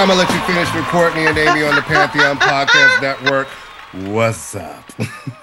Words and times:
Time 0.00 0.08
to 0.08 0.14
let 0.14 0.30
you 0.30 0.40
finish 0.54 0.74
with 0.74 0.84
Courtney 0.86 1.26
and 1.26 1.36
Amy 1.36 1.62
on 1.62 1.74
the 1.74 1.82
Pantheon 1.82 2.36
Podcast 2.38 3.02
Network. 3.02 3.48
What's 4.10 4.54
up? 4.54 4.90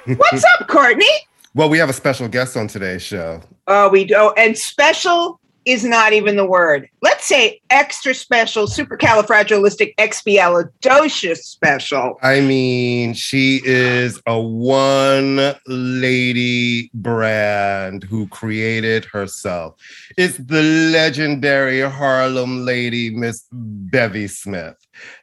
What's 0.08 0.44
up, 0.60 0.68
Courtney? 0.68 1.06
well, 1.54 1.70
we 1.70 1.78
have 1.78 1.92
a 1.92 1.94
special 1.94 2.28
guest 2.28 2.58
on 2.58 2.68
today's 2.68 3.04
show. 3.04 3.40
Oh, 3.68 3.88
we 3.90 4.06
do. 4.06 4.16
Oh, 4.18 4.34
and 4.36 4.58
special 4.58 5.40
is 5.68 5.84
not 5.84 6.14
even 6.14 6.38
the 6.38 6.46
word. 6.46 6.88
Let's 7.02 7.26
say 7.26 7.60
extra 7.70 8.14
special, 8.14 8.68
supercalifragilisticexpialidocious 8.68 11.40
special. 11.40 12.18
I 12.24 12.40
mean, 12.40 13.14
she 13.14 13.60
is 13.66 14.22
a 14.26 14.40
one 14.40 15.56
lady 15.68 16.90
brand 16.94 18.04
who 18.04 18.30
created 18.30 19.04
herself. 19.04 19.76
It's 20.18 20.38
the 20.38 20.64
legendary 20.64 21.82
Harlem 21.82 22.64
lady, 22.64 23.10
Miss 23.10 23.44
Bevy 23.52 24.30
Smith. 24.30 24.78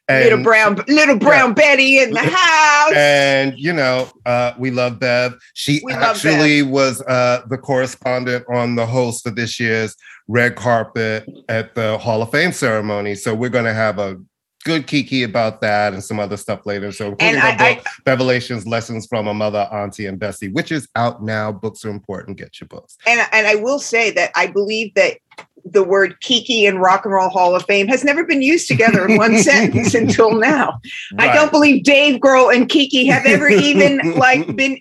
Little 0.08 0.42
brown, 0.42 0.78
little 0.86 1.18
brown 1.18 1.54
Betty 1.54 1.98
in 1.98 2.10
the 2.10 2.20
house. 2.22 2.92
And 2.94 3.54
you 3.58 3.72
know, 3.72 4.08
uh, 4.26 4.52
we 4.58 4.70
love 4.70 4.98
Bev. 5.00 5.34
She 5.54 5.80
We 5.82 5.92
actually 5.94 6.62
was 6.62 7.00
uh, 7.02 7.42
the 7.48 7.56
correspondent 7.56 8.44
on 8.52 8.74
the 8.74 8.84
host 8.86 9.26
of 9.26 9.34
this 9.36 9.58
year's 9.58 9.96
red 10.28 10.56
carpet 10.56 11.26
at 11.48 11.74
the 11.74 11.96
Hall 11.98 12.20
of 12.22 12.30
Fame 12.30 12.52
ceremony. 12.52 13.14
So 13.14 13.34
we're 13.34 13.48
going 13.50 13.64
to 13.64 13.72
have 13.74 13.98
a 13.98 14.16
good 14.64 14.86
kiki 14.86 15.22
about 15.22 15.60
that 15.60 15.92
and 15.92 16.02
some 16.02 16.18
other 16.18 16.36
stuff 16.38 16.64
later. 16.66 16.90
So 16.92 17.08
including 17.08 17.36
And 17.40 17.62
I- 17.62 17.74
book, 17.76 17.84
Bevelations: 18.04 18.66
Lessons 18.66 19.06
from 19.06 19.26
a 19.26 19.32
Mother, 19.34 19.68
Auntie, 19.72 20.04
and 20.06 20.20
Bestie, 20.20 20.52
which 20.52 20.70
is 20.70 20.86
out 20.96 21.22
now. 21.22 21.50
Books 21.50 21.82
are 21.84 21.90
important. 21.90 22.36
Get 22.36 22.60
your 22.60 22.68
books. 22.68 22.98
and 23.06 23.26
and 23.32 23.46
I 23.46 23.54
will 23.54 23.78
say 23.78 24.10
that 24.10 24.32
I 24.36 24.48
believe 24.48 24.92
that 24.96 25.16
the 25.64 25.82
word 25.82 26.20
Kiki 26.20 26.66
and 26.66 26.80
Rock 26.80 27.04
and 27.04 27.14
Roll 27.14 27.28
Hall 27.30 27.54
of 27.56 27.64
Fame 27.64 27.88
has 27.88 28.04
never 28.04 28.24
been 28.24 28.42
used 28.42 28.68
together 28.68 29.06
in 29.08 29.16
one 29.16 29.38
sentence 29.42 29.94
until 29.94 30.32
now. 30.32 30.80
I 31.18 31.32
don't 31.34 31.50
believe 31.50 31.84
Dave 31.84 32.20
Grohl 32.20 32.54
and 32.54 32.68
Kiki 32.68 33.06
have 33.06 33.24
ever 33.26 33.48
even 33.70 33.98
like 34.16 34.54
been 34.56 34.78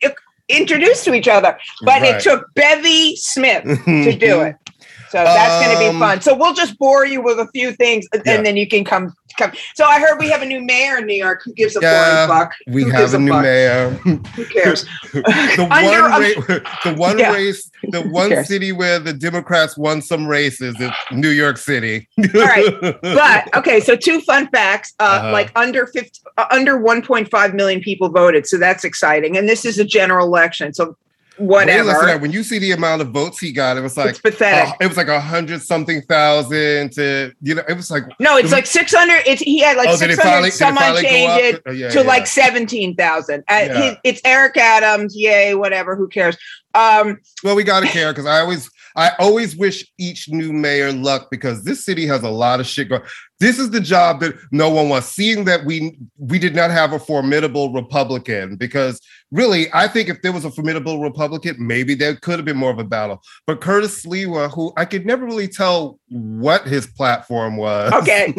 introduced 0.49 1.05
to 1.05 1.13
each 1.13 1.27
other. 1.27 1.57
But 1.81 2.01
Right. 2.01 2.15
it 2.15 2.21
took 2.21 2.53
Bevy 2.53 3.15
Smith 3.15 3.63
to 3.85 4.15
do 4.15 4.41
it. 4.47 4.55
So 5.13 5.23
that's 5.23 5.63
going 5.63 5.77
to 5.77 5.85
Um, 5.85 5.93
be 5.93 5.99
fun. 5.99 6.21
So 6.21 6.33
we'll 6.35 6.55
just 6.55 6.75
bore 6.79 7.05
you 7.05 7.21
with 7.21 7.37
a 7.37 7.47
few 7.53 7.71
things, 7.73 8.07
and 8.13 8.23
Yeah. 8.25 8.41
then 8.41 8.57
you 8.57 8.67
can 8.67 8.83
come 8.83 9.13
come. 9.37 9.51
So 9.75 9.85
I 9.85 9.99
heard 9.99 10.17
we 10.19 10.29
have 10.29 10.41
a 10.43 10.45
new 10.45 10.59
mayor 10.61 10.97
in 10.97 11.05
New 11.07 11.15
York. 11.15 11.41
Who 11.45 11.53
gives 11.53 11.75
a 11.75 11.81
Yeah, 11.81 12.25
flying 12.25 12.27
fuck? 12.39 12.51
We 12.67 12.83
Who 12.83 12.89
have 12.89 12.99
gives 13.01 13.13
a 13.13 13.19
new 13.19 13.31
fuck? 13.31 13.41
mayor. 13.43 13.89
Who 14.35 14.45
cares? 14.45 14.85
the 15.13 15.67
Under 15.71 16.01
one, 16.09 16.23
a- 16.23 16.35
ra- 16.53 16.59
the 16.83 16.93
one 16.95 17.17
Yeah. 17.19 17.31
race, 17.33 17.69
the 17.91 18.01
one 18.21 18.43
city 18.45 18.71
where 18.71 18.97
the 18.99 19.13
Democrats 19.13 19.75
won 19.77 20.01
some 20.01 20.25
races 20.27 20.79
is 20.79 20.91
New 21.11 21.29
York 21.29 21.57
City. 21.57 22.07
All 22.35 22.41
right, 22.41 22.73
but 23.01 23.55
okay. 23.55 23.79
So 23.79 23.95
two 23.95 24.19
fun 24.21 24.49
facts: 24.49 24.93
uh, 24.99 25.03
Uh-huh. 25.03 25.31
like 25.31 25.51
under 25.55 25.85
50, 25.87 26.11
uh, 26.37 26.45
under 26.51 26.77
one 26.79 27.01
point 27.03 27.29
five 27.29 27.53
million 27.53 27.81
people 27.81 28.09
voted, 28.09 28.45
so 28.47 28.57
that's 28.57 28.83
exciting. 28.83 29.37
And 29.37 29.47
this 29.49 29.63
is 29.65 29.77
a 29.79 29.85
general 29.85 30.25
election, 30.27 30.73
so 30.73 30.95
whatever. 31.37 31.89
that, 32.05 32.21
when 32.21 32.31
you 32.31 32.43
see 32.43 32.59
the 32.59 32.71
amount 32.71 33.01
of 33.01 33.09
votes 33.09 33.39
he 33.39 33.51
got, 33.51 33.77
it 33.77 33.81
was 33.81 33.97
like 33.97 34.09
it's 34.11 34.19
pathetic. 34.19 34.73
uh, 34.73 34.77
it 34.81 34.87
was 34.87 34.97
like 34.97 35.07
a 35.07 35.19
hundred 35.19 35.61
something 35.61 36.01
thousand 36.03 36.91
to 36.93 37.31
you 37.41 37.55
know 37.55 37.63
it 37.67 37.75
was 37.75 37.89
like 37.91 38.03
no, 38.19 38.37
it's 38.37 38.51
like 38.51 38.65
six 38.65 38.93
hundred. 38.93 39.21
It's 39.25 39.41
he 39.41 39.59
had 39.59 39.77
like 39.77 39.89
oh, 39.89 39.95
six 39.95 40.17
hundred. 40.21 40.41
did 40.41 40.47
it 40.47 40.51
six 40.53 40.59
finally, 40.77 41.03
hundred. 41.05 41.41
did 41.41 41.55
it 41.55 41.55
Someone 41.55 41.55
changed 41.55 41.55
it 41.57 41.61
Uh, 41.67 41.71
yeah, 41.71 41.89
to 41.89 41.99
yeah. 42.01 42.07
like 42.07 42.27
seventeen 42.27 42.95
thousand. 42.95 43.43
Uh, 43.49 43.59
Yeah. 43.63 43.95
It's 44.03 44.21
Eric 44.25 44.57
Adams. 44.57 45.15
Yay, 45.15 45.55
whatever. 45.55 45.95
Who 45.95 46.07
cares? 46.07 46.37
Um, 46.75 47.19
well 47.43 47.55
we 47.55 47.63
gotta 47.63 47.87
care 47.87 48.11
because 48.11 48.25
I 48.25 48.39
always 48.39 48.69
I 48.95 49.11
always 49.19 49.55
wish 49.55 49.91
each 49.97 50.29
new 50.29 50.53
mayor 50.53 50.91
luck 50.91 51.29
because 51.31 51.63
this 51.63 51.83
city 51.83 52.05
has 52.07 52.21
a 52.23 52.29
lot 52.29 52.59
of 52.59 52.67
shit 52.67 52.89
going. 52.89 53.01
This 53.43 53.59
is 53.59 53.71
the 53.71 53.81
job 53.81 54.21
that 54.21 54.35
no 54.51 54.69
one 54.69 54.87
wants. 54.87 55.07
Seeing 55.07 55.43
that 55.43 55.65
we 55.65 55.97
we 56.17 56.39
did 56.39 56.55
not 56.55 56.71
have 56.71 56.93
a 56.93 56.99
formidable 56.99 57.73
Republican 57.73 58.55
because 58.55 59.01
really 59.31 59.67
I 59.73 59.89
think 59.89 60.07
if 60.07 60.21
there 60.21 60.31
was 60.31 60.45
a 60.45 60.49
formidable 60.51 61.01
Republican, 61.01 61.57
maybe 61.59 61.93
there 61.93 62.15
could 62.15 62.37
have 62.39 62.45
been 62.45 62.55
more 62.55 62.71
of 62.71 62.79
a 62.79 62.85
battle. 62.85 63.21
But 63.45 63.59
Curtis 63.59 64.05
Sliwa, 64.05 64.49
who 64.49 64.71
I 64.77 64.85
could 64.85 65.05
never 65.05 65.25
really 65.25 65.49
tell 65.49 65.99
what 66.07 66.65
his 66.65 66.87
platform 66.87 67.57
was. 67.57 67.91
Okay. 67.91 68.33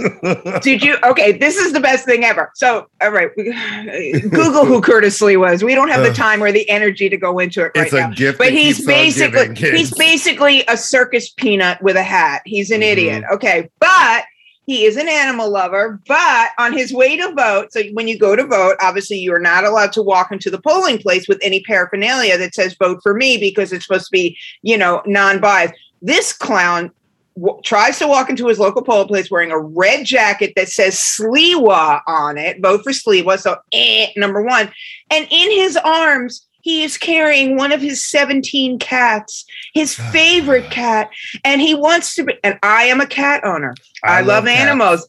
Did 0.62 0.82
you? 0.82 0.96
Okay, 1.04 1.32
this 1.32 1.58
is 1.58 1.74
the 1.74 1.80
best 1.80 2.06
thing 2.06 2.24
ever. 2.24 2.50
So, 2.54 2.86
all 3.02 3.10
right, 3.10 3.28
Google 3.34 4.64
who 4.64 4.80
Curtis 4.80 5.20
Sliwa 5.20 5.52
was. 5.52 5.62
We 5.62 5.74
don't 5.74 5.88
have 5.90 6.02
the 6.02 6.14
time 6.14 6.42
or 6.42 6.50
the 6.50 6.66
energy 6.70 7.10
to 7.10 7.16
go 7.18 7.38
into 7.40 7.60
it 7.60 7.72
right 7.76 7.84
it's 7.84 7.92
now. 7.92 8.10
a 8.10 8.14
gift. 8.14 8.38
But 8.38 8.52
he's 8.52 8.86
basically 8.86 9.52
giving, 9.52 9.76
he's 9.76 9.92
basically 9.92 10.64
a 10.66 10.78
circus 10.78 11.28
peanut 11.28 11.82
with 11.82 11.96
a 11.96 12.02
hat. 12.02 12.40
He's 12.46 12.70
an 12.70 12.80
Mhm. 12.80 12.92
idiot. 12.92 13.24
Okay, 13.32 13.68
but 13.80 14.24
he 14.66 14.84
is 14.84 14.96
an 14.96 15.08
animal 15.08 15.50
lover. 15.50 16.00
But 16.06 16.50
on 16.58 16.72
his 16.72 16.92
way 16.92 17.16
to 17.16 17.32
vote, 17.32 17.72
so 17.72 17.82
when 17.92 18.08
you 18.08 18.18
go 18.18 18.34
to 18.34 18.46
vote, 18.46 18.76
obviously 18.80 19.18
you 19.18 19.32
are 19.34 19.40
not 19.40 19.64
allowed 19.64 19.92
to 19.92 20.02
walk 20.02 20.32
into 20.32 20.50
the 20.50 20.60
polling 20.60 20.98
place 20.98 21.28
with 21.28 21.38
any 21.42 21.60
paraphernalia 21.62 22.38
that 22.38 22.54
says 22.54 22.74
"vote 22.74 23.00
for 23.02 23.14
me" 23.14 23.38
because 23.38 23.72
it's 23.72 23.86
supposed 23.86 24.06
to 24.06 24.12
be, 24.12 24.38
you 24.62 24.78
know, 24.78 25.02
non-biased. 25.06 25.74
This 26.02 26.32
clown 26.32 26.90
w- 27.36 27.60
tries 27.62 27.98
to 27.98 28.08
walk 28.08 28.30
into 28.30 28.46
his 28.48 28.58
local 28.58 28.82
polling 28.82 29.08
place 29.08 29.30
wearing 29.30 29.50
a 29.50 29.58
red 29.58 30.04
jacket 30.04 30.52
that 30.56 30.68
says 30.68 30.94
Sliwa 30.94 32.00
on 32.06 32.38
it. 32.38 32.60
Vote 32.60 32.82
for 32.82 32.92
Sliwa. 32.92 33.38
So, 33.38 33.56
eh, 33.72 34.08
number 34.16 34.42
one. 34.42 34.72
And 35.10 35.26
in 35.30 35.50
his 35.50 35.76
arms, 35.76 36.43
he 36.64 36.82
is 36.82 36.96
carrying 36.96 37.56
one 37.56 37.72
of 37.72 37.82
his 37.82 38.02
17 38.02 38.78
cats, 38.78 39.44
his 39.74 39.94
favorite 39.94 40.70
cat. 40.70 41.10
And 41.44 41.60
he 41.60 41.74
wants 41.74 42.14
to 42.14 42.24
be, 42.24 42.38
and 42.42 42.58
I 42.62 42.84
am 42.84 43.02
a 43.02 43.06
cat 43.06 43.44
owner. 43.44 43.74
I, 44.02 44.22
love, 44.22 44.46
cats. 44.46 44.60
animals. 44.60 45.08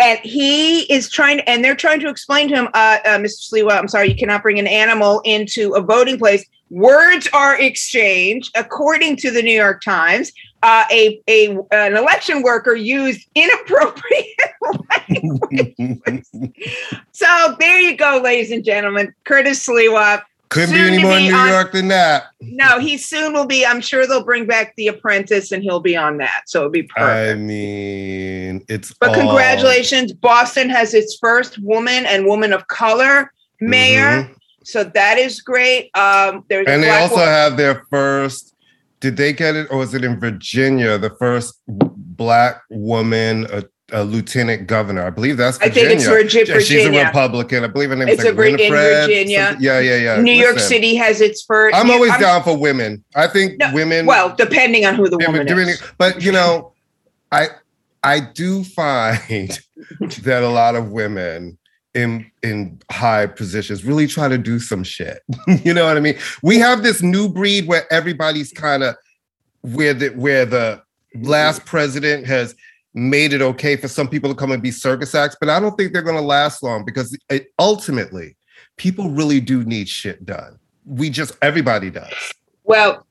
And 0.00 0.18
he 0.24 0.80
is 0.92 1.08
trying, 1.08 1.38
and 1.42 1.64
they're 1.64 1.76
trying 1.76 2.00
to 2.00 2.08
explain 2.08 2.48
to 2.48 2.54
him, 2.56 2.68
uh, 2.74 2.98
uh, 3.04 3.18
Mr. 3.18 3.48
Sliwa, 3.48 3.78
I'm 3.78 3.86
sorry, 3.86 4.08
you 4.08 4.16
cannot 4.16 4.42
bring 4.42 4.58
an 4.58 4.66
animal 4.66 5.20
into 5.24 5.72
a 5.74 5.80
voting 5.80 6.18
place. 6.18 6.44
Words 6.68 7.28
are 7.32 7.56
exchanged, 7.60 8.50
according 8.56 9.18
to 9.18 9.30
the 9.30 9.40
New 9.40 9.56
York 9.56 9.82
Times. 9.82 10.32
Uh, 10.64 10.84
a, 10.90 11.22
a 11.28 11.56
an 11.70 11.96
election 11.96 12.42
worker 12.42 12.74
used 12.74 13.24
inappropriate 13.36 14.26
language. 15.08 16.24
So 17.12 17.56
there 17.58 17.80
you 17.80 17.96
go, 17.96 18.20
ladies 18.22 18.52
and 18.52 18.64
gentlemen. 18.64 19.12
Curtis 19.24 19.66
Sliwa. 19.66 20.22
Couldn't 20.50 20.74
be 20.74 20.80
any 20.80 21.02
more 21.02 21.16
be 21.16 21.28
New 21.28 21.34
on- 21.34 21.48
York 21.48 21.72
than 21.72 21.88
that. 21.88 22.24
No, 22.40 22.78
he 22.78 22.96
soon 22.96 23.32
will 23.34 23.46
be. 23.46 23.66
I'm 23.66 23.80
sure 23.80 24.06
they'll 24.06 24.24
bring 24.24 24.46
back 24.46 24.74
The 24.76 24.88
Apprentice, 24.88 25.52
and 25.52 25.62
he'll 25.62 25.80
be 25.80 25.96
on 25.96 26.16
that. 26.18 26.42
So 26.46 26.60
it'll 26.60 26.70
be 26.70 26.84
perfect. 26.84 27.30
I 27.30 27.34
mean, 27.34 28.64
it's 28.68 28.92
But 28.98 29.10
all- 29.10 29.14
congratulations, 29.16 30.12
Boston 30.12 30.70
has 30.70 30.94
its 30.94 31.18
first 31.20 31.58
woman 31.62 32.06
and 32.06 32.26
woman 32.26 32.52
of 32.52 32.66
color 32.68 33.30
mayor. 33.60 34.22
Mhm. 34.22 34.34
So 34.64 34.84
that 34.84 35.18
is 35.18 35.40
great. 35.40 35.90
Um, 35.94 36.44
there's 36.48 36.66
And 36.68 36.82
they 36.82 36.90
also 36.90 37.16
wo- 37.16 37.24
have 37.26 37.56
their 37.56 37.84
first. 37.90 38.54
Did 39.00 39.16
they 39.16 39.32
get 39.32 39.54
it, 39.54 39.68
or 39.70 39.78
was 39.78 39.94
it 39.94 40.02
in 40.04 40.18
Virginia? 40.18 40.98
The 40.98 41.10
first 41.18 41.54
black 41.68 42.62
woman 42.70 43.46
a 43.92 44.04
lieutenant 44.04 44.66
governor. 44.66 45.02
I 45.02 45.10
believe 45.10 45.36
that's 45.36 45.58
I 45.60 45.70
think 45.70 45.90
it's 45.90 46.06
Virgi- 46.06 46.46
Yeah, 46.46 46.58
She's 46.58 46.84
a 46.86 46.90
Republican. 46.90 47.64
I 47.64 47.68
believe 47.68 47.88
her 47.90 47.96
name 47.96 48.08
It's 48.08 48.18
is 48.20 48.24
like 48.24 48.32
a 48.32 48.36
Vir- 48.36 48.44
in 48.46 48.52
Winifred. 48.56 48.70
Virginia. 49.06 49.46
something- 49.46 49.64
Yeah, 49.64 49.80
yeah, 49.80 49.96
yeah. 49.96 50.20
New 50.20 50.32
York 50.32 50.54
Listen, 50.54 50.68
City 50.68 50.94
has 50.96 51.20
its 51.20 51.42
first. 51.42 51.74
I'm 51.74 51.90
always 51.90 52.16
down 52.18 52.42
for 52.42 52.56
women. 52.56 53.02
I 53.16 53.26
think 53.26 53.58
No, 53.58 53.72
women. 53.72 54.04
Well, 54.06 54.34
depending 54.36 54.84
on 54.84 54.94
who 54.94 55.08
the 55.08 55.16
woman 55.18 55.48
is. 55.48 55.82
but 55.96 56.22
you 56.22 56.32
know, 56.32 56.72
I 57.32 57.48
I 58.02 58.20
do 58.20 58.62
find 58.64 59.58
that 60.22 60.42
a 60.42 60.48
lot 60.48 60.74
of 60.74 60.90
women 60.90 61.56
in 61.94 62.30
in 62.42 62.78
high 62.90 63.26
positions 63.26 63.84
really 63.84 64.06
try 64.06 64.28
to 64.28 64.36
do 64.38 64.60
some 64.60 64.84
shit. 64.84 65.20
you 65.64 65.72
know 65.72 65.86
what 65.86 65.96
I 65.96 66.00
mean? 66.00 66.18
We 66.42 66.58
have 66.58 66.82
this 66.82 67.00
new 67.02 67.28
breed 67.28 67.66
where 67.66 67.90
everybody's 67.90 68.52
kind 68.52 68.82
of 68.82 68.96
where 69.62 69.94
the 69.94 70.08
where 70.10 70.44
the 70.44 70.82
last 71.14 71.64
president 71.64 72.26
has 72.26 72.54
made 72.98 73.32
it 73.32 73.40
okay 73.40 73.76
for 73.76 73.88
some 73.88 74.08
people 74.08 74.28
to 74.30 74.36
come 74.36 74.50
and 74.52 74.62
be 74.62 74.70
circus 74.70 75.14
acts, 75.14 75.36
but 75.40 75.48
I 75.48 75.60
don't 75.60 75.76
think 75.76 75.92
they're 75.92 76.02
going 76.02 76.16
to 76.16 76.22
last 76.22 76.62
long 76.62 76.84
because 76.84 77.16
it, 77.30 77.48
ultimately 77.58 78.36
people 78.76 79.10
really 79.10 79.40
do 79.40 79.64
need 79.64 79.88
shit 79.88 80.24
done. 80.26 80.58
We 80.84 81.10
just 81.10 81.36
everybody 81.42 81.90
does. 81.90 82.12
Well, 82.64 83.06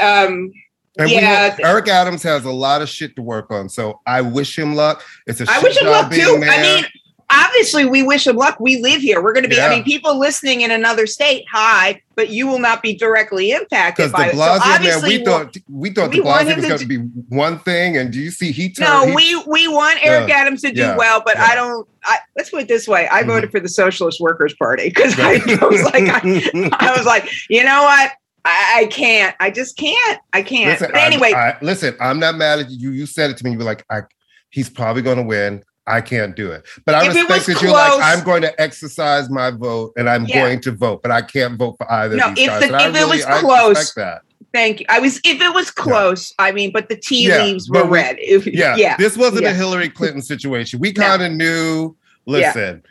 um, 0.00 0.52
And 0.98 1.06
we 1.06 1.14
Yeah. 1.14 1.20
have- 1.20 1.60
Eric 1.60 1.88
Adams 1.88 2.22
has 2.24 2.44
a 2.44 2.50
lot 2.50 2.82
of 2.82 2.88
shit 2.88 3.14
to 3.16 3.22
work 3.22 3.50
on. 3.52 3.68
So 3.68 4.00
I 4.06 4.20
wish 4.22 4.58
him 4.58 4.74
luck. 4.74 5.02
It's 5.26 5.40
a 5.40 5.46
I 5.48 5.60
wish 5.60 5.80
him 5.80 5.86
luck 5.86 6.12
too. 6.12 6.42
I 6.44 6.60
mean, 6.60 6.84
obviously, 7.30 7.84
we 7.84 8.02
wish 8.02 8.26
him 8.26 8.36
luck. 8.36 8.58
We 8.60 8.80
live 8.82 9.00
here. 9.00 9.22
We're 9.22 9.32
going 9.32 9.44
to 9.44 9.48
be. 9.48 9.60
I 9.60 9.68
mean, 9.70 9.84
people 9.84 10.18
listening 10.18 10.60
in 10.62 10.70
another 10.70 11.06
state, 11.06 11.44
hi, 11.50 12.00
but 12.16 12.30
you 12.30 12.46
will 12.46 12.58
not 12.58 12.82
be 12.82 12.94
directly 12.94 13.52
impacted 13.52 14.12
by 14.12 14.24
the 14.24 14.28
it. 14.30 14.32
So 14.32 14.38
Blasio 14.38 14.58
man, 14.58 14.74
obviously, 14.76 15.18
we 15.18 15.24
thought 15.24 15.56
we 15.68 15.90
thought 15.90 16.10
we 16.10 16.16
the 16.16 16.22
want 16.24 16.46
Blasio 16.48 16.56
was 16.56 16.66
going 16.66 16.78
to 16.80 16.86
be 16.86 16.96
one 17.28 17.58
thing, 17.60 17.96
and 17.96 18.12
do 18.12 18.20
you 18.20 18.30
see 18.30 18.52
he 18.52 18.70
turned? 18.72 18.88
No, 18.90 19.06
he- 19.06 19.14
we 19.14 19.44
we 19.46 19.68
want 19.68 19.98
Eric 20.04 20.28
Yeah. 20.28 20.36
Adams 20.38 20.62
to 20.62 20.72
do 20.72 20.80
Yeah. 20.80 20.96
well, 20.96 21.22
but 21.24 21.36
Yeah. 21.36 21.44
I 21.44 21.54
don't. 21.54 21.88
I, 22.04 22.18
let's 22.36 22.50
put 22.50 22.62
it 22.62 22.68
this 22.68 22.88
way: 22.88 23.08
I 23.10 23.22
Mhm. 23.22 23.26
voted 23.26 23.50
for 23.50 23.60
the 23.60 23.68
Socialist 23.68 24.20
Workers 24.20 24.54
Party 24.54 24.88
because 24.88 25.14
I 25.18 25.34
was 25.70 25.82
like, 25.84 26.04
I, 26.08 26.70
I 26.80 26.96
was 26.96 27.06
like, 27.06 27.30
you 27.48 27.62
know 27.64 27.82
what? 27.82 28.12
I, 28.44 28.80
I 28.80 28.86
can't. 28.86 29.36
I 29.38 29.50
just 29.50 29.76
can't. 29.76 30.18
I 30.32 30.40
can't. 30.42 30.70
listen, 30.70 30.90
but 30.92 31.00
anyway, 31.02 31.32
I, 31.32 31.50
I, 31.50 31.56
listen, 31.60 31.94
I'm 32.00 32.18
not 32.18 32.36
mad 32.36 32.60
at 32.60 32.70
you. 32.70 32.90
You 32.92 33.04
said 33.04 33.30
it 33.30 33.36
to 33.36 33.44
me. 33.44 33.50
You 33.52 33.58
were 33.58 33.64
like, 33.64 33.84
I, 33.90 34.00
he's 34.48 34.70
probably 34.70 35.02
going 35.02 35.18
to 35.18 35.22
win. 35.22 35.62
I 35.90 36.00
can't 36.00 36.34
do 36.36 36.50
it, 36.52 36.66
but 36.86 36.94
I 36.94 37.06
if 37.08 37.14
respect 37.14 37.46
that 37.46 37.62
you're 37.62 37.72
like, 37.72 38.00
I'm 38.02 38.24
going 38.24 38.42
to 38.42 38.60
exercise 38.60 39.28
my 39.30 39.50
vote, 39.50 39.92
and 39.96 40.08
I'm 40.08 40.24
Yeah. 40.26 40.40
going 40.42 40.60
to 40.62 40.72
vote, 40.72 41.02
but 41.02 41.10
I 41.10 41.22
can't 41.22 41.58
vote 41.58 41.76
for 41.78 41.90
either 41.92 42.16
No, 42.16 42.28
of 42.28 42.34
these 42.36 42.48
if 42.48 42.60
guys. 42.60 42.70
the- 42.70 42.88
if 42.88 42.96
it 42.96 43.08
was 43.08 43.24
I 43.24 43.40
close, 43.40 43.94
that. 43.94 44.22
thank 44.54 44.80
you. 44.80 44.86
I 44.88 44.98
was 45.00 45.18
if 45.24 45.40
it 45.40 45.54
was 45.54 45.70
close. 45.70 46.32
I 46.38 46.52
mean, 46.52 46.70
but 46.72 46.88
the 46.88 46.96
tea 46.96 47.28
Yeah, 47.28 47.42
leaves 47.44 47.68
were 47.70 47.84
we- 47.84 47.98
red. 47.98 48.16
If, 48.20 48.46
yeah, 48.46 48.76
yeah. 48.76 48.96
This 48.96 49.16
wasn't 49.16 49.42
yeah. 49.42 49.50
a 49.50 49.54
Hillary 49.54 49.88
Clinton 49.88 50.22
situation. 50.22 50.78
We 50.80 50.92
kind 50.92 51.22
of 51.22 51.32
knew. 51.32 51.96
Listen, 52.26 52.82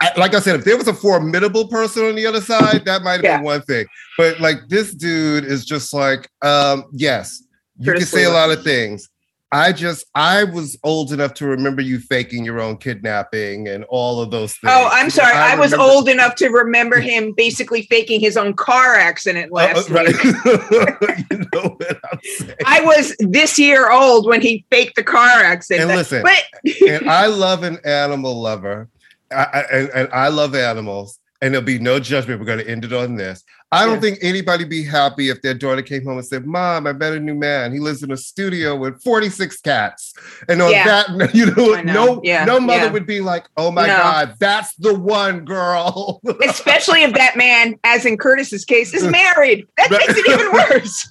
I, 0.00 0.10
like 0.16 0.34
I 0.34 0.40
said, 0.40 0.56
if 0.56 0.64
there 0.64 0.76
was 0.76 0.88
a 0.88 0.94
formidable 0.94 1.68
person 1.68 2.04
on 2.06 2.14
the 2.14 2.26
other 2.26 2.40
side, 2.40 2.84
that 2.86 3.02
might 3.02 3.14
have 3.14 3.24
Yeah. 3.24 3.36
been 3.38 3.44
one 3.44 3.62
thing. 3.62 3.86
But 4.16 4.40
like 4.40 4.58
this 4.68 4.94
dude 4.94 5.44
is 5.44 5.64
just 5.64 5.92
like, 5.92 6.28
um, 6.42 6.84
yes, 6.92 7.42
you 7.78 7.84
can 7.86 7.94
Curtis 7.94 8.10
say 8.10 8.24
a 8.24 8.30
lot 8.30 8.50
of 8.50 8.62
things. 8.64 9.08
I 9.54 9.72
just, 9.72 10.06
I 10.14 10.44
was 10.44 10.78
old 10.82 11.12
enough 11.12 11.34
to 11.34 11.46
remember 11.46 11.82
you 11.82 11.98
faking 12.00 12.42
your 12.42 12.58
own 12.58 12.78
kidnapping 12.78 13.68
and 13.68 13.84
all 13.90 14.22
of 14.22 14.30
those 14.30 14.54
things. 14.56 14.72
Oh, 14.74 14.88
I'm 14.90 15.10
sorry. 15.10 15.34
I, 15.34 15.56
was 15.56 15.72
remember- 15.72 15.92
old 15.92 16.08
enough 16.08 16.36
to 16.36 16.48
remember 16.48 17.00
him 17.10 17.32
basically 17.36 17.82
faking 17.82 18.18
his 18.20 18.38
own 18.38 18.54
car 18.54 18.94
accident 18.96 19.52
Uh, 19.52 19.56
last 19.56 19.90
uh, 19.90 19.94
right. 19.94 20.06
week. 20.08 20.24
you 21.30 21.38
know 21.52 21.76
what 21.76 21.98
I'm 22.10 22.18
saying? 22.22 22.54
I 22.64 22.80
was 22.80 23.14
this 23.18 23.58
year 23.58 23.90
old 23.92 24.26
when 24.26 24.40
he 24.40 24.64
faked 24.70 24.96
the 24.96 25.04
car 25.04 25.28
accident. 25.40 25.90
And 25.90 25.98
listen, 25.98 26.22
but 26.22 26.42
and 26.88 27.10
I 27.10 27.26
love 27.26 27.62
an 27.62 27.78
animal 27.84 28.40
lover, 28.40 28.88
I, 29.30 29.44
I, 29.44 29.60
and, 29.70 29.90
and 29.90 30.12
I 30.12 30.28
love 30.28 30.54
animals, 30.54 31.18
and 31.42 31.52
there'll 31.52 31.64
be 31.66 31.78
no 31.78 31.98
judgment. 31.98 32.38
We're 32.40 32.46
going 32.46 32.60
to 32.60 32.68
end 32.70 32.84
it 32.84 32.92
on 32.92 33.16
this. 33.16 33.42
I 33.72 33.84
don't 33.84 33.94
Yeah. 33.94 34.00
think 34.00 34.18
anybody 34.22 34.64
would 34.64 34.70
be 34.70 34.84
happy 34.84 35.28
if 35.28 35.42
their 35.42 35.54
daughter 35.54 35.82
came 35.82 36.04
home 36.04 36.18
and 36.18 36.26
said, 36.26 36.46
"Mom, 36.46 36.86
I 36.86 36.92
met 36.92 37.14
a 37.14 37.20
new 37.20 37.34
man. 37.34 37.72
He 37.72 37.80
lives 37.80 38.02
in 38.02 38.12
a 38.12 38.16
studio 38.16 38.76
with 38.76 39.02
46 39.02 39.60
cats." 39.60 40.14
And 40.48 40.62
on 40.62 40.70
Yeah. 40.70 40.84
that, 40.84 41.34
you 41.34 41.46
know, 41.46 41.74
know. 41.82 41.82
no, 41.82 42.20
Yeah. 42.22 42.44
no 42.44 42.60
mother 42.60 42.90
would 42.92 43.06
be 43.06 43.20
like, 43.20 43.44
"Oh 43.56 43.70
my 43.72 43.86
No. 43.88 43.96
God, 43.96 44.34
that's 44.38 44.74
the 44.76 44.94
one 44.94 45.44
girl." 45.44 46.20
especially 46.44 47.02
if 47.02 47.12
that 47.14 47.36
man, 47.36 47.74
as 47.82 48.06
in 48.06 48.16
Curtis's 48.18 48.64
case, 48.64 48.94
is 48.94 49.02
married. 49.08 49.66
That 49.78 49.90
makes 49.90 50.14
it 50.16 50.28
even 50.28 50.52
worse. 50.52 51.08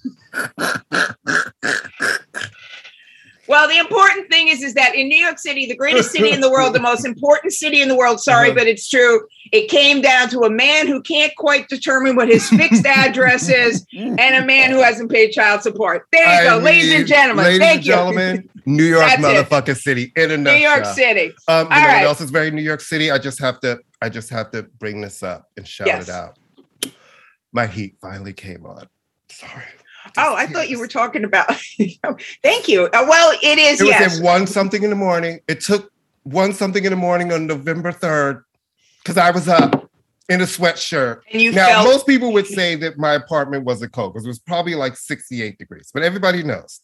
Well, 3.52 3.68
the 3.68 3.78
important 3.80 4.32
thing 4.32 4.48
is, 4.48 4.64
is 4.64 4.76
that 4.76 4.96
in 4.96 5.10
New 5.10 5.18
York 5.18 5.38
City, 5.38 5.66
the 5.66 5.76
greatest 5.76 6.12
city 6.12 6.32
in 6.32 6.40
the 6.40 6.50
world, 6.50 6.74
the 6.74 6.80
most 6.80 7.04
important 7.06 7.52
city 7.52 7.82
in 7.82 7.90
the 7.90 7.98
world, 7.98 8.22
sorry, 8.22 8.48
Uh-huh. 8.52 8.60
but 8.60 8.68
it's 8.68 8.88
true. 8.88 9.28
It 9.52 9.68
came 9.70 10.00
down 10.02 10.30
to 10.30 10.40
a 10.44 10.50
man 10.50 10.88
who 10.88 11.02
can't 11.02 11.36
quite 11.36 11.68
determine 11.68 12.16
what 12.16 12.30
his 12.30 12.48
fixed 12.48 12.86
address 13.04 13.50
is 13.50 13.86
and 13.94 14.18
a 14.42 14.46
man 14.46 14.72
who 14.72 14.82
hasn't 14.82 15.12
paid 15.12 15.32
child 15.34 15.64
support. 15.64 16.08
There 16.14 16.24
you 16.24 16.50
I 16.50 16.58
go, 16.58 16.64
ladies 16.64 16.94
and 16.94 17.06
gentlemen. 17.06 17.44
ladies 17.44 17.60
Thank 17.60 17.76
and 17.80 17.86
you. 17.86 17.92
gentlemen, 17.94 18.50
New 18.66 18.86
York 18.86 19.12
it. 19.12 19.20
motherfucking 19.20 19.76
city 19.78 20.14
in 20.16 20.32
a 20.32 20.38
New. 20.38 20.52
York 20.52 20.86
City. 20.86 21.34
Um, 21.50 21.68
you 21.68 21.74
All 21.74 21.82
know 21.82 21.88
right. 21.88 21.98
what 21.98 22.08
else 22.08 22.22
is 22.22 22.30
very 22.30 22.52
New 22.52 22.62
York 22.62 22.80
City? 22.80 23.12
I 23.12 23.18
just 23.18 23.40
have 23.42 23.60
to, 23.60 23.82
I 24.02 24.08
just 24.08 24.30
have 24.30 24.50
to 24.52 24.64
bring 24.64 25.02
this 25.02 25.24
up 25.24 25.50
and 25.58 25.68
shout 25.68 25.88
Yes. 25.88 26.08
it 26.08 26.14
out. 26.14 26.38
My 27.52 27.68
heat 27.68 27.98
finally 28.02 28.32
came 28.32 28.66
on. 28.66 28.88
Sorry. 29.30 29.64
Oh, 30.18 30.36
I 30.36 30.46
thought 30.46 30.70
you 30.70 30.80
were 30.80 30.88
talking 30.88 31.24
about. 31.24 31.54
Thank 32.44 32.68
you. 32.68 32.86
Uh, 32.86 33.06
well, 33.08 33.38
it 33.42 33.58
is, 33.58 33.82
It 33.82 33.86
was 33.86 33.92
yes. 33.92 34.20
at 34.20 34.24
one 34.24 34.46
something 34.46 34.84
in 34.84 34.90
the 34.90 34.96
morning. 34.96 35.40
It 35.48 35.62
took 35.62 35.92
one 36.24 36.54
something 36.54 36.84
in 36.84 36.92
the 36.92 36.98
morning 36.98 37.32
on 37.32 37.48
November 37.48 37.92
third 37.92 38.44
because 39.00 39.18
I 39.18 39.32
was 39.32 39.48
up 39.48 39.90
in 40.30 40.42
a 40.42 40.46
sweatshirt. 40.46 41.22
And 41.32 41.42
you 41.42 41.52
now, 41.52 41.68
felt 41.68 41.88
most 41.88 42.08
people 42.08 42.32
would 42.34 42.48
say 42.60 42.76
that 42.76 42.98
my 42.98 43.14
apartment 43.14 43.66
wasn't 43.66 43.94
cold 43.94 44.14
because 44.14 44.26
it 44.26 44.30
was 44.30 44.40
probably 44.40 44.76
like 44.76 44.96
68 44.96 45.58
degrees, 45.58 45.92
but 45.94 46.04
everybody 46.04 46.44
knows 46.44 46.82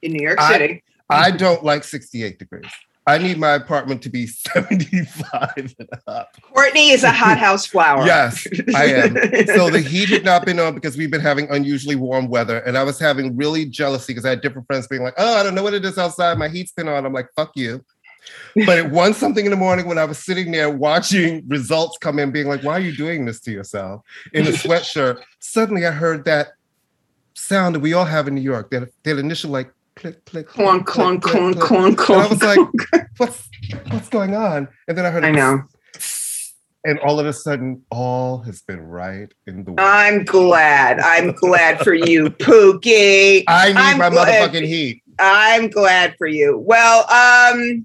in 0.00 0.12
New 0.12 0.22
York 0.22 0.40
City. 0.40 0.82
I 1.10 1.30
don't 1.30 1.62
like 1.62 1.84
68 1.84 2.38
degrees. 2.38 2.70
I 3.06 3.18
need 3.18 3.38
my 3.38 3.52
apartment 3.52 4.02
to 4.02 4.08
be 4.08 4.26
75 4.54 5.52
and 5.56 5.88
up. 6.06 6.36
Courtney 6.40 6.90
is 6.90 7.02
a 7.02 7.10
hothouse 7.10 7.66
flower. 7.66 8.06
Yes, 8.06 8.46
I 8.74 8.84
am. 8.86 9.16
So 9.52 9.70
the 9.70 9.80
heat 9.80 10.08
had 10.08 10.24
not 10.24 10.46
been 10.46 10.58
on 10.58 10.74
because 10.74 10.96
we've 10.96 11.10
been 11.10 11.20
having 11.20 11.50
unusually 11.50 11.96
warm 11.96 12.28
weather, 12.28 12.58
and 12.58 12.78
I 12.78 12.84
was 12.84 12.98
having 12.98 13.36
really 13.36 13.66
jealousy 13.66 14.12
because 14.12 14.24
I 14.24 14.30
had 14.30 14.40
different 14.40 14.66
friends 14.66 14.86
being 14.86 15.02
like, 15.02 15.14
"Oh, 15.18 15.36
I 15.36 15.42
don't 15.42 15.54
know 15.54 15.62
what 15.62 15.74
it 15.74 15.84
is 15.84 15.98
outside. 15.98 16.38
My 16.38 16.48
heat's 16.48 16.72
been 16.72 16.88
on." 16.88 17.04
I'm 17.04 17.12
like, 17.12 17.28
"Fuck 17.34 17.52
you." 17.56 17.84
But 18.54 18.78
at 18.78 18.90
one 18.90 19.14
something 19.14 19.44
in 19.44 19.50
the 19.50 19.56
morning 19.56 19.88
when 19.88 19.98
I 19.98 20.04
was 20.04 20.18
sitting 20.18 20.52
there 20.52 20.70
watching 20.70 21.42
results 21.48 21.98
come 21.98 22.18
in, 22.18 22.30
being 22.30 22.48
like, 22.48 22.62
"Why 22.62 22.74
are 22.74 22.80
you 22.80 22.96
doing 22.96 23.24
this 23.24 23.40
to 23.40 23.50
yourself?" 23.50 24.02
in 24.32 24.46
a 24.46 24.50
sweatshirt, 24.50 25.20
suddenly 25.40 25.86
I 25.86 25.90
heard 25.90 26.24
that 26.26 26.48
sound 27.34 27.74
that 27.74 27.80
we 27.80 27.92
all 27.92 28.04
have 28.04 28.28
in 28.28 28.34
New 28.34 28.42
York. 28.42 28.70
That 28.70 28.88
that 29.02 29.18
initial 29.18 29.50
like 29.50 29.72
click 29.94 30.24
click 30.24 30.46
clunk, 30.48 30.86
clunk, 30.86 31.22
click, 31.22 31.58
clunk, 31.58 31.98
clunk, 31.98 32.10
I 32.10 32.26
was 32.28 32.42
like, 32.42 33.08
"What's 33.18 33.48
what's 33.90 34.08
going 34.08 34.34
on?" 34.34 34.68
And 34.88 34.96
then 34.96 35.04
I 35.06 35.10
heard, 35.10 35.24
I 35.24 35.30
know. 35.30 35.62
and 36.84 36.98
all 37.00 37.20
of 37.20 37.26
a 37.26 37.32
sudden, 37.32 37.82
all 37.90 38.38
has 38.42 38.62
been 38.62 38.80
right 38.80 39.32
in 39.46 39.64
the 39.64 39.72
world. 39.72 39.80
I'm 39.80 40.24
glad. 40.24 41.00
I'm 41.00 41.32
glad 41.32 41.80
for 41.80 41.94
you, 41.94 42.30
Pookie. 42.30 43.44
I 43.48 43.68
need 43.68 43.76
I'm 43.76 43.98
my 43.98 44.10
glad- 44.10 44.50
motherfucking 44.52 44.66
heat. 44.66 45.02
I'm 45.18 45.68
glad 45.68 46.14
for 46.16 46.26
you. 46.26 46.58
Well, 46.58 47.00
um, 47.10 47.84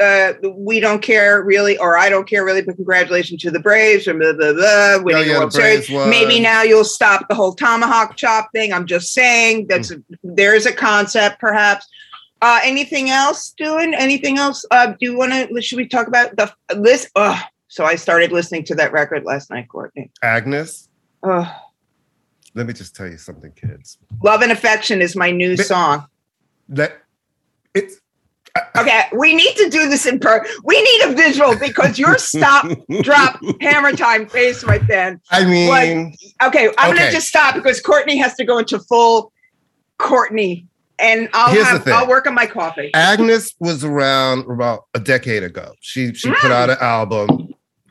uh, 0.00 0.32
we 0.54 0.80
don't 0.80 1.02
care 1.02 1.42
really, 1.42 1.76
or 1.78 1.98
I 1.98 2.08
don't 2.08 2.28
care 2.28 2.44
really, 2.44 2.62
but 2.62 2.76
congratulations 2.76 3.42
to 3.42 3.50
the 3.50 3.58
Braves 3.60 4.06
and 4.06 4.18
blah 4.20 4.32
blah 4.32 4.52
blah. 4.52 4.98
Winning 5.02 5.14
Oh, 5.14 5.18
yeah, 5.20 5.24
the 5.24 5.32
the 5.32 5.38
World 5.40 5.52
Series. 5.52 5.90
Won. 5.90 6.10
Maybe 6.10 6.40
now 6.40 6.62
you'll 6.62 6.84
stop 6.84 7.28
the 7.28 7.34
whole 7.34 7.54
tomahawk 7.54 8.16
chop 8.16 8.50
thing. 8.52 8.72
I'm 8.72 8.86
just 8.86 9.12
saying 9.12 9.66
that's 9.68 9.90
Mm. 9.90 10.02
there 10.22 10.54
is 10.54 10.66
a 10.66 10.72
concept, 10.72 11.40
perhaps. 11.40 11.86
Uh, 12.40 12.60
anything 12.62 13.10
else 13.10 13.52
doing? 13.56 13.94
Anything 13.94 14.38
else? 14.38 14.64
Uh, 14.70 14.86
do 14.88 14.96
you 15.00 15.16
want 15.18 15.32
to? 15.32 15.60
Should 15.60 15.76
we 15.76 15.86
talk 15.88 16.06
about 16.06 16.36
the 16.36 16.52
list? 16.76 17.08
Oh, 17.16 17.40
so 17.66 17.84
I 17.84 17.96
started 17.96 18.30
listening 18.30 18.62
to 18.66 18.74
that 18.76 18.92
record 18.92 19.24
last 19.24 19.50
night, 19.50 19.68
Courtney. 19.68 20.10
Agnes, 20.22 20.88
Oh, 21.24 21.52
let 22.54 22.66
me 22.66 22.72
just 22.72 22.94
tell 22.94 23.08
you 23.08 23.16
something, 23.16 23.50
kids. 23.52 23.98
Love 24.22 24.42
and 24.42 24.52
Affection 24.52 25.02
is 25.02 25.16
my 25.16 25.32
new 25.32 25.56
But- 25.56 25.66
song. 25.66 26.06
That 26.68 26.98
it's 27.74 27.96
Okay, 28.76 29.02
we 29.16 29.34
need 29.34 29.54
to 29.56 29.68
do 29.70 29.88
this 29.88 30.06
in 30.06 30.18
per. 30.18 30.44
We 30.64 30.80
need 30.80 31.02
a 31.10 31.14
visual 31.14 31.56
because 31.58 31.98
your 31.98 32.16
stop, 32.18 32.66
drop, 33.02 33.40
hammer 33.60 33.92
time 33.92 34.28
face 34.28 34.62
right 34.64 34.86
then. 34.88 35.20
I 35.30 35.44
mean, 35.44 36.14
Okay, 36.42 36.68
I'm 36.78 36.90
Okay. 36.90 36.98
gonna 36.98 37.10
just 37.12 37.28
stop 37.28 37.54
because 37.54 37.80
Courtney 37.80 38.16
has 38.18 38.34
to 38.34 38.44
go 38.44 38.58
into 38.58 38.78
full 38.80 39.32
Courtney, 39.98 40.66
and 40.98 41.28
I'll 41.34 41.52
Here's 41.52 41.66
have. 41.66 41.86
I'll 41.88 42.08
work 42.08 42.26
on 42.26 42.34
my 42.34 42.46
coffee. 42.46 42.90
Agnes 42.94 43.54
was 43.58 43.84
around 43.84 44.48
about 44.50 44.84
a 44.94 45.00
decade 45.00 45.42
ago. 45.42 45.72
She 45.80 46.14
she 46.14 46.28
put 46.30 46.38
Mm. 46.38 46.50
out 46.52 46.70
an 46.70 46.78
album. 46.80 47.30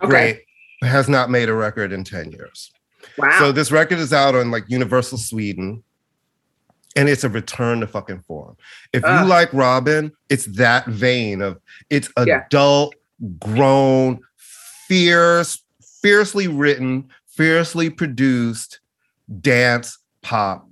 Okay, 0.02 0.08
Great. 0.10 0.42
Has 0.84 1.10
not 1.10 1.30
made 1.30 1.50
a 1.50 1.54
record 1.54 1.92
in 1.92 2.04
10 2.04 2.32
years. 2.32 2.72
wow. 3.18 3.36
So 3.40 3.52
this 3.52 3.72
record 3.72 3.98
is 4.00 4.14
out 4.14 4.36
on 4.36 4.52
like 4.52 4.64
Universal 4.68 5.18
Sweden. 5.18 5.84
And 6.98 7.08
it's 7.08 7.24
a 7.24 7.30
return 7.30 7.80
to 7.82 7.88
fucking 7.88 8.24
form. 8.28 8.58
If 8.92 9.04
Ah. 9.06 9.22
you 9.22 9.30
like 9.30 9.54
Robyn, 9.54 10.12
it's 10.30 10.46
that 10.58 10.88
vein 10.88 11.42
of 11.42 11.60
it's 11.90 12.10
Yeah. 12.26 12.42
adult, 12.46 12.96
grown, 13.40 14.20
fierce, 14.88 15.62
fiercely 16.02 16.48
written, 16.48 17.08
fiercely 17.28 17.90
produced 17.90 18.80
dance 19.42 20.00
pop. 20.24 20.68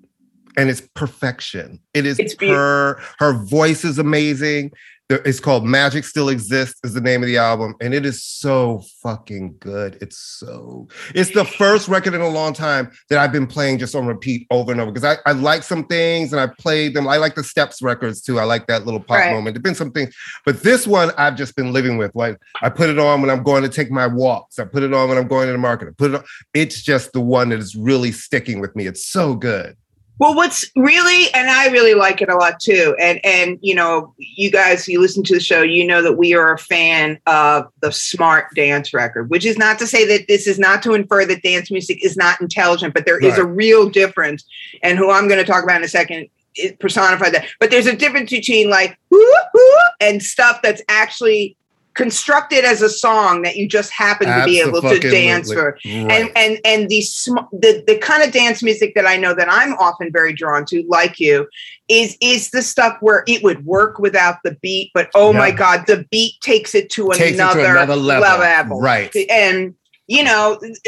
And 0.58 0.70
it's 0.70 0.82
perfection. 0.96 1.80
It 1.94 2.06
is 2.06 2.18
It's 2.18 2.36
her. 2.42 3.00
Her 3.20 3.34
voice 3.34 3.84
is 3.86 4.00
amazing. 4.00 4.72
It's 5.08 5.40
called 5.40 5.64
Magic 5.66 6.04
Still 6.04 6.30
Exists 6.30 6.80
is 6.84 6.96
the 6.96 7.02
name 7.02 7.22
of 7.22 7.28
the 7.28 7.38
album, 7.38 7.76
and 7.80 7.94
it 7.94 8.08
is 8.08 8.24
so 8.24 8.82
fucking 9.04 9.58
good. 9.60 10.00
It's 10.02 10.18
so. 10.18 10.88
It's 11.14 11.30
the 11.32 11.46
first 11.46 11.88
record 11.88 12.16
in 12.16 12.22
a 12.22 12.28
long 12.28 12.54
time 12.54 12.92
that 13.12 13.20
I've 13.20 13.32
been 13.32 13.46
playing 13.46 13.78
just 13.78 13.94
on 13.94 14.08
repeat 14.08 14.48
over 14.50 14.72
and 14.72 14.82
over 14.82 14.92
because 14.92 15.04
I, 15.04 15.30
I 15.30 15.34
like 15.34 15.62
some 15.62 15.86
things 15.86 16.34
and 16.34 16.40
I 16.40 16.48
played 16.60 16.96
them. 16.96 17.08
I 17.08 17.18
like 17.18 17.36
the 17.36 17.44
Steps 17.44 17.84
records 17.84 18.20
too. 18.20 18.40
I 18.40 18.46
like 18.46 18.66
that 18.66 18.86
little 18.86 19.00
pop 19.00 19.18
Right. 19.20 19.32
moment. 19.32 19.54
There's 19.54 19.62
been 19.62 19.76
some 19.76 19.92
things, 19.92 20.16
but 20.44 20.64
this 20.64 20.88
one 20.88 21.12
I've 21.20 21.36
just 21.36 21.56
been 21.56 21.72
living 21.72 21.98
with. 22.00 22.12
Like 22.16 22.40
I 22.64 22.70
put 22.70 22.90
it 22.90 22.98
on 22.98 23.22
when 23.22 23.30
I'm 23.30 23.44
going 23.44 23.62
to 23.62 23.70
take 23.70 23.92
my 23.92 24.08
walks. 24.08 24.58
I 24.58 24.66
put 24.66 24.82
it 24.82 24.92
on 24.92 25.08
when 25.08 25.20
I'm 25.20 25.28
going 25.28 25.46
to 25.46 25.52
the 25.52 25.60
market. 25.60 25.88
I 25.88 25.92
put 25.96 26.12
it 26.12 26.16
on. 26.16 26.24
It's 26.56 26.82
just 26.82 27.14
the 27.14 27.22
one 27.22 27.50
that 27.50 27.60
is 27.60 27.76
really 27.76 28.12
sticking 28.12 28.60
with 28.60 28.76
me. 28.76 28.88
It's 28.88 29.06
so 29.06 29.36
good. 29.36 29.76
Well, 30.18 30.34
what's 30.34 30.72
really, 30.76 31.34
and 31.34 31.50
I 31.50 31.68
really 31.68 31.94
like 31.94 32.22
it 32.22 32.30
a 32.30 32.36
lot 32.36 32.60
too. 32.60 32.96
And 33.00 33.20
and 33.26 33.60
you 33.62 33.76
know, 33.76 34.14
you 34.18 34.50
guys, 34.50 34.88
you 34.88 35.02
listen 35.02 35.24
to 35.26 35.34
the 35.34 35.40
show, 35.42 35.62
you 35.62 35.86
know 35.86 36.02
that 36.02 36.14
we 36.14 36.34
are 36.34 36.54
a 36.54 36.58
fan 36.58 37.20
of 37.28 37.66
the 37.82 37.92
smart 37.92 38.56
dance 38.56 38.94
record, 38.94 39.30
which 39.30 39.46
is 39.46 39.58
not 39.58 39.78
to 39.80 39.88
say 39.88 40.06
that 40.08 40.28
this 40.28 40.48
is 40.48 40.58
not 40.58 40.82
to 40.84 40.94
infer 40.94 41.26
that 41.26 41.44
dance 41.44 41.70
music 41.70 42.04
is 42.04 42.16
not 42.16 42.40
intelligent, 42.40 42.94
but 42.94 43.06
there 43.06 43.20
is 43.20 43.32
Right. 43.34 43.40
a 43.40 43.46
real 43.46 43.90
difference. 43.90 44.46
And 44.84 44.98
who 44.98 45.12
I'm 45.12 45.28
going 45.28 45.44
to 45.44 45.50
talk 45.52 45.64
about 45.64 45.78
in 45.78 45.84
a 45.84 45.90
second 45.90 46.30
personified 46.80 47.34
that. 47.34 47.48
But 47.60 47.70
there's 47.70 47.86
a 47.88 47.96
difference 47.96 48.32
between 48.32 48.70
like 48.70 48.98
whoo 49.10 49.34
whoo 49.54 49.78
and 50.00 50.24
stuff 50.24 50.62
that's 50.64 50.82
actually 50.88 51.58
constructed 51.96 52.64
as 52.66 52.82
a 52.82 52.90
song 52.90 53.42
that 53.42 53.56
you 53.56 53.68
just 53.68 53.92
happen 53.92 54.28
to 54.28 54.44
be 54.46 54.60
able 54.60 54.82
to 54.82 55.00
dance 55.00 55.52
for 55.52 55.78
Right. 55.86 56.12
and 56.12 56.30
and 56.36 56.60
and 56.66 56.90
the 56.90 57.02
sm- 57.02 57.48
the 57.52 57.84
the 57.88 57.98
kind 57.98 58.22
of 58.22 58.32
dance 58.32 58.62
music 58.62 58.94
that 58.96 59.06
I 59.08 59.18
know 59.18 59.34
that 59.34 59.48
I'm 59.50 59.74
often 59.76 60.12
very 60.12 60.34
drawn 60.34 60.66
to, 60.66 60.84
like 60.88 61.20
you, 61.20 61.48
is 61.88 62.18
is 62.22 62.52
the 62.52 62.62
stuff 62.62 62.98
where 63.00 63.24
it 63.28 63.44
would 63.44 63.66
work 63.66 63.98
without 63.98 64.38
the 64.44 64.56
beat, 64.62 64.92
but 64.94 65.10
oh 65.16 65.34
my 65.34 65.52
god, 65.52 65.86
the 65.88 66.06
beat 66.12 66.34
takes 66.42 66.76
it 66.76 66.90
to 66.92 67.10
Takes 67.14 67.22
it 67.22 67.38
to 67.38 67.44
another, 67.44 67.66
another 67.66 67.96
level. 67.96 68.40
level. 68.40 68.82
Right. 68.82 69.16
And 69.30 69.74
you 70.08 70.24
know, 70.24 70.60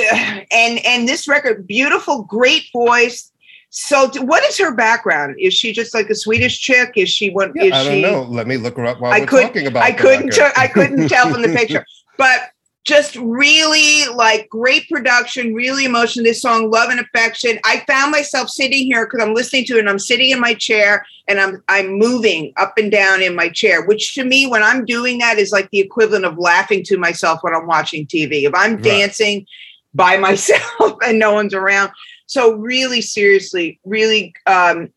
and 0.52 0.86
and 0.86 1.08
this 1.08 1.28
record, 1.28 1.66
beautiful, 1.66 2.24
great 2.24 2.64
voice. 2.74 3.32
So, 3.80 4.10
what 4.24 4.44
is 4.46 4.58
her 4.58 4.74
background? 4.74 5.36
Is 5.40 5.54
she 5.54 5.72
just 5.72 5.94
like 5.94 6.10
a 6.10 6.16
Swedish 6.16 6.60
chick? 6.60 6.94
Is 6.96 7.10
she 7.10 7.30
one? 7.30 7.52
Yeah, 7.54 7.66
is 7.66 7.74
I 7.74 7.84
don't 7.84 7.94
she? 7.94 8.02
know. 8.02 8.24
Let 8.24 8.48
me 8.48 8.58
look 8.58 8.76
her 8.78 8.88
up 8.88 9.00
while 9.00 9.14
I 9.14 9.20
we're 9.20 9.28
couldn't- 9.28 9.48
talking 9.50 9.68
about 9.68 9.84
I 9.84 9.92
couldn't. 9.92 10.32
T- 10.32 10.42
I 10.58 10.66
couldn't 10.68 11.08
tell 11.10 11.32
from 11.32 11.44
the 11.44 11.50
picture, 11.56 11.86
but 12.18 12.50
just 12.86 13.16
really 13.18 14.08
like 14.16 14.50
great 14.50 14.90
production, 14.90 15.54
really 15.54 15.86
emotion. 15.86 16.24
This 16.24 16.42
song, 16.42 16.72
"Love 16.72 16.90
and 16.90 17.00
Affection." 17.00 17.60
I 17.66 17.84
found 17.86 18.10
myself 18.12 18.50
sitting 18.50 18.86
here 18.86 19.06
because 19.06 19.22
I'm 19.24 19.36
listening 19.36 19.66
to 19.66 19.76
it, 19.76 19.82
and 19.82 19.90
I'm 19.90 20.00
sitting 20.00 20.32
in 20.32 20.40
my 20.40 20.56
chair, 20.56 21.06
and 21.28 21.40
I'm 21.40 21.64
I'm 21.68 22.00
moving 22.00 22.54
up 22.58 22.80
and 22.80 22.92
down 22.92 23.22
in 23.22 23.36
my 23.36 23.48
chair. 23.48 23.86
Which 23.86 24.16
to 24.16 24.24
me, 24.24 24.48
when 24.48 24.64
I'm 24.64 24.86
doing 24.86 25.20
that, 25.20 25.38
is 25.38 25.52
like 25.52 25.70
the 25.70 25.82
equivalent 25.82 26.26
of 26.26 26.40
laughing 26.40 26.82
to 26.86 26.98
myself 26.98 27.44
when 27.44 27.54
I'm 27.54 27.68
watching 27.68 28.08
TV. 28.08 28.46
If 28.48 28.56
I'm 28.56 28.74
Right. 28.78 28.84
dancing 28.84 29.46
by 29.94 30.18
myself 30.28 30.98
and 31.06 31.20
no 31.20 31.34
one's 31.34 31.54
around, 31.54 31.92
so 32.28 32.54
really 32.54 33.02
seriously, 33.02 33.80
really. 33.84 34.34
um 34.46 34.90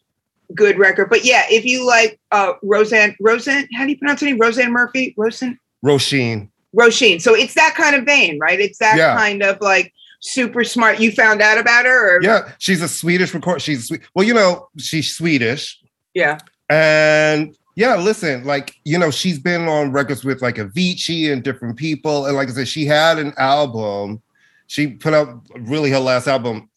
good 0.52 0.78
record. 0.80 1.08
But 1.08 1.24
yeah, 1.24 1.44
if 1.48 1.64
you 1.64 1.86
like 1.86 2.18
uh 2.32 2.54
Roseanne, 2.62 3.14
Roseanne, 3.20 3.68
how 3.74 3.84
do 3.84 3.90
you 3.92 3.96
pronounce 3.98 4.20
her 4.20 4.26
name? 4.26 4.38
Roseanne 4.38 4.72
Murphy? 4.72 5.14
Roseanne? 5.16 5.56
Roisin. 5.84 6.48
Roisin. 6.76 7.20
So 7.22 7.34
it's 7.36 7.54
that 7.54 7.74
kind 7.76 7.94
of 7.94 8.04
vein, 8.04 8.38
right? 8.40 8.58
It's 8.60 8.78
that 8.78 8.96
Yeah. 8.96 9.14
kind 9.16 9.42
of 9.44 9.58
like 9.60 9.92
super 10.18 10.64
smart. 10.64 10.98
You 10.98 11.12
found 11.12 11.40
out 11.40 11.56
about 11.58 11.84
her 11.86 12.16
or 12.16 12.22
Yeah, 12.22 12.50
she's 12.58 12.82
a 12.82 12.88
Swedish 12.88 13.32
record. 13.32 13.62
She's 13.62 13.86
sweet. 13.86 14.00
Well, 14.14 14.26
you 14.26 14.34
know, 14.34 14.68
she's 14.76 15.14
Swedish. 15.14 15.78
yeah. 16.14 16.38
And 16.68 17.56
yeah, 17.76 17.96
listen, 17.96 18.44
like, 18.44 18.74
you 18.84 18.98
know, 18.98 19.10
she's 19.10 19.38
been 19.38 19.68
on 19.68 19.92
records 19.92 20.24
with 20.24 20.42
like 20.42 20.56
Avicii 20.56 21.32
and 21.32 21.42
different 21.44 21.76
people. 21.76 22.26
And 22.26 22.34
like 22.36 22.48
I 22.48 22.52
said, 22.52 22.68
she 22.68 22.86
had 22.86 23.18
an 23.18 23.32
album. 23.36 24.20
She 24.66 24.88
put 24.88 25.14
out 25.14 25.42
really 25.60 25.90
her 25.90 25.98
last 25.98 26.26
album, 26.28 26.69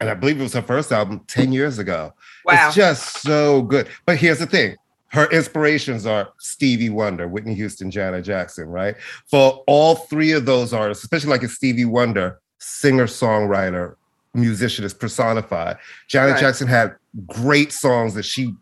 and 0.00 0.10
I 0.10 0.14
believe 0.14 0.38
it 0.38 0.42
was 0.42 0.54
her 0.54 0.62
first 0.62 0.92
album 0.92 1.20
10 1.28 1.52
years 1.52 1.78
ago. 1.78 2.12
Wow. 2.44 2.66
It's 2.66 2.76
just 2.76 3.22
so 3.22 3.62
good. 3.62 3.88
But 4.06 4.16
here's 4.16 4.38
the 4.38 4.46
thing. 4.46 4.76
Her 5.08 5.30
inspirations 5.30 6.06
are 6.06 6.30
Stevie 6.38 6.90
Wonder, 6.90 7.28
Whitney 7.28 7.54
Houston, 7.54 7.90
Janet 7.90 8.24
Jackson, 8.24 8.68
right? 8.68 8.96
For 9.26 9.62
all 9.68 9.94
three 9.94 10.32
of 10.32 10.44
those 10.44 10.74
artists, 10.74 11.04
especially 11.04 11.30
like 11.30 11.44
a 11.44 11.48
Stevie 11.48 11.84
Wonder, 11.84 12.40
singer, 12.58 13.06
songwriter, 13.06 13.94
musician 14.34 14.84
is 14.84 14.92
personified. 14.92 15.76
Janet 16.08 16.32
Right. 16.32 16.40
Jackson 16.40 16.66
had 16.66 16.96
great 17.28 17.72
songs 17.72 18.14
that 18.14 18.24
she 18.24 18.52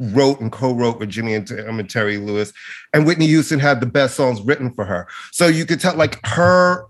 wrote 0.00 0.40
and 0.40 0.50
co-wrote 0.50 0.98
with 0.98 1.08
Jimmy 1.08 1.34
and, 1.34 1.48
um, 1.68 1.78
and 1.78 1.88
Terry 1.88 2.16
Lewis, 2.16 2.52
and 2.92 3.06
Whitney 3.06 3.28
Houston 3.28 3.60
had 3.60 3.80
the 3.80 3.86
best 3.86 4.16
songs 4.16 4.40
written 4.40 4.72
for 4.72 4.84
her. 4.84 5.06
So 5.30 5.46
you 5.46 5.64
could 5.64 5.78
tell, 5.78 5.94
like 5.94 6.18
her, 6.26 6.86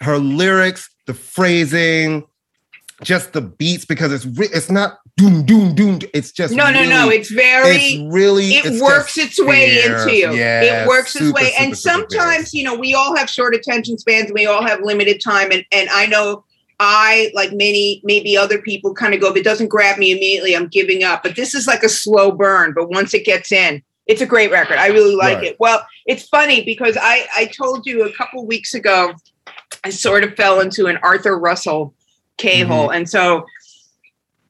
her 0.00 0.18
lyrics, 0.18 0.90
the 1.06 1.14
phrasing, 1.14 2.26
just 3.02 3.32
the 3.32 3.40
beats, 3.40 3.84
because 3.84 4.12
it's 4.12 4.26
re- 4.26 4.48
it's 4.52 4.70
not 4.70 4.98
doom 5.16 5.44
doom 5.44 5.74
doom. 5.74 5.98
It's 6.14 6.32
just 6.32 6.54
no, 6.54 6.70
no, 6.70 6.84
no. 6.84 7.08
It's 7.08 7.30
very 7.30 7.76
it's 7.76 8.12
really 8.14 8.54
it 8.54 8.66
it's 8.66 8.82
works 8.82 9.16
its 9.18 9.40
way 9.42 9.80
fierce. 9.82 10.02
into 10.02 10.14
you. 10.16 10.32
Yeah, 10.32 10.82
it 10.84 10.88
works 10.88 11.16
its 11.16 11.32
way. 11.32 11.44
super, 11.50 11.62
and 11.62 11.76
super 11.78 12.06
sometimes, 12.10 12.54
you 12.54 12.64
know, 12.64 12.74
we 12.74 12.94
all 12.94 13.16
have 13.16 13.28
short 13.28 13.54
attention 13.54 13.98
spans 13.98 14.26
and 14.26 14.34
we 14.34 14.46
all 14.46 14.64
have 14.66 14.80
limited 14.82 15.20
time. 15.22 15.50
And 15.52 15.64
and 15.72 15.88
I 15.90 16.06
know 16.06 16.44
I, 16.82 17.30
like 17.34 17.52
many, 17.52 18.00
maybe 18.04 18.36
other 18.38 18.58
people, 18.62 18.94
kind 18.94 19.12
of 19.12 19.20
go, 19.20 19.28
if 19.30 19.36
it 19.36 19.44
doesn't 19.44 19.68
grab 19.68 19.98
me 19.98 20.12
immediately, 20.12 20.56
I'm 20.56 20.66
giving 20.68 21.04
up. 21.04 21.22
But 21.22 21.36
this 21.36 21.54
is 21.54 21.66
like 21.66 21.82
a 21.82 21.90
slow 21.90 22.32
burn. 22.32 22.72
But 22.74 22.88
once 22.88 23.12
it 23.12 23.26
gets 23.26 23.52
in, 23.52 23.82
it's 24.06 24.22
a 24.22 24.26
great 24.26 24.50
record. 24.50 24.78
I 24.78 24.86
really 24.86 25.14
like 25.14 25.36
Right. 25.36 25.46
it. 25.48 25.56
Well, 25.60 25.86
it's 26.06 26.26
funny 26.26 26.64
because 26.64 26.96
I, 26.98 27.26
I 27.36 27.44
told 27.46 27.84
you 27.86 28.04
a 28.04 28.12
couple 28.14 28.46
weeks 28.46 28.72
ago, 28.72 29.12
I 29.84 29.90
sort 29.90 30.24
of 30.24 30.34
fell 30.36 30.60
into 30.60 30.86
an 30.86 30.96
Arthur 31.02 31.38
Russell 31.38 31.94
K 32.40 32.62
hole. 32.62 32.88
Mm-hmm. 32.88 32.96
And 32.96 33.10
so 33.10 33.46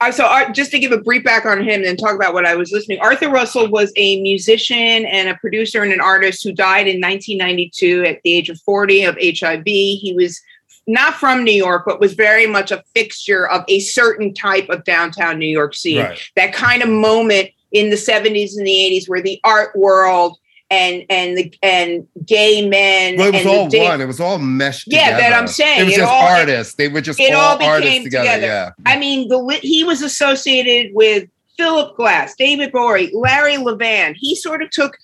I 0.01 0.11
so 0.11 0.29
just 0.53 0.71
to 0.71 0.79
give 0.79 0.93
a 0.93 0.99
brief 0.99 1.25
background 1.25 1.61
on 1.61 1.67
him 1.67 1.75
and 1.75 1.85
then 1.85 1.97
talk 1.97 2.15
about 2.15 2.33
what 2.33 2.47
I 2.47 2.55
was 2.55 2.73
listening. 2.73 3.01
Arthur 3.01 3.29
Russell 3.29 3.69
was 3.69 3.93
a 3.97 4.21
musician 4.23 5.05
and 5.05 5.29
a 5.29 5.35
producer 5.37 5.83
and 5.83 5.93
an 5.93 6.01
artist 6.01 6.43
who 6.43 6.53
died 6.53 6.89
in 6.89 7.01
1992 7.01 8.05
at 8.05 8.21
the 8.25 8.33
age 8.33 8.49
of 8.49 8.59
40 8.63 9.05
of 9.05 9.19
HIV. 9.21 9.65
He 9.67 10.15
was 10.17 10.41
not 10.87 11.15
from 11.15 11.45
New 11.45 11.53
York, 11.53 11.85
but 11.87 12.01
was 12.01 12.15
very 12.15 12.47
much 12.47 12.71
a 12.73 12.83
fixture 12.95 13.47
of 13.47 13.63
a 13.69 13.81
certain 13.81 14.33
type 14.33 14.69
of 14.71 14.85
downtown 14.85 15.39
New 15.39 15.47
York 15.47 15.75
scene. 15.75 16.03
Right. 16.03 16.19
That 16.35 16.55
kind 16.55 16.83
of 16.83 16.89
moment 16.89 17.51
in 17.71 17.91
the 17.91 17.97
70s 17.97 18.57
and 18.57 18.67
the 18.67 18.71
80s 18.71 19.09
where 19.09 19.23
the 19.23 19.39
art 19.45 19.77
world 19.77 20.39
and 20.71 21.05
and 21.11 21.37
the 21.37 21.53
and 21.63 22.07
gay 22.25 22.67
men 22.69 23.17
Well, 23.17 23.29
it 23.29 23.35
was 23.35 23.47
all 23.47 23.69
the 23.69 23.79
da- 23.79 23.89
one. 23.89 24.01
It 24.01 24.07
was 24.07 24.21
all 24.21 24.39
meshed 24.39 24.85
Yeah, 24.87 25.17
together. 25.17 25.21
that 25.23 25.33
I'm 25.35 25.47
saying. 25.49 25.81
It 25.81 25.85
was 25.85 25.95
It 25.95 25.97
just 25.99 26.13
all- 26.13 26.23
artists. 26.29 26.75
They 26.75 26.89
were 26.89 27.01
just 27.01 27.19
it 27.21 27.35
all, 27.35 27.41
all 27.53 27.59
became 27.59 27.71
artists 27.73 28.05
together. 28.05 28.25
together. 28.35 28.47
Yeah. 28.47 28.71
I 28.87 28.99
mean, 28.99 29.29
the 29.29 29.59
he 29.63 29.83
was 29.85 30.03
associated 30.03 30.95
with 30.95 31.29
Philip 31.57 31.97
Glass, 31.97 32.35
David 32.39 32.73
Bowie, 32.73 33.11
Larry 33.13 33.55
Levan. 33.57 34.15
He 34.17 34.35
sort 34.37 34.63
of 34.63 34.71
took. 34.71 34.97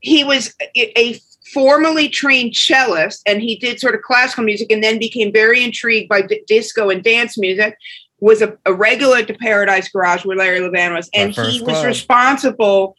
He 0.00 0.22
was 0.22 0.54
a, 0.76 0.98
a 1.00 1.20
formally 1.52 2.08
trained 2.08 2.54
cellist, 2.54 3.22
and 3.26 3.40
he 3.40 3.56
did 3.56 3.80
sort 3.80 3.94
of 3.94 4.02
classical 4.02 4.44
music, 4.44 4.70
and 4.70 4.84
then 4.84 4.98
became 4.98 5.32
very 5.32 5.64
intrigued 5.64 6.08
by 6.08 6.20
d- 6.22 6.42
disco 6.46 6.90
and 6.90 7.02
dance 7.02 7.38
music. 7.38 7.76
Was 8.20 8.40
a, 8.40 8.56
a 8.66 8.72
regular 8.72 9.18
at 9.18 9.26
the 9.26 9.34
Paradise 9.34 9.88
Garage 9.90 10.24
where 10.24 10.36
Larry 10.36 10.60
Levan 10.60 10.94
was, 10.94 11.08
and 11.12 11.32
he 11.34 11.60
was 11.62 11.74
club. 11.74 11.86
responsible 11.86 12.94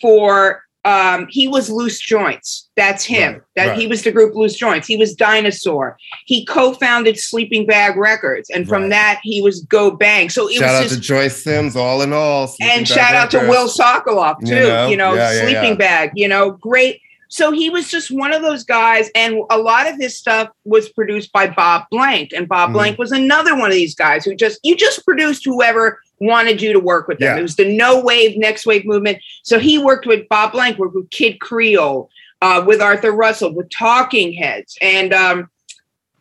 for. 0.00 0.62
Um, 0.84 1.26
he 1.28 1.46
was 1.46 1.68
Loose 1.68 2.00
Joints. 2.00 2.70
That's 2.74 3.04
him. 3.04 3.32
Right, 3.34 3.42
that 3.56 3.66
right. 3.68 3.78
he 3.78 3.86
was 3.86 4.02
the 4.02 4.10
group 4.12 4.34
Loose 4.34 4.54
Joints. 4.54 4.86
He 4.86 4.96
was 4.96 5.14
Dinosaur 5.14 5.98
he 6.24 6.44
co-founded 6.46 7.18
Sleeping 7.18 7.66
Bag 7.66 7.96
Records, 7.96 8.48
and 8.50 8.68
from 8.68 8.82
Right. 8.82 8.90
that 8.90 9.20
he 9.22 9.42
was 9.42 9.60
Go 9.64 9.90
Bang. 9.90 10.30
So 10.30 10.48
it 10.48 10.54
Shout 10.54 10.74
out 10.76 10.82
was 10.84 10.92
to 10.92 10.96
just 10.98 11.08
Joyce 11.08 11.42
Sims, 11.42 11.76
all 11.76 12.02
in 12.02 12.12
all. 12.12 12.46
Sleeping 12.46 12.78
and 12.78 12.88
shout 12.88 13.14
out 13.14 13.30
to 13.32 13.38
Will 13.40 13.68
Socolov 13.68 14.38
too. 14.40 14.54
You 14.54 14.60
know? 14.60 14.88
You 14.88 14.96
know, 14.96 15.14
Yeah, 15.14 15.32
yeah, 15.32 15.40
Sleeping 15.42 15.72
yeah. 15.72 15.74
Bag. 15.74 16.10
You 16.14 16.28
know, 16.28 16.52
great. 16.52 17.00
So 17.28 17.52
he 17.52 17.70
was 17.70 17.88
just 17.88 18.10
one 18.10 18.32
of 18.32 18.42
those 18.42 18.64
guys, 18.64 19.08
and 19.14 19.42
a 19.50 19.58
lot 19.58 19.86
of 19.88 19.96
his 19.96 20.16
stuff 20.16 20.48
was 20.64 20.88
produced 20.88 21.32
by 21.32 21.46
Bob 21.46 21.84
Blank, 21.90 22.32
and 22.34 22.48
Bob 22.48 22.70
Mhm. 22.70 22.72
Blank 22.74 22.98
was 22.98 23.12
another 23.12 23.54
one 23.56 23.70
of 23.70 23.76
these 23.76 23.94
guys 23.94 24.24
who 24.24 24.34
just 24.34 24.58
you 24.62 24.74
just 24.76 25.04
produced 25.04 25.44
whoever 25.44 26.00
wanted 26.20 26.60
you 26.62 26.72
to 26.72 26.80
work 26.80 27.08
with 27.08 27.18
them. 27.18 27.34
Yeah. 27.34 27.38
It 27.38 27.42
was 27.42 27.56
the 27.56 27.76
no 27.76 28.00
wave, 28.00 28.36
next 28.36 28.66
wave 28.66 28.84
movement. 28.84 29.18
So 29.42 29.58
he 29.58 29.78
worked 29.78 30.06
with 30.06 30.28
Bob 30.28 30.52
Blank, 30.52 30.78
worked 30.78 30.94
with 30.94 31.10
Kid 31.10 31.40
Creole, 31.40 32.10
uh, 32.42 32.62
with 32.66 32.80
Arthur 32.80 33.12
Russell, 33.12 33.54
with 33.54 33.70
Talking 33.70 34.32
Heads, 34.32 34.76
and 34.80 35.12
um, 35.12 35.50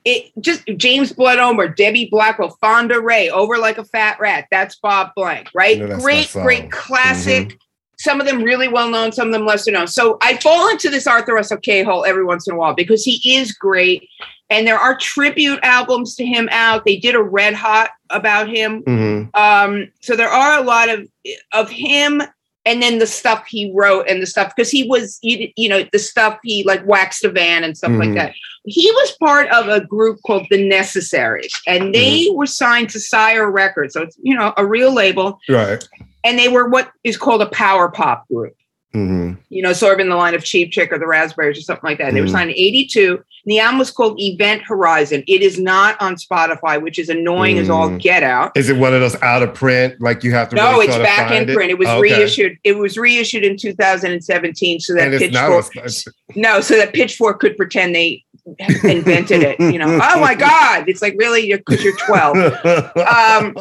it 0.06 0.32
just 0.40 0.66
James 0.78 1.14
Blood 1.14 1.40
Ulmer 1.40 1.66
or 1.66 1.68
Debbie 1.68 2.10
Blackwell, 2.10 2.58
Fonda 2.62 3.00
Rae, 3.00 3.30
over 3.30 3.58
like 3.58 3.78
a 3.78 3.86
fat 3.86 4.20
rat. 4.20 4.48
That's 4.52 4.76
Bob 4.78 5.12
Blank, 5.16 5.50
right? 5.54 5.78
You 5.78 5.84
know, 5.84 5.90
that's 5.90 6.04
my 6.04 6.12
great, 6.12 6.32
great 6.32 6.72
classic. 6.72 7.50
Mm-hmm. 7.50 7.58
Some 8.00 8.22
of 8.22 8.28
them 8.28 8.44
really 8.44 8.70
well 8.70 8.90
known, 8.90 9.12
some 9.12 9.28
of 9.28 9.34
them 9.34 9.46
lesser 9.46 9.72
known. 9.72 9.88
So 9.88 10.18
I 10.22 10.38
fall 10.38 10.70
into 10.70 10.90
this 10.90 11.06
Arthur 11.06 11.34
Russell 11.34 11.58
K 11.58 11.84
hole 11.84 12.06
every 12.06 12.24
once 12.24 12.48
in 12.48 12.54
a 12.54 12.58
while 12.58 12.74
because 12.74 13.04
he 13.04 13.36
is 13.36 13.52
great. 13.52 14.08
And 14.50 14.66
there 14.66 14.78
are 14.80 14.98
tribute 14.98 15.60
albums 15.64 16.16
to 16.16 16.26
him 16.26 16.50
out. 16.52 16.84
They 16.86 16.98
did 16.98 17.16
a 17.16 17.22
red 17.22 17.54
hot 17.54 17.92
about 18.10 18.50
him. 18.50 18.82
Mhm. 18.84 19.36
Um, 19.36 19.92
so 20.02 20.16
there 20.16 20.30
are 20.30 20.60
a 20.60 20.64
lot 20.64 20.90
of 20.90 21.08
of 21.54 21.70
him 21.70 22.22
and 22.66 22.82
then 22.84 23.00
the 23.00 23.08
stuff 23.08 23.46
he 23.48 23.72
wrote 23.74 24.06
and 24.10 24.22
the 24.22 24.26
stuff 24.26 24.54
because 24.56 24.70
he 24.70 24.84
was 24.84 25.18
you, 25.22 25.50
you 25.56 25.70
know 25.70 25.84
the 25.94 26.00
stuff 26.00 26.38
he 26.44 26.64
like 26.64 26.86
waxed 26.86 27.24
a 27.24 27.30
van 27.30 27.64
and 27.64 27.78
stuff 27.78 27.92
like 27.92 28.10
Mhm. 28.10 28.16
that 28.16 28.34
he 28.66 28.92
was 28.92 29.16
part 29.20 29.48
of 29.50 29.70
a 29.70 29.80
group 29.86 30.20
called 30.26 30.46
the 30.50 30.68
necessaries 30.68 31.54
and 31.68 31.96
they 31.96 32.28
were 32.34 32.46
signed 32.46 32.90
to 32.90 33.00
sire 33.00 33.50
records 33.50 33.94
so 33.94 34.02
it's 34.02 34.18
you 34.22 34.36
know 34.36 34.54
a 34.58 34.66
real 34.66 34.94
label 34.94 35.40
Right. 35.48 35.88
and 36.26 36.38
they 36.38 36.50
were 36.50 36.68
what 36.68 36.92
is 37.04 37.16
called 37.18 37.42
a 37.42 37.48
power 37.50 37.90
pop 37.90 38.28
group 38.28 38.56
hmm 38.94 39.34
you 39.50 39.62
know 39.62 39.72
sort 39.72 39.94
of 39.94 40.00
in 40.00 40.10
the 40.10 40.16
line 40.16 40.34
of 40.34 40.44
Cheap 40.44 40.72
Trick 40.72 40.92
or 40.92 40.98
the 40.98 41.06
raspberries 41.06 41.60
or 41.60 41.62
something 41.62 41.88
like 41.88 42.00
that 42.00 42.14
they 42.14 42.22
were 42.22 42.28
Mhm. 42.28 42.32
signed 42.32 42.50
in 42.50 42.56
82 42.58 43.12
and 43.18 43.20
the 43.46 43.60
album 43.60 43.78
was 43.78 43.92
called 43.92 44.20
event 44.20 44.64
horizon 44.64 45.24
it 45.28 45.44
is 45.44 45.60
not 45.60 45.96
on 46.02 46.16
spotify 46.16 46.82
which 46.82 46.98
is 46.98 47.08
annoying 47.10 47.60
as 47.60 47.70
all 47.70 47.90
Mm. 47.90 48.02
get 48.02 48.24
out 48.24 48.52
Is 48.58 48.68
it 48.70 48.78
one 48.78 48.94
of 48.96 49.00
those 49.02 49.16
out 49.22 49.44
of 49.44 49.54
print? 49.54 50.02
Like 50.02 50.24
you 50.24 50.32
have 50.32 50.50
to. 50.50 50.56
no, 50.56 50.72
really 50.72 50.88
it's 50.88 50.98
back 50.98 51.32
in 51.32 51.46
print. 51.54 51.70
It 51.72 51.78
was 51.78 51.88
Okay. 51.88 52.02
reissued. 52.02 52.58
It 52.64 52.78
was 52.78 52.98
reissued 52.98 53.44
in 53.44 53.58
2017, 53.58 54.80
so 54.80 54.94
that 54.96 55.06
And 55.06 55.14
it's 55.14 55.34
not. 55.34 55.50
Pitchfork. 55.72 56.16
No, 56.36 56.60
so 56.62 56.76
that 56.78 56.94
Pitchfork 56.94 57.40
could 57.40 57.56
pretend 57.58 57.94
they 57.96 58.24
invented 58.84 59.44
it. 59.44 59.60
You 59.60 59.78
know, 59.80 59.88
oh 60.04 60.20
my 60.20 60.34
God, 60.36 60.90
it's 60.90 61.02
like 61.02 61.16
really 61.18 61.54
because 61.54 61.84
you're 61.84 61.96
12. 61.98 62.38
Um, 62.98 63.56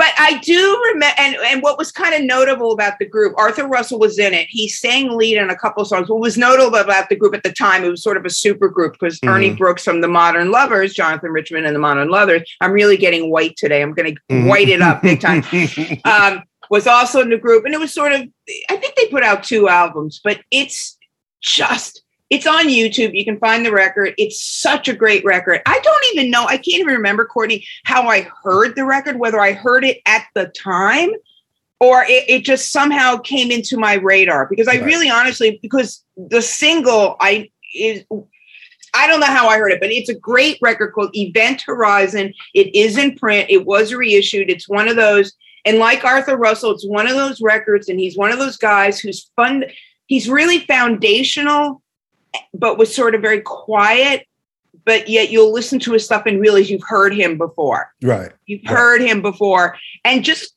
but 0.00 0.14
I 0.18 0.38
do 0.38 0.82
remember, 0.94 1.14
and, 1.18 1.36
and 1.44 1.62
what 1.62 1.76
was 1.76 1.92
kind 1.92 2.14
of 2.14 2.22
notable 2.22 2.72
about 2.72 2.94
the 2.98 3.04
group, 3.04 3.34
Arthur 3.36 3.66
Russell 3.68 3.98
was 3.98 4.18
in 4.18 4.32
it. 4.32 4.46
He 4.48 4.66
sang 4.66 5.10
lead 5.10 5.36
on 5.36 5.50
a 5.50 5.54
couple 5.56 5.82
of 5.82 5.88
songs. 5.88 6.08
What 6.08 6.20
was 6.20 6.38
notable 6.38 6.76
about 6.78 7.10
the 7.10 7.16
group 7.16 7.34
at 7.34 7.42
the 7.42 7.52
time, 7.52 7.84
it 7.84 7.90
was 7.90 8.02
sort 8.02 8.16
of 8.16 8.24
a 8.24 8.30
super 8.30 8.70
group 8.70 8.94
because 8.94 9.18
Ernie 9.26 9.50
Mhm. 9.50 9.58
Brooks 9.58 9.84
from 9.84 10.00
the 10.00 10.08
Modern 10.08 10.50
Lovers, 10.50 10.94
Jonathan 10.94 11.32
Richman 11.32 11.66
and 11.66 11.74
the 11.74 11.80
Modern 11.80 12.08
Lovers. 12.08 12.50
I'm 12.62 12.72
really 12.72 12.96
getting 12.96 13.30
white 13.30 13.56
today. 13.58 13.82
I'm 13.82 13.92
going 13.92 14.14
to 14.14 14.20
Mhm. 14.34 14.46
white 14.48 14.70
it 14.70 14.80
up 14.80 15.02
big 15.02 15.20
time. 15.20 15.44
um, 16.06 16.44
was 16.70 16.86
also 16.86 17.20
in 17.20 17.28
the 17.28 17.36
group, 17.36 17.66
and 17.66 17.74
it 17.74 17.80
was 17.80 17.92
sort 17.92 18.12
of. 18.12 18.22
I 18.70 18.76
think 18.76 18.94
they 18.94 19.08
put 19.08 19.22
out 19.22 19.42
two 19.44 19.68
albums, 19.68 20.18
but 20.24 20.40
it's 20.50 20.96
just. 21.42 21.99
It's 22.30 22.46
on 22.46 22.68
YouTube. 22.68 23.16
You 23.16 23.24
can 23.24 23.38
find 23.38 23.66
the 23.66 23.72
record. 23.72 24.14
It's 24.16 24.40
such 24.40 24.88
a 24.88 24.94
great 24.94 25.24
record. 25.24 25.60
I 25.66 25.80
don't 25.80 26.04
even 26.14 26.30
know. 26.30 26.44
I 26.44 26.56
can't 26.56 26.80
even 26.80 26.94
remember, 26.94 27.26
Courtney, 27.26 27.66
how 27.84 28.08
I 28.08 28.28
heard 28.42 28.76
the 28.76 28.84
record, 28.84 29.18
whether 29.18 29.40
I 29.40 29.52
heard 29.52 29.84
it 29.84 29.98
at 30.06 30.26
the 30.34 30.46
time 30.46 31.10
or 31.80 32.04
it, 32.04 32.24
it 32.28 32.44
just 32.44 32.70
somehow 32.70 33.16
came 33.16 33.50
into 33.50 33.76
my 33.76 33.94
radar. 33.94 34.46
Because 34.46 34.68
I 34.68 34.76
Right. 34.76 34.84
really 34.84 35.10
honestly, 35.10 35.58
because 35.60 36.04
the 36.16 36.42
single 36.42 37.16
I 37.20 37.50
is 37.74 38.04
I 38.92 39.06
don't 39.06 39.20
know 39.20 39.26
how 39.26 39.48
I 39.48 39.58
heard 39.58 39.72
it, 39.72 39.80
but 39.80 39.92
it's 39.92 40.08
a 40.08 40.14
great 40.14 40.58
record 40.60 40.92
called 40.92 41.16
Event 41.16 41.62
Horizon. 41.62 42.34
It 42.54 42.74
is 42.74 42.98
in 42.98 43.16
print. 43.16 43.48
It 43.48 43.64
was 43.64 43.94
reissued. 43.94 44.50
It's 44.50 44.68
one 44.68 44.88
of 44.88 44.96
those, 44.96 45.32
and 45.64 45.78
like 45.78 46.04
Arthur 46.04 46.36
Russell, 46.36 46.72
it's 46.72 46.86
one 46.86 47.06
of 47.06 47.14
those 47.14 47.40
records, 47.40 47.88
and 47.88 48.00
he's 48.00 48.16
one 48.16 48.32
of 48.32 48.38
those 48.40 48.56
guys 48.56 48.98
who's 48.98 49.30
fun. 49.36 49.64
He's 50.06 50.28
really 50.28 50.58
foundational, 50.60 51.82
but 52.54 52.78
was 52.78 52.94
sort 52.94 53.14
of 53.14 53.22
very 53.22 53.40
quiet. 53.40 54.26
But 54.84 55.08
yet 55.08 55.30
you'll 55.30 55.52
listen 55.52 55.78
to 55.80 55.92
his 55.92 56.04
stuff 56.04 56.22
and 56.26 56.40
realize 56.40 56.70
you've 56.70 56.82
heard 56.86 57.14
him 57.14 57.36
before. 57.36 57.92
right. 58.02 58.30
You've 58.46 58.62
Right. 58.64 58.70
heard 58.76 59.02
him 59.02 59.20
before, 59.22 59.76
and 60.04 60.24
just 60.24 60.52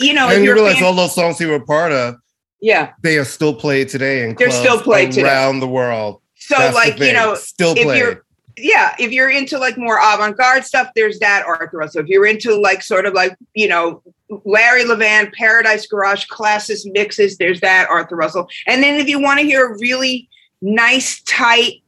you 0.00 0.12
know, 0.12 0.28
and 0.28 0.44
you 0.44 0.52
realize 0.52 0.74
fan- 0.74 0.84
all 0.84 0.92
those 0.94 1.14
songs 1.14 1.38
he 1.38 1.46
were 1.46 1.60
part 1.60 1.92
of, 1.92 2.16
yeah. 2.60 2.90
they 3.02 3.16
are 3.16 3.24
still 3.24 3.54
played 3.54 3.88
today 3.88 4.22
And 4.24 4.36
They're 4.36 4.50
still 4.50 4.80
played 4.80 5.12
today. 5.12 5.26
around 5.28 5.60
the 5.60 5.68
world. 5.68 6.20
So 6.36 6.56
That's 6.58 6.74
like 6.74 6.98
you 6.98 7.12
know, 7.12 7.36
still 7.36 7.74
if 7.76 7.84
played. 7.84 7.98
you're 7.98 8.24
yeah, 8.56 8.94
if 9.00 9.10
you're 9.10 9.30
into 9.30 9.58
like 9.58 9.76
more 9.78 9.98
avant-garde 9.98 10.64
stuff, 10.64 10.88
there's 10.94 11.18
that 11.20 11.44
Arthur 11.46 11.78
Russell. 11.78 12.02
If 12.02 12.06
you're 12.08 12.26
into 12.26 12.54
like 12.60 12.82
sort 12.82 13.04
of 13.06 13.12
like, 13.14 13.34
you 13.54 13.66
know, 13.66 14.00
Larry 14.44 14.84
Levan, 14.84 15.32
Paradise 15.32 15.86
Garage, 15.88 16.26
classes 16.26 16.86
mixes, 16.92 17.36
there's 17.38 17.60
that 17.62 17.88
Arthur 17.90 18.14
Russell. 18.14 18.48
And 18.68 18.80
then 18.82 19.00
if 19.00 19.08
you 19.08 19.18
want 19.20 19.40
to 19.40 19.46
hear 19.46 19.72
a 19.72 19.78
really 19.78 20.28
nice, 20.64 21.20
tight 21.22 21.82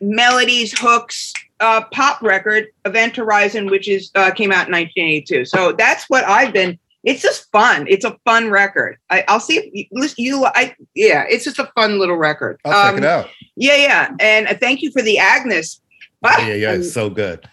melodies, 0.00 0.78
hooks, 0.78 1.32
uh, 1.60 1.82
pop 1.92 2.22
record, 2.22 2.68
Event 2.84 3.16
Horizon, 3.16 3.66
which 3.66 3.88
is 3.88 4.10
uh, 4.14 4.30
came 4.30 4.52
out 4.52 4.68
in 4.68 4.72
1982. 4.72 5.44
So 5.46 5.72
that's 5.72 6.04
what 6.08 6.24
I've 6.24 6.52
been. 6.52 6.78
It's 7.02 7.20
just 7.20 7.50
fun. 7.52 7.86
It's 7.88 8.04
a 8.04 8.16
fun 8.24 8.48
record. 8.50 8.96
I, 9.10 9.24
I'll 9.28 9.40
see 9.40 9.58
if 9.58 9.88
you, 9.92 10.08
you. 10.16 10.44
I 10.46 10.74
yeah, 10.94 11.24
it's 11.28 11.44
just 11.44 11.58
a 11.58 11.70
fun 11.74 11.98
little 11.98 12.16
record. 12.16 12.58
I'll 12.64 12.72
check 12.72 12.92
Um, 12.92 12.98
it 12.98 13.04
out. 13.04 13.28
Yeah, 13.56 13.76
yeah, 13.76 14.08
and 14.20 14.48
thank 14.60 14.80
you 14.80 14.90
for 14.90 15.02
the 15.02 15.18
Agnes. 15.18 15.80
Ah, 16.22 16.46
Yeah, 16.46 16.54
yeah, 16.54 16.72
it's 16.72 16.92
so 16.92 17.10
good. 17.10 17.46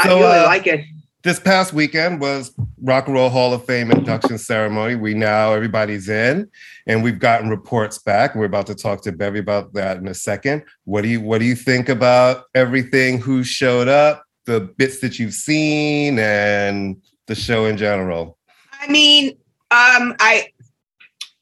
I 0.00 0.08
really 0.08 0.22
uh, 0.24 0.44
like 0.46 0.66
it. 0.66 0.84
This 1.26 1.40
past 1.40 1.72
weekend 1.72 2.20
was 2.20 2.54
Rock 2.80 3.08
and 3.08 3.16
Roll 3.16 3.28
Hall 3.28 3.52
of 3.52 3.64
Fame 3.64 3.90
induction 3.90 4.38
ceremony. 4.38 4.94
We 4.94 5.12
now 5.12 5.52
everybody's 5.52 6.08
in, 6.08 6.48
and 6.86 7.02
we've 7.02 7.18
gotten 7.18 7.50
reports 7.50 7.98
back. 7.98 8.36
We're 8.36 8.44
about 8.44 8.68
to 8.68 8.76
talk 8.76 9.02
to 9.02 9.12
Bevy 9.12 9.40
about 9.40 9.72
that 9.72 9.96
in 9.96 10.06
a 10.06 10.14
second. 10.14 10.62
What 10.84 11.02
do 11.02 11.08
you 11.08 11.20
What 11.20 11.38
do 11.38 11.44
you 11.44 11.56
think 11.56 11.88
about 11.88 12.44
everything? 12.54 13.18
Who 13.18 13.42
showed 13.42 13.88
up? 13.88 14.22
The 14.44 14.60
bits 14.60 15.00
that 15.00 15.18
you've 15.18 15.34
seen, 15.34 16.20
and 16.20 17.02
the 17.26 17.34
show 17.34 17.64
in 17.64 17.76
general. 17.76 18.38
I 18.80 18.86
mean, 18.86 19.30
um, 19.72 20.14
I, 20.20 20.46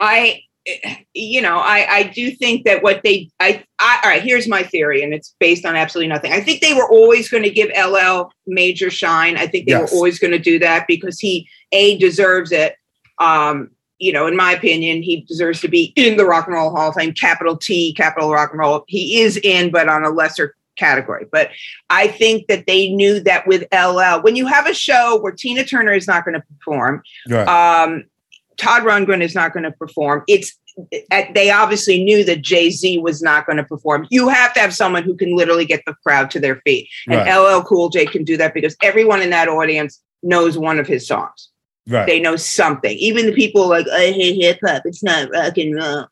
I, 0.01 0.41
you 1.13 1.43
know, 1.43 1.59
I, 1.59 1.87
I 1.91 2.03
do 2.05 2.31
think 2.31 2.65
that 2.65 2.83
what 2.83 3.03
they, 3.03 3.31
I, 3.41 3.63
I, 3.79 4.01
all 4.03 4.11
right, 4.11 4.23
here's 4.23 4.49
my 4.49 4.63
theory, 4.63 5.03
and 5.03 5.13
it's 5.13 5.35
based 5.39 5.65
on 5.67 5.77
absolutely 5.77 6.09
nothing. 6.09 6.33
I 6.33 6.41
think 6.41 6.61
they 6.61 6.75
were 6.75 6.89
always 6.89 7.29
going 7.29 7.43
to 7.43 7.51
give 7.51 7.71
LL 7.77 8.31
major 8.47 8.91
shine. 8.91 9.37
I 9.37 9.47
think 9.47 9.67
they 9.67 9.73
Yes. 9.73 9.91
were 9.93 9.97
always 9.97 10.19
going 10.19 10.31
to 10.33 10.39
do 10.39 10.59
that 10.61 10.87
because 10.89 11.21
he, 11.21 11.49
a, 11.73 11.99
deserves 11.99 12.51
it. 12.53 12.77
Um, 13.19 13.71
you 13.99 14.13
know, 14.13 14.27
in 14.27 14.37
my 14.37 14.53
opinion, 14.53 15.03
he 15.03 15.21
deserves 15.23 15.61
to 15.61 15.69
be 15.69 15.93
in 15.97 16.17
the 16.17 16.25
Rock 16.25 16.47
and 16.47 16.55
Roll 16.55 16.71
Hall 16.75 16.89
of 16.89 16.95
Fame, 16.95 17.13
capital 17.13 17.57
T, 17.57 17.93
capital 17.95 18.33
Rock 18.33 18.51
and 18.51 18.59
Roll. 18.59 18.85
He 18.89 19.21
is 19.21 19.37
in, 19.37 19.71
but 19.71 19.89
on 19.89 20.05
a 20.05 20.11
lesser 20.11 20.57
category. 20.77 21.27
But 21.31 21.51
I 21.91 22.09
think 22.09 22.49
that 22.49 22.67
they 22.67 22.89
knew 22.89 23.21
that 23.21 23.47
with 23.47 23.63
LL, 23.73 24.21
when 24.23 24.35
you 24.35 24.47
have 24.47 24.67
a 24.67 24.75
show 24.75 25.19
where 25.21 25.31
Tina 25.33 25.65
Turner 25.65 25.93
is 25.93 26.09
not 26.09 26.25
going 26.25 26.35
to 26.35 26.43
perform, 26.59 27.03
Right. 27.29 27.47
um, 27.47 28.05
Todd 28.57 28.83
Rundgren 28.83 29.23
is 29.23 29.35
not 29.35 29.53
going 29.53 29.65
to 29.65 29.73
perform. 29.73 30.25
It's 30.29 30.57
uh, 31.13 31.23
they 31.35 31.51
obviously 31.51 32.03
knew 32.03 32.25
that 32.25 32.43
Jay 32.43 32.71
Z 32.71 32.99
was 32.99 33.23
not 33.23 33.47
going 33.47 33.59
to 33.59 33.65
perform. 33.65 34.07
You 34.11 34.29
have 34.29 34.53
to 34.55 34.61
have 34.61 34.75
someone 34.75 35.05
who 35.05 35.17
can 35.17 35.37
literally 35.37 35.65
get 35.65 35.83
the 35.87 35.95
crowd 36.05 36.31
to 36.33 36.41
their 36.41 36.57
feet, 36.63 36.89
and 37.07 37.17
Right. 37.21 37.37
LL 37.39 37.63
Cool 37.63 37.91
J 37.91 38.07
can 38.07 38.25
do 38.25 38.37
that 38.39 38.55
because 38.55 38.77
everyone 38.83 39.23
in 39.23 39.31
that 39.31 39.49
audience 39.49 40.01
knows 40.23 40.59
one 40.59 40.79
of 40.81 40.87
his 40.87 41.07
songs. 41.07 41.51
right. 41.89 42.07
They 42.07 42.19
know 42.19 42.35
something. 42.37 42.97
Even 42.99 43.27
the 43.27 43.33
people 43.35 43.69
like 43.69 43.87
I 43.89 44.11
hate 44.11 44.41
hip 44.41 44.59
hop. 44.67 44.83
It's 44.85 45.03
not 45.03 45.31
rock 45.31 45.57
and 45.59 45.77
roll. 45.77 46.07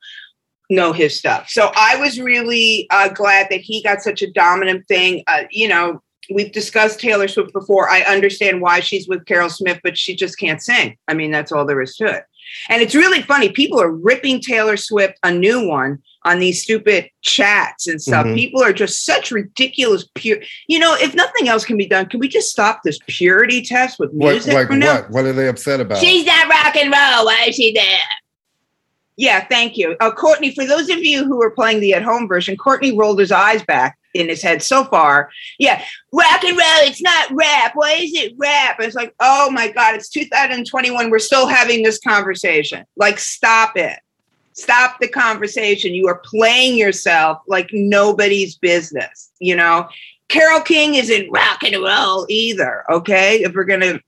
Know 0.70 0.92
his 0.92 1.18
stuff. 1.18 1.48
So 1.50 1.70
I 1.74 1.96
was 1.96 2.18
really 2.20 2.86
uh, 2.90 3.08
glad 3.10 3.48
that 3.50 3.60
he 3.60 3.82
got 3.82 4.00
such 4.00 4.22
a 4.22 4.30
dominant 4.32 4.86
thing. 4.88 5.22
Uh, 5.26 5.42
you 5.50 5.68
know, 5.68 6.00
we've 6.30 6.52
discussed 6.52 6.98
Taylor 7.00 7.28
Swift 7.28 7.52
before. 7.52 7.90
I 7.90 8.02
understand 8.02 8.62
why 8.62 8.80
she's 8.80 9.06
with 9.06 9.26
Carol 9.26 9.50
Smith, 9.50 9.80
but 9.82 9.98
she 9.98 10.16
just 10.16 10.38
can't 10.38 10.62
sing. 10.62 10.96
I 11.08 11.14
mean, 11.14 11.30
that's 11.30 11.52
all 11.52 11.66
there 11.66 11.82
is 11.82 11.94
to 11.96 12.06
it. 12.06 12.24
And 12.68 12.82
it's 12.82 12.94
really 12.94 13.22
funny. 13.22 13.50
People 13.50 13.80
are 13.80 13.90
ripping 13.90 14.40
Taylor 14.40 14.76
Swift 14.76 15.14
a 15.22 15.32
new 15.32 15.66
one 15.66 16.02
on 16.24 16.38
these 16.38 16.62
stupid 16.62 17.10
chats 17.22 17.88
and 17.88 18.00
stuff. 18.00 18.26
Mhm. 18.26 18.34
People 18.36 18.62
are 18.62 18.72
just 18.72 19.04
such 19.04 19.30
ridiculous 19.30 20.06
pure. 20.14 20.38
You 20.68 20.78
know, 20.78 20.94
if 20.94 21.14
nothing 21.14 21.48
else 21.48 21.64
can 21.64 21.76
be 21.76 21.86
done, 21.86 22.06
can 22.06 22.20
we 22.20 22.28
just 22.28 22.50
stop 22.50 22.82
this 22.84 22.98
purity 23.08 23.62
test 23.62 23.98
with 23.98 24.10
what 24.12 24.32
music 24.32 24.54
like 24.54 24.68
for 24.68 24.76
now? 24.76 24.94
what? 24.94 25.10
What 25.10 25.24
are 25.24 25.32
they 25.32 25.48
upset 25.48 25.80
about? 25.80 25.98
She's 25.98 26.24
not 26.24 26.48
rock 26.48 26.76
and 26.76 26.92
roll. 26.92 27.26
Why 27.26 27.46
is 27.48 27.56
she 27.56 27.72
there? 27.72 27.98
Yeah, 29.16 29.44
thank 29.46 29.76
you. 29.76 29.96
Uh, 30.00 30.10
Courtney, 30.10 30.54
for 30.54 30.64
those 30.64 30.88
of 30.88 30.98
you 30.98 31.24
who 31.24 31.42
are 31.42 31.50
playing 31.50 31.80
the 31.80 31.94
at 31.94 32.02
home 32.02 32.26
version, 32.26 32.56
Courtney 32.56 32.96
rolled 32.96 33.18
his 33.18 33.32
eyes 33.32 33.62
back 33.62 33.98
in 34.14 34.28
his 34.28 34.42
head 34.42 34.62
so 34.62 34.84
far. 34.84 35.30
Yeah, 35.58 35.82
rock 36.12 36.44
and 36.44 36.56
roll, 36.56 36.80
it's 36.80 37.02
not 37.02 37.30
rap. 37.30 37.72
Why 37.74 37.92
is 37.92 38.14
it 38.14 38.34
rap? 38.38 38.76
It's 38.80 38.94
like, 38.94 39.14
oh 39.20 39.50
my 39.50 39.70
God, 39.70 39.94
it's 39.94 40.08
2021. 40.08 41.10
We're 41.10 41.18
still 41.18 41.46
having 41.46 41.82
this 41.82 41.98
conversation. 41.98 42.84
Like, 42.96 43.18
stop 43.18 43.76
it. 43.76 43.98
Stop 44.54 45.00
the 45.00 45.08
conversation. 45.08 45.94
You 45.94 46.08
are 46.08 46.20
playing 46.24 46.76
yourself 46.76 47.38
like 47.46 47.70
nobody's 47.72 48.56
business, 48.56 49.30
you 49.40 49.56
know? 49.56 49.88
Carole 50.28 50.60
King 50.60 50.94
isn't 50.94 51.30
rock 51.30 51.62
and 51.62 51.76
roll 51.82 52.26
either, 52.28 52.84
okay? 52.90 53.42
If 53.42 53.54
we're 53.54 53.64
to 53.66 54.00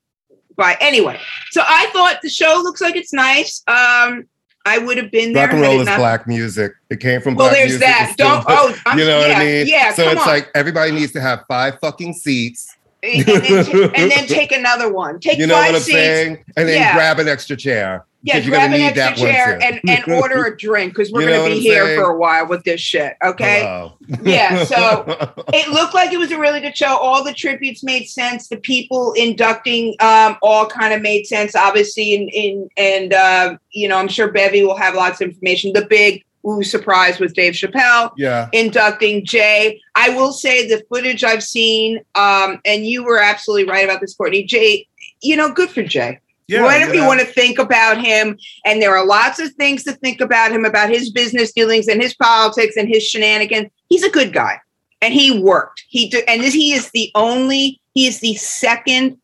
buy. 0.57 0.77
Anyway, 0.81 1.21
so 1.51 1.63
I 1.67 1.89
thought 1.93 2.21
the 2.23 2.29
show 2.29 2.61
looks 2.63 2.81
like 2.81 2.97
it's 2.97 3.13
nice. 3.13 3.63
Um, 3.67 4.25
I 4.67 4.79
would 4.79 4.97
have 4.97 5.11
been 5.11 5.33
there. 5.35 5.45
Rock 5.45 5.53
and 5.53 5.63
roll 5.63 5.81
is 5.81 5.87
not- 5.87 5.99
black 5.99 6.27
music. 6.27 6.73
It 6.91 7.01
came 7.01 7.21
from 7.21 7.35
Well, 7.35 7.49
black 7.49 7.59
there's 7.59 7.73
music. 7.73 7.87
that. 7.87 8.15
Don't. 8.17 8.45
Oh, 8.49 8.75
I'm, 8.87 8.99
you 8.99 9.05
know 9.05 9.19
what 9.19 9.31
I 9.31 9.39
mean? 9.45 9.67
Yeah. 9.67 9.93
So 9.93 10.09
it's 10.09 10.21
on. 10.23 10.27
like 10.27 10.51
everybody 10.55 10.91
needs 10.93 11.13
to 11.13 11.21
have 11.21 11.45
five 11.47 11.79
fucking 11.81 12.15
seats. 12.15 12.75
And, 13.05 13.25
then 13.27 13.65
ta- 13.65 13.93
and 13.95 14.11
then 14.11 14.27
take 14.27 14.53
another 14.53 14.93
one. 14.93 15.21
Take 15.21 15.39
You 15.39 15.47
know 15.47 15.55
five 15.55 15.67
what 15.73 15.77
I'm 15.77 15.81
seats. 15.83 15.97
saying? 15.97 16.45
And 16.57 16.69
then 16.69 16.81
Yeah. 16.81 16.95
grab 16.95 17.19
an 17.19 17.29
extra 17.29 17.57
chair. 17.57 18.05
Yeah, 18.27 18.41
grab 18.41 18.71
gonna 18.71 18.77
an 18.77 18.81
need 18.81 18.95
that 18.95 19.11
extra 19.11 19.27
one 19.29 19.35
chair 19.35 19.59
and, 19.63 19.81
and 19.87 20.13
order 20.15 20.45
a 20.47 20.57
drink 20.57 20.95
because 20.95 21.13
we're 21.13 21.21
You 21.23 21.27
know 21.27 21.37
going 21.41 21.51
to 21.51 21.57
be 21.57 21.61
here 21.61 21.85
saying? 21.85 22.01
for 22.01 22.11
a 22.11 22.17
while 22.17 22.47
with 22.47 22.65
this 22.65 22.81
shit. 22.81 23.17
Okay. 23.23 23.91
Yeah, 24.23 24.65
so- 24.65 25.05
It 25.53 25.69
looked 25.69 25.93
like 25.93 26.11
it 26.15 26.19
was 26.19 26.31
a 26.33 26.39
really 26.39 26.61
good 26.61 26.75
show. 26.77 26.97
All 26.97 27.23
the 27.23 27.35
tributes 27.35 27.85
made 27.85 28.07
sense. 28.09 28.49
The 28.49 28.57
people 28.57 29.13
inducting 29.13 29.95
um, 30.01 30.39
all 30.41 30.65
kind 30.67 30.95
of 30.95 31.03
made 31.03 31.27
sense. 31.27 31.55
Obviously, 31.55 32.15
in 32.15 32.29
in 32.31 32.69
and 32.79 33.13
uh, 33.13 33.57
you 33.73 33.89
know, 33.89 33.99
I'm 33.99 34.09
sure 34.09 34.33
Bevy 34.33 34.65
will 34.65 34.77
have 34.79 34.95
lots 34.95 35.21
of 35.21 35.29
information. 35.29 35.73
The 35.75 35.85
big 35.85 36.25
ooh 36.47 36.63
surprise 36.63 37.19
with 37.19 37.35
Dave 37.35 37.55
Chappelle 37.55 38.13
yeah. 38.17 38.49
inducting 38.53 39.25
Jay. 39.25 39.81
I 39.95 40.11
will 40.11 40.33
say 40.33 40.69
the 40.69 40.85
footage 40.89 41.25
I've 41.25 41.43
seen, 41.43 41.99
um, 42.15 42.61
and 42.65 42.87
you 42.87 43.05
were 43.05 43.19
absolutely 43.19 43.71
right 43.71 43.85
about 43.85 44.01
this, 44.01 44.15
Courtney. 44.15 44.45
Jay, 44.45 44.87
you 45.23 45.37
know, 45.37 45.53
good 45.53 45.71
for 45.71 45.83
Jay. 45.83 46.21
Yeah. 46.47 46.63
Whatever 46.63 46.95
you, 46.95 47.07
want 47.07 47.21
to 47.21 47.27
think 47.27 47.59
about 47.59 48.05
him, 48.05 48.37
and 48.67 48.83
there 48.83 48.95
are 48.95 49.07
lots 49.07 49.39
of 49.39 49.51
things 49.55 49.83
to 49.85 49.93
think 49.93 50.21
about 50.21 50.53
him, 50.53 50.67
about 50.67 50.91
his 50.91 51.11
business 51.11 51.53
dealings 51.53 51.89
and 51.89 52.03
his 52.03 52.15
politics 52.15 52.77
and 52.77 52.87
his 52.87 53.03
shenanigans. 53.03 53.71
He's 53.89 54.03
a 54.03 54.11
good 54.11 54.35
guy, 54.35 54.61
and 55.01 55.15
he 55.15 55.41
worked. 55.41 55.85
He 55.89 56.11
did, 56.11 56.25
and 56.29 56.43
this, 56.43 56.53
he 56.53 56.73
is 56.73 56.91
the 56.91 57.11
only. 57.15 57.81
He 57.95 58.07
is 58.07 58.21
the 58.21 58.35
second. 58.35 59.19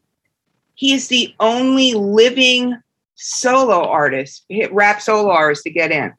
He 0.77 0.95
is 0.95 1.09
the 1.09 1.35
only 1.41 1.93
living 1.93 2.75
solo 3.17 3.87
artist, 3.87 4.47
rap 4.71 5.03
solo 5.03 5.31
artist 5.31 5.65
to 5.65 5.71
get 5.71 5.91
in. 5.91 6.15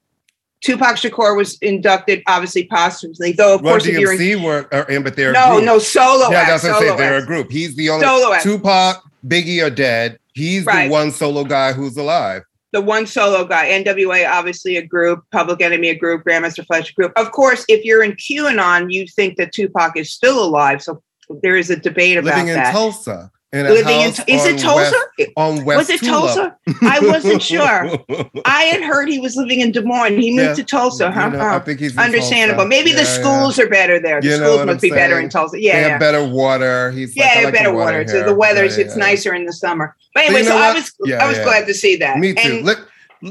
Tupac 0.62 0.95
Shakur 0.95 1.36
was 1.36 1.58
inducted, 1.60 2.21
obviously 2.28 2.67
posthumously, 2.67 3.32
though 3.32 3.56
of 3.56 3.62
Run 3.62 3.71
course 3.74 3.88
if 3.88 3.97
you're 3.97 4.13
in, 4.13 4.19
DMC 4.19 4.43
were 4.43 4.67
uh, 4.74 4.86
in, 4.89 5.04
but 5.04 5.15
they're 5.15 5.34
no, 5.34 5.54
group. 5.56 5.65
no 5.65 5.80
solo. 5.80 6.30
Yeah, 6.30 6.45
that's 6.45 6.63
what 6.63 6.74
I'm 6.74 6.82
saying. 6.82 6.97
They're 6.97 7.17
a 7.17 7.26
group. 7.26 7.52
He's 7.52 7.76
the 7.76 7.89
only 7.89 8.06
Solo. 8.06 8.38
Tupac, 8.39 9.04
Biggie 9.28 9.63
are 9.65 9.69
dead. 9.71 10.19
He's 10.34 10.65
Right. 10.65 10.86
the 10.86 10.91
one 10.91 11.12
solo 11.12 11.43
guy 11.43 11.74
who's 11.74 11.97
alive. 11.97 12.43
the 12.74 12.80
one 12.82 13.06
solo 13.06 13.43
guy, 13.43 13.69
NWA, 13.84 14.26
obviously 14.32 14.78
a 14.78 14.82
group, 14.82 15.24
Public 15.32 15.62
Enemy 15.62 15.89
a 15.89 15.95
group, 15.95 16.24
Grandmaster 16.24 16.65
Flash 16.65 16.91
a 16.91 16.93
group. 16.93 17.12
Of 17.17 17.32
course, 17.34 17.65
if 17.67 17.84
you're 17.84 18.02
in 18.02 18.13
QAnon, 18.13 18.93
you 18.93 19.06
think 19.08 19.36
that 19.38 19.52
Tupac 19.52 19.97
is 19.97 20.13
still 20.13 20.41
alive. 20.41 20.82
So 20.82 21.04
there 21.41 21.58
is 21.58 21.69
a 21.69 21.76
debate 21.76 22.17
about 22.17 22.36
Living 22.36 22.47
in 22.50 22.54
that. 22.56 22.71
Tulsa. 22.71 23.30
In 23.54 23.66
Living 23.66 24.00
in, 24.00 24.10
is 24.12 24.46
it 24.46 24.60
Tulsa? 24.60 24.96
West, 25.20 25.32
on 25.36 25.66
West 25.66 25.78
was 25.78 25.90
it. 25.90 26.06
Tulsa? 26.06 26.56
I 26.84 27.00
wasn't 27.02 27.42
sure. 27.42 27.90
I 28.46 28.64
had 28.64 28.82
heard 28.82 29.10
he 29.10 29.20
was 29.20 29.36
living 29.36 29.60
in 29.60 29.74
Des 29.74 29.82
Moines. 29.82 30.22
He 30.22 30.32
moved 30.34 30.50
Yeah. 30.50 30.54
to 30.54 30.64
Tulsa, 30.64 31.12
You 31.14 31.30
know, 31.32 31.40
I 31.42 31.60
think 31.60 31.82
he's 31.82 31.98
Understandable. 31.98 32.60
Tulsa. 32.64 32.70
Maybe 32.70 32.92
the 32.92 33.00
Yeah, 33.04 33.04
yeah. 33.04 33.22
schools 33.22 33.60
are 33.60 33.68
better 33.68 34.00
there. 34.00 34.22
The 34.22 34.28
You 34.28 34.36
schools 34.38 34.66
must 34.66 34.70
I'm 34.70 34.78
be 34.78 34.90
better 34.92 35.20
in 35.20 35.28
Tulsa. 35.28 35.58
They 35.58 35.64
Yeah, 35.64 35.90
have 35.90 36.00
better 36.00 36.26
water. 36.26 36.92
He's 36.92 37.14
Yeah, 37.14 37.30
I 37.36 37.44
like 37.44 37.54
better 37.54 37.74
water. 37.74 38.08
So 38.08 38.24
the 38.24 38.34
weather's 38.34 38.78
Yeah, 38.78 38.86
it's 38.86 38.96
nicer 38.96 39.34
in 39.34 39.46
the 39.46 39.52
summer. 39.54 39.98
But 40.14 40.22
you 40.22 40.36
anyway, 40.38 40.44
know 40.44 40.50
so 40.52 40.58
I 40.58 40.74
was 40.74 40.92
Yeah, 41.04 41.22
I 41.22 41.28
was 41.28 41.38
yeah. 41.38 41.44
glad 41.44 41.68
to 41.68 41.74
see 41.74 41.98
that. 41.98 42.20
Me 42.20 42.34
too. 42.34 42.58
And 42.58 42.66
Let, 42.66 42.78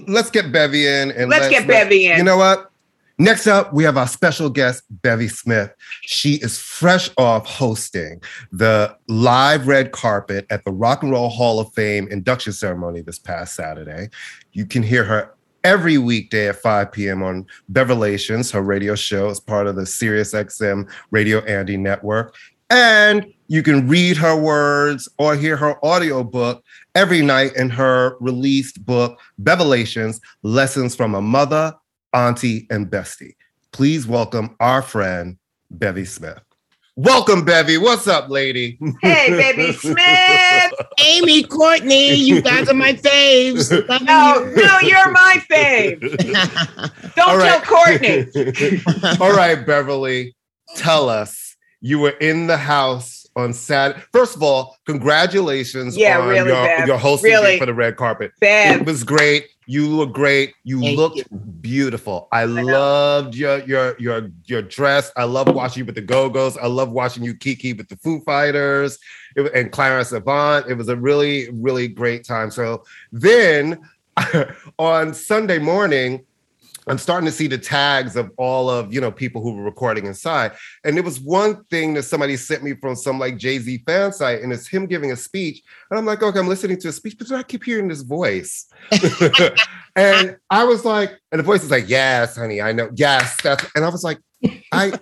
let's 0.07 0.29
get 0.31 0.53
Bevy 0.53 0.87
in 0.87 1.13
and 1.13 1.31
Let's 1.31 1.49
get 1.49 1.67
Bevy 1.67 2.09
in. 2.09 2.19
You 2.19 2.25
know 2.25 2.37
what? 2.37 2.70
Next 3.21 3.47
up, 3.47 3.75
we 3.75 3.85
have 3.85 3.99
our 3.99 4.07
special 4.07 4.49
guest, 4.49 4.83
Bevy 5.03 5.29
Smith. 5.29 5.75
She 6.01 6.37
is 6.37 6.59
fresh 6.59 7.11
off 7.19 7.45
hosting 7.45 8.23
the 8.51 8.97
live 9.09 9.67
red 9.67 9.93
carpet 9.93 10.47
at 10.49 10.65
the 10.65 10.71
Rock 10.71 11.03
and 11.03 11.13
Roll 11.13 11.29
Hall 11.29 11.61
of 11.61 11.71
Fame 11.75 12.09
induction 12.09 12.55
ceremony 12.55 13.03
this 13.03 13.19
past 13.19 13.55
Saturday. 13.55 14.09
You 14.55 14.65
can 14.65 14.83
hear 14.83 15.05
her 15.05 15.35
every 15.65 15.99
weekday 15.99 16.49
at 16.49 16.63
5 16.63 16.93
p.m. 16.93 17.23
on 17.23 17.47
Bevelations, 17.71 18.51
her 18.53 18.63
radio 18.63 18.95
show 18.95 19.29
as 19.29 19.39
part 19.39 19.67
of 19.67 19.77
the 19.77 19.83
SiriusXM 19.83 20.91
Radio 21.11 21.41
Andy 21.41 21.77
network. 21.77 22.35
And 22.71 23.27
you 23.49 23.63
can 23.63 23.87
read 23.87 24.17
her 24.17 24.35
words 24.35 25.11
or 25.19 25.37
hear 25.37 25.59
her 25.59 25.79
audiobook 25.85 26.65
every 26.95 27.21
night 27.21 27.55
in 27.55 27.69
her 27.69 28.17
released 28.19 28.83
book, 28.87 29.21
Bevelations 29.43 30.23
Lessons 30.43 30.97
from 30.97 31.15
a 31.15 31.21
Mother, 31.21 31.75
Auntie, 32.12 32.66
and 32.70 32.88
Bestie. 32.88 33.35
Please 33.73 34.07
welcome 34.07 34.57
our 34.61 34.83
friend, 34.83 35.38
Bevy 35.70 36.05
Smith. 36.05 36.40
Welcome, 36.96 37.44
Bevy. 37.44 37.79
What's 37.79 38.09
up, 38.09 38.29
lady? 38.29 38.79
hey, 39.01 39.31
baby 39.31 39.73
Smith. 39.79 40.73
Amy, 41.03 41.44
Courtney, 41.44 42.14
you 42.14 42.42
guys 42.42 42.68
are 42.68 42.75
my 42.75 42.92
faves. 42.92 43.70
Loving 43.88 44.07
No, 44.07 44.44
you. 44.44 44.57
no, 44.66 44.79
you're 44.81 45.11
my 45.12 45.42
fave. 45.51 46.01
Don't 47.14 47.29
All 47.29 47.38
tell. 47.40 47.61
Courtney. 47.62 49.20
All 49.20 49.33
right, 49.35 49.64
Beverly, 49.64 50.35
tell 50.77 51.09
us 51.09 51.57
you 51.81 52.01
were 52.01 52.11
in 52.20 52.49
the 52.49 52.59
house 52.59 53.25
on 53.37 53.55
Saturday. 53.55 54.03
First 54.12 54.37
of 54.37 54.42
all, 54.42 54.77
congratulations 54.85 55.96
Yeah, 55.96 56.18
on 56.18 56.29
really, 56.29 56.49
your, 56.51 56.66
Bev. 56.66 56.87
your 56.88 56.99
hosting 56.99 57.31
Really. 57.31 57.59
for 57.59 57.64
the 57.66 57.73
red 57.75 57.96
carpet. 57.96 58.33
It 58.42 58.85
was 58.85 59.05
great. 59.05 59.46
You 59.71 59.87
look 59.87 60.13
great. 60.13 60.53
You 60.65 60.81
Thank 60.81 60.99
looked 60.99 61.19
you. 61.19 61.25
beautiful. 61.61 62.27
I, 62.33 62.45
know. 62.45 62.61
loved 62.61 63.37
your 63.37 63.59
your 63.61 63.95
your 64.01 64.29
your 64.47 64.63
dress. 64.63 65.13
I 65.17 65.23
love 65.23 65.55
watching 65.55 65.83
you 65.83 65.85
with 65.85 65.95
the 65.95 66.01
Go-Go's. 66.01 66.57
I 66.57 66.67
love 66.67 66.91
watching 66.91 67.23
you 67.23 67.37
kiki 67.37 67.73
with 67.73 67.89
the 67.89 67.95
Foo 67.99 68.21
Fighters 68.23 68.99
it, 69.37 69.55
and 69.55 69.71
Clarence 69.71 70.11
Avant. 70.11 70.69
It 70.69 70.75
was 70.75 70.89
a 70.89 70.97
really 70.97 71.51
really 71.53 71.87
great 71.87 72.25
time. 72.25 72.51
So 72.51 72.83
then 73.13 73.79
on 74.81 75.15
Sunday 75.15 75.61
morning, 75.61 76.27
I'm 76.90 76.98
starting 76.98 77.26
to 77.26 77.33
see 77.33 77.46
the 77.46 77.57
tags 77.57 78.16
of 78.16 78.33
all 78.37 78.68
of 78.68 78.92
you 78.92 79.00
know 79.00 79.12
people 79.12 79.42
who 79.42 79.55
were 79.55 79.62
recording 79.62 80.07
inside, 80.07 80.53
and 80.85 80.98
it 80.98 81.05
was 81.05 81.20
one 81.20 81.62
thing 81.64 81.94
that 81.94 82.03
somebody 82.03 82.37
sent 82.37 82.64
me 82.64 82.74
from 82.74 82.96
some 82.96 83.18
like 83.18 83.37
Jay 83.37 83.59
Z 83.59 83.85
fan 83.87 84.12
site, 84.12 84.42
and 84.42 84.53
it's 84.53 84.66
him 84.66 84.87
giving 84.87 85.12
a 85.12 85.16
speech, 85.16 85.62
and 85.90 85.98
I'm 85.98 86.05
like, 86.05 86.20
okay, 86.20 86.38
I'm 86.38 86.48
listening 86.48 86.81
to 86.81 86.88
a 86.88 86.92
speech, 86.92 87.16
but 87.16 87.31
I 87.31 87.44
keep 87.44 87.62
hearing 87.62 87.87
this 87.87 88.03
voice, 88.03 88.66
and 89.96 90.37
I 90.50 90.64
was 90.64 90.85
like, 90.85 91.16
and 91.31 91.38
the 91.38 91.44
voice 91.44 91.62
is 91.62 91.70
like, 91.70 91.88
yes, 91.88 92.37
honey, 92.37 92.61
I 92.61 92.72
know, 92.72 92.90
yes, 92.96 93.40
that's, 93.40 93.64
and 93.76 93.85
I 93.85 93.88
was 93.88 94.03
like, 94.03 94.18
I. 94.72 94.92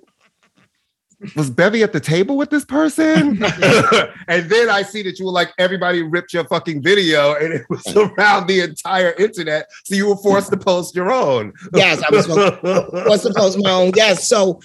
Was 1.35 1.51
Bevy 1.51 1.83
at 1.83 1.93
the 1.93 2.01
table 2.01 2.37
with 2.37 2.51
this 2.51 2.65
person? 2.65 3.43
and 4.29 4.49
then 4.49 4.69
I 4.71 4.83
see 4.83 5.03
that 5.03 5.19
you 5.19 5.27
were 5.27 5.33
like, 5.33 5.53
everybody 5.59 6.03
ripped 6.03 6.33
your 6.33 6.45
fucking 6.45 6.83
video 6.83 7.35
and 7.35 7.53
it 7.53 7.67
was 7.69 7.85
around 7.97 8.47
the 8.47 8.61
entire 8.61 9.13
internet. 9.13 9.67
So 9.85 9.97
you 9.97 10.09
were 10.09 10.17
forced 10.17 10.51
to 10.53 10.57
post 10.57 10.95
your 10.95 11.11
own. 11.11 11.53
Yes, 11.75 12.03
I 12.03 12.15
was 12.15 12.29
was 12.29 12.37
supposed 12.63 13.23
to 13.25 13.35
post 13.35 13.59
my 13.61 13.71
own. 13.71 13.93
Yes. 13.97 14.29
So, 14.29 14.61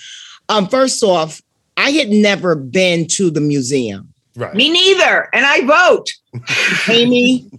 um, 0.49 0.67
first 0.67 1.03
off, 1.03 1.41
I 1.77 1.89
had 1.89 2.09
never 2.09 2.53
been 2.55 3.07
to 3.09 3.31
the 3.31 3.41
museum. 3.41 4.13
right. 4.35 4.53
Me 4.53 4.69
neither. 4.69 5.29
And 5.33 5.45
I 5.45 5.65
vote. 5.65 6.11
Amy, 6.87 7.49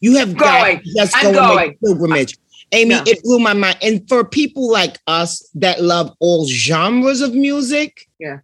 you 0.00 0.16
have 0.18 0.36
got 0.36 0.64
Going. 0.64 0.80
to 0.80 0.94
just 0.96 1.16
I'm 1.16 1.32
go 1.32 1.40
going. 1.40 1.56
make 1.56 1.80
pilgrimage. 1.80 2.36
Amy, 2.72 2.94
No. 2.94 3.02
it 3.06 3.22
blew 3.22 3.38
my 3.38 3.52
mind. 3.52 3.76
And 3.82 4.08
for 4.08 4.24
people 4.24 4.70
like 4.70 4.98
us 5.06 5.46
that 5.54 5.82
love 5.82 6.14
all 6.20 6.46
genres 6.48 7.20
of 7.20 7.34
music, 7.34 8.08
Yeah. 8.18 8.38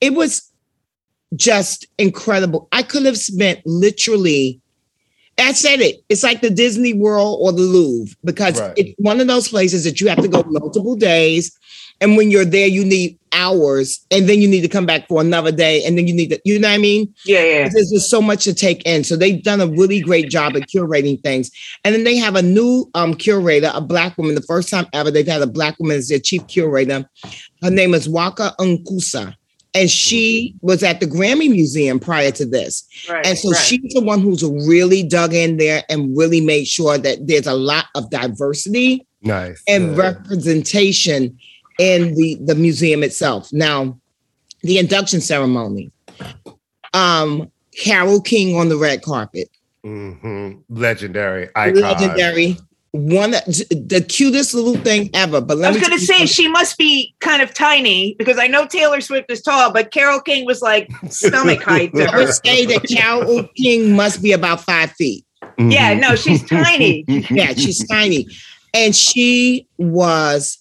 it 0.00 0.14
was 0.14 0.42
just 1.36 1.86
incredible. 1.98 2.68
I 2.72 2.82
could 2.82 3.04
have 3.06 3.18
spent 3.18 3.60
literally, 3.64 4.60
I 5.38 5.52
said 5.52 5.80
it, 5.80 6.02
it's 6.08 6.22
like 6.22 6.42
the 6.42 6.50
Disney 6.50 6.92
World 6.92 7.38
or 7.40 7.52
the 7.52 7.62
Louvre 7.62 8.14
because 8.24 8.60
Right. 8.60 8.74
it's 8.76 8.94
one 8.98 9.20
of 9.20 9.26
those 9.26 9.48
places 9.48 9.84
that 9.84 10.00
you 10.00 10.08
have 10.08 10.20
to 10.20 10.28
go 10.28 10.44
multiple 10.48 10.96
days. 10.96 11.50
And 12.00 12.16
when 12.16 12.30
you're 12.30 12.44
there, 12.46 12.66
you 12.66 12.84
need 12.84 13.18
hours, 13.32 14.04
and 14.10 14.28
then 14.28 14.40
you 14.40 14.48
need 14.48 14.62
to 14.62 14.68
come 14.68 14.86
back 14.86 15.06
for 15.06 15.20
another 15.20 15.52
day, 15.52 15.84
and 15.84 15.96
then 15.98 16.06
you 16.06 16.14
need 16.14 16.30
to, 16.30 16.40
you 16.44 16.58
know 16.58 16.68
what 16.68 16.74
I 16.74 16.78
mean? 16.78 17.14
Yeah, 17.26 17.44
yeah. 17.44 17.68
There's 17.68 17.90
just 17.90 18.08
so 18.10 18.20
much 18.22 18.44
to 18.44 18.54
take 18.54 18.82
in. 18.86 19.04
So 19.04 19.16
they've 19.16 19.42
done 19.42 19.60
a 19.60 19.66
really 19.66 20.00
great 20.00 20.30
job 20.30 20.56
at 20.56 20.62
curating 20.68 21.22
things. 21.22 21.50
And 21.84 21.94
then 21.94 22.04
they 22.04 22.16
have 22.16 22.36
a 22.36 22.42
new 22.42 22.90
um, 22.94 23.14
curator, 23.14 23.70
a 23.74 23.80
black 23.80 24.16
woman. 24.18 24.34
The 24.34 24.42
first 24.42 24.68
time 24.70 24.86
ever 24.92 25.10
they've 25.10 25.26
had 25.26 25.42
a 25.42 25.46
black 25.46 25.78
woman 25.78 25.96
as 25.98 26.08
their 26.08 26.18
chief 26.18 26.46
curator. 26.48 27.08
Her 27.62 27.70
name 27.70 27.94
is 27.94 28.08
Nwaka 28.08 28.56
Onwusa. 28.56 29.34
And 29.72 29.88
she 29.88 30.56
was 30.62 30.82
at 30.82 30.98
the 30.98 31.06
Grammy 31.06 31.48
Museum 31.48 32.00
prior 32.00 32.32
to 32.32 32.44
this. 32.44 32.84
Right, 33.08 33.24
And 33.24 33.38
so 33.38 33.50
right. 33.52 33.60
she's 33.60 33.94
the 33.94 34.00
one 34.00 34.20
who's 34.20 34.42
really 34.42 35.04
dug 35.04 35.32
in 35.32 35.58
there 35.58 35.84
and 35.88 36.16
really 36.18 36.40
made 36.40 36.66
sure 36.66 36.98
that 36.98 37.28
there's 37.28 37.46
a 37.46 37.54
lot 37.54 37.84
of 37.94 38.10
diversity 38.10 39.06
Nice. 39.22 39.62
and 39.68 39.94
Yeah. 39.96 40.02
representation 40.02 41.38
in 41.80 42.14
the 42.14 42.36
the 42.44 42.54
museum 42.54 43.02
itself. 43.02 43.50
Now, 43.52 43.98
the 44.62 44.78
induction 44.78 45.20
ceremony. 45.20 45.90
Um, 46.92 47.50
Carole 47.76 48.20
King 48.20 48.56
on 48.56 48.68
the 48.68 48.76
red 48.76 49.02
carpet, 49.02 49.48
Mhm. 49.84 50.58
Legendary. 50.68 51.48
Icon. 51.56 51.80
legendary, 51.80 52.56
one 52.90 53.30
the 53.30 54.04
cutest 54.06 54.52
little 54.52 54.76
thing 54.76 55.08
ever. 55.14 55.40
But 55.40 55.56
let 55.58 55.68
I 55.70 55.72
was 55.78 55.80
going 55.80 55.98
to 55.98 56.04
say 56.04 56.20
you 56.22 56.26
she 56.26 56.48
must 56.48 56.76
be 56.76 57.14
kind 57.20 57.40
of 57.40 57.54
tiny 57.54 58.14
because 58.18 58.38
I 58.38 58.46
know 58.48 58.66
Taylor 58.66 59.00
Swift 59.00 59.30
is 59.30 59.40
tall, 59.40 59.72
but 59.72 59.90
Carole 59.92 60.20
King 60.20 60.44
was 60.44 60.60
like 60.60 60.90
stomach 61.08 61.62
height 61.62 61.92
to 61.94 61.98
something. 62.04 62.14
I 62.14 62.18
would 62.24 62.34
say 62.44 62.66
that 62.66 62.82
Carole 62.94 63.48
King 63.56 63.94
must 63.96 64.22
be 64.22 64.32
about 64.32 64.60
five 64.62 64.90
feet. 64.92 65.24
Yeah, 65.58 65.94
Mhm. 65.94 66.00
no, 66.00 66.16
she's 66.16 66.42
tiny. 66.46 67.04
Yeah, 67.30 67.54
she's 67.54 67.86
tiny. 67.88 68.26
And 68.74 68.94
she 68.94 69.66
was 69.78 70.58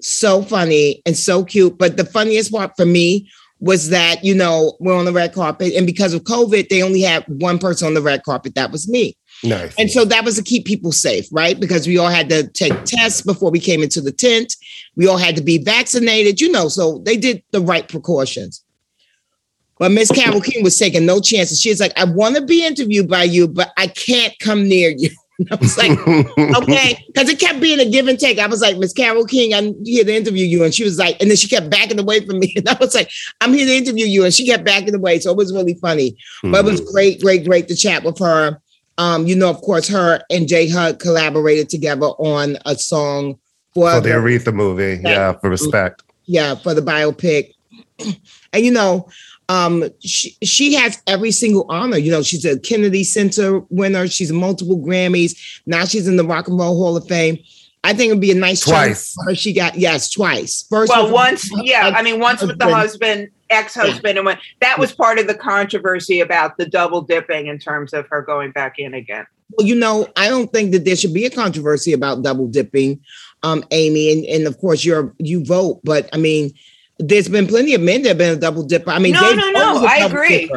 so 0.00 0.42
funny 0.42 1.02
and 1.06 1.16
so 1.16 1.44
cute. 1.44 1.78
But 1.78 1.96
the 1.96 2.04
funniest 2.04 2.52
part 2.52 2.72
for 2.76 2.86
me 2.86 3.30
was 3.58 3.88
that, 3.88 4.22
you 4.22 4.34
know, 4.34 4.76
we're 4.80 4.96
on 4.96 5.06
the 5.06 5.12
red 5.12 5.32
carpet. 5.32 5.72
And 5.74 5.86
because 5.86 6.12
of 6.12 6.22
COVID, 6.24 6.68
they 6.68 6.82
only 6.82 7.00
had 7.00 7.24
one 7.26 7.58
person 7.58 7.86
on 7.88 7.94
the 7.94 8.02
red 8.02 8.22
carpet. 8.22 8.54
That 8.54 8.70
was 8.70 8.88
me. 8.88 9.16
Nice. 9.42 9.74
And 9.78 9.90
so 9.90 10.04
that 10.04 10.24
was 10.24 10.36
to 10.36 10.42
keep 10.42 10.64
people 10.64 10.92
safe, 10.92 11.26
right? 11.30 11.58
Because 11.58 11.86
we 11.86 11.98
all 11.98 12.08
had 12.08 12.28
to 12.30 12.48
take 12.48 12.84
tests 12.84 13.22
before 13.22 13.50
we 13.50 13.60
came 13.60 13.82
into 13.82 14.00
the 14.00 14.12
tent. 14.12 14.54
We 14.94 15.06
all 15.06 15.18
had 15.18 15.36
to 15.36 15.42
be 15.42 15.58
vaccinated, 15.58 16.40
you 16.40 16.50
know, 16.50 16.68
so 16.68 16.98
they 16.98 17.16
did 17.16 17.42
the 17.50 17.60
right 17.60 17.86
precautions. 17.86 18.62
But 19.78 19.92
Miss 19.92 20.10
Carole 20.10 20.40
King 20.40 20.64
was 20.64 20.78
taking 20.78 21.04
no 21.04 21.20
chances. 21.20 21.60
She's 21.60 21.80
like, 21.80 21.92
I 21.98 22.04
want 22.04 22.36
to 22.36 22.42
be 22.42 22.64
interviewed 22.64 23.08
by 23.08 23.24
you, 23.24 23.46
but 23.46 23.72
I 23.76 23.88
can't 23.88 24.32
come 24.38 24.66
near 24.66 24.94
you. 24.96 25.10
I 25.50 25.56
was 25.56 25.76
like, 25.76 25.90
okay, 26.62 27.04
because 27.06 27.28
it 27.28 27.38
kept 27.38 27.60
being 27.60 27.80
a 27.80 27.90
give 27.90 28.08
and 28.08 28.18
take. 28.18 28.38
I 28.38 28.46
was 28.46 28.62
like, 28.62 28.78
Miss 28.78 28.92
Carole 28.92 29.26
King, 29.26 29.52
I'm 29.52 29.74
here 29.84 30.04
to 30.04 30.14
interview 30.14 30.46
you. 30.46 30.64
And 30.64 30.74
she 30.74 30.84
was 30.84 30.98
like, 30.98 31.20
and 31.20 31.28
then 31.28 31.36
she 31.36 31.48
kept 31.48 31.68
backing 31.68 31.98
away 31.98 32.24
from 32.24 32.38
me. 32.38 32.54
And 32.56 32.68
I 32.68 32.76
was 32.80 32.94
like, 32.94 33.10
I'm 33.40 33.52
here 33.52 33.66
to 33.66 33.76
interview 33.76 34.06
you. 34.06 34.24
And 34.24 34.32
she 34.32 34.46
kept 34.46 34.64
backing 34.64 34.94
away. 34.94 35.18
So 35.18 35.30
it 35.30 35.36
was 35.36 35.52
really 35.52 35.74
funny. 35.74 36.12
Mm-hmm. 36.12 36.52
But 36.52 36.64
it 36.64 36.70
was 36.70 36.80
great, 36.80 37.20
great, 37.20 37.44
great 37.44 37.68
to 37.68 37.76
chat 37.76 38.02
with 38.02 38.18
her. 38.18 38.60
Um, 38.98 39.26
you 39.26 39.36
know, 39.36 39.50
of 39.50 39.60
course, 39.60 39.88
her 39.88 40.22
and 40.30 40.48
J 40.48 40.70
Hud 40.70 40.98
collaborated 40.98 41.68
together 41.68 42.06
on 42.06 42.56
a 42.64 42.74
song 42.76 43.38
for, 43.74 43.92
for 43.92 44.00
the 44.00 44.08
Aretha 44.10 44.54
movie. 44.54 45.02
Yeah, 45.02 45.32
for 45.34 45.50
respect. 45.50 46.02
Yeah, 46.24 46.54
for 46.54 46.72
the 46.72 46.82
biopic. 46.82 47.52
And 48.52 48.64
you 48.64 48.70
know, 48.70 49.10
um, 49.48 49.84
she, 50.00 50.36
she 50.42 50.74
has 50.74 51.02
every 51.06 51.30
single 51.30 51.66
honor. 51.68 51.98
You 51.98 52.10
know, 52.10 52.22
she's 52.22 52.44
a 52.44 52.58
Kennedy 52.58 53.04
Center 53.04 53.60
winner. 53.70 54.08
She's 54.08 54.32
multiple 54.32 54.78
Grammys. 54.78 55.60
Now 55.66 55.84
she's 55.84 56.08
in 56.08 56.16
the 56.16 56.24
Rock 56.24 56.48
and 56.48 56.58
Roll 56.58 56.76
Hall 56.76 56.96
of 56.96 57.06
Fame. 57.06 57.38
I 57.84 57.92
think 57.92 58.10
it'd 58.10 58.20
be 58.20 58.32
a 58.32 58.34
nice 58.34 58.64
twice. 58.64 59.16
She 59.34 59.52
got 59.52 59.76
yes, 59.76 60.10
twice. 60.10 60.66
First, 60.68 60.90
well, 60.90 61.12
once, 61.12 61.48
yeah. 61.62 61.92
I 61.94 62.02
mean, 62.02 62.18
once 62.18 62.42
with 62.42 62.58
the 62.58 62.74
husband, 62.74 63.28
ex-husband, 63.48 64.14
yeah. 64.14 64.18
and 64.18 64.26
when 64.26 64.38
that 64.60 64.76
was 64.76 64.92
part 64.92 65.20
of 65.20 65.28
the 65.28 65.36
controversy 65.36 66.18
about 66.18 66.58
the 66.58 66.66
double 66.66 67.02
dipping 67.02 67.46
in 67.46 67.60
terms 67.60 67.92
of 67.92 68.08
her 68.08 68.22
going 68.22 68.50
back 68.50 68.80
in 68.80 68.92
again. 68.92 69.24
Well, 69.52 69.64
you 69.64 69.76
know, 69.76 70.08
I 70.16 70.28
don't 70.28 70.52
think 70.52 70.72
that 70.72 70.84
there 70.84 70.96
should 70.96 71.14
be 71.14 71.26
a 71.26 71.30
controversy 71.30 71.92
about 71.92 72.22
double 72.22 72.48
dipping, 72.48 72.98
um, 73.44 73.62
Amy, 73.70 74.10
and, 74.10 74.24
and 74.24 74.46
of 74.48 74.58
course 74.58 74.84
you're 74.84 75.14
you 75.18 75.44
vote, 75.44 75.80
but 75.84 76.08
I 76.12 76.16
mean, 76.16 76.52
there's 76.98 77.28
been 77.28 77.46
plenty 77.46 77.74
of 77.74 77.80
men 77.80 78.02
that 78.02 78.10
have 78.10 78.18
been 78.18 78.36
a 78.36 78.40
double 78.40 78.62
dipper. 78.62 78.90
I 78.90 78.98
mean, 78.98 79.12
no, 79.12 79.20
Dave 79.20 79.36
no, 79.36 79.50
no, 79.50 79.86
I 79.86 79.98
agree. 79.98 80.50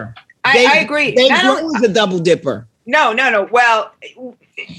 I, 0.45 0.53
Dave, 0.53 0.69
I, 0.69 0.77
agree. 0.77 1.11
Dave 1.13 1.31
Grohl 1.31 1.83
a 1.83 1.87
double 1.89 2.19
dipper. 2.19 2.65
No, 2.85 3.13
no, 3.13 3.29
no. 3.29 3.43
Well, 3.51 3.91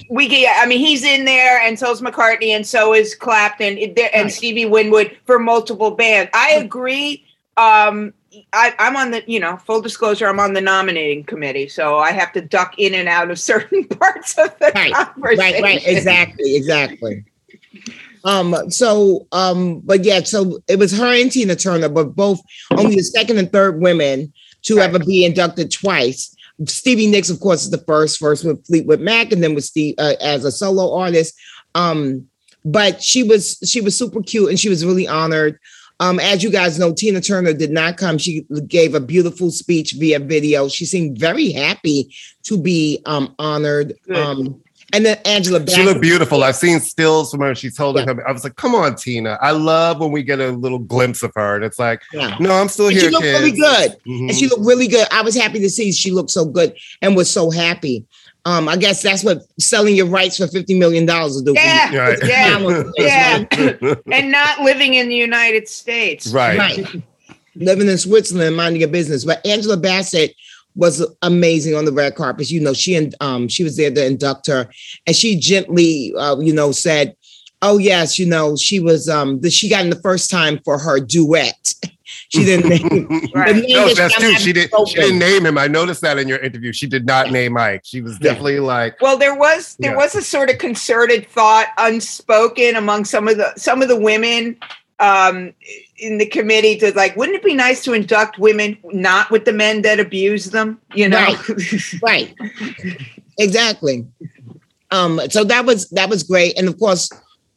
we 0.08 0.26
get. 0.26 0.56
I 0.60 0.66
mean, 0.66 0.80
he's 0.80 1.04
in 1.04 1.24
there, 1.24 1.60
and 1.60 1.78
so 1.78 1.90
is 1.92 2.00
McCartney, 2.00 2.48
and 2.48 2.66
so 2.66 2.94
is 2.94 3.14
Clapton, 3.14 3.78
and 3.78 3.96
right. 3.96 4.32
Stevie 4.32 4.66
Winwood 4.66 5.16
for 5.26 5.38
multiple 5.38 5.92
bands. 5.92 6.30
I 6.34 6.52
agree. 6.52 7.24
Um, 7.56 8.14
I, 8.52 8.74
am 8.78 8.96
on 8.96 9.10
the, 9.10 9.22
you 9.26 9.40
know, 9.40 9.56
full 9.56 9.80
disclosure, 9.80 10.28
I'm 10.28 10.40
on 10.40 10.54
the 10.54 10.60
nominating 10.60 11.24
committee, 11.24 11.68
so 11.68 11.98
I 11.98 12.12
have 12.12 12.32
to 12.32 12.40
duck 12.40 12.74
in 12.78 12.94
and 12.94 13.08
out 13.08 13.30
of 13.30 13.38
certain 13.40 13.84
parts 13.84 14.38
of 14.38 14.56
the 14.58 14.72
right, 14.74 14.92
conversation. 14.92 15.38
Right, 15.38 15.62
right, 15.62 15.86
exactly, 15.86 16.56
exactly. 16.56 17.24
Um, 18.24 18.70
so, 18.70 19.26
um, 19.32 19.80
but 19.80 20.04
yeah, 20.04 20.22
so 20.22 20.62
it 20.68 20.78
was 20.78 20.96
her 20.96 21.20
and 21.20 21.32
Tina 21.32 21.56
Turner, 21.56 21.88
but 21.88 22.14
both 22.14 22.40
only 22.76 22.96
the 22.96 23.02
second 23.02 23.38
and 23.38 23.50
third 23.50 23.80
women 23.80 24.32
to 24.62 24.76
right. 24.76 24.88
ever 24.88 24.98
be 24.98 25.24
inducted 25.24 25.70
twice. 25.70 26.34
Stevie 26.66 27.06
Nicks, 27.06 27.30
of 27.30 27.40
course, 27.40 27.64
is 27.64 27.70
the 27.70 27.78
first, 27.78 28.18
first 28.18 28.44
with 28.44 28.66
Fleetwood 28.66 29.00
Mac, 29.00 29.32
and 29.32 29.42
then 29.42 29.54
with 29.54 29.64
Steve 29.64 29.94
uh, 29.98 30.14
as 30.20 30.44
a 30.44 30.52
solo 30.52 30.94
artist. 30.94 31.34
Um, 31.74 32.26
but 32.64 33.02
she 33.02 33.22
was 33.22 33.58
she 33.64 33.80
was 33.80 33.96
super 33.96 34.22
cute, 34.22 34.50
and 34.50 34.60
she 34.60 34.68
was 34.68 34.84
really 34.84 35.08
honored. 35.08 35.58
Um, 36.00 36.18
as 36.18 36.42
you 36.42 36.50
guys 36.50 36.78
know, 36.78 36.94
Tina 36.94 37.20
Turner 37.20 37.52
did 37.52 37.70
not 37.70 37.98
come. 37.98 38.16
She 38.16 38.46
gave 38.66 38.94
a 38.94 39.00
beautiful 39.00 39.50
speech 39.50 39.94
via 39.98 40.18
video. 40.18 40.66
She 40.68 40.86
seemed 40.86 41.18
very 41.18 41.52
happy 41.52 42.14
to 42.44 42.60
be 42.60 43.02
um, 43.04 43.34
honored. 43.38 43.94
Um, 44.14 44.62
and 44.92 45.06
then 45.06 45.18
Angela 45.24 45.60
Bassett. 45.60 45.76
She 45.76 45.82
looked 45.84 46.00
beautiful. 46.00 46.42
I've 46.42 46.56
seen 46.56 46.80
stills 46.80 47.30
from 47.30 47.40
her. 47.40 47.54
She's 47.54 47.76
holding 47.76 48.06
yeah. 48.06 48.14
her. 48.14 48.28
I 48.28 48.32
was 48.32 48.44
like, 48.44 48.56
come 48.56 48.74
on, 48.74 48.96
Tina. 48.96 49.38
I 49.40 49.52
love 49.52 50.00
when 50.00 50.10
we 50.10 50.22
get 50.22 50.40
a 50.40 50.50
little 50.50 50.78
glimpse 50.78 51.22
of 51.22 51.32
her. 51.34 51.56
And 51.56 51.64
it's 51.64 51.78
like, 51.78 52.02
yeah. 52.12 52.36
no, 52.40 52.52
I'm 52.52 52.68
still 52.68 52.86
and 52.86 52.94
here. 52.94 53.04
She 53.04 53.10
looked 53.10 53.24
kids. 53.24 53.38
really 53.38 53.52
good. 53.52 53.90
Mm-hmm. 54.06 54.28
And 54.28 54.34
she 54.36 54.48
looked 54.48 54.64
really 54.64 54.88
good. 54.88 55.06
I 55.10 55.22
was 55.22 55.36
happy 55.36 55.60
to 55.60 55.70
see 55.70 55.92
she 55.92 56.10
looked 56.10 56.30
so 56.30 56.44
good 56.44 56.76
and 57.02 57.16
was 57.16 57.30
so 57.30 57.50
happy. 57.50 58.04
Um, 58.46 58.68
I 58.68 58.76
guess 58.76 59.02
that's 59.02 59.22
what 59.22 59.42
selling 59.58 59.94
your 59.94 60.06
rights 60.06 60.38
for 60.38 60.46
$50 60.46 60.78
million 60.78 61.06
will 61.06 61.42
do. 61.42 61.52
Yeah. 61.52 61.96
Right. 61.96 62.18
Yeah. 62.24 63.44
yeah. 63.50 63.94
and 64.12 64.32
not 64.32 64.60
living 64.60 64.94
in 64.94 65.08
the 65.08 65.14
United 65.14 65.68
States. 65.68 66.32
Right. 66.32 66.58
right. 66.58 67.02
Living 67.56 67.88
in 67.88 67.98
Switzerland, 67.98 68.56
minding 68.56 68.80
your 68.80 68.90
business. 68.90 69.24
But 69.24 69.44
Angela 69.44 69.76
Bassett 69.76 70.34
was 70.80 71.06
amazing 71.20 71.76
on 71.76 71.84
the 71.84 71.92
red 71.92 72.16
carpet. 72.16 72.50
You 72.50 72.60
know, 72.60 72.72
she 72.72 72.96
and 72.96 73.14
um 73.20 73.46
she 73.46 73.62
was 73.62 73.76
there 73.76 73.92
to 73.92 74.04
induct 74.04 74.46
her, 74.48 74.68
and 75.06 75.14
she 75.14 75.38
gently, 75.38 76.12
uh, 76.16 76.40
you 76.40 76.52
know, 76.52 76.72
said, 76.72 77.14
"Oh 77.62 77.78
yes, 77.78 78.18
you 78.18 78.26
know, 78.26 78.56
she 78.56 78.80
was 78.80 79.08
um 79.08 79.40
the, 79.42 79.50
she 79.50 79.68
got 79.68 79.84
in 79.84 79.90
the 79.90 80.00
first 80.00 80.30
time 80.30 80.58
for 80.64 80.78
her 80.78 80.98
duet." 80.98 81.74
she 82.30 82.44
didn't 82.44 82.68
name. 82.68 83.30
right. 83.34 83.54
name 83.54 83.66
no, 83.68 83.92
that's 83.94 84.14
true. 84.14 84.34
She 84.36 84.54
did. 84.54 84.70
She 84.88 84.94
didn't 84.94 85.18
name 85.18 85.44
him. 85.44 85.58
I 85.58 85.68
noticed 85.68 86.00
that 86.00 86.18
in 86.18 86.26
your 86.26 86.38
interview. 86.38 86.72
She 86.72 86.86
did 86.86 87.04
not 87.04 87.30
name 87.30 87.52
Mike. 87.52 87.82
She 87.84 88.00
was 88.00 88.18
definitely 88.18 88.54
yeah. 88.54 88.62
like. 88.62 89.00
Well, 89.02 89.18
there 89.18 89.36
was 89.36 89.76
there 89.80 89.92
yeah. 89.92 89.98
was 89.98 90.14
a 90.14 90.22
sort 90.22 90.48
of 90.48 90.56
concerted 90.56 91.28
thought, 91.28 91.68
unspoken 91.76 92.74
among 92.74 93.04
some 93.04 93.28
of 93.28 93.36
the 93.36 93.52
some 93.56 93.82
of 93.82 93.88
the 93.88 94.00
women 94.00 94.56
um, 95.00 95.54
in 96.00 96.18
the 96.18 96.26
committee 96.26 96.76
to 96.78 96.92
like, 96.94 97.16
wouldn't 97.16 97.36
it 97.36 97.44
be 97.44 97.54
nice 97.54 97.84
to 97.84 97.92
induct 97.92 98.38
women 98.38 98.78
not 98.84 99.30
with 99.30 99.44
the 99.44 99.52
men 99.52 99.82
that 99.82 100.00
abuse 100.00 100.46
them? 100.46 100.80
You 100.94 101.08
know, 101.08 101.18
right, 101.18 102.02
right. 102.02 102.34
exactly. 103.38 104.06
Um, 104.90 105.20
so 105.30 105.44
that 105.44 105.64
was 105.64 105.88
that 105.90 106.08
was 106.08 106.22
great, 106.22 106.58
and 106.58 106.68
of 106.68 106.78
course, 106.78 107.10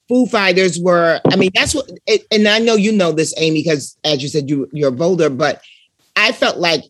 Foo 0.07 0.25
Fighters 0.25 0.79
were. 0.79 1.19
I 1.31 1.35
mean, 1.35 1.51
that's 1.55 1.73
what. 1.73 1.89
It, 2.05 2.25
and 2.31 2.47
I 2.47 2.59
know 2.59 2.75
you 2.75 2.91
know 2.91 3.11
this, 3.11 3.33
Amy, 3.37 3.63
because 3.63 3.97
as 4.03 4.21
you 4.21 4.29
said, 4.29 4.49
you 4.49 4.69
you're 4.71 4.89
a 4.89 4.91
Boulder, 4.91 5.29
but 5.29 5.61
I 6.15 6.31
felt 6.31 6.57
like 6.57 6.83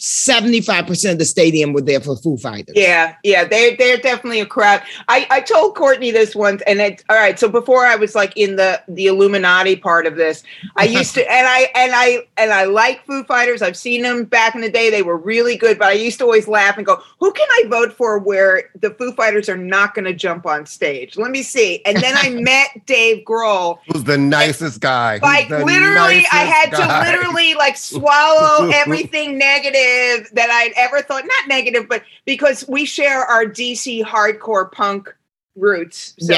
75% 0.00 1.12
of 1.12 1.18
the 1.18 1.26
stadium 1.26 1.74
were 1.74 1.82
there 1.82 2.00
for 2.00 2.16
Foo 2.16 2.38
Fighters. 2.38 2.74
Yeah, 2.74 3.16
yeah, 3.22 3.44
they're 3.44 3.76
they're 3.76 3.98
definitely 3.98 4.40
a 4.40 4.46
crowd. 4.46 4.82
I, 5.08 5.26
I 5.28 5.40
told 5.42 5.76
Courtney 5.76 6.10
this 6.10 6.34
once, 6.34 6.62
and 6.66 6.80
it 6.80 7.04
all 7.10 7.16
right. 7.16 7.38
So 7.38 7.50
before 7.50 7.84
I 7.84 7.96
was 7.96 8.14
like 8.14 8.34
in 8.34 8.56
the 8.56 8.82
the 8.88 9.08
Illuminati 9.08 9.76
part 9.76 10.06
of 10.06 10.16
this, 10.16 10.42
I 10.76 10.84
used 10.86 11.14
to 11.14 11.30
and 11.30 11.46
I 11.46 11.70
and 11.74 11.92
I 11.94 12.26
and 12.38 12.50
I 12.50 12.64
like 12.64 13.04
Foo 13.04 13.24
Fighters. 13.24 13.60
I've 13.60 13.76
seen 13.76 14.00
them 14.00 14.24
back 14.24 14.54
in 14.54 14.62
the 14.62 14.70
day. 14.70 14.88
They 14.88 15.02
were 15.02 15.18
really 15.18 15.56
good, 15.56 15.78
but 15.78 15.88
I 15.88 15.92
used 15.92 16.18
to 16.20 16.24
always 16.24 16.48
laugh 16.48 16.78
and 16.78 16.86
go, 16.86 17.02
Who 17.18 17.30
can 17.32 17.46
I 17.50 17.64
vote 17.68 17.92
for 17.92 18.18
where 18.18 18.70
the 18.80 18.92
Foo 18.92 19.12
Fighters 19.12 19.50
are 19.50 19.58
not 19.58 19.94
gonna 19.94 20.14
jump 20.14 20.46
on 20.46 20.64
stage? 20.64 21.18
Let 21.18 21.30
me 21.30 21.42
see. 21.42 21.82
And 21.84 21.98
then 21.98 22.14
I 22.16 22.30
met 22.40 22.86
Dave 22.86 23.26
Grohl. 23.26 23.80
Who's 23.92 24.04
the 24.04 24.16
nicest 24.16 24.76
and, 24.76 24.80
guy. 24.80 25.18
Like 25.22 25.50
literally, 25.50 26.24
I 26.32 26.44
had 26.44 26.70
guy. 26.70 27.04
to 27.04 27.12
literally 27.12 27.52
like 27.52 27.76
swallow 27.76 28.70
everything 28.74 29.36
negative 29.36 29.89
negative 29.90 30.30
that 30.34 30.50
I'd 30.50 30.72
ever 30.76 31.02
thought, 31.02 31.24
not 31.24 31.48
negative, 31.48 31.88
but 31.88 32.02
because 32.24 32.66
we 32.68 32.84
share 32.84 33.24
our 33.24 33.44
DC 33.44 34.02
hardcore 34.04 34.70
punk 34.70 35.14
roots. 35.56 36.14
So 36.20 36.32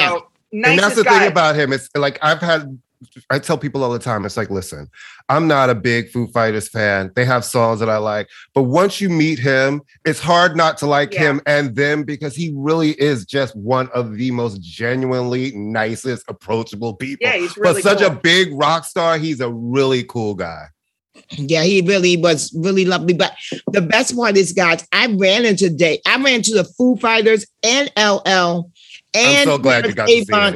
yeah. 0.51 0.67
and 0.69 0.79
that's 0.79 0.95
the 0.95 1.03
guy. 1.03 1.19
thing 1.19 1.31
about 1.31 1.55
him. 1.55 1.73
It's 1.73 1.89
like 1.95 2.19
I've 2.21 2.39
had 2.39 2.79
I 3.29 3.39
tell 3.39 3.57
people 3.57 3.83
all 3.83 3.91
the 3.91 3.99
time, 3.99 4.25
it's 4.25 4.37
like, 4.37 4.49
listen, 4.49 4.89
I'm 5.29 5.47
not 5.47 5.69
a 5.69 5.75
big 5.75 6.09
Foo 6.09 6.27
Fighters 6.27 6.69
fan. 6.69 7.11
They 7.15 7.25
have 7.25 7.43
songs 7.45 7.79
that 7.79 7.89
I 7.89 7.97
like, 7.97 8.29
but 8.53 8.63
once 8.63 9.01
you 9.01 9.09
meet 9.09 9.39
him, 9.39 9.81
it's 10.05 10.19
hard 10.19 10.55
not 10.55 10.77
to 10.79 10.85
like 10.85 11.13
yeah. 11.13 11.19
him 11.19 11.41
and 11.45 11.75
them 11.75 12.03
because 12.03 12.35
he 12.35 12.53
really 12.55 12.91
is 12.91 13.25
just 13.25 13.55
one 13.55 13.89
of 13.93 14.15
the 14.15 14.31
most 14.31 14.61
genuinely 14.61 15.51
nicest, 15.51 16.23
approachable 16.27 16.95
people. 16.95 17.27
Yeah, 17.27 17.37
he's 17.37 17.57
really 17.57 17.81
but 17.81 17.83
such 17.83 17.99
cool. 17.99 18.07
a 18.07 18.15
big 18.15 18.49
rock 18.53 18.85
star, 18.85 19.17
he's 19.17 19.41
a 19.41 19.51
really 19.51 20.03
cool 20.03 20.33
guy. 20.33 20.67
Yeah, 21.31 21.63
he 21.63 21.81
really 21.81 22.17
was 22.17 22.53
really 22.55 22.85
lovely. 22.85 23.13
But 23.13 23.35
the 23.71 23.81
best 23.81 24.15
part 24.15 24.37
is, 24.37 24.53
guys, 24.53 24.87
I 24.91 25.07
ran 25.07 25.45
into 25.45 25.69
Dave. 25.69 25.99
I 26.05 26.15
ran 26.15 26.35
into 26.35 26.53
the 26.53 26.63
Foo 26.63 26.95
Fighters 26.97 27.45
and 27.63 27.91
LL. 27.97 28.69
And 29.13 29.37
I'm 29.39 29.45
so 29.45 29.57
glad 29.57 29.85
you 29.85 29.93
got 29.93 30.07
to 30.07 30.11
see 30.11 30.23
them. 30.23 30.55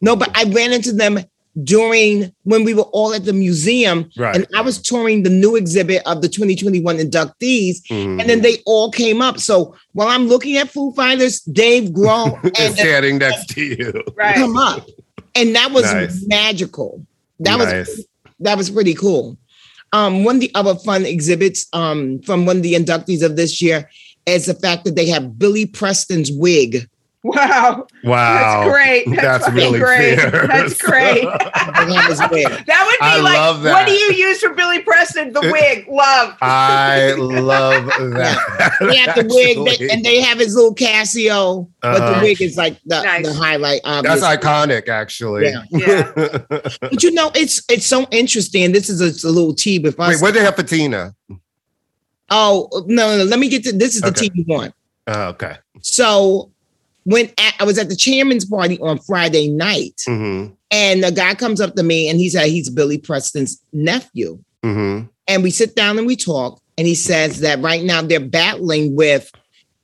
No, 0.00 0.16
but 0.16 0.36
I 0.36 0.44
ran 0.44 0.72
into 0.72 0.92
them 0.92 1.18
during 1.64 2.32
when 2.44 2.64
we 2.64 2.74
were 2.74 2.84
all 2.84 3.12
at 3.12 3.24
the 3.24 3.32
museum 3.32 4.08
right. 4.16 4.36
and 4.36 4.46
I 4.54 4.60
was 4.60 4.80
touring 4.80 5.22
the 5.24 5.30
new 5.30 5.56
exhibit 5.56 6.02
of 6.06 6.22
the 6.22 6.28
2021 6.28 6.98
inductees 6.98 7.82
mm. 7.90 8.20
and 8.20 8.30
then 8.30 8.42
they 8.42 8.58
all 8.64 8.92
came 8.92 9.20
up. 9.20 9.38
So 9.38 9.74
while 9.92 10.08
I'm 10.08 10.28
looking 10.28 10.56
at 10.56 10.68
Foo 10.68 10.92
Fighters, 10.92 11.40
Dave 11.40 11.90
Grohl 11.90 12.42
and 12.60 12.74
standing 12.74 13.18
next 13.18 13.48
to 13.50 13.62
you 13.62 14.04
right. 14.14 14.36
come 14.36 14.56
up. 14.56 14.86
And 15.34 15.54
that 15.54 15.72
was 15.72 15.84
nice. 15.84 16.24
magical. 16.26 17.04
That 17.40 17.58
nice. 17.58 17.88
was 17.88 18.06
that 18.40 18.56
was 18.56 18.70
pretty 18.70 18.94
cool. 18.94 19.36
Um, 19.92 20.24
one 20.24 20.36
of 20.36 20.40
the 20.40 20.54
other 20.54 20.74
fun 20.74 21.06
exhibits 21.06 21.66
um, 21.72 22.20
from 22.20 22.46
one 22.46 22.58
of 22.58 22.62
the 22.62 22.74
inductees 22.74 23.22
of 23.22 23.36
this 23.36 23.62
year 23.62 23.88
is 24.26 24.46
the 24.46 24.54
fact 24.54 24.84
that 24.84 24.94
they 24.94 25.06
have 25.06 25.38
Billy 25.38 25.66
Preston's 25.66 26.30
wig 26.30 26.88
Wow. 27.28 27.86
Wow. 28.04 28.64
That's 28.64 28.70
great. 28.72 29.04
That's, 29.16 29.44
That's 29.44 29.50
really 29.54 29.78
great. 29.78 30.18
fierce. 30.18 30.46
That's 30.48 30.78
great. 30.80 31.24
that 31.24 32.06
was 32.08 32.20
weird. 32.30 32.64
That 32.66 32.84
would 32.86 32.98
be 32.98 32.98
I 33.00 33.20
like, 33.20 33.36
love 33.36 33.62
that. 33.62 33.72
what 33.72 33.86
do 33.86 33.92
you 33.92 34.12
use 34.12 34.40
for 34.40 34.54
Billy 34.54 34.82
Preston? 34.82 35.32
The 35.32 35.40
wig. 35.40 35.86
Love. 35.88 36.36
I 36.40 37.12
love 37.18 37.86
that. 37.86 38.76
He 38.90 38.96
had 38.96 39.14
the 39.14 39.26
wig, 39.28 39.78
they- 39.78 39.90
and 39.90 40.04
they 40.04 40.20
have 40.20 40.38
his 40.38 40.54
little 40.54 40.74
Casio, 40.74 41.68
but 41.80 42.00
Uh-huh. 42.00 42.14
the 42.20 42.26
wig 42.26 42.40
is 42.40 42.56
like 42.56 42.78
the, 42.86 43.02
Nice. 43.02 43.26
the 43.26 43.32
highlight. 43.34 43.80
That's 43.84 44.22
iconic, 44.22 44.88
actually. 44.88 45.46
Yeah. 45.50 45.62
Yeah. 45.70 46.12
But 46.80 47.02
you 47.02 47.10
know, 47.12 47.30
it's 47.34 47.62
it's 47.70 47.86
so 47.86 48.06
interesting. 48.10 48.72
This 48.72 48.88
is 48.88 49.00
a, 49.00 49.28
a 49.28 49.30
little 49.30 49.54
tea 49.54 49.78
before. 49.78 50.08
Wait, 50.08 50.20
what 50.20 50.32
did 50.32 50.40
they 50.40 50.44
have 50.44 50.56
for 50.56 50.62
Tina? 50.62 51.14
Oh 52.30 52.68
no, 52.86 53.08
no, 53.10 53.18
no, 53.18 53.24
let 53.24 53.38
me 53.38 53.48
get 53.48 53.64
to 53.64 53.72
this. 53.72 53.94
Is 53.96 54.02
the 54.02 54.08
Okay. 54.08 54.28
tea 54.28 54.32
you 54.34 54.44
want? 54.46 54.74
Oh, 55.06 55.28
okay. 55.28 55.56
So 55.80 56.50
when 57.08 57.26
at, 57.38 57.54
I 57.58 57.64
was 57.64 57.78
at 57.78 57.88
the 57.88 57.96
chairman's 57.96 58.44
party 58.44 58.78
on 58.80 58.98
Friday 58.98 59.48
night, 59.48 60.02
Mm-hmm. 60.06 60.52
and 60.70 61.04
a 61.04 61.10
guy 61.12 61.34
comes 61.34 61.60
up 61.60 61.74
to 61.74 61.82
me 61.82 62.08
and 62.08 62.18
he 62.18 62.28
said 62.28 62.46
he's 62.48 62.68
Billy 62.70 62.98
Preston's 62.98 63.60
nephew, 63.72 64.38
Mm-hmm. 64.64 65.06
and 65.28 65.42
we 65.42 65.50
sit 65.50 65.74
down 65.74 65.98
and 65.98 66.06
we 66.06 66.16
talk, 66.16 66.60
and 66.76 66.86
he 66.86 66.94
says 66.94 67.40
that 67.40 67.60
right 67.60 67.82
now 67.82 68.02
they're 68.02 68.20
battling 68.20 68.94
with 68.96 69.30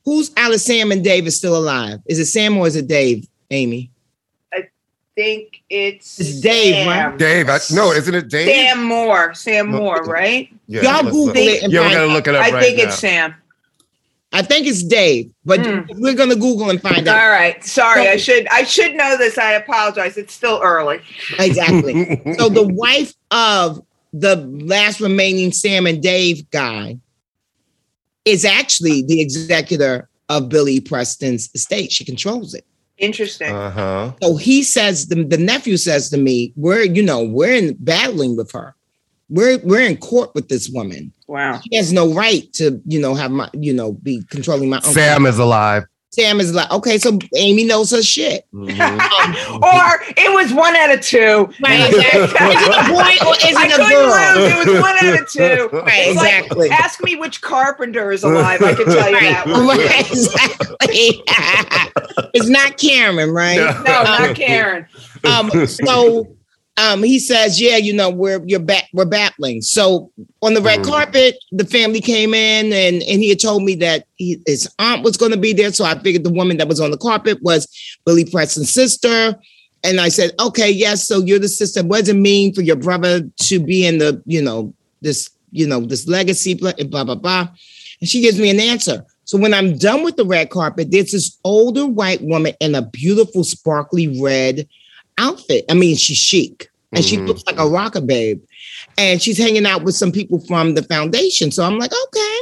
who's 0.03 0.31
out 0.37 0.53
of 0.53 0.61
Sam 0.61 0.91
and 0.91 1.03
Dave 1.03 1.25
is 1.25 1.35
still 1.35 1.57
alive. 1.57 1.99
Is 2.05 2.19
it 2.19 2.25
Sam 2.27 2.57
or 2.57 2.67
is 2.67 2.75
it 2.75 2.87
Dave? 2.87 3.27
Amy. 3.51 3.89
I 4.53 4.67
think 5.15 5.61
it's 5.69 6.19
It's 6.19 6.41
Dave, 6.41 6.85
right? 6.87 7.17
Dave, 7.17 7.49
I, 7.49 7.59
no, 7.73 7.91
isn't 7.91 8.13
it 8.13 8.27
Dave? 8.29 8.47
Sam 8.47 8.83
Moore. 8.83 9.33
Sam 9.33 9.67
Moore, 9.71 10.03
right? 10.03 10.49
Yeah, 10.67 10.81
Y'all 11.01 11.03
Google 11.11 11.37
it 11.37 11.63
and 11.63 11.71
Yeah, 11.73 11.81
we're 11.81 11.93
gonna 11.95 12.13
look 12.13 12.27
it 12.27 12.35
up 12.35 12.43
I 12.45 12.51
right 12.51 12.63
think 12.63 12.77
now. 12.77 12.83
it's 12.85 12.99
Sam. 12.99 13.33
I 14.33 14.41
think 14.41 14.67
it's 14.67 14.83
Dave, 14.83 15.31
but 15.45 15.65
Hmm. 15.65 15.81
we're 16.01 16.13
gonna 16.13 16.35
Google 16.35 16.69
and 16.69 16.81
find 16.81 17.07
out 17.07 17.17
All 17.23 17.29
right. 17.29 17.63
Sorry, 17.63 18.07
I 18.09 18.17
should 18.17 18.47
I 18.49 18.63
should 18.63 18.93
know 18.95 19.17
this. 19.17 19.37
I 19.37 19.53
apologize. 19.53 20.17
It's 20.17 20.33
still 20.33 20.59
early. 20.61 20.99
exactly. 21.39 22.21
so 22.37 22.49
the 22.49 22.67
wife 22.67 23.13
of 23.31 23.81
the 24.11 24.35
last 24.37 24.99
remaining 24.99 25.51
Sam 25.51 25.87
and 25.87 26.01
Dave 26.01 26.49
guy 26.51 26.97
is 28.25 28.43
actually 28.43 29.03
the 29.03 29.21
executor 29.21 30.09
of 30.29 30.49
Billy 30.49 30.79
Preston's 30.81 31.49
estate. 31.53 31.91
She 31.91 32.03
controls 32.03 32.53
it. 32.53 32.65
Interesting. 32.97 33.53
Uh 33.53 33.69
huh. 33.71 34.11
So 34.21 34.37
he 34.37 34.63
says, 34.63 35.07
the, 35.07 35.23
the 35.23 35.37
nephew 35.37 35.77
says 35.77 36.09
to 36.09 36.17
me, 36.17 36.51
we're, 36.55 36.83
you 36.83 37.03
know, 37.03 37.23
we're 37.23 37.53
in 37.55 37.75
battling 37.79 38.35
with 38.35 38.51
her. 38.53 38.75
We're 39.29 39.57
we're 39.63 39.81
in 39.81 39.97
court 39.97 40.33
with 40.35 40.49
this 40.49 40.69
woman. 40.69 41.11
wow. 41.27 41.59
She 41.69 41.75
has 41.77 41.91
no 41.91 42.13
right 42.13 42.51
to, 42.53 42.81
you 42.85 42.99
know, 42.99 43.15
have 43.15 43.31
my, 43.31 43.49
you 43.53 43.73
know, 43.73 43.93
be 43.93 44.23
controlling 44.29 44.69
my 44.69 44.77
uncle. 44.77 44.93
Sam 44.93 45.25
is 45.25 45.39
alive. 45.39 45.83
Sam 46.11 46.39
is 46.39 46.53
like, 46.53 46.71
okay, 46.71 46.97
so 46.97 47.19
Amy 47.35 47.65
knows 47.65 47.91
her 47.91 48.01
shit. 48.01 48.45
or 48.53 48.67
it 48.69 50.33
was 50.33 50.53
one 50.53 50.73
out 50.75 50.93
of 50.93 51.01
two. 51.01 51.49
Right, 51.61 51.89
exactly. 51.93 52.05
Is 52.55 52.61
it 52.61 52.69
a 52.69 52.87
boy 52.87 53.27
or 53.27 53.35
is 53.35 53.55
I 53.57 53.65
it 53.65 53.71
a 53.71 53.75
couldn't 53.75 53.89
girl? 53.89 54.35
lose. 54.37 54.53
It 54.53 54.57
was 54.71 54.81
one 54.81 54.97
out 55.05 55.21
of 55.21 55.29
two. 55.29 55.77
Right, 55.85 56.07
It's 56.07 56.15
like, 56.15 56.33
exactly. 56.35 56.69
ask 56.69 57.03
me 57.03 57.15
which 57.17 57.41
carpenter 57.41 58.13
is 58.13 58.23
alive. 58.23 58.61
I 58.61 58.73
can 58.75 58.85
tell 58.85 59.09
you 59.11 59.19
that 59.19 59.45
one. 59.45 59.67
Right, 59.67 60.09
exactly. 60.09 61.21
it's 62.33 62.47
not 62.49 62.77
Karen, 62.77 63.31
right? 63.31 63.57
No. 63.57 63.71
No, 63.83 64.03
not 64.03 64.35
Karen. 64.37 64.85
Um, 65.25 65.67
so 65.67 66.27
um, 66.77 67.03
he 67.03 67.19
says, 67.19 67.61
"Yeah, 67.61 67.77
you 67.77 67.93
know, 67.93 68.09
we're 68.09 68.41
you're 68.45 68.59
back, 68.59 68.85
we're 68.93 69.05
battling." 69.05 69.61
So 69.61 70.11
on 70.41 70.53
the 70.53 70.61
red 70.61 70.79
Mm. 70.79 70.85
carpet, 70.85 71.37
the 71.51 71.65
family 71.65 72.01
came 72.01 72.33
in, 72.33 72.73
and 72.73 73.01
and 73.03 73.21
he 73.21 73.29
had 73.29 73.39
told 73.39 73.63
me 73.63 73.75
that 73.75 74.05
he, 74.15 74.41
his 74.45 74.69
aunt 74.79 75.03
was 75.03 75.17
going 75.17 75.31
to 75.31 75.37
be 75.37 75.53
there. 75.53 75.71
So 75.71 75.85
I 75.85 75.97
figured 75.99 76.23
the 76.23 76.29
woman 76.33 76.57
that 76.57 76.67
was 76.67 76.81
on 76.81 76.91
the 76.91 76.97
carpet 76.97 77.41
was 77.41 77.67
Billy 78.05 78.25
Preston's 78.25 78.71
sister. 78.71 79.35
And 79.83 80.01
I 80.01 80.09
said, 80.09 80.31
"Okay, 80.39 80.69
yes. 80.71 81.07
So 81.07 81.19
you're 81.19 81.39
the 81.39 81.47
sister. 81.47 81.83
What 81.83 81.99
does 81.99 82.09
it 82.09 82.15
mean 82.15 82.53
for 82.53 82.61
your 82.61 82.75
brother 82.75 83.21
to 83.43 83.59
be 83.59 83.85
in 83.85 83.99
the, 83.99 84.21
you 84.25 84.41
know, 84.41 84.73
this, 85.01 85.29
you 85.51 85.67
know, 85.67 85.79
this 85.81 86.07
legacy, 86.07 86.55
blah 86.55 86.73
blah 86.73 87.03
blah?" 87.03 87.15
blah. 87.15 87.47
And 88.01 88.09
she 88.09 88.19
gives 88.19 88.39
me 88.39 88.49
an 88.49 88.59
answer. 88.59 89.05
So 89.23 89.37
when 89.37 89.53
I'm 89.53 89.77
done 89.77 90.03
with 90.03 90.17
the 90.17 90.25
red 90.25 90.49
carpet, 90.49 90.91
there's 90.91 91.11
this 91.11 91.37
older 91.43 91.85
white 91.85 92.21
woman 92.21 92.53
in 92.59 92.75
a 92.75 92.81
beautiful 92.81 93.43
sparkly 93.43 94.21
red 94.21 94.67
outfit. 95.17 95.65
I 95.69 95.73
mean, 95.73 95.95
she's 95.95 96.17
chic 96.17 96.69
and 96.91 97.03
she 97.03 97.17
Mhm. 97.17 97.27
looks 97.27 97.43
like 97.45 97.57
a 97.59 97.67
rocker 97.67 98.01
babe. 98.01 98.41
And 98.97 99.21
she's 99.21 99.37
hanging 99.37 99.65
out 99.65 99.83
with 99.83 99.95
some 99.95 100.11
people 100.11 100.39
from 100.39 100.73
the 100.75 100.83
foundation. 100.83 101.51
So 101.51 101.63
I'm 101.63 101.77
like, 101.79 101.91
okay. 102.07 102.37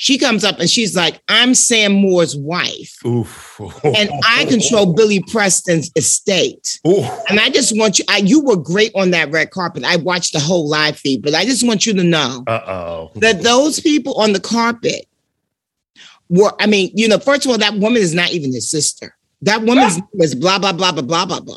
She 0.00 0.16
comes 0.16 0.44
up 0.44 0.60
and 0.60 0.70
she's 0.70 0.94
like, 0.94 1.20
I'm 1.26 1.56
Sam 1.56 1.92
Moore's 1.92 2.36
wife. 2.36 2.94
Oof. 3.04 3.60
And 3.82 4.10
I 4.24 4.44
control 4.44 4.92
Billy 4.94 5.20
Preston's 5.26 5.90
estate. 5.96 6.78
Oof. 6.86 7.04
And 7.28 7.40
I 7.40 7.48
just 7.50 7.76
want 7.76 7.98
you, 7.98 8.04
I, 8.08 8.18
you 8.18 8.40
were 8.40 8.56
great 8.56 8.92
on 8.94 9.10
that 9.10 9.32
red 9.32 9.50
carpet. 9.50 9.82
I 9.82 9.96
watched 9.96 10.34
the 10.34 10.38
whole 10.40 10.68
live 10.68 10.96
feed, 10.96 11.22
but 11.22 11.34
I 11.34 11.44
just 11.44 11.66
want 11.66 11.84
you 11.84 11.94
to 11.94 12.04
know 12.04 12.44
Uh 12.46 12.60
oh. 12.66 13.10
that 13.16 13.42
those 13.42 13.80
people 13.80 14.14
on 14.20 14.32
the 14.32 14.40
carpet 14.40 15.08
were, 16.28 16.52
I 16.60 16.66
mean, 16.66 16.92
you 16.94 17.08
know, 17.08 17.18
first 17.18 17.44
of 17.44 17.50
all, 17.50 17.58
that 17.58 17.74
woman 17.74 18.00
is 18.00 18.14
not 18.14 18.30
even 18.30 18.52
his 18.52 18.70
sister. 18.70 19.16
That 19.42 19.62
woman's 19.62 19.96
name 19.96 20.06
is 20.20 20.34
blah, 20.34 20.58
blah, 20.58 20.72
blah, 20.72 20.92
blah, 20.92 21.02
blah, 21.02 21.26
blah, 21.26 21.40
blah. 21.40 21.56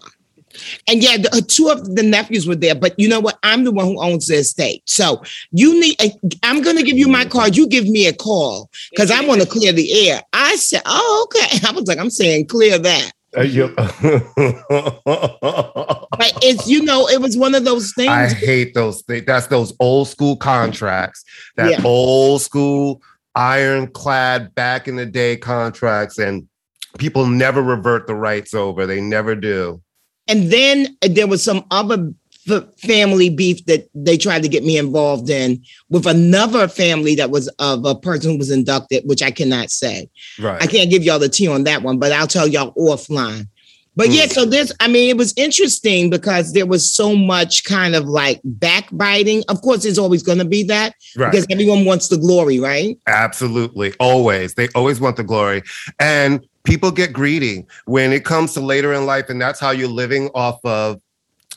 And 0.87 1.01
yeah, 1.01 1.17
the, 1.17 1.29
uh, 1.33 1.41
two 1.47 1.69
of 1.69 1.95
the 1.95 2.03
nephews 2.03 2.45
were 2.45 2.55
there, 2.55 2.75
but 2.75 2.93
you 2.99 3.07
know 3.07 3.21
what? 3.21 3.39
I'm 3.41 3.63
the 3.63 3.71
one 3.71 3.85
who 3.85 4.01
owns 4.01 4.27
the 4.27 4.35
estate. 4.35 4.83
So 4.85 5.21
you 5.51 5.79
need, 5.79 5.95
uh, 6.01 6.09
I'm 6.43 6.61
going 6.61 6.75
to 6.75 6.83
give 6.83 6.97
you 6.97 7.07
my 7.07 7.23
card. 7.25 7.55
You 7.55 7.67
give 7.67 7.87
me 7.87 8.05
a 8.07 8.13
call 8.13 8.69
because 8.91 9.11
I 9.11 9.25
want 9.25 9.41
to 9.41 9.47
clear 9.47 9.71
the 9.71 10.09
air. 10.09 10.21
I 10.33 10.55
said, 10.57 10.81
oh, 10.85 11.27
okay. 11.29 11.57
I 11.67 11.71
was 11.71 11.87
like, 11.87 11.99
I'm 11.99 12.09
saying 12.09 12.47
clear 12.47 12.77
that. 12.77 13.11
Uh, 13.35 13.41
you- 13.43 13.73
But 16.17 16.33
it's, 16.43 16.67
you 16.67 16.83
know, 16.83 17.07
it 17.07 17.21
was 17.21 17.37
one 17.37 17.55
of 17.55 17.63
those 17.65 17.93
things. 17.93 18.09
I 18.09 18.27
hate 18.27 18.73
those 18.73 19.01
things. 19.03 19.25
That's 19.25 19.47
those 19.47 19.73
old 19.79 20.09
school 20.09 20.35
contracts. 20.35 21.23
That 21.55 21.71
Yeah. 21.71 21.81
old 21.85 22.41
school 22.41 23.01
ironclad 23.33 24.53
back 24.53 24.89
in 24.89 24.97
the 24.97 25.05
day 25.05 25.37
contracts, 25.37 26.17
and 26.19 26.47
people 26.97 27.25
never 27.27 27.61
revert 27.61 28.07
the 28.07 28.15
rights 28.15 28.53
over. 28.53 28.85
They 28.85 29.01
never 29.01 29.35
do. 29.35 29.81
And 30.27 30.51
then 30.51 30.97
there 31.01 31.27
was 31.27 31.43
some 31.43 31.65
other 31.71 32.13
f- 32.49 32.63
family 32.79 33.29
beef 33.29 33.65
that 33.65 33.89
they 33.93 34.17
tried 34.17 34.43
to 34.43 34.49
get 34.49 34.63
me 34.63 34.77
involved 34.77 35.29
in 35.29 35.61
with 35.89 36.05
another 36.05 36.67
family 36.67 37.15
that 37.15 37.31
was 37.31 37.47
of 37.59 37.85
a 37.85 37.95
person 37.95 38.31
who 38.31 38.37
was 38.37 38.51
inducted, 38.51 39.03
which 39.05 39.21
I 39.21 39.31
cannot 39.31 39.71
say. 39.71 40.09
Right. 40.39 40.61
I 40.61 40.67
can't 40.67 40.89
give 40.89 41.03
y'all 41.03 41.19
the 41.19 41.29
tea 41.29 41.47
on 41.47 41.63
that 41.65 41.81
one, 41.81 41.97
but 41.99 42.11
I'll 42.11 42.27
tell 42.27 42.47
y'all 42.47 42.73
offline. 42.75 43.47
But 43.93 44.09
yeah, 44.09 44.25
Mm. 44.25 44.31
so 44.31 44.45
this, 44.45 44.71
I 44.79 44.87
mean, 44.87 45.09
it 45.09 45.17
was 45.17 45.33
interesting 45.35 46.09
because 46.09 46.53
there 46.53 46.65
was 46.65 46.89
so 46.89 47.13
much 47.13 47.65
kind 47.65 47.93
of 47.93 48.05
like 48.05 48.39
backbiting. 48.45 49.43
Of 49.49 49.61
course, 49.61 49.83
there's 49.83 49.97
always 49.99 50.23
going 50.23 50.37
to 50.37 50.45
be 50.45 50.63
that 50.63 50.95
right. 51.17 51.29
because 51.29 51.45
everyone 51.49 51.83
wants 51.83 52.07
the 52.07 52.15
glory, 52.17 52.57
right? 52.57 52.97
Absolutely. 53.07 53.93
Always. 53.99 54.53
They 54.53 54.69
always 54.75 55.01
want 55.01 55.17
the 55.17 55.23
glory. 55.25 55.61
And 55.99 56.45
people 56.63 56.91
get 56.91 57.13
greedy 57.13 57.65
when 57.85 58.11
it 58.13 58.25
comes 58.25 58.53
to 58.53 58.59
later 58.61 58.93
in 58.93 59.05
life. 59.05 59.29
And 59.29 59.41
that's 59.41 59.59
how 59.59 59.71
you're 59.71 59.87
living 59.87 60.29
off 60.35 60.59
of 60.63 61.01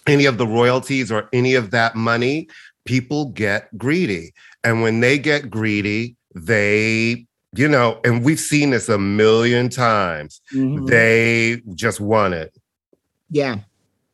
any 0.06 0.24
of 0.26 0.38
the 0.38 0.46
royalties 0.46 1.10
or 1.12 1.28
any 1.32 1.54
of 1.54 1.70
that 1.72 1.94
money. 1.94 2.48
People 2.84 3.26
get 3.26 3.76
greedy. 3.78 4.32
And 4.62 4.82
when 4.82 5.00
they 5.00 5.18
get 5.18 5.50
greedy, 5.50 6.16
they, 6.34 7.26
you 7.56 7.68
know, 7.68 8.00
and 8.04 8.24
we've 8.24 8.40
seen 8.40 8.70
this 8.70 8.88
a 8.88 8.98
million 8.98 9.68
times, 9.68 10.40
Mm-hmm. 10.52 10.86
they 10.86 11.62
just 11.74 12.00
want 12.00 12.34
it. 12.34 12.54
Yeah. 13.30 13.56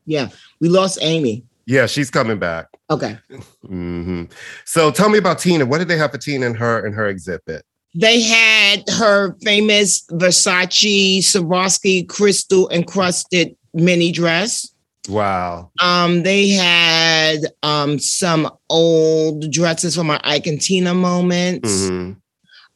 Yeah. 0.07 0.29
We 0.61 0.69
lost 0.69 0.99
Amy. 1.03 1.45
Yeah, 1.67 1.87
she's 1.87 2.11
coming 2.11 2.39
back. 2.39 2.67
Okay. 2.91 3.17
hmm 3.67 4.25
So 4.65 4.91
tell 4.91 5.09
me 5.09 5.19
about 5.19 5.39
Tina. 5.39 5.65
What 5.67 5.79
did 5.79 5.89
they 5.89 5.97
have 5.99 6.11
for 6.11 6.19
Tina 6.19 6.47
in 6.47 6.55
her 6.55 6.85
in 6.85 6.93
her 6.93 7.07
exhibit? 7.09 7.65
They 7.95 8.21
had 8.21 8.89
her 8.89 9.35
famous 9.43 10.05
Versace 10.13 11.19
Swarovski 11.19 12.09
crystal 12.09 12.69
encrusted 12.71 13.57
mini 13.75 14.13
dress. 14.13 14.73
Wow. 15.09 15.71
Um, 15.81 16.23
they 16.23 16.51
had 16.51 17.41
um 17.63 17.99
some 17.99 18.51
old 18.69 19.51
dresses 19.51 19.97
from 19.97 20.11
our 20.11 20.21
Ike 20.23 20.47
and 20.47 20.61
Tina 20.61 20.95
moments. 20.95 21.89
hmm 21.89 22.13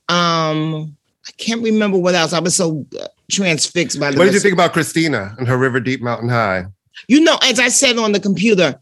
Um, 0.09 0.96
I 1.27 1.33
can't 1.38 1.62
remember 1.62 1.96
what 1.96 2.14
else. 2.14 2.33
I 2.33 2.40
was 2.40 2.57
so 2.57 2.85
uh, 3.00 3.07
transfixed 3.31 3.98
by 4.00 4.11
the. 4.11 4.18
What 4.18 4.24
did 4.24 4.35
you 4.35 4.40
think 4.40 4.53
about 4.53 4.72
Christina 4.72 5.35
and 5.38 5.46
her 5.46 5.57
River 5.57 5.81
Deep 5.81 6.03
Mountain 6.03 6.29
High? 6.29 6.66
You 7.09 7.20
know, 7.20 7.38
as 7.42 7.59
I 7.59 7.68
said 7.68 7.96
on 7.98 8.12
the 8.12 8.20
computer, 8.20 8.79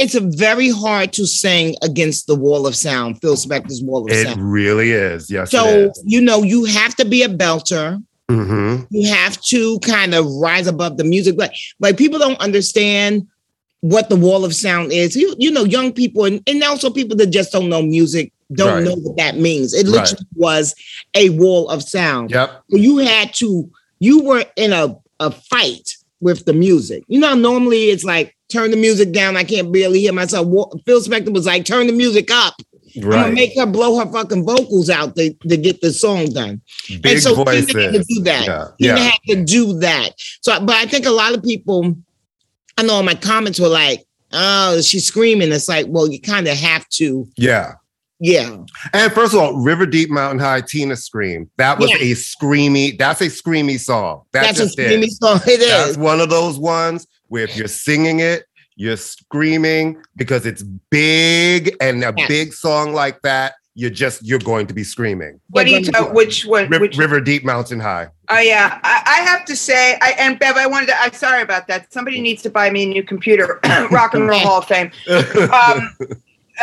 it's 0.00 0.14
a 0.14 0.20
very 0.20 0.70
hard 0.70 1.12
to 1.14 1.26
sing 1.26 1.76
against 1.82 2.26
the 2.26 2.34
wall 2.34 2.66
of 2.66 2.74
sound. 2.74 3.20
Phil 3.20 3.36
Spector's 3.36 3.82
wall 3.82 4.06
of 4.06 4.12
It 4.12 4.26
sound. 4.26 4.40
It 4.40 4.44
really 4.44 4.90
is. 4.92 5.30
Yes, 5.30 5.50
So 5.50 5.92
you 6.04 6.20
know, 6.20 6.42
you 6.42 6.64
have 6.64 6.94
to 6.96 7.04
be 7.04 7.22
a 7.22 7.28
belter. 7.28 8.02
hmm 8.30 8.76
you 8.90 9.08
have 9.12 9.40
to 9.42 9.78
kind 9.80 10.14
of 10.14 10.24
rise 10.40 10.66
above 10.66 10.96
the 10.96 11.04
music. 11.04 11.34
Like, 11.36 11.52
like 11.80 11.96
people 11.96 12.18
don't 12.18 12.40
understand 12.40 13.26
what 13.82 14.08
the 14.08 14.16
wall 14.16 14.44
of 14.44 14.54
sound 14.54 14.92
is. 14.92 15.16
You, 15.16 15.34
you 15.38 15.50
know, 15.50 15.64
young 15.64 15.92
people 15.92 16.24
and, 16.24 16.42
and 16.46 16.62
also 16.62 16.90
people 16.90 17.16
that 17.18 17.30
just 17.30 17.50
don't 17.52 17.68
know 17.68 17.82
music 17.82 18.32
don't 18.52 18.74
Right. 18.74 18.84
know 18.84 18.96
what 18.96 19.16
that 19.16 19.36
means. 19.38 19.72
It 19.74 19.86
Right. 19.86 19.92
literally 20.00 20.26
was 20.34 20.74
a 21.14 21.30
wall 21.30 21.68
of 21.68 21.82
sound. 21.82 22.30
Yep. 22.30 22.50
So 22.70 22.76
you 22.76 22.98
had 22.98 23.32
to 23.34 23.70
you 24.00 24.22
were 24.24 24.44
in 24.56 24.72
a, 24.72 24.96
a 25.20 25.30
fight 25.30 25.96
with 26.20 26.44
the 26.46 26.52
music. 26.52 27.04
You 27.08 27.20
know, 27.20 27.34
normally 27.34 27.90
it's 27.90 28.04
like 28.04 28.34
turn 28.50 28.70
the 28.70 28.76
music 28.76 29.12
down. 29.12 29.36
I 29.36 29.44
can't 29.44 29.72
barely 29.72 30.00
hear 30.00 30.12
myself. 30.12 30.46
Phil 30.84 31.00
Spector 31.00 31.32
was 31.32 31.46
like, 31.46 31.64
turn 31.64 31.86
the 31.86 31.92
music 31.92 32.30
up. 32.30 32.54
Right. 32.96 33.18
I'm 33.18 33.22
gonna 33.24 33.34
make 33.34 33.56
her 33.56 33.66
blow 33.66 33.98
her 33.98 34.10
fucking 34.10 34.44
vocals 34.44 34.90
out 34.90 35.14
to, 35.16 35.32
to 35.32 35.56
get 35.56 35.80
the 35.80 35.92
song 35.92 36.26
done. 36.32 36.60
Big 36.88 37.06
and 37.06 37.22
so 37.22 37.34
voices. 37.34 37.70
He 37.70 37.82
had 37.82 37.92
to 37.92 38.04
do 38.04 38.22
that. 38.22 38.46
Yeah. 38.46 38.64
He 38.78 38.86
yeah. 38.86 38.96
had 38.96 39.20
to 39.28 39.44
do 39.44 39.78
that. 39.78 40.14
So, 40.40 40.58
but 40.60 40.74
I 40.74 40.86
think 40.86 41.06
a 41.06 41.10
lot 41.10 41.34
of 41.34 41.42
people, 41.42 41.94
I 42.76 42.82
know 42.82 43.02
my 43.02 43.14
comments 43.14 43.60
were 43.60 43.68
like, 43.68 44.04
"Oh, 44.32 44.80
she's 44.80 45.06
screaming." 45.06 45.52
It's 45.52 45.68
like, 45.68 45.86
well, 45.88 46.10
you 46.10 46.20
kind 46.20 46.48
of 46.48 46.56
have 46.56 46.88
to. 46.90 47.28
Yeah. 47.36 47.74
Yeah. 48.18 48.58
And 48.92 49.12
first 49.12 49.32
of 49.32 49.40
all, 49.40 49.62
River 49.62 49.86
Deep 49.86 50.10
Mountain 50.10 50.40
High, 50.40 50.60
Tina 50.60 50.94
Scream. 50.94 51.48
That 51.56 51.78
was 51.78 51.90
yeah. 51.90 51.96
a 51.96 52.10
screamy, 52.12 52.98
that's 52.98 53.22
a 53.22 53.26
screamy 53.26 53.80
song. 53.80 54.24
That's, 54.32 54.58
that's 54.58 54.74
a 54.74 54.76
screamy 54.76 55.08
song. 55.08 55.40
It 55.46 55.60
is. 55.60 55.68
That's 55.68 55.96
one 55.96 56.20
of 56.20 56.28
those 56.28 56.58
ones 56.58 57.06
where 57.30 57.44
if 57.44 57.56
you're 57.56 57.68
singing 57.68 58.20
it, 58.20 58.44
you're 58.76 58.96
screaming 58.96 60.02
because 60.16 60.44
it's 60.46 60.62
big 60.62 61.76
and 61.80 62.02
a 62.04 62.12
yes. 62.16 62.28
big 62.28 62.52
song 62.52 62.92
like 62.92 63.22
that, 63.22 63.54
you're 63.74 63.88
just 63.88 64.26
you're 64.26 64.40
going 64.40 64.66
to 64.66 64.74
be 64.74 64.82
screaming. 64.82 65.40
What 65.50 65.64
do 65.64 65.72
you 65.72 65.82
tell? 65.82 66.12
Which 66.12 66.44
one? 66.44 66.68
Which, 66.68 66.96
River 66.98 67.20
Deep 67.20 67.44
Mountain 67.44 67.80
High. 67.80 68.08
Oh 68.28 68.38
yeah, 68.38 68.80
I, 68.82 69.02
I, 69.06 69.20
have 69.22 69.44
to 69.46 69.56
say, 69.56 69.96
I 70.02 70.14
and 70.18 70.38
Bev, 70.38 70.56
I 70.56 70.66
wanted 70.66 70.86
to. 70.86 71.00
I'm 71.00 71.12
sorry 71.12 71.42
about 71.42 71.68
that. 71.68 71.92
Somebody 71.92 72.20
needs 72.20 72.42
to 72.42 72.50
buy 72.50 72.70
me 72.70 72.82
a 72.82 72.86
new 72.86 73.02
computer. 73.02 73.60
Rock 73.90 74.14
and 74.14 74.28
Roll 74.28 74.40
Hall 74.40 74.58
of 74.58 74.66
Fame. 74.66 74.90
Um, 75.50 75.96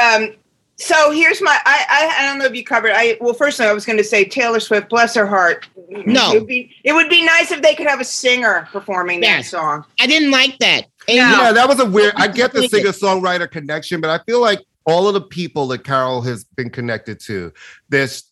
um, 0.02 0.36
so 0.78 1.12
here's 1.12 1.42
my 1.42 1.58
I, 1.66 1.86
I, 1.90 2.24
I 2.24 2.26
don't 2.28 2.40
know 2.40 2.46
if 2.46 2.56
you 2.56 2.64
covered 2.64 2.92
I 2.94 3.18
well 3.20 3.34
first 3.34 3.60
I 3.60 3.74
was 3.74 3.86
going 3.86 3.98
to 3.98 4.04
say 4.04 4.26
Taylor 4.26 4.60
Swift 4.60 4.90
bless 4.90 5.16
her 5.16 5.26
heart 5.26 5.68
no 5.90 6.32
it 6.32 6.40
would 6.40 6.48
be 6.48 6.76
it 6.84 6.94
would 6.94 7.10
be 7.10 7.26
nice 7.26 7.52
if 7.52 7.62
they 7.62 7.74
could 7.74 7.88
have 7.88 8.00
a 8.00 8.06
singer 8.06 8.68
performing 8.72 9.22
that 9.22 9.46
song 9.46 9.86
I 10.00 10.08
didn't 10.08 10.32
like 10.32 10.58
that 10.60 10.88
no. 11.08 11.14
yeah 11.16 11.52
that 11.52 11.68
was 11.68 11.80
a 11.80 11.86
weird 11.86 12.14
I 12.16 12.28
get 12.28 12.54
the 12.54 12.68
singer 12.68 12.90
songwriter 12.90 13.50
connection 13.50 14.02
but 14.02 14.10
I 14.10 14.24
feel 14.26 14.40
like 14.40 14.60
all 14.86 15.08
of 15.08 15.14
the 15.14 15.22
people 15.22 15.68
that 15.68 15.84
Carole 15.84 16.22
has 16.22 16.44
been 16.44 16.70
connected 16.70 17.20
to 17.22 17.52
this 17.90 18.32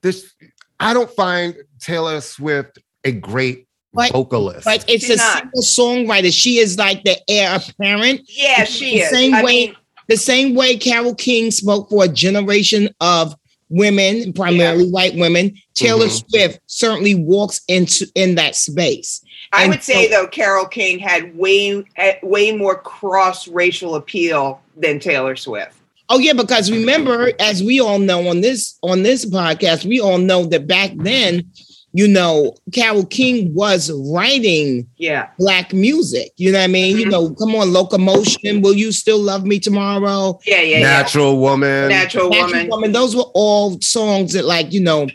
this 0.00 0.34
I 0.80 0.94
don't 0.94 1.10
find 1.10 1.56
Taylor 1.78 2.20
Swift 2.20 2.78
a 3.04 3.12
great 3.12 3.68
but, 3.92 4.12
vocalist. 4.12 4.64
But 4.64 4.84
it's 4.88 5.06
She's 5.06 5.16
a 5.16 5.18
singer 5.18 5.50
songwriter. 5.58 6.32
She 6.32 6.58
is 6.58 6.78
like 6.78 7.04
the 7.04 7.16
heir 7.28 7.56
apparent. 7.56 8.22
Yeah, 8.26 8.64
she 8.64 8.98
the 8.98 9.02
is. 9.02 9.10
Same 9.10 9.34
I 9.34 9.44
way 9.44 9.66
mean, 9.66 9.76
the 10.08 10.16
same 10.16 10.54
way 10.54 10.76
Carole 10.76 11.14
King 11.14 11.50
spoke 11.50 11.88
for 11.90 12.04
a 12.04 12.08
generation 12.08 12.88
of 13.00 13.34
women, 13.72 14.32
primarily 14.32 14.84
yeah. 14.84 14.90
white 14.90 15.14
women, 15.16 15.54
Taylor 15.74 16.06
mm-hmm. 16.06 16.28
Swift 16.28 16.60
certainly 16.66 17.14
walks 17.14 17.62
into 17.68 18.06
in 18.14 18.34
that 18.36 18.54
space. 18.54 19.24
I 19.52 19.62
and 19.62 19.70
would 19.70 19.82
say 19.82 20.08
so, 20.08 20.10
though 20.10 20.26
Carole 20.28 20.66
King 20.66 20.98
had 20.98 21.36
way 21.36 21.84
way 22.22 22.52
more 22.52 22.76
cross 22.76 23.48
racial 23.48 23.94
appeal 23.94 24.60
than 24.76 24.98
Taylor 24.98 25.36
Swift. 25.36 25.74
Oh 26.08 26.18
yeah, 26.18 26.34
because 26.34 26.70
remember, 26.70 27.32
as 27.40 27.62
we 27.62 27.80
all 27.80 27.98
know 27.98 28.28
on 28.28 28.40
this 28.40 28.78
on 28.82 29.02
this 29.02 29.24
podcast, 29.24 29.84
we 29.84 30.00
all 30.00 30.18
know 30.18 30.44
that 30.46 30.66
back 30.66 30.92
then 30.96 31.50
you 31.92 32.08
know, 32.08 32.54
Carole 32.72 33.06
King 33.06 33.54
was 33.54 33.90
writing 34.12 34.88
yeah 34.96 35.28
black 35.38 35.72
music. 35.72 36.32
You 36.36 36.52
know 36.52 36.58
what 36.58 36.64
I 36.64 36.68
mean? 36.68 36.96
Mm-hmm. 36.96 37.00
You 37.00 37.10
know, 37.10 37.34
come 37.34 37.54
on, 37.54 37.72
locomotion. 37.72 38.62
Will 38.62 38.74
you 38.74 38.92
still 38.92 39.18
love 39.18 39.44
me 39.44 39.58
tomorrow? 39.58 40.38
Yeah, 40.46 40.60
yeah. 40.60 40.80
Natural 40.80 41.32
yeah. 41.32 41.38
woman. 41.38 41.88
Natural, 41.88 42.30
Natural 42.30 42.52
woman. 42.52 42.68
woman. 42.68 42.92
Those 42.92 43.14
were 43.14 43.30
all 43.34 43.80
songs 43.80 44.32
that, 44.32 44.44
like, 44.44 44.72
you 44.72 44.80
know, 44.80 45.08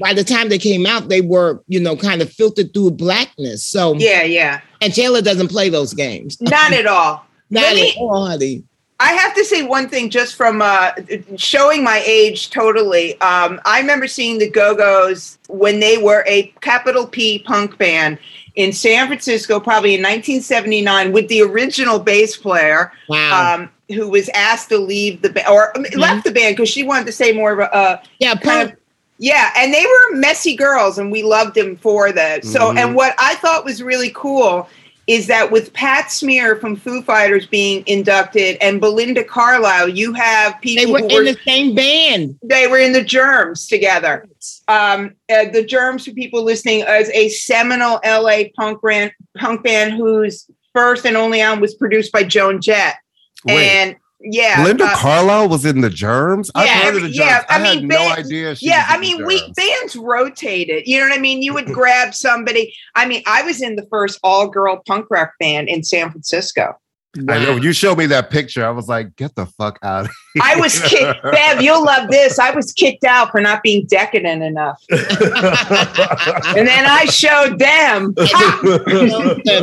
by 0.00 0.14
the 0.14 0.24
time 0.24 0.48
they 0.48 0.58
came 0.58 0.86
out, 0.86 1.08
they 1.08 1.20
were, 1.20 1.62
you 1.68 1.80
know, 1.80 1.96
kind 1.96 2.22
of 2.22 2.32
filtered 2.32 2.72
through 2.72 2.92
blackness. 2.92 3.64
So 3.64 3.94
yeah, 3.94 4.22
yeah. 4.22 4.60
And 4.80 4.94
Taylor 4.94 5.22
doesn't 5.22 5.48
play 5.48 5.68
those 5.68 5.94
games. 5.94 6.40
Not 6.40 6.72
at 6.72 6.86
all. 6.86 7.26
Not 7.50 7.74
me, 7.74 7.90
at 7.90 7.96
all, 7.98 8.26
honey. 8.26 8.64
I 9.02 9.14
have 9.14 9.34
to 9.34 9.44
say 9.44 9.62
one 9.62 9.88
thing 9.88 10.10
just 10.10 10.36
from 10.36 10.62
uh, 10.62 10.92
showing 11.36 11.82
my 11.82 12.02
age 12.06 12.50
totally. 12.50 13.20
Um, 13.20 13.60
I 13.64 13.80
remember 13.80 14.06
seeing 14.06 14.38
the 14.38 14.48
Go 14.48 14.76
Go's 14.76 15.38
when 15.48 15.80
they 15.80 15.98
were 15.98 16.24
a 16.28 16.44
capital 16.60 17.08
P 17.08 17.40
punk 17.40 17.78
band 17.78 18.18
in 18.54 18.72
San 18.72 19.08
Francisco, 19.08 19.58
probably 19.58 19.94
in 19.94 20.02
1979, 20.02 21.10
with 21.10 21.26
the 21.26 21.42
original 21.42 21.98
bass 21.98 22.36
player, 22.36 22.92
wow. 23.08 23.54
um, 23.54 23.70
who 23.88 24.08
was 24.08 24.28
asked 24.34 24.68
to 24.68 24.78
leave 24.78 25.20
the 25.22 25.30
band 25.30 25.48
or 25.48 25.72
mm-hmm. 25.72 25.98
left 25.98 26.24
the 26.24 26.30
band 26.30 26.56
because 26.56 26.68
she 26.68 26.84
wanted 26.84 27.06
to 27.06 27.12
say 27.12 27.32
more 27.32 27.52
of 27.52 27.58
a 27.58 27.74
uh, 27.74 28.02
yeah, 28.20 28.36
kind 28.36 28.70
of. 28.70 28.76
Yeah, 29.18 29.50
and 29.56 29.74
they 29.74 29.84
were 29.84 30.16
messy 30.16 30.54
girls, 30.54 30.98
and 30.98 31.10
we 31.10 31.22
loved 31.22 31.54
them 31.54 31.76
for 31.76 32.12
that. 32.12 32.44
So, 32.44 32.60
mm-hmm. 32.60 32.78
and 32.78 32.94
what 32.94 33.14
I 33.18 33.34
thought 33.36 33.64
was 33.64 33.82
really 33.82 34.10
cool 34.14 34.68
is 35.12 35.26
that 35.26 35.50
with 35.50 35.74
Pat 35.74 36.10
Smear 36.10 36.56
from 36.56 36.74
Foo 36.74 37.02
Fighters 37.02 37.46
being 37.46 37.84
inducted 37.86 38.56
and 38.62 38.80
Belinda 38.80 39.22
Carlisle, 39.22 39.90
you 39.90 40.14
have 40.14 40.58
people 40.62 40.86
they 40.86 40.90
were 40.90 41.06
in 41.06 41.14
were, 41.14 41.24
the 41.24 41.38
same 41.44 41.74
band. 41.74 42.38
They 42.42 42.66
were 42.66 42.78
in 42.78 42.92
the 42.92 43.04
Germs 43.04 43.66
together. 43.66 44.26
Um, 44.68 45.12
uh, 45.30 45.50
the 45.52 45.64
Germs, 45.64 46.06
for 46.06 46.12
people 46.12 46.42
listening, 46.42 46.80
is 46.80 47.10
a 47.10 47.28
seminal 47.28 48.00
LA 48.02 48.44
punk 48.56 48.80
band, 48.80 49.12
punk 49.36 49.62
band 49.62 49.92
whose 49.92 50.50
first 50.72 51.04
and 51.04 51.14
only 51.14 51.42
album 51.42 51.60
was 51.60 51.74
produced 51.74 52.10
by 52.10 52.24
Joan 52.24 52.62
Jett. 52.62 52.96
Wait. 53.44 53.68
And 53.68 53.96
yeah, 54.24 54.62
Linda 54.64 54.84
uh, 54.84 54.96
Carlisle 54.96 55.48
was 55.48 55.64
in 55.64 55.80
the 55.80 55.90
Germs. 55.90 56.50
Yeah, 56.54 56.62
I've 56.62 56.68
heard 56.84 56.96
of 56.96 57.02
the 57.02 57.10
Germs. 57.10 57.16
Yeah, 57.18 57.44
I, 57.48 57.58
I 57.58 57.62
mean, 57.62 57.90
had 57.90 58.00
no 58.00 58.12
idea. 58.12 58.56
yeah, 58.60 58.86
I 58.88 58.98
mean, 58.98 59.24
we 59.26 59.52
bands 59.52 59.96
rotated. 59.96 60.86
You 60.86 61.00
know 61.00 61.08
what 61.08 61.18
I 61.18 61.20
mean? 61.20 61.42
You 61.42 61.54
would 61.54 61.66
grab 61.72 62.14
somebody. 62.14 62.74
I 62.94 63.06
mean, 63.06 63.22
I 63.26 63.42
was 63.42 63.62
in 63.62 63.76
the 63.76 63.86
first 63.90 64.18
all 64.22 64.48
girl 64.48 64.82
punk 64.86 65.06
rock 65.10 65.32
band 65.40 65.68
in 65.68 65.82
San 65.82 66.10
Francisco. 66.10 66.76
Wow. 67.14 67.34
I 67.34 67.44
know 67.44 67.54
when 67.54 67.62
you 67.62 67.74
showed 67.74 67.98
me 67.98 68.06
that 68.06 68.30
picture. 68.30 68.64
I 68.64 68.70
was 68.70 68.88
like, 68.88 69.16
get 69.16 69.34
the 69.34 69.44
fuck 69.44 69.78
out 69.82 70.06
of 70.06 70.10
here. 70.32 70.42
I 70.42 70.56
was 70.56 70.80
kicked. 70.80 71.22
Bev, 71.22 71.60
you'll 71.60 71.84
love 71.84 72.08
this. 72.08 72.38
I 72.38 72.52
was 72.52 72.72
kicked 72.72 73.04
out 73.04 73.30
for 73.30 73.40
not 73.40 73.62
being 73.62 73.84
decadent 73.86 74.42
enough. 74.42 74.82
and 74.90 76.66
then 76.66 76.86
I 76.86 77.04
showed 77.10 77.58
them. 77.58 78.14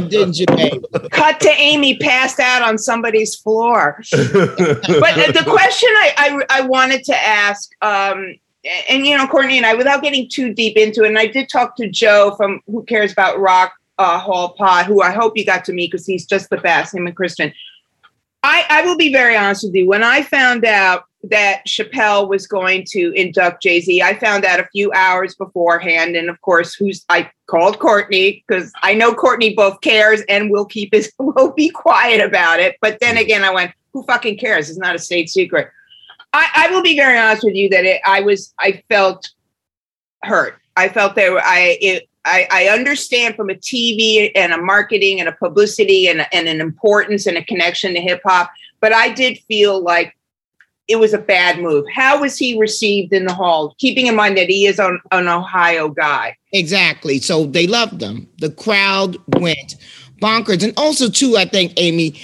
didn't 0.09 0.37
you, 0.37 0.45
babe? 0.45 0.83
Cut 1.11 1.39
to 1.39 1.49
Amy 1.49 1.97
passed 1.97 2.39
out 2.39 2.61
on 2.61 2.77
somebody's 2.77 3.35
floor. 3.35 3.97
but 4.11 4.19
the 4.21 5.43
question 5.47 5.89
I, 5.89 6.13
I, 6.17 6.59
I 6.59 6.61
wanted 6.61 7.03
to 7.05 7.15
ask, 7.15 7.71
um, 7.81 8.35
and 8.89 9.07
you 9.07 9.17
know, 9.17 9.25
Courtney 9.25 9.57
and 9.57 9.65
I, 9.65 9.73
without 9.73 10.03
getting 10.03 10.29
too 10.29 10.53
deep 10.53 10.77
into 10.77 11.03
it, 11.03 11.07
and 11.07 11.17
I 11.17 11.25
did 11.25 11.49
talk 11.49 11.75
to 11.77 11.89
Joe 11.89 12.35
from 12.37 12.61
Who 12.67 12.83
Cares 12.83 13.11
About 13.11 13.39
Rock 13.39 13.73
uh, 13.99 14.17
Hall 14.17 14.53
Pod, 14.53 14.85
who 14.85 15.01
I 15.01 15.11
hope 15.11 15.37
you 15.37 15.45
got 15.45 15.65
to 15.65 15.73
meet 15.73 15.91
because 15.91 16.07
he's 16.07 16.25
just 16.25 16.49
the 16.49 16.57
best, 16.57 16.95
him 16.95 17.05
and 17.05 17.15
Kristen. 17.15 17.53
I, 18.41 18.65
I 18.69 18.81
will 18.85 18.97
be 18.97 19.11
very 19.11 19.35
honest 19.35 19.65
with 19.65 19.75
you. 19.75 19.87
When 19.87 20.03
I 20.03 20.23
found 20.23 20.63
out 20.65 21.03
that 21.23 21.63
Chappelle 21.67 22.29
was 22.29 22.47
going 22.47 22.85
to 22.91 23.11
induct 23.11 23.61
Jay 23.61 23.81
Z, 23.81 24.01
I 24.01 24.17
found 24.17 24.45
out 24.45 24.61
a 24.61 24.67
few 24.71 24.91
hours 24.93 25.35
beforehand. 25.35 26.15
And 26.15 26.29
of 26.29 26.39
course, 26.41 26.73
who's 26.73 27.03
I 27.09 27.29
called 27.47 27.79
Courtney 27.79 28.43
because 28.47 28.71
I 28.81 28.93
know 28.93 29.13
Courtney 29.13 29.53
both 29.53 29.81
cares 29.81 30.21
and 30.29 30.49
will 30.49 30.65
keep 30.65 30.93
his 30.93 31.11
will 31.19 31.51
be 31.51 31.69
quiet 31.69 32.21
about 32.25 32.61
it. 32.61 32.77
But 32.81 32.99
then 33.01 33.17
again, 33.17 33.43
I 33.43 33.53
went, 33.53 33.73
who 33.91 34.03
fucking 34.03 34.37
cares? 34.37 34.69
It's 34.69 34.79
not 34.79 34.95
a 34.95 34.99
state 34.99 35.29
secret. 35.29 35.69
I, 36.31 36.47
I 36.55 36.71
will 36.73 36.83
be 36.83 36.95
very 36.95 37.17
honest 37.17 37.43
with 37.43 37.55
you 37.55 37.67
that 37.69 37.83
it, 37.83 38.01
I 38.05 38.21
was 38.21 38.53
I 38.57 38.81
felt 38.87 39.29
hurt. 40.23 40.59
I 40.77 40.87
felt 40.87 41.15
that 41.15 41.41
I 41.43 41.77
it, 41.81 42.08
I, 42.25 42.47
I, 42.51 42.67
understand 42.67 43.35
from 43.35 43.49
a 43.49 43.55
TV 43.55 44.31
and 44.35 44.51
a 44.51 44.61
marketing 44.61 45.19
and 45.19 45.29
a 45.29 45.31
publicity 45.31 46.07
and, 46.07 46.27
and 46.33 46.47
an 46.47 46.59
importance 46.59 47.25
and 47.25 47.37
a 47.37 47.43
connection 47.43 47.93
to 47.93 48.01
hip 48.01 48.21
hop, 48.25 48.51
but 48.81 48.93
I 48.93 49.09
did 49.09 49.39
feel 49.47 49.81
like 49.81 50.15
it 50.89 50.97
was 50.97 51.13
a 51.13 51.19
bad 51.19 51.59
move. 51.59 51.85
How 51.93 52.19
was 52.19 52.37
he 52.37 52.59
received 52.59 53.13
in 53.13 53.25
the 53.25 53.33
hall? 53.33 53.75
Keeping 53.77 54.07
in 54.07 54.15
mind 54.15 54.37
that 54.37 54.47
he 54.49 54.65
is 54.65 54.79
an, 54.79 54.99
an 55.11 55.27
Ohio 55.27 55.87
guy. 55.87 56.35
Exactly. 56.51 57.19
So 57.19 57.45
they 57.45 57.67
loved 57.67 58.01
him. 58.01 58.27
The 58.39 58.49
crowd 58.49 59.15
went 59.39 59.75
bonkers. 60.19 60.63
And 60.63 60.73
also, 60.77 61.09
too, 61.09 61.37
I 61.37 61.45
think, 61.45 61.73
Amy, 61.77 62.19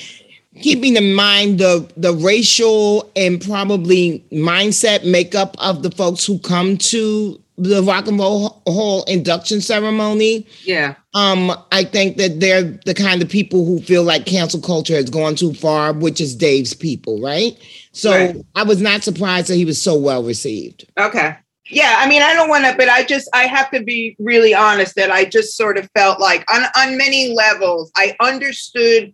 keeping 0.61 0.95
in 0.95 1.13
mind 1.13 1.59
the 1.59 1.87
the 1.95 2.13
racial 2.13 3.11
and 3.15 3.41
probably 3.41 4.25
mindset 4.31 5.05
makeup 5.05 5.55
of 5.59 5.83
the 5.83 5.91
folks 5.91 6.25
who 6.25 6.39
come 6.39 6.77
to 6.77 7.39
the 7.57 7.81
Rock 7.83 8.07
and 8.07 8.19
Roll 8.19 8.61
Hall 8.67 9.03
induction 9.05 9.61
ceremony. 9.61 10.45
Yeah. 10.63 10.95
Um, 11.13 11.51
I 11.71 11.83
think 11.85 12.17
that 12.17 12.39
they're 12.39 12.63
the 12.63 12.93
kind 12.93 13.21
of 13.21 13.29
people 13.29 13.65
who 13.65 13.79
feel 13.81 14.03
like 14.03 14.25
cancel 14.25 14.59
culture 14.59 14.95
has 14.95 15.09
gone 15.09 15.35
too 15.35 15.53
far, 15.53 15.93
which 15.93 16.19
is 16.19 16.35
Dave's 16.35 16.73
people, 16.73 17.21
right? 17.21 17.57
So 17.93 18.11
right. 18.11 18.35
I 18.55 18.63
was 18.63 18.81
not 18.81 19.03
surprised 19.03 19.47
that 19.47 19.55
he 19.55 19.65
was 19.65 19.81
so 19.81 19.97
well 19.97 20.23
received. 20.23 20.85
Okay. 20.97 21.35
Yeah, 21.67 21.95
I 21.97 22.07
mean, 22.07 22.21
I 22.21 22.33
don't 22.33 22.49
want 22.49 22.65
to, 22.65 22.75
but 22.77 22.89
I 22.89 23.03
just 23.03 23.27
I 23.33 23.43
have 23.43 23.71
to 23.71 23.81
be 23.81 24.15
really 24.19 24.53
honest 24.53 24.95
that 24.95 25.09
I 25.09 25.25
just 25.25 25.57
sort 25.57 25.77
of 25.77 25.89
felt 25.95 26.19
like 26.19 26.49
on 26.51 26.63
on 26.77 26.97
many 26.97 27.33
levels 27.33 27.91
I 27.95 28.15
understood 28.19 29.13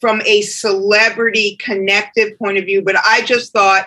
from 0.00 0.20
a 0.26 0.42
celebrity 0.42 1.56
connected 1.60 2.36
point 2.38 2.58
of 2.58 2.64
view, 2.64 2.82
but 2.82 2.96
I 3.06 3.22
just 3.22 3.52
thought 3.52 3.86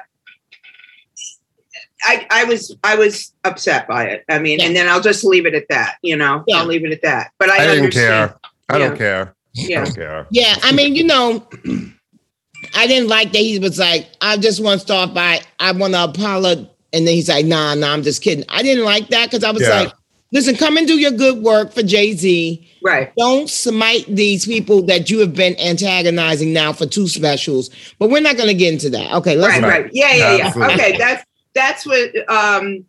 I, 2.06 2.28
I 2.30 2.43
was 2.45 2.76
I 2.84 2.95
was 2.95 3.34
upset 3.43 3.88
by 3.88 4.06
it. 4.06 4.24
I 4.30 4.39
mean, 4.39 4.62
and 4.62 4.76
then 4.76 4.88
I'll 4.88 5.01
just 5.01 5.24
leave 5.24 5.45
it 5.45 5.53
at 5.56 5.68
that. 5.70 5.95
You 6.03 6.16
know, 6.16 6.43
Yeah. 6.47 6.58
I'll 6.58 6.66
leave 6.66 6.86
it 6.86 6.91
at 6.91 7.01
that. 7.01 7.32
But 7.39 7.49
I, 7.49 7.56
I 7.56 7.68
didn't 7.68 7.86
understand. 7.86 8.30
care. 8.32 8.39
I 8.70 8.78
don't 8.78 8.91
Yeah. 8.91 8.97
care. 8.97 9.22
I 9.58 9.62
Yeah. 9.62 9.84
don't 9.86 9.95
care. 9.95 10.28
Yeah, 10.32 10.56
I 10.64 10.72
mean, 10.72 10.95
you 10.95 11.03
know, 11.03 11.47
I 12.76 12.88
didn't 12.88 13.10
like 13.10 13.32
that 13.32 13.39
he 13.39 13.60
was 13.60 13.80
like, 13.80 14.08
I 14.22 14.38
just 14.38 14.62
want 14.64 14.80
to 14.82 14.86
start 14.86 15.14
by, 15.14 15.41
I 15.60 15.72
want 15.72 15.93
to 15.93 16.03
apologize. 16.06 16.68
And 16.93 17.06
then 17.06 17.14
he's 17.16 17.28
like, 17.30 17.45
nah, 17.45 17.74
nah, 17.76 17.91
I'm 17.91 18.03
just 18.03 18.22
kidding. 18.22 18.45
I 18.49 18.64
didn't 18.64 18.86
like 18.86 19.10
that 19.10 19.26
because 19.30 19.43
I 19.43 19.51
was 19.51 19.64
Yeah. 19.64 19.82
like, 19.82 19.93
listen, 20.32 20.56
come 20.56 20.78
and 20.78 20.88
do 20.88 20.97
your 20.97 21.12
good 21.12 21.43
work 21.43 21.74
for 21.74 21.84
Jay 21.84 22.14
Z. 22.14 22.66
Right. 22.82 23.12
Don't 23.18 23.49
smite 23.49 24.06
these 24.08 24.45
people 24.45 24.82
that 24.84 25.10
you 25.10 25.20
have 25.20 25.34
been 25.34 25.60
antagonizing 25.60 26.53
now 26.53 26.72
for 26.72 26.86
two 26.86 27.08
specials. 27.10 27.70
But 27.99 28.10
we're 28.10 28.22
not 28.22 28.38
going 28.38 28.47
to 28.47 28.53
get 28.53 28.72
into 28.74 28.89
that. 28.91 29.12
Okay, 29.14 29.36
let's 29.36 29.56
Right, 29.60 29.64
Right. 29.70 29.82
right. 29.84 29.91
Yeah, 29.93 30.14
yeah, 30.16 30.36
yeah. 30.38 30.45
Absolutely. 30.47 30.74
Okay, 30.76 30.97
that's 30.97 31.24
that's 31.56 31.86
what 31.86 32.12
um 32.30 32.86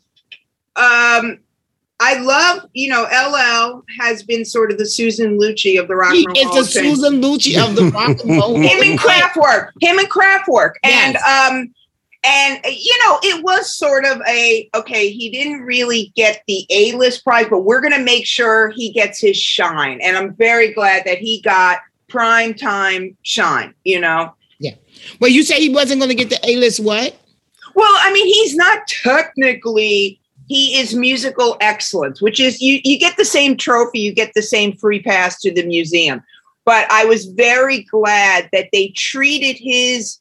um 0.76 1.38
I 1.98 2.18
love, 2.18 2.68
you 2.74 2.90
know, 2.90 3.04
LL 3.04 3.82
has 4.00 4.22
been 4.22 4.44
sort 4.44 4.70
of 4.70 4.76
the 4.76 4.84
Susan 4.84 5.38
Lucci 5.38 5.80
of 5.80 5.88
the 5.88 5.96
rock 5.96 6.12
He 6.12 6.26
and 6.26 6.36
roll. 6.36 6.58
is 6.58 6.74
the 6.74 6.80
Susan 6.80 7.22
Lucci 7.22 7.56
of 7.58 7.74
the 7.74 7.86
rock 7.86 8.18
and 8.20 8.36
roll. 8.36 8.54
him 8.60 8.82
and 8.82 8.98
Kraftwerk, 8.98 9.70
him 9.80 9.98
and 9.98 10.10
Kraftwerk, 10.10 10.72
and 10.84 11.16
um, 11.16 11.72
and 12.22 12.60
you 12.66 12.94
know, 13.06 13.18
it 13.22 13.42
was 13.42 13.74
sort 13.74 14.04
of 14.04 14.20
a 14.28 14.68
okay. 14.74 15.10
He 15.10 15.30
didn't 15.30 15.62
really 15.62 16.12
get 16.16 16.42
the 16.46 16.66
A 16.68 16.92
list 16.92 17.24
prize, 17.24 17.46
but 17.48 17.60
we're 17.60 17.80
going 17.80 17.94
to 17.94 18.04
make 18.04 18.26
sure 18.26 18.72
he 18.76 18.92
gets 18.92 19.18
his 19.18 19.38
shine, 19.38 19.98
and 20.02 20.18
I'm 20.18 20.34
very 20.34 20.74
glad 20.74 21.04
that 21.06 21.16
he 21.16 21.40
got 21.40 21.78
prime 22.08 22.52
time 22.52 23.16
shine. 23.22 23.72
You 23.84 24.00
know, 24.00 24.34
Yeah. 24.58 24.74
Well, 25.18 25.30
you 25.30 25.42
say 25.44 25.60
he 25.60 25.70
wasn't 25.70 26.00
going 26.00 26.10
to 26.10 26.14
get 26.14 26.28
the 26.28 26.46
A 26.46 26.56
list 26.56 26.78
what? 26.80 27.18
Well, 27.76 27.94
I 28.00 28.10
mean, 28.12 28.26
he's 28.26 28.56
not 28.56 28.86
technically. 28.88 30.18
He 30.48 30.78
is 30.78 30.94
musical 30.94 31.56
excellence, 31.60 32.22
which 32.22 32.40
is 32.40 32.60
you. 32.60 32.80
You 32.84 32.98
get 32.98 33.16
the 33.16 33.24
same 33.24 33.56
trophy, 33.56 34.00
you 34.00 34.14
get 34.14 34.32
the 34.34 34.42
same 34.42 34.76
free 34.76 35.02
pass 35.02 35.38
to 35.42 35.52
the 35.52 35.64
museum. 35.64 36.22
But 36.64 36.90
I 36.90 37.04
was 37.04 37.26
very 37.26 37.82
glad 37.82 38.48
that 38.52 38.70
they 38.72 38.88
treated 38.96 39.56
his 39.58 40.18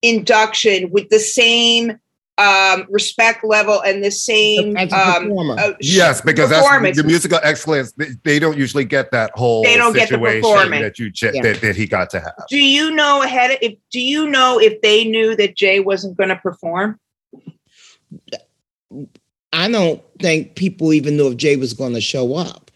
induction 0.00 0.90
with 0.90 1.08
the 1.10 1.18
same 1.18 1.98
um, 2.38 2.86
respect 2.88 3.44
level 3.44 3.80
and 3.82 4.02
the 4.02 4.10
same 4.10 4.76
um, 4.76 4.88
performer. 4.88 5.56
uh, 5.58 5.72
Yes, 5.80 6.20
because 6.20 6.50
that's 6.50 6.66
performance. 6.66 6.96
the 6.96 7.04
musical 7.04 7.38
excellence. 7.42 7.92
They, 7.92 8.06
they 8.24 8.38
don't 8.38 8.56
usually 8.56 8.84
get 8.84 9.10
that 9.12 9.30
whole 9.34 9.62
They 9.62 9.76
don't 9.76 9.92
get 9.92 10.08
the 10.08 10.14
situation 10.16 10.42
performing. 10.42 10.82
that 10.82 10.98
you 10.98 11.10
ch- 11.12 11.24
Yeah. 11.24 11.42
that, 11.42 11.60
that 11.60 11.76
he 11.76 11.86
got 11.86 12.10
to 12.10 12.20
have. 12.20 12.32
Do 12.48 12.58
you 12.58 12.90
know 12.90 13.22
ahead? 13.22 13.50
Of, 13.52 13.58
if 13.60 13.78
do 13.90 14.00
you 14.00 14.28
know 14.28 14.58
if 14.60 14.80
they 14.80 15.04
knew 15.04 15.36
that 15.36 15.56
Jay 15.56 15.80
wasn't 15.80 16.16
going 16.16 16.30
to 16.30 16.36
perform? 16.36 16.98
I 19.52 19.68
don't 19.70 20.02
think 20.20 20.54
people 20.56 20.92
even 20.92 21.16
knew 21.16 21.28
if 21.28 21.36
Jay 21.36 21.56
was 21.56 21.74
going 21.74 21.92
to 21.94 22.00
show 22.00 22.34
up. 22.34 22.70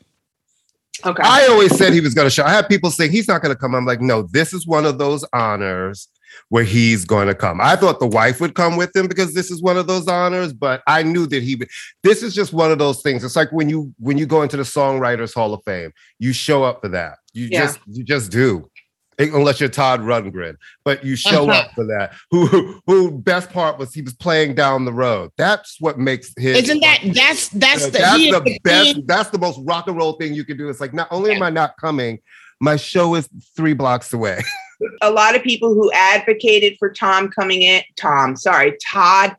Okay. 1.05 1.23
I 1.25 1.47
always 1.47 1.77
said 1.77 1.93
he 1.93 2.01
was 2.01 2.15
going 2.15 2.27
to 2.27 2.31
show. 2.31 2.45
I 2.45 2.51
had 2.51 2.69
people 2.69 2.91
saying 2.91 3.11
he's 3.13 3.29
not 3.29 3.43
going 3.43 3.55
to 3.55 3.59
come. 3.59 3.75
I'm 3.75 3.85
like, 3.85 4.01
no, 4.01 4.23
this 4.23 4.53
is 4.53 4.67
one 4.67 4.85
of 4.87 4.99
those 4.99 5.25
honors 5.33 6.09
where 6.49 6.65
he's 6.65 7.05
going 7.05 7.27
to 7.27 7.35
come. 7.35 7.61
I 7.61 7.75
thought 7.77 7.99
the 7.99 8.07
wife 8.07 8.41
would 8.41 8.55
come 8.55 8.77
with 8.77 8.95
him 8.95 9.09
because 9.09 9.35
this 9.35 9.51
is 9.51 9.61
one 9.63 9.77
of 9.77 9.87
those 9.89 10.07
honors, 10.07 10.53
but 10.53 10.83
I 10.87 11.03
knew 11.03 11.27
that 11.27 11.43
he 11.43 11.57
would. 11.57 11.69
This 12.05 12.23
is 12.23 12.35
just 12.35 12.53
one 12.53 12.71
of 12.71 12.79
those 12.79 13.03
things. 13.03 13.25
It's 13.25 13.35
like 13.37 13.51
when 13.53 13.69
you 13.69 13.93
when 13.99 14.17
you 14.19 14.27
go 14.27 14.43
into 14.43 14.57
the 14.57 14.63
Songwriters 14.63 15.35
Hall 15.35 15.53
of 15.55 15.63
Fame, 15.65 15.93
you 16.19 16.33
show 16.33 16.63
up 16.63 16.81
for 16.83 16.89
that. 16.91 17.19
You 17.33 17.49
Yeah. 17.51 17.63
just 17.67 17.81
you 17.87 18.05
just 18.05 18.31
do. 18.31 18.71
Unless 19.19 19.61
you're 19.61 19.71
Todd 19.71 20.01
Rundgren, 20.03 20.57
but 20.85 21.03
you 21.03 21.17
show 21.17 21.49
Uh-huh. 21.49 21.61
up 21.61 21.71
for 21.75 21.87
that. 21.87 22.13
Who 22.31 22.81
who 22.87 23.11
best 23.19 23.51
part 23.51 23.79
was 23.79 23.95
he 23.95 24.03
was 24.03 24.13
playing 24.15 24.55
down 24.55 24.85
the 24.85 24.93
road. 24.93 25.31
That's 25.39 25.79
what 25.81 25.99
makes 25.99 26.33
his 26.37 26.59
Isn't 26.65 26.81
that 26.81 27.01
that's 27.15 27.49
that's 27.49 27.81
yeah, 27.85 27.89
the, 27.89 27.99
that's 27.99 28.19
the 28.23 28.41
the 28.45 28.59
best. 28.63 28.95
king. 28.95 29.05
That's 29.07 29.31
the 29.31 29.39
most 29.39 29.59
rock 29.65 29.89
and 29.89 29.97
roll 29.97 30.13
thing 30.13 30.35
you 30.35 30.45
can 30.45 30.59
do. 30.59 30.69
It's 30.69 30.81
like 30.83 30.93
not 30.93 31.09
only 31.11 31.33
am 31.35 31.43
I 31.43 31.49
not 31.51 31.73
coming, 31.81 32.19
my 32.61 32.77
show 32.77 33.15
is 33.15 33.27
three 33.57 33.73
blocks 33.73 34.13
away. 34.13 34.43
a 35.03 35.11
lot 35.11 35.35
of 35.37 35.43
people 35.43 35.75
who 35.75 35.91
advocated 35.93 36.77
for 36.79 36.93
Tom 36.93 37.29
coming 37.29 37.63
in, 37.63 37.83
Tom, 37.97 38.37
sorry, 38.37 38.77
Todd, 38.85 39.37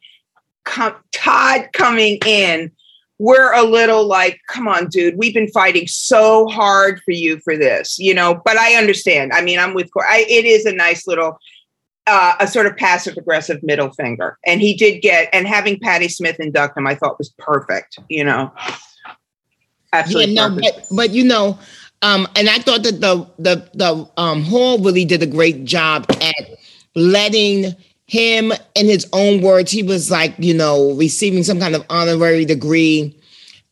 com, 0.63 0.95
Todd 1.11 1.69
coming 1.73 2.19
in, 2.25 2.71
we're 3.19 3.53
a 3.53 3.63
little 3.63 4.05
like, 4.05 4.39
come 4.47 4.67
on, 4.67 4.87
dude, 4.87 5.17
we've 5.17 5.33
been 5.33 5.49
fighting 5.49 5.87
so 5.87 6.47
hard 6.47 7.01
for 7.03 7.11
you 7.11 7.39
for 7.39 7.57
this, 7.57 7.97
you 7.97 8.13
know. 8.13 8.41
But 8.45 8.57
I 8.57 8.75
understand. 8.75 9.33
I 9.33 9.41
mean, 9.41 9.57
I'm 9.57 9.73
with. 9.73 9.89
I, 9.97 10.25
it 10.29 10.45
is 10.45 10.65
a 10.65 10.71
nice 10.73 11.07
little, 11.07 11.39
uh, 12.05 12.35
a 12.39 12.47
sort 12.47 12.67
of 12.67 12.77
passive 12.77 13.17
aggressive 13.17 13.63
middle 13.63 13.91
finger, 13.91 14.37
and 14.45 14.61
he 14.61 14.75
did 14.75 15.01
get. 15.01 15.29
And 15.33 15.47
having 15.47 15.79
Patti 15.79 16.09
Smith 16.09 16.39
induct 16.39 16.77
him, 16.77 16.85
I 16.85 16.93
thought 16.93 17.17
was 17.17 17.33
perfect. 17.39 17.97
You 18.07 18.23
know, 18.23 18.51
Absolutely. 19.93 20.33
Yeah, 20.33 20.47
no, 20.47 20.55
but 20.55 20.87
but 20.91 21.09
you 21.11 21.23
know, 21.23 21.57
um, 22.01 22.27
and 22.35 22.49
I 22.49 22.59
thought 22.59 22.83
that 22.83 23.01
the 23.01 23.27
the 23.39 23.69
the 23.73 24.09
um 24.17 24.43
hall 24.43 24.79
really 24.79 25.05
did 25.05 25.23
a 25.23 25.27
great 25.27 25.65
job 25.65 26.05
at 26.21 26.57
letting 26.95 27.75
him, 28.07 28.53
in 28.75 28.85
his 28.85 29.07
own 29.13 29.41
words, 29.41 29.69
he 29.69 29.83
was 29.83 30.09
like, 30.09 30.33
you 30.37 30.53
know, 30.53 30.93
receiving 30.93 31.43
some 31.43 31.59
kind 31.59 31.75
of 31.75 31.85
honorary 31.89 32.45
degree 32.45 33.13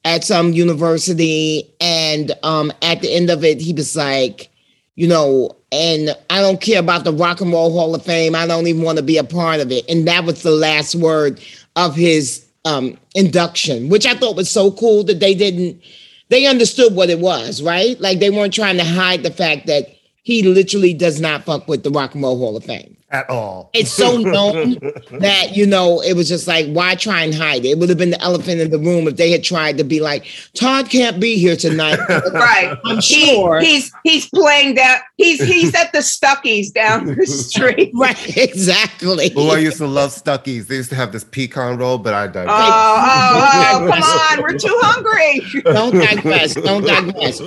at 0.03 0.23
some 0.23 0.53
university, 0.53 1.73
and 1.81 2.31
um, 2.43 2.71
at 2.81 3.01
the 3.01 3.11
end 3.11 3.29
of 3.29 3.43
it, 3.43 3.59
he 3.59 3.73
was 3.73 3.95
like, 3.95 4.49
you 4.95 5.07
know, 5.07 5.55
and 5.71 6.15
I 6.29 6.41
don't 6.41 6.61
care 6.61 6.79
about 6.79 7.03
the 7.03 7.11
Rock 7.11 7.41
and 7.41 7.51
Roll 7.51 7.71
Hall 7.71 7.95
of 7.95 8.03
Fame. 8.03 8.35
I 8.35 8.45
don't 8.45 8.67
even 8.67 8.83
want 8.83 8.97
to 8.97 9.03
be 9.03 9.17
a 9.17 9.23
part 9.23 9.59
of 9.59 9.71
it. 9.71 9.83
And 9.89 10.07
that 10.07 10.23
was 10.23 10.43
the 10.43 10.51
last 10.51 10.95
word 10.95 11.41
of 11.75 11.95
his 11.95 12.45
um, 12.65 12.97
induction, 13.13 13.89
which 13.89 14.05
I 14.05 14.13
thought 14.13 14.35
was 14.35 14.49
so 14.49 14.71
cool 14.71 15.03
that 15.05 15.19
they 15.19 15.33
didn't, 15.33 15.81
they 16.29 16.45
understood 16.45 16.95
what 16.95 17.09
it 17.09 17.19
was, 17.19 17.61
right? 17.61 17.99
Like 17.99 18.19
they 18.19 18.29
weren't 18.29 18.53
trying 18.53 18.77
to 18.77 18.83
hide 18.83 19.23
the 19.23 19.31
fact 19.31 19.67
that 19.67 19.87
he 20.25 20.41
literally 20.41 20.91
does 20.91 21.21
not 21.21 21.43
fuck 21.43 21.67
with 21.67 21.83
the 21.83 21.91
Rock 21.91 22.15
and 22.15 22.23
Roll 22.23 22.35
Hall 22.39 22.57
of 22.57 22.63
Fame. 22.65 22.97
At 23.11 23.29
all. 23.29 23.69
It's 23.73 23.91
so 23.91 24.17
known 24.35 24.79
that, 25.19 25.55
you 25.55 25.67
know, 25.67 26.01
it 26.01 26.13
was 26.13 26.27
just 26.27 26.47
like, 26.47 26.65
why 26.69 26.95
try 26.95 27.21
and 27.23 27.33
hide 27.33 27.63
it? 27.63 27.69
It 27.69 27.77
would 27.77 27.89
have 27.89 27.99
been 27.99 28.09
the 28.09 28.19
elephant 28.21 28.59
in 28.59 28.71
the 28.71 28.79
room 28.79 29.07
if 29.07 29.17
they 29.17 29.29
had 29.29 29.43
tried 29.43 29.77
to 29.77 29.83
be 29.83 29.99
like, 30.01 30.25
Todd 30.55 30.89
can't 30.89 31.19
be 31.19 31.37
here 31.37 31.55
tonight. 31.55 31.99
right. 32.09 32.75
I'm 32.85 32.95
He- 33.01 33.27
sure. 33.35 33.59
he's 33.61 33.91
he's 34.03 34.27
playing 34.29 34.73
that. 34.75 35.03
He's 35.17 35.41
he's 35.43 35.75
at 35.75 35.93
the 35.93 35.99
Stuckey's 36.01 36.71
down 36.71 37.05
the 37.05 37.25
street. 37.27 37.91
right, 37.93 38.35
exactly. 38.35 39.31
Oh, 39.37 39.51
I 39.51 39.59
used 39.59 39.77
to 39.77 39.87
love 39.87 40.09
Stuckey's. 40.09 40.65
They 40.67 40.75
used 40.77 40.89
to 40.89 40.95
have 40.95 41.11
this 41.11 41.23
pecan 41.23 41.77
roll, 41.77 41.99
but 41.99 42.15
I 42.15 42.25
digress. 42.25 42.47
Oh, 42.49 42.57
oh, 42.57 43.85
oh, 43.85 43.91
come 43.91 44.01
on. 44.03 44.41
We're 44.41 44.57
too 44.57 44.77
hungry. 44.81 45.61
don't 45.71 45.93
digress. 45.93 46.55
Don't 46.55 46.83
digress. 46.83 47.39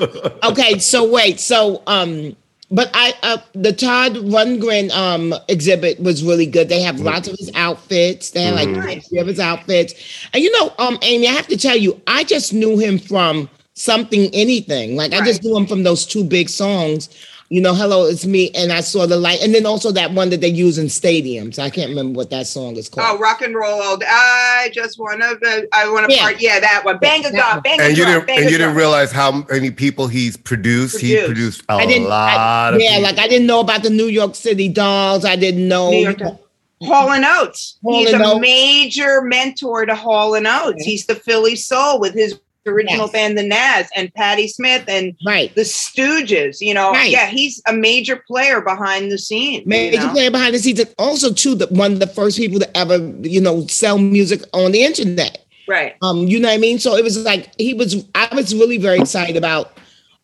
Okay, 0.45 0.79
so 0.79 1.11
wait. 1.11 1.41
So 1.41 1.83
um, 1.89 2.37
but 2.71 2.91
I 2.95 3.14
uh 3.23 3.39
the 3.55 3.73
Todd 3.73 4.14
Rundgren 4.14 4.91
um 4.91 5.35
exhibit 5.49 6.01
was 6.01 6.23
really 6.25 6.47
good. 6.47 6.69
They 6.69 6.83
have 6.83 7.01
lots 7.01 7.29
of 7.29 7.37
his 7.39 7.51
outfits. 7.55 8.31
They 8.31 8.43
had 8.43 8.55
like 8.55 8.71
Mhm. 8.71 8.85
50 8.85 9.19
of 9.19 9.27
his 9.27 9.41
outfits. 9.41 9.95
And 10.33 10.43
you 10.43 10.51
know, 10.53 10.73
um, 10.79 10.99
Amy, 11.03 11.29
I 11.29 11.33
have 11.33 11.49
to 11.49 11.57
tell 11.57 11.77
you, 11.77 12.01
I 12.07 12.25
just 12.25 12.53
knew 12.53 12.79
him 12.79 12.99
from 12.99 13.49
something 13.75 14.31
anything. 14.35 14.97
Like 14.97 15.12
I 15.12 15.21
just 15.21 15.43
knew 15.45 15.57
him 15.57 15.66
from 15.66 15.83
those 15.83 16.05
two 16.07 16.25
big 16.25 16.49
songs. 16.49 17.09
You 17.51 17.62
know, 17.62 17.74
hello, 17.74 18.05
it's 18.05 18.26
me, 18.26 18.51
and 18.55 18.70
I 18.70 18.80
saw 18.80 19.07
the 19.07 19.16
light, 19.16 19.40
and 19.40 19.55
then 19.55 19.64
also 19.64 19.90
that 19.92 20.12
one 20.12 20.28
that 20.28 20.42
they 20.42 20.49
use 20.51 20.76
in 20.76 20.84
stadiums. 20.88 21.59
I 21.59 21.70
can't 21.70 21.88
remember 21.88 22.14
what 22.14 22.28
that 22.28 22.46
song 22.46 22.76
is 22.76 22.90
called. 22.90 23.07
Oh, 23.09 23.18
rock 23.18 23.40
and 23.40 23.55
roll 23.55 23.80
all 23.80 23.96
day. 23.96 24.05
I 24.07 24.68
just 24.74 24.99
want 24.99 25.22
to. 25.22 25.66
I 25.72 25.90
want 25.90 26.11
to 26.11 26.14
Yeah. 26.14 26.20
part. 26.24 26.42
Yeah, 26.42 26.61
that 26.61 26.84
one. 26.84 26.99
Bang 26.99 27.20
a 27.20 27.30
That 27.30 27.32
drum. 27.32 27.49
one. 27.55 27.61
Bang 27.62 27.80
a 27.80 27.84
and 27.84 27.96
you 27.96 28.05
drum. 28.05 28.14
didn't 28.16 28.26
bang 28.26 28.38
and 28.40 28.49
a 28.49 28.51
you 28.51 28.59
didn't 28.59 28.74
realize 28.74 29.11
how 29.12 29.46
many 29.49 29.70
people 29.70 30.09
he's 30.09 30.36
produced. 30.36 31.01
He 31.01 31.16
Produced. 31.16 31.26
produced 31.26 31.62
a 31.70 31.72
I 31.72 31.86
didn't. 31.86 32.07
I- 32.07 32.09
lot 32.11 32.74
of 32.74 32.80
yeah, 32.82 32.88
people. 32.96 33.03
like 33.05 33.18
I 33.18 33.28
didn't 33.28 33.46
know 33.46 33.61
about 33.61 33.82
the 33.82 33.90
New 33.90 34.09
York 34.09 34.34
City 34.34 34.68
Dolls. 34.68 35.24
I 35.24 35.36
didn't 35.36 35.66
know. 35.66 35.90
New 35.90 36.03
York 36.03 36.18
Times. 36.18 36.38
Hall 36.82 37.11
and 37.11 37.24
Oates. 37.24 37.76
Hall 37.82 37.99
He's 38.05 38.12
and 38.12 38.22
a 38.22 38.26
Oates. 38.32 38.40
major 38.40 39.22
mentor 39.22 39.86
to 39.86 39.94
Hall 39.94 40.34
and 40.34 40.46
Oates. 40.46 40.84
He's 40.84 41.07
the 41.07 41.14
Philly 41.14 41.57
Soul 41.57 41.99
with 41.99 42.12
his 42.12 42.38
original 42.69 43.07
Yes. 43.07 43.11
band, 43.12 43.39
the 43.39 43.43
Nazz, 43.43 43.89
and 43.97 44.12
Patti 44.14 44.49
Smith 44.49 44.85
and 44.89 45.14
Right. 45.27 45.55
the 45.55 45.62
Stooges. 45.62 46.59
You 46.61 46.75
know, 46.75 46.91
Right. 46.93 47.11
yeah, 47.11 47.27
he's 47.29 47.61
a 47.66 47.73
major 47.73 48.16
player 48.27 48.61
behind 48.61 49.11
the 49.11 49.19
scenes. 49.19 49.62
you 49.64 49.69
Major 49.69 49.99
know? 50.07 50.12
player 50.12 50.31
behind 50.31 50.55
the 50.55 50.59
scenes, 50.59 50.81
and 50.81 50.95
also 50.99 51.33
too, 51.33 51.55
the, 51.55 51.66
one 51.69 51.93
of 51.93 52.01
the 52.01 52.07
first 52.07 52.37
people 52.39 52.59
to 52.61 52.77
ever, 52.77 52.99
you 53.23 53.41
know, 53.41 53.66
sell 53.69 53.99
music 53.99 54.43
on 54.53 54.73
the 54.73 54.83
internet. 54.85 55.45
Right. 55.66 55.95
Um, 56.03 56.27
you 56.29 56.41
know 56.41 56.49
what 56.49 56.55
I 56.55 56.59
mean? 56.59 56.79
So 56.79 56.97
it 56.97 57.05
was 57.05 57.19
like 57.19 57.51
he 57.59 57.75
was. 57.75 58.05
I 58.14 58.35
was 58.35 58.55
really 58.55 58.79
very 58.79 58.99
excited 58.99 59.37
about 59.37 59.77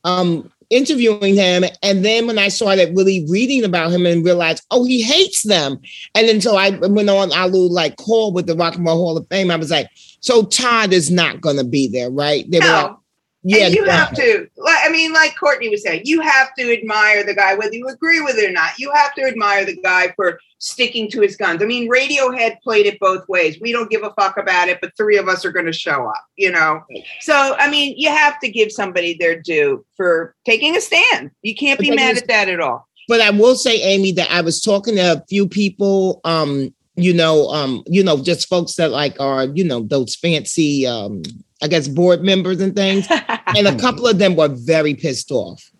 um 0.04 0.50
interviewing 0.74 1.34
him, 1.34 1.64
and 1.82 2.04
then 2.04 2.26
when 2.26 2.38
I 2.38 2.48
started 2.48 2.96
really 2.96 3.24
reading 3.28 3.64
about 3.64 3.92
him 3.92 4.06
and 4.06 4.24
realized, 4.24 4.64
oh, 4.70 4.84
he 4.84 5.02
hates 5.02 5.42
them, 5.42 5.78
and 6.14 6.28
then 6.28 6.40
so 6.40 6.56
I 6.56 6.70
went 6.70 7.08
on 7.08 7.32
our 7.32 7.46
little 7.46 7.72
like 7.72 7.96
call 7.96 8.32
with 8.32 8.46
the 8.46 8.56
Rock 8.56 8.76
and 8.76 8.84
Roll 8.84 8.96
Hall 8.96 9.16
of 9.16 9.26
Fame. 9.28 9.50
I 9.50 9.56
was 9.56 9.70
like, 9.70 9.88
so 10.20 10.44
Todd 10.44 10.92
is 10.92 11.10
not 11.10 11.40
going 11.40 11.56
to 11.56 11.64
be 11.64 11.88
there, 11.88 12.10
right? 12.10 12.44
They 12.50 12.58
were 12.58 12.66
like, 12.66 12.90
No. 12.90 13.00
Yeah, 13.46 13.66
and 13.66 13.74
you 13.74 13.84
yeah. 13.84 13.92
have 13.92 14.14
to. 14.14 14.48
like, 14.56 14.78
I 14.82 14.88
mean, 14.88 15.12
like 15.12 15.38
Courtney 15.38 15.68
was 15.68 15.82
saying, 15.82 16.02
you 16.04 16.22
have 16.22 16.54
to 16.58 16.72
admire 16.72 17.22
the 17.24 17.34
guy, 17.34 17.54
whether 17.54 17.74
you 17.74 17.86
agree 17.88 18.22
with 18.22 18.38
it 18.38 18.48
or 18.48 18.52
not. 18.52 18.78
You 18.78 18.90
have 18.92 19.14
to 19.14 19.22
admire 19.22 19.66
the 19.66 19.76
guy 19.76 20.12
for 20.16 20.40
sticking 20.58 21.10
to 21.10 21.20
his 21.20 21.36
guns. 21.36 21.62
I 21.62 21.66
mean, 21.66 21.90
Radiohead 21.90 22.60
played 22.62 22.86
it 22.86 22.98
both 22.98 23.28
ways. 23.28 23.58
We 23.60 23.70
don't 23.70 23.90
give 23.90 24.02
a 24.02 24.14
fuck 24.18 24.38
about 24.38 24.68
it, 24.68 24.78
but 24.80 24.96
three 24.96 25.18
of 25.18 25.28
us 25.28 25.44
are 25.44 25.52
going 25.52 25.66
to 25.66 25.74
show 25.74 26.06
up. 26.08 26.24
You 26.36 26.52
know. 26.52 26.82
So, 27.20 27.54
I 27.58 27.70
mean, 27.70 27.94
you 27.98 28.08
have 28.08 28.40
to 28.40 28.50
give 28.50 28.72
somebody 28.72 29.14
their 29.14 29.40
due 29.40 29.84
for 29.94 30.34
taking 30.46 30.74
a 30.74 30.80
stand. 30.80 31.30
You 31.42 31.54
can't 31.54 31.78
be 31.78 31.90
mad 31.90 32.16
at 32.16 32.26
that 32.28 32.48
at 32.48 32.60
all. 32.60 32.88
But 33.08 33.20
I 33.20 33.28
will 33.28 33.56
say, 33.56 33.82
Amy, 33.82 34.12
that 34.12 34.30
I 34.30 34.40
was 34.40 34.62
talking 34.62 34.96
to 34.96 35.12
a 35.12 35.24
few 35.28 35.46
people, 35.46 36.22
um, 36.24 36.74
you 36.96 37.12
know, 37.12 37.48
um, 37.48 37.82
you 37.86 38.02
know, 38.02 38.22
just 38.22 38.48
folks 38.48 38.76
that 38.76 38.90
like 38.90 39.20
are, 39.20 39.44
you 39.44 39.64
know, 39.64 39.82
those 39.82 40.14
fancy 40.14 40.86
um, 40.86 41.22
I 41.64 41.68
guess 41.68 41.88
board 41.88 42.22
members 42.22 42.60
and 42.60 42.76
things. 42.76 43.06
and 43.56 43.66
a 43.66 43.76
couple 43.78 44.06
of 44.06 44.18
them 44.18 44.36
were 44.36 44.48
very 44.48 44.94
pissed 44.94 45.30
off. 45.30 45.70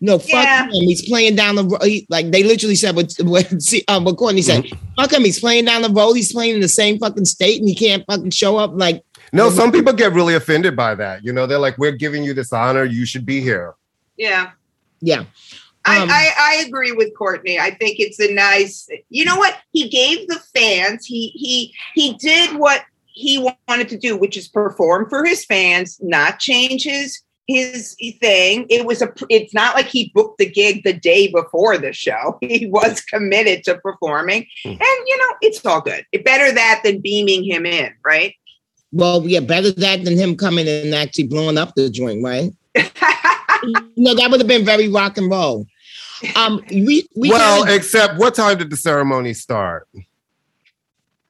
No, 0.00 0.18
fuck 0.20 0.30
Yeah. 0.44 0.66
him. 0.66 0.70
He's 0.70 1.08
playing 1.08 1.34
down 1.34 1.56
the 1.56 1.64
road. 1.64 1.82
Like 2.08 2.30
they 2.30 2.44
literally 2.44 2.76
said 2.76 2.94
what 2.94 3.12
what, 3.20 3.60
see, 3.60 3.82
um, 3.88 4.04
what 4.04 4.16
Courtney 4.16 4.42
said. 4.42 4.66
Fuck 4.96 5.12
him. 5.12 5.24
He's 5.24 5.40
playing 5.40 5.64
down 5.64 5.82
the 5.82 5.90
road. 5.90 6.12
He's 6.14 6.32
playing 6.32 6.54
in 6.54 6.60
the 6.60 6.68
same 6.68 6.98
fucking 6.98 7.24
state 7.24 7.58
and 7.58 7.68
he 7.68 7.74
can't 7.74 8.04
fucking 8.06 8.30
show 8.30 8.56
up. 8.56 8.70
Like 8.74 9.02
No, 9.32 9.50
some 9.50 9.72
people 9.72 9.92
get 9.92 10.12
really 10.12 10.34
offended 10.34 10.76
by 10.76 10.94
that. 10.94 11.24
You 11.24 11.32
know, 11.32 11.46
they're 11.46 11.58
like, 11.58 11.76
"We're 11.76 11.92
giving 11.92 12.22
you 12.22 12.34
this 12.34 12.52
honor. 12.52 12.84
You 12.84 13.04
should 13.04 13.26
be 13.26 13.40
here." 13.40 13.74
yeah. 14.16 14.52
yeah. 15.00 15.24
Um, 15.88 16.08
I, 16.10 16.32
I, 16.36 16.58
I 16.60 16.64
agree 16.66 16.90
with 16.92 17.16
Courtney. 17.16 17.60
I 17.60 17.70
think 17.70 18.00
it's 18.00 18.18
a 18.18 18.32
nice. 18.34 18.88
You 19.08 19.24
know 19.24 19.36
what? 19.36 19.56
He 19.72 19.88
gave 19.88 20.26
the 20.26 20.40
fans. 20.54 21.06
He 21.06 21.28
he 21.28 21.72
he 21.94 22.14
did 22.14 22.56
what 22.56 22.82
he 23.16 23.38
wanted 23.66 23.88
to 23.88 23.96
do, 23.96 24.14
which 24.16 24.36
is 24.36 24.46
perform 24.46 25.08
for 25.08 25.24
his 25.24 25.42
fans, 25.44 25.98
not 26.02 26.38
change 26.38 26.84
his 26.84 27.22
his 27.48 27.96
thing. 28.20 28.66
It 28.68 28.84
was 28.84 29.00
a. 29.00 29.12
It's 29.30 29.54
not 29.54 29.74
like 29.74 29.86
he 29.86 30.12
booked 30.14 30.38
the 30.38 30.50
gig 30.50 30.84
the 30.84 30.92
day 30.92 31.28
before 31.32 31.78
the 31.78 31.92
show. 31.92 32.38
He 32.42 32.66
was 32.66 33.00
committed 33.00 33.64
to 33.64 33.78
performing, 33.78 34.46
Hmm. 34.64 34.70
and 34.70 34.80
you 34.80 35.16
know 35.18 35.34
it's 35.40 35.64
all 35.64 35.80
good. 35.80 36.04
It 36.12 36.24
better 36.24 36.52
that 36.52 36.82
than 36.84 37.00
beaming 37.00 37.42
him 37.44 37.64
in, 37.64 37.90
right? 38.04 38.34
Well, 38.92 39.26
yeah, 39.26 39.40
better 39.40 39.70
that 39.72 40.04
than 40.04 40.16
him 40.16 40.36
coming 40.36 40.68
and 40.68 40.94
actually 40.94 41.26
blowing 41.28 41.56
up 41.58 41.74
the 41.74 41.88
joint, 41.88 42.22
right? 42.22 42.50
no, 43.96 44.14
that 44.14 44.28
would 44.30 44.40
have 44.40 44.46
been 44.48 44.64
very 44.64 44.88
rock 44.88 45.16
and 45.16 45.30
roll. 45.30 45.66
Um, 46.34 46.62
we 46.70 47.06
we 47.16 47.30
well, 47.30 47.64
gotta- 47.64 47.74
except 47.76 48.18
what 48.18 48.34
time 48.34 48.58
did 48.58 48.68
the 48.70 48.76
ceremony 48.76 49.32
start? 49.34 49.88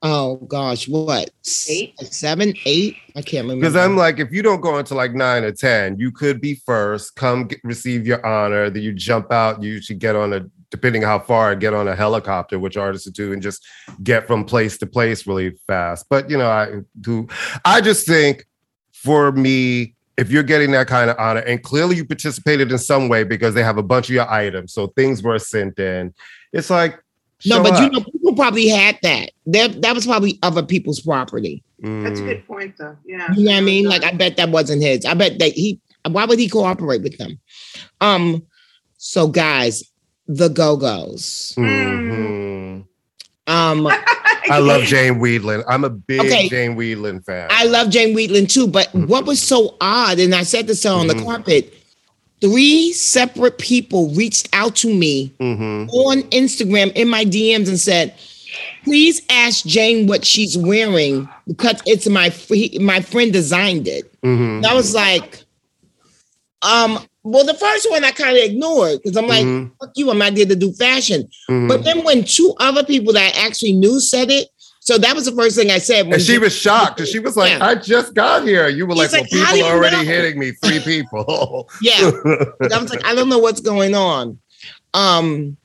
Oh 0.06 0.36
gosh, 0.36 0.88
what 0.88 1.30
Eight? 1.68 1.98
seven, 2.00 2.54
eight? 2.64 2.96
I 3.16 3.22
can't 3.22 3.44
remember. 3.44 3.60
Because 3.60 3.76
I'm 3.76 3.96
like, 3.96 4.18
if 4.18 4.32
you 4.32 4.42
don't 4.42 4.60
go 4.60 4.78
into 4.78 4.94
like 4.94 5.12
nine 5.12 5.44
or 5.44 5.52
ten, 5.52 5.98
you 5.98 6.12
could 6.12 6.40
be 6.40 6.54
first. 6.66 7.16
Come 7.16 7.48
get, 7.48 7.60
receive 7.64 8.06
your 8.06 8.24
honor. 8.24 8.70
Then 8.70 8.82
you 8.82 8.92
jump 8.92 9.32
out. 9.32 9.62
You 9.62 9.80
should 9.80 9.98
get 9.98 10.14
on 10.14 10.32
a, 10.32 10.46
depending 10.70 11.02
how 11.02 11.18
far, 11.18 11.54
get 11.56 11.74
on 11.74 11.88
a 11.88 11.96
helicopter, 11.96 12.58
which 12.58 12.76
artists 12.76 13.10
do, 13.10 13.32
and 13.32 13.42
just 13.42 13.66
get 14.02 14.26
from 14.26 14.44
place 14.44 14.78
to 14.78 14.86
place 14.86 15.26
really 15.26 15.56
fast. 15.66 16.06
But 16.08 16.30
you 16.30 16.38
know, 16.38 16.50
I 16.50 16.80
do. 17.00 17.26
I 17.64 17.80
just 17.80 18.06
think 18.06 18.46
for 18.92 19.32
me, 19.32 19.94
if 20.16 20.30
you're 20.30 20.42
getting 20.42 20.70
that 20.72 20.86
kind 20.86 21.10
of 21.10 21.16
honor, 21.18 21.40
and 21.40 21.62
clearly 21.62 21.96
you 21.96 22.04
participated 22.04 22.70
in 22.70 22.78
some 22.78 23.08
way 23.08 23.24
because 23.24 23.54
they 23.54 23.62
have 23.62 23.76
a 23.76 23.82
bunch 23.82 24.08
of 24.08 24.14
your 24.14 24.30
items, 24.30 24.72
so 24.72 24.88
things 24.88 25.22
were 25.22 25.38
sent 25.38 25.78
in. 25.78 26.14
It's 26.52 26.70
like 26.70 27.00
no, 27.44 27.56
show 27.56 27.62
but 27.62 27.82
you 27.82 27.90
know, 27.90 28.00
people 28.00 28.34
probably 28.34 28.68
had 28.68 28.98
that. 29.02 29.30
That 29.46 29.82
that 29.82 29.94
was 29.94 30.06
probably 30.06 30.38
other 30.42 30.62
people's 30.62 31.00
property. 31.00 31.62
That's 31.80 32.18
a 32.20 32.22
Mm. 32.22 32.26
good 32.26 32.46
point, 32.46 32.74
though. 32.78 32.96
Yeah, 33.06 33.32
You 33.36 33.44
know 33.44 33.52
what 33.52 33.58
I 33.58 33.60
mean? 33.60 33.84
Like 33.84 34.02
I 34.04 34.12
bet 34.12 34.36
that 34.38 34.48
wasn't 34.50 34.82
his. 34.82 35.04
I 35.04 35.14
bet 35.14 35.38
that 35.38 35.52
he. 35.52 35.78
Why 36.08 36.24
would 36.24 36.38
he 36.38 36.48
cooperate 36.48 37.02
with 37.02 37.18
them? 37.18 37.38
Um. 38.00 38.42
So 38.96 39.28
guys, 39.28 39.84
the 40.26 40.48
Go 40.48 40.76
Go's. 40.76 41.52
Mhm. 41.56 42.84
Um. 43.46 43.86
I 44.48 44.58
love 44.60 44.82
Jane 44.84 45.14
Wiedlin. 45.16 45.64
I'm 45.68 45.82
a 45.84 45.90
big 45.90 46.20
Okay. 46.20 46.48
Jane 46.48 46.76
Wiedlin 46.76 47.24
fan. 47.24 47.48
I 47.50 47.64
love 47.64 47.90
Jane 47.90 48.16
Wiedlin 48.16 48.48
too, 48.48 48.68
but 48.68 48.88
what 48.94 49.26
was 49.26 49.42
so 49.42 49.76
odd, 49.80 50.20
and 50.20 50.34
I 50.36 50.44
said 50.44 50.68
this 50.68 50.86
on 50.86 51.08
the 51.08 51.14
Mhm. 51.14 51.24
carpet, 51.24 51.74
three 52.40 52.92
separate 52.92 53.58
people 53.58 54.10
reached 54.10 54.48
out 54.52 54.76
to 54.76 54.92
me 54.92 55.32
Mhm. 55.40 55.88
on 55.90 56.22
Instagram 56.24 56.92
in 56.94 57.08
my 57.08 57.24
DMs 57.24 57.68
and 57.68 57.80
said, 57.80 58.14
please 58.84 59.22
ask 59.30 59.64
Jane 59.66 60.06
what 60.06 60.24
she's 60.24 60.56
wearing 60.56 61.28
because 61.46 61.80
it's 61.86 62.06
my 62.08 62.32
my 62.80 63.00
friend 63.00 63.32
designed 63.32 63.88
it. 63.88 64.10
Mhm. 64.22 64.56
And 64.58 64.66
I 64.66 64.74
was 64.74 64.94
like, 64.94 65.44
um, 66.62 66.98
well, 67.22 67.44
the 67.44 67.54
first 67.54 67.90
one 67.90 68.04
I 68.04 68.12
kind 68.12 68.36
of 68.36 68.42
ignored 68.44 69.00
because 69.02 69.16
I'm 69.16 69.26
like, 69.26 69.44
Mhm. 69.44 69.70
fuck 69.80 69.90
you, 69.96 70.10
I'm 70.10 70.18
not 70.18 70.34
there 70.34 70.46
to 70.46 70.56
do 70.56 70.72
fashion. 70.72 71.28
Mhm. 71.50 71.68
But 71.68 71.84
then 71.84 72.04
when 72.04 72.24
two 72.24 72.54
other 72.60 72.84
people 72.84 73.12
that 73.14 73.34
I 73.34 73.46
actually 73.46 73.72
knew 73.72 74.00
said 74.00 74.30
it, 74.30 74.48
so 74.86 74.98
that 74.98 75.16
was 75.16 75.24
the 75.24 75.32
first 75.32 75.56
thing 75.56 75.70
I 75.72 75.78
said. 75.78 76.06
When 76.06 76.14
And 76.14 76.22
she 76.22 76.34
Jane- 76.34 76.42
was 76.42 76.54
shocked. 76.56 77.04
She 77.06 77.18
was 77.18 77.36
like, 77.36 77.50
Yeah. 77.58 77.66
I 77.66 77.74
just 77.74 78.14
got 78.14 78.44
here. 78.44 78.68
You 78.68 78.86
were 78.86 78.94
He's 78.94 79.12
like, 79.12 79.22
like, 79.22 79.32
well, 79.32 79.52
people 79.52 79.66
are 79.68 79.74
already 79.76 79.96
know?" 79.96 80.02
hitting 80.04 80.38
me. 80.38 80.52
Three 80.52 80.78
people. 80.80 81.68
Yeah. 81.82 82.10
I 82.72 82.78
was 82.80 82.90
like, 82.90 83.04
I 83.04 83.14
don't 83.16 83.28
know 83.28 83.38
what's 83.40 83.60
going 83.60 83.94
on. 83.96 84.38
Um, 84.94 85.56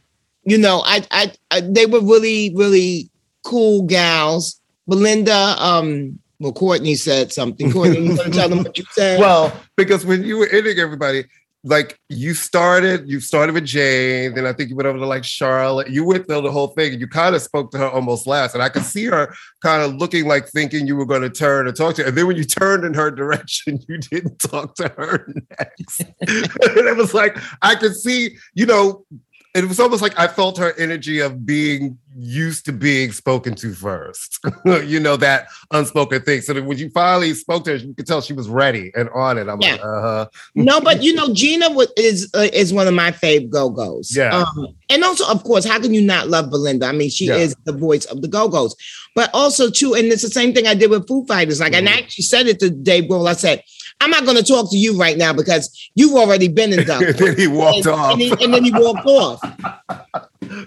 you 0.44 0.58
know, 0.58 0.82
I, 0.86 1.06
I, 1.12 1.32
I 1.52 1.62
they 1.62 1.86
were 1.86 2.02
really, 2.02 2.52
really 2.56 3.12
cool 3.44 3.84
gals. 3.84 4.60
Belinda, 4.88 5.56
um, 5.60 6.18
well, 6.40 6.52
Courtney 6.52 6.96
said 6.96 7.32
something. 7.32 7.72
Courtney, 7.72 8.00
you 8.08 8.18
gonna 8.18 8.32
tell 8.32 8.50
them 8.50 8.64
what 8.64 8.76
you 8.78 8.84
said? 8.92 9.20
well, 9.26 9.54
because 9.78 10.04
when 10.04 10.24
you 10.24 10.38
were 10.38 10.48
ending 10.48 10.80
everybody, 10.80 11.26
like 11.64 12.00
you 12.10 12.34
started, 12.34 13.08
you 13.08 13.20
started 13.20 13.54
with 13.54 13.66
Jane, 13.66 14.34
then 14.34 14.48
I 14.48 14.54
think 14.54 14.70
you 14.70 14.76
went 14.76 14.88
over 14.88 14.98
to 14.98 15.06
like 15.06 15.24
Charlotte. 15.24 15.90
You 15.90 16.04
went 16.04 16.28
through 16.28 16.42
the 16.42 16.52
whole 16.52 16.70
thing 16.70 16.94
and 16.94 17.02
you 17.02 17.08
kind 17.08 17.36
of 17.36 17.42
spoke 17.42 17.72
to 17.72 17.78
her 17.78 17.90
almost 17.90 18.26
last. 18.26 18.56
And 18.56 18.64
I 18.64 18.70
could 18.70 18.84
see 18.84 19.06
her 19.06 19.34
kind 19.62 19.84
of 19.84 19.96
looking 19.96 20.28
like 20.28 20.48
thinking 20.48 20.88
you 20.88 20.96
were 20.96 21.06
going 21.06 21.22
to 21.22 21.30
turn 21.30 21.68
and 21.68 21.78
talk 21.78 21.96
to 21.96 22.02
her. 22.02 22.08
And 22.10 22.18
then 22.18 22.26
when 22.26 22.36
you 22.36 22.46
turned 22.46 22.84
in 22.84 22.96
her 22.96 23.12
direction, 23.12 23.80
you 23.88 24.00
didn't 24.00 24.40
talk 24.40 24.76
to 24.76 24.88
her 24.98 25.32
next. 25.60 26.00
and 26.22 26.88
it 26.88 26.98
was 26.98 27.14
like, 27.14 27.38
I 27.62 27.76
could 27.76 27.96
see, 27.96 28.38
you 28.56 28.66
know, 28.66 29.06
it 29.54 29.68
was 29.68 29.80
almost 29.80 30.02
like 30.02 30.18
I 30.18 30.28
felt 30.28 30.58
her 30.58 30.74
energy 30.78 31.20
of 31.20 31.46
being 31.46 31.98
used 32.16 32.66
to 32.66 32.72
being 32.74 33.12
spoken 33.12 33.54
to 33.56 33.74
first. 33.74 34.40
you 34.66 35.00
know, 35.00 35.18
that 35.18 35.48
unspoken 35.72 36.22
thing. 36.22 36.42
So 36.42 36.54
that 36.54 36.64
when 36.66 36.78
you 36.78 36.90
finally 36.90 37.34
spoke 37.34 37.66
to 37.66 37.72
her, 37.72 37.76
you 37.78 37.94
could 37.94 38.08
tell 38.08 38.22
she 38.22 38.34
was 38.34 38.48
ready 38.48 38.92
and 38.96 39.10
on 39.10 39.38
it. 39.38 39.50
I'm 39.50 39.60
like, 39.60 39.80
uh-huh. 39.82 40.28
no, 40.56 40.80
but 40.80 41.04
you 41.04 41.14
know, 41.16 41.34
Gina 41.34 41.68
is 41.98 42.30
uh, 42.34 42.48
is 42.54 42.74
one 42.74 42.88
of 42.88 42.94
my 42.94 43.12
fave 43.12 43.50
Go 43.50 43.70
Go's. 43.70 44.16
Yeah. 44.16 44.36
Um, 44.38 44.68
and 44.90 45.04
also, 45.04 45.28
of 45.30 45.44
course, 45.44 45.66
how 45.66 45.80
can 45.80 45.94
you 45.94 46.02
not 46.02 46.28
love 46.30 46.50
Belinda? 46.50 46.86
I 46.86 46.92
mean, 46.94 47.10
she 47.10 47.26
Yeah. 47.28 47.36
is 47.36 47.56
the 47.66 47.74
voice 47.74 48.06
of 48.06 48.22
the 48.22 48.28
Go 48.28 48.48
Go's. 48.48 48.76
But 49.16 49.30
also, 49.34 49.70
too, 49.70 49.94
and 49.94 50.06
it's 50.08 50.22
the 50.22 50.30
same 50.30 50.54
thing 50.54 50.68
I 50.68 50.74
did 50.76 50.90
with 50.90 51.08
Foo 51.08 51.26
Fighters. 51.26 51.60
Like, 51.60 51.74
and 51.74 51.88
I 51.90 51.92
Mm-hmm. 51.92 52.04
actually 52.04 52.24
said 52.24 52.48
it 52.48 52.60
to 52.60 52.70
Dave 52.70 53.06
Grohl. 53.10 53.28
I 53.28 53.34
said, 53.34 53.62
I'm 54.02 54.10
not 54.10 54.26
going 54.26 54.38
to 54.38 54.44
talk 54.44 54.70
to 54.72 54.78
you 54.78 54.98
right 55.00 55.18
now 55.18 55.32
because 55.32 55.90
you've 55.96 56.14
already 56.16 56.48
been 56.48 56.72
and 56.74 56.82
inducted. 56.82 57.16
then 57.18 57.38
he 57.38 57.48
walked 57.48 57.86
and, 57.86 57.88
off. 57.88 58.12
and, 58.14 58.22
he- 58.22 58.44
and 58.44 58.54
then 58.54 58.64
he 58.64 58.72
walked 58.74 59.06
off 59.06 59.40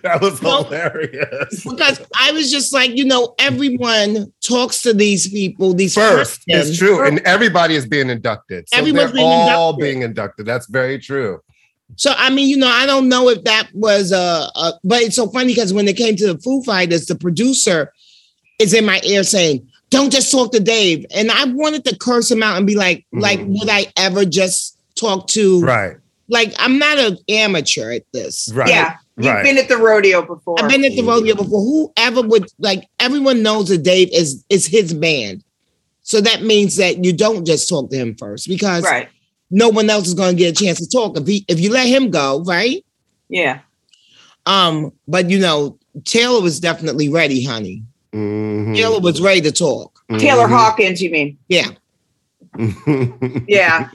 that 0.03 0.19
was 0.21 0.41
Well- 0.41 0.65
hilarious. 0.65 1.65
because 1.65 2.01
I 2.19 2.33
was 2.33 2.51
just 2.51 2.73
like, 2.73 2.97
you 2.97 3.05
know, 3.05 3.35
everyone 3.39 4.33
talks 4.43 4.83
to 4.83 4.95
these 4.95 5.29
people. 5.29 5.75
These 5.75 5.95
First, 5.95 6.43
freshmen. 6.45 6.69
it's 6.69 6.79
true. 6.79 7.05
And 7.05 7.19
everybody 7.21 7.75
is 7.75 7.87
being 7.87 8.09
inducted. 8.11 8.69
So 8.69 8.79
Everyone's 8.79 9.07
they're 9.13 9.15
being 9.15 9.27
all 9.27 9.71
inducted. 9.71 9.83
being 9.83 10.03
inducted. 10.03 10.47
That's 10.47 10.67
very 10.69 10.99
true. 10.99 11.41
So 11.97 12.13
I 12.17 12.31
mean, 12.31 12.49
you 12.49 12.57
know, 12.57 12.69
I 12.69 12.87
don't 12.87 13.09
know 13.09 13.29
if 13.29 13.45
that 13.45 13.69
was 13.75 14.11
a, 14.11 14.49
a 14.55 14.73
but 14.85 15.03
it's 15.03 15.17
so 15.17 15.29
funny 15.29 15.49
because 15.49 15.73
when 15.73 15.87
it 15.87 15.97
came 15.97 16.17
to 16.17 16.33
the 16.33 16.39
Foo 16.39 16.63
Fighters, 16.63 17.07
the 17.07 17.15
producer 17.15 17.93
is 18.59 18.73
in 18.73 18.85
my 18.87 19.01
ear 19.05 19.23
saying, 19.23 19.69
"Don't 19.95 20.13
just 20.13 20.31
talk 20.31 20.53
to 20.53 20.61
Dave," 20.61 21.07
and 21.15 21.31
I 21.31 21.45
wanted 21.45 21.85
to 21.87 21.97
curse 21.97 22.31
him 22.31 22.43
out 22.43 22.57
and 22.57 22.67
be 22.67 22.75
like, 22.75 23.07
Mhm. 23.15 23.23
"Like, 23.23 23.41
would 23.45 23.69
I 23.69 23.87
ever 23.97 24.25
just 24.25 24.77
talk 24.97 25.29
to? 25.29 25.61
Right. 25.61 25.97
Like, 26.29 26.55
I'm 26.59 26.79
not 26.79 26.99
an 26.99 27.19
amateur 27.29 27.93
at 27.93 28.05
this. 28.13 28.49
Right. 28.53 28.69
Yeah, 28.69 28.95
you've 29.17 29.27
Right. 29.27 29.45
been 29.45 29.59
at 29.59 29.69
the 29.69 29.77
rodeo 29.77 30.23
before. 30.23 30.57
I've 30.59 30.71
been 30.71 30.85
at 30.85 30.97
the 30.97 31.03
rodeo 31.03 31.35
before. 31.35 31.63
Whoever 31.63 32.23
would 32.23 32.47
like, 32.59 32.89
everyone 32.99 33.43
knows 33.43 33.69
that 33.69 33.83
Dave 33.83 34.11
is 34.13 34.43
is 34.51 34.67
his 34.67 34.93
band." 34.95 35.43
So 36.03 36.21
that 36.21 36.43
means 36.43 36.77
that 36.77 37.05
you 37.05 37.13
don't 37.13 37.47
just 37.47 37.69
talk 37.69 37.91
to 37.91 37.97
him 37.97 38.15
first 38.19 38.47
because 38.49 38.85
right. 38.85 39.09
no 39.51 39.69
one 39.71 39.89
else 39.89 40.07
is 40.07 40.15
going 40.15 40.37
to 40.37 40.39
get 40.39 40.61
a 40.61 40.65
chance 40.65 40.79
to 40.79 40.89
talk. 40.89 41.17
If 41.17 41.27
he 41.27 41.45
if 41.49 41.61
you 41.61 41.71
let 41.71 41.87
him 41.87 42.11
go, 42.11 42.43
right? 42.47 42.85
Yeah. 43.29 43.61
Um, 44.47 44.93
but 45.09 45.31
you 45.31 45.39
know, 45.39 45.79
Taylor 46.05 46.41
was 46.43 46.61
definitely 46.61 47.09
ready, 47.09 47.43
honey. 47.45 47.83
Mhm. 48.15 48.77
Taylor 48.77 49.01
was 49.01 49.21
ready 49.21 49.41
to 49.43 49.53
talk. 49.53 50.01
Taylor 50.19 50.47
Mhm. 50.47 50.51
Hawkins, 50.57 51.03
you 51.03 51.11
mean? 51.11 51.39
Yeah. 51.49 51.69
Yeah. 53.49 53.89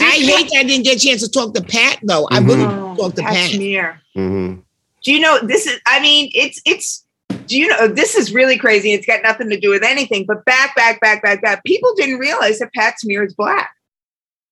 I 0.00 0.10
hate 0.10 0.50
that 0.50 0.58
I 0.58 0.62
didn't 0.64 0.84
get 0.84 0.96
a 0.96 1.06
chance 1.06 1.22
to 1.22 1.28
talk 1.30 1.54
to 1.54 1.62
Pat 1.62 1.98
though. 2.02 2.26
I 2.30 2.38
really 2.40 2.64
Oh, 2.64 2.96
talked 2.98 3.16
to 3.16 3.22
Pat 3.22 3.32
Pat. 3.32 3.50
Smear. 3.52 4.00
Mhm. 4.16 4.62
Do 5.04 5.12
you 5.12 5.20
know 5.20 5.38
this 5.46 5.66
is? 5.66 5.78
I 5.86 6.00
mean, 6.00 6.30
it's 6.34 6.60
it's. 6.66 7.04
Do 7.46 7.58
you 7.58 7.68
know 7.68 7.86
this 7.88 8.14
is 8.16 8.32
really 8.32 8.56
crazy? 8.56 8.92
It's 8.92 9.06
got 9.06 9.22
nothing 9.22 9.50
to 9.50 9.60
do 9.60 9.70
with 9.70 9.82
anything. 9.84 10.24
But 10.26 10.44
back, 10.44 10.74
back, 10.74 11.00
back, 11.00 11.22
back, 11.22 11.42
back. 11.42 11.62
People 11.64 11.94
didn't 11.94 12.18
realize 12.18 12.58
that 12.58 12.72
Pat 12.74 12.98
Smear 12.98 13.22
is 13.24 13.34
black. 13.34 13.70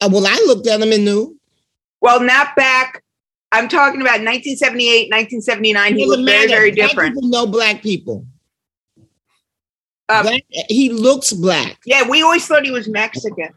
Uh, 0.00 0.08
well, 0.12 0.26
I 0.26 0.34
looked 0.46 0.66
at 0.66 0.80
him 0.80 0.92
and 0.92 1.04
knew. 1.04 1.36
Well, 2.00 2.20
not 2.20 2.54
back. 2.54 3.02
I'm 3.50 3.68
talking 3.68 4.00
about 4.00 4.20
1978, 4.22 5.10
1979. 5.10 5.96
He 5.96 6.04
Doesn't 6.04 6.08
looked 6.20 6.30
very, 6.30 6.46
matter. 6.46 6.58
very 6.60 6.70
Black 6.72 6.88
different. 6.90 7.14
people 7.14 7.28
know 7.28 7.46
black 7.46 7.82
people. 7.82 8.26
Uh, 10.12 10.22
Black- 10.22 10.42
he 10.68 10.90
looks 10.90 11.32
black. 11.32 11.78
Yeah, 11.86 12.08
we 12.08 12.22
always 12.22 12.46
thought 12.46 12.64
he 12.64 12.70
was 12.70 12.88
Mexican. 12.88 13.48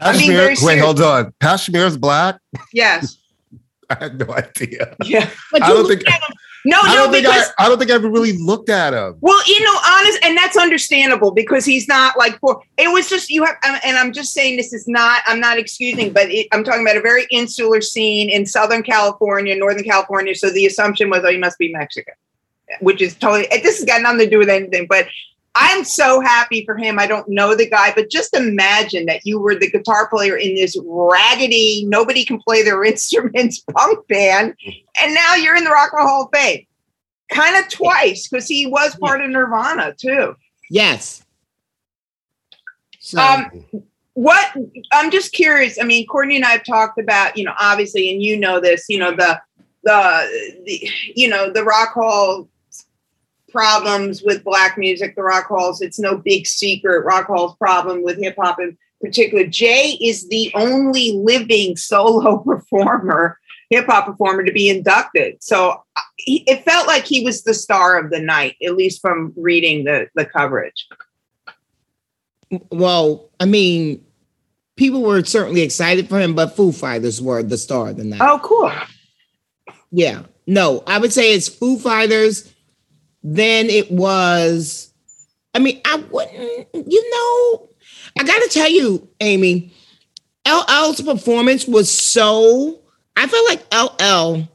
I'm 0.00 0.16
being 0.18 0.30
Kashmir- 0.30 0.36
very 0.36 0.48
wait, 0.50 0.58
serious. 0.58 0.84
hold 0.84 1.00
on. 1.00 1.34
Kashmir's 1.40 1.96
black? 1.96 2.38
Yes. 2.72 3.16
I 3.90 3.96
had 4.00 4.18
no 4.18 4.32
idea. 4.34 4.96
Yeah. 5.04 5.30
But 5.52 5.62
I 5.62 5.68
you 5.68 5.74
don't 5.74 5.88
think 5.88 6.06
at 6.08 6.14
him. 6.14 6.36
No, 6.66 6.78
I 6.82 6.94
no, 6.94 7.02
don't 7.02 7.12
think 7.12 7.26
I, 7.26 7.30
because 7.32 7.52
I 7.58 7.68
don't 7.68 7.78
think 7.78 7.90
I 7.90 7.94
ever 7.94 8.08
really 8.10 8.38
looked 8.38 8.70
at 8.70 8.94
him. 8.94 9.16
well, 9.20 9.38
you 9.46 9.62
know, 9.62 9.78
honest, 9.86 10.18
and 10.24 10.34
that's 10.36 10.56
understandable 10.56 11.30
because 11.30 11.66
he's 11.66 11.86
not 11.86 12.16
like 12.16 12.40
poor. 12.40 12.62
It 12.78 12.88
was 12.90 13.06
just 13.10 13.28
you 13.28 13.44
have, 13.44 13.56
and 13.84 13.98
I'm 13.98 14.12
just 14.14 14.32
saying 14.32 14.56
this 14.56 14.72
is 14.72 14.88
not. 14.88 15.20
I'm 15.26 15.40
not 15.40 15.58
excusing, 15.58 16.12
but 16.14 16.30
it, 16.30 16.48
I'm 16.52 16.64
talking 16.64 16.80
about 16.80 16.96
a 16.96 17.02
very 17.02 17.26
insular 17.30 17.82
scene 17.82 18.30
in 18.30 18.46
Southern 18.46 18.82
California, 18.82 19.54
Northern 19.54 19.84
California. 19.84 20.34
So 20.34 20.48
the 20.48 20.64
assumption 20.64 21.10
was, 21.10 21.22
oh, 21.22 21.30
he 21.30 21.36
must 21.36 21.58
be 21.58 21.70
Mexican, 21.70 22.14
which 22.80 23.02
is 23.02 23.14
totally. 23.14 23.46
This 23.62 23.76
has 23.76 23.84
got 23.84 24.00
nothing 24.00 24.20
to 24.20 24.30
do 24.30 24.38
with 24.38 24.48
anything, 24.48 24.86
but. 24.88 25.06
I'm 25.56 25.84
so 25.84 26.20
happy 26.20 26.64
for 26.64 26.76
him. 26.76 26.98
I 26.98 27.06
don't 27.06 27.28
know 27.28 27.54
the 27.54 27.68
guy, 27.68 27.92
but 27.94 28.10
just 28.10 28.34
imagine 28.34 29.06
that 29.06 29.20
you 29.24 29.38
were 29.38 29.54
the 29.54 29.70
guitar 29.70 30.08
player 30.08 30.36
in 30.36 30.54
this 30.56 30.76
raggedy, 30.82 31.84
nobody 31.86 32.24
can 32.24 32.40
play 32.40 32.62
their 32.62 32.82
instruments 32.92 33.62
punk 33.72 34.06
band, 34.08 34.54
and 35.00 35.14
now 35.14 35.34
you're 35.34 35.56
in 35.56 35.64
the 35.64 35.70
Rock 35.70 35.90
and 35.92 35.98
Roll 35.98 36.08
Hall 36.08 36.24
of 36.24 36.38
Fame. 36.38 36.66
Kind 37.30 37.56
of 37.56 37.70
twice, 37.70 38.28
because 38.28 38.46
he 38.46 38.66
was 38.66 38.96
part 38.96 39.20
of 39.20 39.30
Nirvana 39.30 39.94
too. 39.94 40.36
Yes. 40.70 41.24
So, 43.00 43.20
Um, 43.20 43.64
what 44.14 44.56
I'm 44.92 45.10
just 45.10 45.32
curious. 45.32 45.78
I 45.80 45.84
mean, 45.84 46.06
Courtney 46.06 46.36
and 46.36 46.44
I 46.44 46.50
have 46.50 46.64
talked 46.64 46.98
about, 46.98 47.36
you 47.36 47.44
know, 47.44 47.54
obviously, 47.58 48.10
and 48.10 48.22
you 48.22 48.38
know 48.38 48.60
this, 48.60 48.86
you 48.88 48.98
know, 48.98 49.14
the 49.14 49.40
the 49.82 50.62
the 50.64 50.90
you 51.14 51.28
know 51.28 51.50
the 51.50 51.64
rock 51.64 51.92
hall 51.92 52.48
problems 53.54 54.22
with 54.22 54.42
black 54.42 54.76
music, 54.76 55.14
the 55.14 55.22
rock 55.22 55.46
halls. 55.46 55.80
It's 55.80 56.00
no 56.00 56.18
big 56.18 56.46
secret. 56.46 57.04
Rock 57.04 57.28
hall's 57.28 57.56
problem 57.56 58.02
with 58.02 58.18
hip 58.18 58.34
hop 58.36 58.58
in 58.58 58.76
particular. 59.00 59.46
Jay 59.46 59.96
is 60.02 60.28
the 60.28 60.50
only 60.54 61.12
living 61.12 61.76
solo 61.76 62.38
performer, 62.44 63.38
hip 63.70 63.86
hop 63.86 64.06
performer 64.06 64.44
to 64.44 64.52
be 64.52 64.68
inducted. 64.68 65.42
So 65.42 65.82
uh, 65.96 66.00
he, 66.16 66.42
it 66.48 66.64
felt 66.64 66.88
like 66.88 67.04
he 67.04 67.24
was 67.24 67.44
the 67.44 67.54
star 67.54 67.96
of 67.98 68.10
the 68.10 68.20
night, 68.20 68.56
at 68.62 68.74
least 68.74 69.00
from 69.00 69.32
reading 69.36 69.84
the 69.84 70.08
the 70.16 70.26
coverage. 70.26 70.88
well, 72.70 73.30
I 73.38 73.44
mean, 73.44 74.04
people 74.76 75.02
were 75.02 75.24
certainly 75.24 75.62
excited 75.62 76.08
for 76.08 76.18
him, 76.18 76.34
but 76.34 76.56
Foo 76.56 76.72
Fighters 76.72 77.22
were 77.22 77.42
the 77.44 77.56
star 77.56 77.90
of 77.90 77.98
the 77.98 78.04
night. 78.04 78.20
Oh, 78.20 78.40
cool. 78.42 78.72
Yeah. 79.92 80.24
No, 80.46 80.82
I 80.86 80.98
would 80.98 81.12
say 81.12 81.34
it's 81.34 81.48
Foo 81.48 81.78
Fighters. 81.78 82.53
Then 83.26 83.70
it 83.70 83.90
was, 83.90 84.92
I 85.54 85.58
mean, 85.58 85.80
I 85.84 85.96
wouldn't, 85.96 86.68
you 86.74 87.10
know, 87.10 87.68
I 88.18 88.22
got 88.24 88.42
to 88.42 88.48
tell 88.50 88.68
you, 88.70 89.08
Amy, 89.20 89.72
LL's 90.46 91.00
performance 91.00 91.66
was 91.66 91.90
so, 91.90 92.78
I 93.16 93.26
feel 93.26 93.44
like 93.46 93.64
LL 93.72 94.46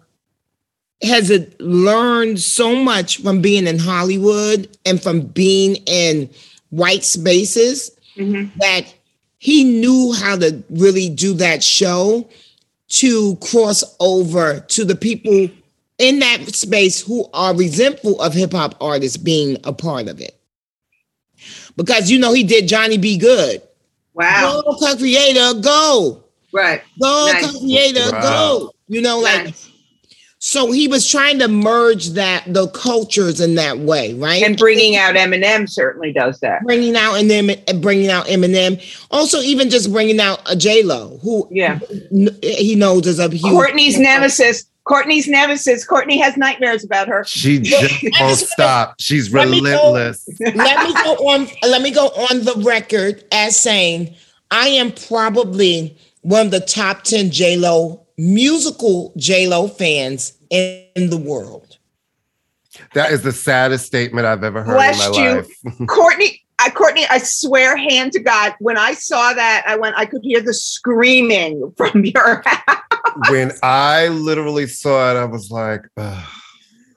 has 1.02 1.32
learned 1.60 2.40
so 2.40 2.76
much 2.76 3.22
from 3.22 3.42
being 3.42 3.66
in 3.66 3.80
Hollywood 3.80 4.78
and 4.86 5.02
from 5.02 5.22
being 5.22 5.78
in 5.88 6.30
white 6.70 7.04
spaces 7.04 7.92
Mhm. 8.18 8.52
that 8.60 8.86
he 9.40 9.64
knew 9.64 10.12
how 10.14 10.36
to 10.36 10.62
really 10.70 11.10
do 11.10 11.34
that 11.36 11.64
show 11.64 12.28
to 12.90 13.36
cross 13.38 13.84
over 14.00 14.60
to 14.68 14.84
the 14.84 14.96
people 14.96 15.50
in 16.00 16.20
that 16.20 16.56
space 16.56 17.02
who 17.02 17.30
are 17.34 17.56
resentful 17.56 18.20
of 18.22 18.34
hip 18.34 18.52
hop 18.54 18.76
artists 18.82 19.18
being 19.18 19.58
a 19.64 19.74
part 19.74 20.08
of 20.08 20.20
it. 20.20 20.36
Because 21.76 22.10
you 22.10 22.20
know 22.20 22.34
he 22.34 22.44
did 22.44 22.68
Johnny 22.68 22.98
B. 22.98 23.18
Goode. 23.18 23.62
Wow. 24.14 24.62
Go, 24.66 24.76
co-creator, 24.76 25.60
go. 25.62 26.24
Right. 26.52 26.82
Go, 27.02 27.30
Nice. 27.32 27.52
co-creator, 27.52 28.12
Wow. 28.12 28.22
go. 28.22 28.74
You 28.88 29.02
know, 29.02 29.20
like 29.20 29.46
Nice. 29.46 29.70
so 30.40 30.72
he 30.72 30.88
was 30.90 31.08
trying 31.10 31.40
to 31.40 31.48
merge 31.48 32.10
that 32.12 32.44
the 32.48 32.68
cultures 32.70 33.40
in 33.40 33.56
that 33.56 33.78
way, 33.80 34.14
right? 34.16 34.44
And 34.44 34.58
bringing 34.58 34.98
out 34.98 35.16
Eminem 35.16 35.70
certainly 35.70 36.12
does 36.12 36.40
that. 36.42 36.64
bringing 36.64 36.96
out 36.98 37.16
and 37.16 37.30
then 37.32 37.52
and 37.68 37.82
bringing 37.82 38.10
out 38.10 38.26
Eminem. 38.26 38.82
Also, 39.12 39.40
even 39.40 39.70
just 39.70 39.92
bringing 39.94 40.20
out 40.20 40.42
a 40.52 40.56
J 40.58 40.84
Lo, 40.84 41.20
who 41.22 41.48
Yeah. 41.52 41.80
he 42.42 42.76
knows 42.76 43.08
is 43.08 43.20
a 43.20 43.30
huge. 43.30 43.44
Courtney's 43.44 43.98
nemesis. 43.98 44.66
Courtney's 44.90 45.28
nemesis. 45.28 45.86
Courtney 45.86 46.18
has 46.18 46.36
nightmares 46.36 46.84
about 46.84 47.08
her. 47.08 47.24
She 47.24 47.60
just 47.64 48.04
won't 48.20 48.38
stop. 48.38 48.96
She's 49.00 49.32
Let 49.32 49.48
me 49.48 49.62
go. 49.62 49.94
relentless. 49.94 50.28
let 50.40 50.56
me 50.88 50.94
go 51.04 51.14
on. 51.30 51.48
Let 51.62 51.84
me 51.84 51.92
go 51.92 52.08
on 52.08 52.44
the 52.44 52.56
record 52.66 53.24
as 53.32 53.56
saying 53.56 54.16
I 54.50 54.68
am 54.70 54.92
probably 54.92 55.96
one 56.22 56.48
of 56.48 56.52
the 56.52 56.60
top 56.60 57.04
ten 57.04 57.30
J 57.30 57.56
Lo 57.56 58.08
musical 58.18 59.14
J 59.16 59.48
Lo 59.48 59.68
fans 59.68 60.34
in, 60.50 60.84
in 60.96 61.10
the 61.12 61.18
world. 61.18 61.78
That 62.96 63.12
is 63.12 63.22
the 63.22 63.32
saddest 63.32 63.86
statement 63.86 64.26
I've 64.26 64.44
ever 64.44 64.64
heard 64.64 64.74
Bless 64.74 65.06
in 65.06 65.12
my 65.12 65.30
you. 65.30 65.36
life. 65.36 65.88
Courtney, 65.88 66.39
I, 66.60 66.70
Courtney, 66.70 67.06
I 67.10 67.20
swear, 67.20 67.78
hand 67.78 68.12
to 68.14 68.20
God, 68.20 68.54
when 68.60 68.78
I 68.78 68.94
saw 68.94 69.34
that, 69.34 69.64
I 69.66 69.78
went, 69.78 69.98
I 69.98 70.06
could 70.06 70.22
hear 70.24 70.42
the 70.42 70.54
screaming 70.54 71.74
from 71.78 72.04
your 72.06 72.44
house. 72.46 73.30
when 73.30 73.52
I 73.64 74.10
literally 74.10 74.68
saw 74.68 75.12
it, 75.12 75.20
I 75.20 75.26
was 75.26 75.50
like, 75.52 75.82
"Ugh, 75.98 76.26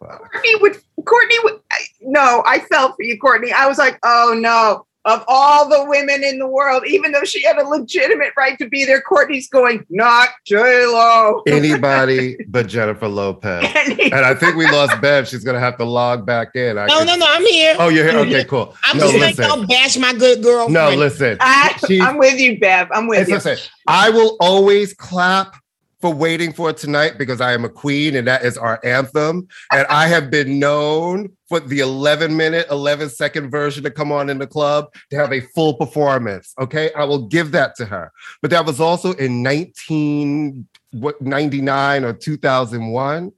fuck." 0.01 0.33
Courtney 0.33 0.55
would, 0.57 0.77
Courtney 1.05 1.37
would, 1.45 1.61
no, 2.01 2.43
I 2.47 2.61
felt 2.61 2.97
for 2.97 3.03
you, 3.03 3.19
Courtney. 3.19 3.53
I 3.53 3.67
was 3.67 3.79
like, 3.79 3.99
oh 4.03 4.37
no. 4.39 4.87
Of 5.05 5.25
all 5.27 5.69
the 5.69 5.85
women 5.89 6.23
in 6.23 6.39
the 6.39 6.47
world, 6.47 6.85
even 6.87 7.11
though 7.11 7.25
she 7.25 7.43
had 7.43 7.59
a 7.59 7.67
legitimate 7.67 8.33
right 8.37 8.57
to 8.59 8.69
be 8.69 8.85
there, 8.85 9.01
Courtney's 9.01 9.49
going, 9.49 9.85
not 9.91 10.29
J 10.47 10.87
Lo. 10.87 11.43
anybody 11.49 12.37
but 12.49 12.69
Jennifer 12.69 13.09
Lopez. 13.09 13.65
And 13.75 14.15
I 14.15 14.33
think 14.35 14.55
we 14.55 14.65
lost 14.71 15.01
Bev. 15.01 15.27
She's 15.27 15.43
gonna 15.43 15.59
have 15.59 15.77
to 15.79 15.85
log 15.85 16.25
back 16.25 16.55
in. 16.55 16.79
I 16.79 16.87
No, 16.87 16.99
could- 16.99 17.07
no, 17.09 17.17
no. 17.17 17.27
I'm 17.29 17.45
here. 17.45 17.75
Oh, 17.81 17.89
you're 17.89 18.09
here. 18.09 18.19
Okay, 18.21 18.45
cool. 18.45 18.77
I'm 18.85 18.97
no, 18.99 19.05
just 19.11 19.15
like 19.19 19.37
listen. 19.39 19.45
don't 19.45 19.69
bash 19.69 19.97
my 19.99 20.13
good 20.15 20.41
girl. 20.43 20.69
No, 20.69 20.91
listen. 20.91 21.37
I, 21.41 21.77
I'm 22.03 22.19
with 22.19 22.39
you, 22.39 22.61
Bev. 22.61 22.89
I'm 22.93 23.09
with 23.09 23.21
It's 23.23 23.29
you. 23.29 23.35
listen. 23.37 23.59
I 23.89 24.11
will 24.11 24.37
always 24.39 24.95
clap 24.95 25.57
for 26.03 26.13
waiting 26.13 26.53
for 26.53 26.71
tonight 26.73 27.17
because 27.17 27.41
I 27.41 27.53
am 27.53 27.65
a 27.65 27.69
queen 27.69 28.17
and 28.17 28.27
that 28.27 28.45
is 28.45 28.59
our 28.59 28.81
anthem. 28.85 29.47
And 29.71 29.87
I 29.87 30.09
have 30.09 30.33
been 30.33 30.59
known 30.59 31.31
for 31.49 31.61
the 31.61 31.79
11 31.79 32.37
minute, 32.37 32.67
11 32.71 33.11
second 33.11 33.51
version 33.51 33.85
to 33.85 33.91
come 33.91 34.11
on 34.11 34.29
in 34.29 34.39
the 34.39 34.49
club 34.49 34.93
to 35.11 35.17
have 35.17 35.33
a 35.33 35.41
full 35.41 35.75
performance. 35.75 36.55
Okay. 36.59 36.93
I 36.95 37.05
will 37.05 37.29
give 37.29 37.53
that 37.53 37.77
to 37.77 37.85
her. 37.87 38.11
But 38.43 38.51
that 38.51 38.67
was 38.67 38.81
also 38.81 39.13
in 39.13 39.45
1999 39.45 42.05
or 42.05 42.13
2001. 42.13 43.33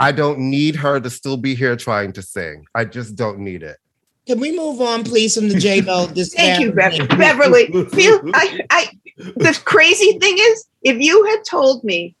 I 0.00 0.12
don't 0.12 0.38
need 0.38 0.76
her 0.76 1.00
to 1.00 1.10
still 1.10 1.36
be 1.36 1.56
here 1.56 1.76
trying 1.76 2.12
to 2.12 2.22
sing. 2.22 2.64
I 2.76 2.84
just 2.84 3.16
don't 3.16 3.40
need 3.40 3.64
it. 3.64 3.78
Can 4.26 4.40
we 4.40 4.56
move 4.56 4.80
on, 4.80 5.04
please, 5.04 5.34
from 5.34 5.48
the 5.48 5.58
J 5.58 5.82
Lo? 5.82 6.06
Thank 6.14 6.60
you, 6.60 6.72
Bev- 6.72 7.08
Beverly. 7.10 7.66
Feel, 7.90 8.22
I, 8.32 8.60
I, 8.70 8.88
the 9.16 9.60
crazy 9.64 10.18
thing 10.18 10.36
is, 10.38 10.66
if 10.82 10.98
you 11.00 11.24
had 11.26 11.44
told 11.44 11.84
me 11.84 12.14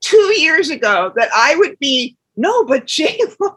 two 0.00 0.34
years 0.40 0.70
ago 0.70 1.12
that 1.16 1.28
I 1.34 1.56
would 1.56 1.78
be 1.78 2.16
no, 2.36 2.64
but 2.64 2.86
J 2.86 3.18
Lo, 3.40 3.56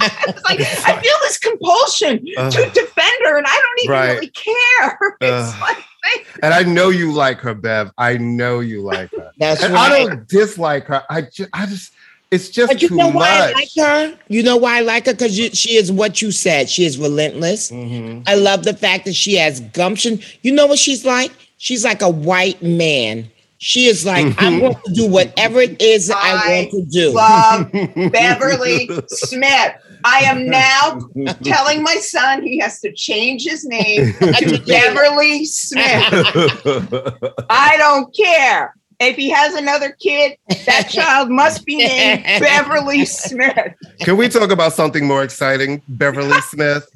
I 0.00 0.24
was 0.26 0.44
like, 0.44 0.60
I 0.86 1.00
feel 1.00 1.14
this 1.22 1.38
compulsion 1.38 2.18
to 2.26 2.70
defend 2.74 3.16
her, 3.24 3.36
and 3.38 3.46
I 3.46 3.54
don't 3.54 3.84
even 3.84 3.90
Right. 3.92 4.12
really 4.12 4.28
care. 4.30 4.98
It's 5.20 5.54
Ugh. 5.54 5.60
like, 5.62 6.26
And 6.42 6.52
I 6.54 6.62
know 6.62 6.90
you 6.90 7.12
like 7.12 7.40
her, 7.40 7.54
Bev. 7.54 7.90
I 7.98 8.16
know 8.18 8.60
you 8.60 8.82
like 8.82 9.10
her. 9.12 9.30
That's 9.38 9.62
And 9.62 9.72
right. 9.74 9.92
I 9.92 9.98
don't 10.04 10.28
dislike 10.28 10.84
her. 10.86 11.02
I 11.10 11.22
just, 11.22 11.48
I 11.54 11.66
just, 11.66 11.92
it's 12.30 12.48
just 12.50 12.72
But 12.72 12.82
you 12.82 12.88
too 12.90 12.96
know 12.96 13.08
why 13.08 13.28
I 13.28 13.52
like 13.52 13.68
her? 13.78 14.18
You 14.28 14.42
know 14.42 14.56
why 14.56 14.78
I 14.78 14.80
like 14.80 15.06
her? 15.06 15.12
Because 15.12 15.34
she 15.34 15.76
is 15.76 15.90
what 15.90 16.20
you 16.20 16.32
said. 16.32 16.68
She 16.68 16.84
is 16.84 16.98
relentless. 16.98 17.70
Mhm. 17.70 18.24
I 18.26 18.34
love 18.34 18.64
the 18.64 18.74
fact 18.74 19.04
that 19.06 19.14
she 19.14 19.36
has 19.36 19.60
gumption. 19.60 20.20
You 20.42 20.52
know 20.52 20.66
what 20.66 20.78
she's 20.78 21.04
like? 21.04 21.32
She's 21.56 21.84
like 21.84 22.02
a 22.02 22.10
white 22.10 22.62
man. 22.62 23.30
She 23.58 23.86
is 23.86 24.04
like, 24.04 24.26
I'm 24.26 24.32
mm-hmm. 24.32 24.58
going 24.60 24.74
to 24.74 24.92
do 24.92 25.08
whatever 25.08 25.60
it 25.60 25.80
is 25.80 26.10
I, 26.10 26.16
I 26.16 26.58
want 26.58 26.70
to 26.72 26.84
do. 26.84 27.12
love 27.12 27.72
Beverly 28.12 28.90
Smith. 29.08 29.72
I 30.04 30.20
am 30.20 30.46
now 30.46 31.00
telling 31.42 31.82
my 31.82 31.96
son 31.96 32.42
he 32.42 32.58
has 32.58 32.80
to 32.80 32.92
change 32.92 33.44
his 33.44 33.64
name 33.64 34.12
to 34.12 34.62
Beverly 34.66 35.46
Smith. 35.46 35.84
I 37.50 37.76
don't 37.78 38.14
care. 38.14 38.74
If 38.98 39.16
he 39.16 39.28
has 39.30 39.54
another 39.54 39.90
kid, 39.92 40.38
that 40.64 40.88
child 40.90 41.30
must 41.30 41.66
be 41.66 41.76
named 41.76 42.22
Beverly 42.40 43.04
Smith. 43.04 43.74
Can 44.00 44.16
we 44.16 44.28
talk 44.28 44.50
about 44.50 44.72
something 44.72 45.06
more 45.06 45.22
exciting, 45.22 45.82
Beverly 45.88 46.40
Smith? 46.48 46.88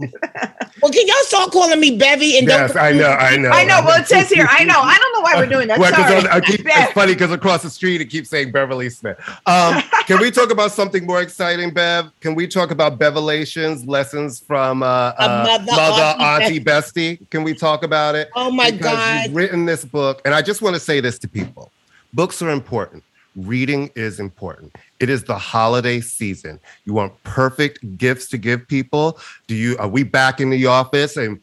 Well, 0.83 0.91
can 0.93 1.07
y'all 1.07 1.17
start 1.23 1.51
calling 1.53 1.79
me 1.79 1.99
Bevy? 1.99 2.39
And 2.39 2.47
yes, 2.49 2.73
don't- 2.73 2.83
I 2.83 2.93
know, 2.93 3.11
I 3.11 3.37
know. 3.37 3.51
I 3.51 3.65
know. 3.65 3.83
Well, 3.85 4.01
it 4.01 4.07
says 4.07 4.31
here. 4.31 4.47
I 4.49 4.65
know. 4.65 4.81
I 4.81 4.97
don't 4.97 5.13
know 5.15 5.21
why 5.21 5.35
we're 5.37 5.47
doing 5.47 5.69
that. 5.69 5.79
Well, 5.79 5.93
'cause 5.93 6.07
Sorry. 6.09 6.19
on- 6.21 6.27
I 6.29 6.41
keep, 6.41 6.61
it's 6.65 6.93
funny 6.93 7.13
because 7.13 7.33
across 7.33 7.63
the 7.63 7.71
street 7.71 8.01
it 8.01 8.07
keeps 8.07 8.31
saying 8.31 8.53
Beverly 8.53 8.89
Smith. 8.89 9.19
Um, 9.47 9.83
can 10.07 10.21
we 10.21 10.31
talk 10.31 10.51
about 10.51 10.73
something 10.73 11.05
more 11.07 11.21
exciting, 11.21 11.71
Bev? 11.75 12.11
Can 12.21 12.35
we 12.35 12.47
talk 12.47 12.71
about 12.71 12.99
Bevelations, 12.99 13.87
lessons 13.87 14.41
from 14.41 14.83
uh, 14.83 15.13
uh, 15.19 15.45
mother, 15.47 15.73
mother, 15.73 16.03
auntie, 16.23 16.45
auntie, 16.47 16.61
bestie? 16.65 17.31
Can 17.31 17.43
we 17.43 17.53
talk 17.55 17.83
about 17.85 18.15
it? 18.15 18.31
Oh 18.35 18.51
my 18.51 18.71
Because 18.71 18.95
God. 18.95 19.25
You've 19.27 19.37
written 19.37 19.67
this 19.67 19.85
book, 19.85 20.23
and 20.25 20.35
I 20.35 20.41
just 20.41 20.63
want 20.63 20.75
to 20.77 20.81
say 20.81 21.01
this 21.01 21.19
to 21.19 21.29
people: 21.29 21.71
books 22.13 22.43
are 22.43 22.51
important. 22.51 23.05
Reading 23.37 23.91
is 23.95 24.19
important. 24.19 24.77
It 24.99 25.09
is 25.09 25.25
the 25.25 25.39
holiday 25.39 26.01
season. 26.01 26.59
You 26.85 26.93
want 26.93 27.23
perfect 27.23 27.97
gifts 27.97 28.29
to 28.31 28.39
give 28.39 28.67
people. 28.67 29.19
Do 29.47 29.55
you? 29.55 29.77
Are 29.79 29.89
we 29.89 30.03
back 30.03 30.41
in 30.41 30.51
the 30.51 30.67
office 30.67 31.17
and? 31.17 31.41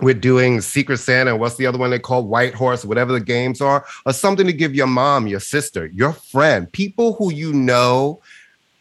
we're 0.00 0.14
doing 0.14 0.60
Secret 0.60 0.98
Santa, 0.98 1.36
what's 1.36 1.56
the 1.56 1.66
other 1.66 1.78
one 1.78 1.90
they 1.90 1.98
call 1.98 2.24
White 2.24 2.54
Horse, 2.54 2.84
whatever 2.84 3.12
the 3.12 3.20
games 3.20 3.60
are, 3.60 3.84
or 4.06 4.12
something 4.12 4.46
to 4.46 4.52
give 4.52 4.74
your 4.74 4.86
mom, 4.86 5.26
your 5.26 5.40
sister, 5.40 5.86
your 5.86 6.12
friend, 6.12 6.70
people 6.72 7.14
who 7.14 7.32
you 7.32 7.52
know 7.52 8.20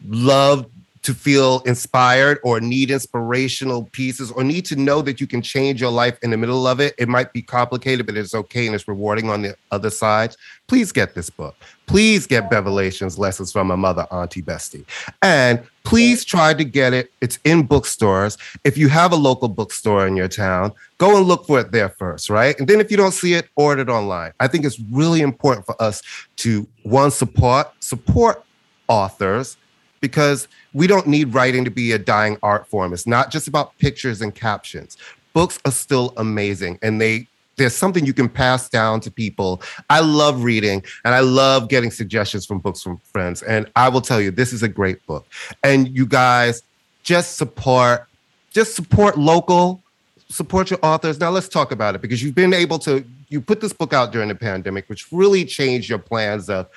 love 0.07 0.67
to 1.07 1.13
feel 1.13 1.61
inspired 1.65 2.37
or 2.43 2.59
need 2.59 2.91
inspirational 2.91 3.85
pieces 3.93 4.29
or 4.29 4.43
need 4.43 4.65
to 4.65 4.75
know 4.75 5.01
that 5.01 5.21
you 5.21 5.25
can 5.25 5.41
change 5.41 5.79
your 5.79 5.89
life 5.89 6.19
in 6.21 6.31
the 6.31 6.35
middle 6.35 6.67
of 6.67 6.81
it. 6.81 6.93
It 6.97 7.07
might 7.07 7.31
be 7.31 7.41
complicated, 7.41 8.05
but 8.05 8.17
it's 8.17 8.35
okay 8.35 8.65
and 8.65 8.75
it's 8.75 8.89
rewarding 8.89 9.29
on 9.29 9.41
the 9.41 9.55
other 9.71 9.89
side. 9.89 10.35
Please 10.67 10.91
get 10.91 11.15
this 11.15 11.29
book. 11.29 11.55
Please 11.85 12.27
get 12.27 12.51
Bevelations 12.51 13.17
Lessons 13.17 13.53
from 13.53 13.71
a 13.71 13.77
Mother, 13.77 14.05
Auntie, 14.11 14.41
Bestie. 14.41 14.83
And 15.21 15.65
please 15.85 16.25
try 16.25 16.53
to 16.53 16.65
get 16.65 16.91
it. 16.91 17.09
It's 17.21 17.39
in 17.45 17.63
bookstores. 17.63 18.37
If 18.65 18.77
you 18.77 18.89
have 18.89 19.13
a 19.13 19.15
local 19.15 19.47
bookstore 19.47 20.07
in 20.07 20.17
your 20.17 20.27
town, 20.27 20.73
go 20.97 21.15
and 21.15 21.25
look 21.25 21.47
for 21.47 21.61
it 21.61 21.71
there 21.71 21.87
first, 21.87 22.29
right? 22.29 22.59
And 22.59 22.67
then 22.67 22.81
if 22.81 22.91
you 22.91 22.97
don't 22.97 23.13
see 23.13 23.33
it, 23.33 23.47
order 23.55 23.83
it 23.83 23.89
online. 23.89 24.33
I 24.41 24.49
think 24.49 24.65
it's 24.65 24.81
really 24.91 25.21
important 25.21 25.65
for 25.65 25.81
us 25.81 26.03
to 26.37 26.67
one 26.83 27.11
support 27.11 27.71
support 27.79 28.43
authors 28.89 29.55
because 29.99 30.47
we 30.73 30.87
don't 30.87 31.07
need 31.07 31.33
writing 31.33 31.63
to 31.65 31.71
be 31.71 31.91
a 31.91 31.99
dying 31.99 32.37
art 32.43 32.67
form. 32.67 32.93
It's 32.93 33.07
not 33.07 33.31
just 33.31 33.47
about 33.47 33.77
pictures 33.77 34.21
and 34.21 34.33
captions. 34.33 34.97
Books 35.33 35.59
are 35.65 35.71
still 35.71 36.13
amazing 36.17 36.79
and 36.81 36.99
they 36.99 37.27
there's 37.57 37.75
something 37.75 38.05
you 38.05 38.13
can 38.13 38.29
pass 38.29 38.69
down 38.69 38.99
to 39.01 39.11
people. 39.11 39.61
I 39.89 39.99
love 39.99 40.43
reading 40.43 40.83
and 41.03 41.13
I 41.13 41.19
love 41.19 41.69
getting 41.69 41.91
suggestions 41.91 42.45
from 42.45 42.59
books 42.59 42.81
from 42.81 42.97
friends. 42.97 43.41
And 43.41 43.69
I 43.75 43.89
will 43.89 44.01
tell 44.01 44.21
you, 44.21 44.31
this 44.31 44.53
is 44.53 44.63
a 44.63 44.67
great 44.67 45.05
book. 45.07 45.25
And 45.63 45.87
you 45.89 46.05
guys 46.05 46.61
just 47.03 47.35
support, 47.37 48.07
just 48.51 48.75
support 48.75 49.17
local, 49.17 49.81
support 50.29 50.69
your 50.69 50.79
authors. 50.83 51.19
Now 51.19 51.31
let's 51.31 51.49
talk 51.49 51.71
about 51.71 51.95
it 51.95 52.01
because 52.01 52.21
you've 52.21 52.35
been 52.35 52.53
able 52.53 52.77
to, 52.79 53.03
you 53.29 53.41
put 53.41 53.59
this 53.59 53.73
book 53.73 53.91
out 53.91 54.11
during 54.11 54.27
the 54.27 54.35
pandemic, 54.35 54.87
which 54.87 55.11
really 55.11 55.43
changed 55.43 55.89
your 55.89 55.99
plans 55.99 56.49
of 56.49 56.67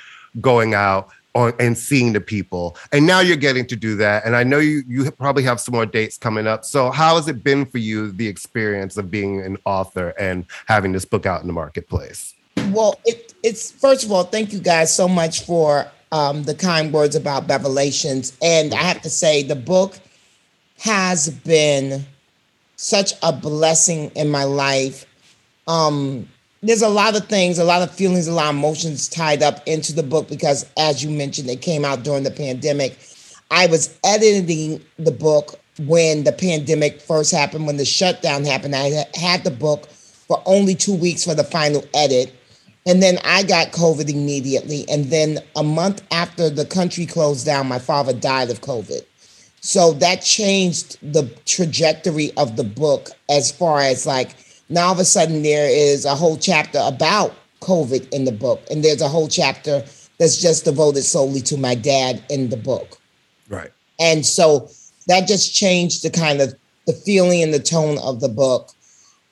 going 0.41 0.73
out 0.73 1.11
on, 1.35 1.53
and 1.59 1.77
seeing 1.77 2.13
the 2.13 2.21
people. 2.21 2.77
And 2.93 3.07
now 3.07 3.21
you're 3.21 3.37
getting 3.37 3.67
to 3.67 3.77
do 3.77 3.97
that. 3.97 4.25
And 4.25 4.37
I 4.37 4.45
know 4.45 4.59
you 4.59 4.83
you 4.87 5.11
probably 5.13 5.43
have 5.45 5.61
some 5.61 5.75
more 5.75 5.87
dates 5.87 6.19
coming 6.19 6.47
up. 6.47 6.65
So 6.65 6.91
how 6.91 7.17
has 7.17 7.29
it 7.29 7.45
been 7.45 7.67
for 7.67 7.79
you, 7.79 8.13
the 8.13 8.27
experience 8.27 8.97
of 8.97 9.11
being 9.11 9.41
an 9.41 9.57
author 9.65 10.09
and 10.19 10.45
having 10.67 10.93
this 10.93 11.05
book 11.05 11.27
out 11.27 11.41
in 11.41 11.47
the 11.47 11.53
marketplace? 11.53 12.35
Well, 12.71 13.01
it, 13.05 13.35
it's 13.43 13.71
first 13.71 14.05
of 14.05 14.13
all, 14.13 14.25
thank 14.25 14.53
you 14.53 14.61
guys 14.61 14.95
so 14.95 15.09
much 15.09 15.45
for 15.45 15.91
um, 16.13 16.43
the 16.45 16.55
kind 16.55 16.93
words 16.93 17.17
about 17.17 17.47
Bevelations. 17.47 18.37
And 18.43 18.75
I 18.75 18.83
have 18.83 19.03
to 19.03 19.11
say, 19.11 19.43
the 19.43 19.57
book 19.57 19.99
has 20.79 21.29
been 21.29 22.05
such 22.77 23.13
a 23.23 23.33
blessing 23.33 24.11
in 24.15 24.31
my 24.31 24.45
life. 24.45 25.07
Um, 25.69 26.29
there's 26.63 26.83
a 26.83 26.89
lot 26.89 27.17
of 27.17 27.27
things, 27.27 27.59
a 27.59 27.65
lot 27.65 27.83
of 27.83 27.91
feelings, 27.91 28.27
a 28.27 28.33
lot 28.33 28.51
of 28.51 28.57
emotions 28.57 29.09
tied 29.09 29.43
up 29.43 29.67
into 29.67 29.95
the 29.95 30.03
book 30.03 30.29
because, 30.29 30.67
as 30.77 31.03
you 31.03 31.11
mentioned, 31.11 31.49
it 31.49 31.63
came 31.63 31.85
out 31.85 32.03
during 32.03 32.23
the 32.23 32.31
pandemic. 32.31 32.99
I 33.51 33.67
was 33.67 33.99
editing 34.05 34.85
the 34.99 35.11
book 35.11 35.59
when 35.79 36.25
the 36.25 36.33
pandemic 36.33 37.01
first 37.01 37.33
happened, 37.33 37.67
when 37.67 37.79
the 37.79 37.87
shutdown 37.87 38.45
happened. 38.45 38.77
I 38.77 39.07
had 39.15 39.45
the 39.45 39.51
book 39.51 39.87
for 39.89 40.43
only 40.45 40.75
two 40.75 40.95
weeks 40.95 41.25
for 41.25 41.35
the 41.35 41.45
final 41.45 41.83
edit. 41.95 42.35
And 42.87 43.03
then 43.03 43.19
I 43.25 43.43
got 43.43 43.73
COVID 43.73 44.11
immediately. 44.11 44.85
And 44.89 45.07
then 45.07 45.39
a 45.57 45.63
month 45.63 46.03
after 46.13 46.51
the 46.51 46.65
country 46.65 47.07
closed 47.07 47.47
down, 47.47 47.69
my 47.69 47.79
father 47.79 48.13
died 48.13 48.51
of 48.51 48.61
COVID. 48.61 49.03
So 49.63 49.93
that 49.95 50.23
changed 50.23 50.99
the 51.03 51.25
trajectory 51.45 52.33
of 52.37 52.57
the 52.57 52.65
book 52.65 53.11
as 53.29 53.51
far 53.51 53.81
as 53.81 54.07
like 54.07 54.35
now 54.71 54.87
all 54.87 54.93
of 54.93 54.99
a 54.99 55.05
sudden 55.05 55.43
there 55.43 55.69
is 55.69 56.05
a 56.05 56.15
whole 56.15 56.37
chapter 56.37 56.81
about 56.83 57.35
COVID 57.61 58.09
in 58.11 58.25
the 58.25 58.33
book. 58.33 58.63
And 58.71 58.83
there's 58.85 59.03
a 59.03 59.09
whole 59.09 59.29
chapter 59.29 59.85
that's 60.19 60.41
just 60.41 60.65
devoted 60.65 61.03
solely 61.03 61.41
to 61.43 61.57
my 61.57 61.75
dad 61.75 62.23
in 62.29 62.51
the 62.51 62.57
book. 62.57 62.99
Right. 63.49 63.71
And 63.99 64.25
so 64.25 64.69
that 65.07 65.29
just 65.29 65.55
changed 65.55 66.03
the 66.03 66.11
kind 66.11 66.41
of 66.41 66.55
the 66.87 66.93
feeling 66.93 67.43
and 67.43 67.55
the 67.55 67.61
tone 67.61 67.99
of 67.99 68.21
the 68.21 68.29
book. 68.29 68.71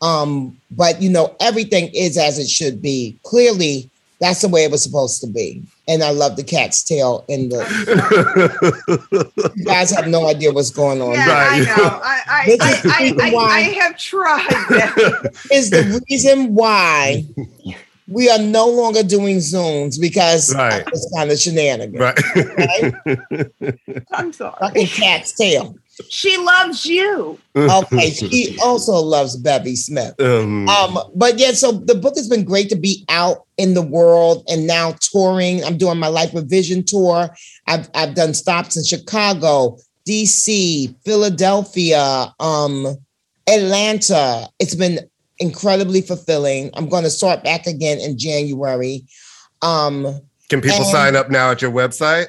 Um, 0.01 0.57
but 0.71 1.01
you 1.03 1.11
know, 1.11 1.35
everything 1.41 1.91
is 1.95 2.17
as 2.17 2.39
it 2.39 2.49
should 2.49 2.81
be. 2.81 3.19
Clearly, 3.25 3.91
that's 4.21 4.41
the 4.43 4.49
way 4.49 4.65
it 4.65 4.71
was 4.71 4.83
supposed 4.83 5.21
to 5.21 5.27
be. 5.29 5.63
And 5.87 6.03
I 6.03 6.11
love 6.11 6.37
the 6.37 6.43
cat's 6.43 6.83
tail 6.83 7.25
in 7.29 7.49
the 7.51 7.65
you 9.57 9.65
guys 9.65 9.91
have 9.93 10.09
no 10.09 10.27
idea 10.27 10.53
what's 10.53 10.71
going 10.71 11.01
on. 11.01 11.13
Yeah, 11.13 11.29
Right. 11.29 11.63
I 11.63 11.77
know. 11.77 12.01
I 12.03 12.21
I, 12.27 12.57
I, 12.61 12.81
I, 12.85 13.15
I, 13.21 13.45
I 13.45 13.61
have 13.61 13.97
tried. 13.97 14.49
that. 14.71 15.47
Is 15.53 15.71
the 15.71 16.03
reason 16.09 16.55
why 16.55 17.25
we 18.11 18.29
are 18.31 18.39
no 18.39 18.67
longer 18.69 19.03
doing 19.03 19.37
Zooms 19.39 20.01
because 20.01 20.55
Right. 20.55 20.81
of 20.87 20.93
this 20.93 21.11
kind 21.17 21.31
of 21.31 21.39
shenanigans. 21.39 21.99
right. 22.01 22.95
I'm 24.13 24.33
sorry. 24.33 24.57
Fucking 24.61 24.87
cat's 24.87 25.33
tail. 25.33 25.77
She 26.09 26.37
loves 26.39 26.87
you. 26.87 27.39
Okay, 27.57 28.11
she 28.11 28.57
also 28.63 28.93
loves 28.95 29.37
Bevy 29.37 29.75
Smith. 29.75 30.15
um, 30.21 30.69
Um, 30.69 30.99
but 31.17 31.39
yeah, 31.39 31.51
so 31.53 31.73
the 31.73 31.97
book 31.97 32.15
has 32.17 32.29
been 32.29 32.45
great 32.45 32.69
to 32.71 32.77
be 32.77 33.05
out 33.09 33.47
in 33.57 33.75
the 33.75 33.83
world 33.83 34.45
and 34.49 34.65
now 34.67 34.93
touring. 35.01 35.65
I'm 35.65 35.77
doing 35.77 35.99
my 35.99 36.07
Life 36.07 36.33
with 36.33 36.49
Vision 36.49 36.85
tour. 36.85 37.29
I've 37.67 37.91
I've 37.95 38.15
done 38.15 38.33
stops 38.33 38.77
in 38.77 38.85
Chicago, 38.85 39.77
DC, 40.09 40.95
Philadelphia, 41.05 42.33
um, 42.39 42.97
Atlanta. 43.49 44.49
It's 44.61 44.77
been 44.77 45.01
incredibly 45.39 46.01
fulfilling. 46.01 46.71
I'm 46.75 46.89
going 46.89 47.05
to 47.05 47.11
start 47.11 47.45
back 47.45 47.67
again 47.67 47.99
in 47.99 48.19
January. 48.19 49.05
Um, 49.63 50.21
Can 50.49 50.61
people 50.61 50.79
and- 50.79 50.87
sign 50.87 51.17
up 51.17 51.31
now 51.31 51.51
at 51.51 51.63
your 51.63 51.73
website? 51.73 52.27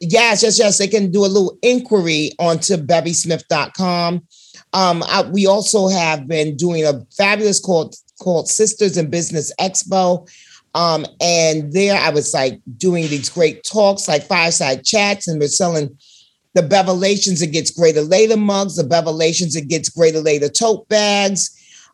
Yes, 0.00 0.42
yes, 0.42 0.58
yes. 0.58 0.78
They 0.78 0.88
can 0.88 1.12
do 1.12 1.24
a 1.24 1.30
little 1.30 1.56
inquiry 1.62 2.32
onto 2.40 2.76
bevysmith.com. 2.76 4.26
Um, 4.72 5.04
I, 5.06 5.22
we 5.30 5.46
also 5.46 5.86
have 5.88 6.26
been 6.26 6.56
doing 6.56 6.84
a 6.84 7.06
fabulous 7.16 7.60
called 7.60 7.94
called 8.20 8.48
Sisters 8.48 8.96
in 8.96 9.10
Business 9.10 9.52
Expo. 9.60 10.28
Um, 10.74 11.06
and 11.20 11.72
there 11.72 11.96
I 12.00 12.10
was 12.10 12.32
like 12.32 12.60
doing 12.78 13.06
these 13.08 13.28
great 13.28 13.62
talks, 13.62 14.08
like 14.08 14.22
fireside 14.24 14.84
chats, 14.84 15.28
and 15.28 15.38
we're 15.38 15.48
selling 15.48 15.96
the 16.54 16.62
Bevelations 16.62 17.42
It 17.42 17.48
Gets 17.48 17.70
Greater 17.70 18.02
Later 18.02 18.36
mugs, 18.36 18.76
the 18.76 18.82
Bevelations 18.82 19.56
It 19.56 19.68
Gets 19.68 19.88
Greater 19.90 20.20
Later 20.20 20.48
tote 20.48 20.88
bags, 20.88 21.50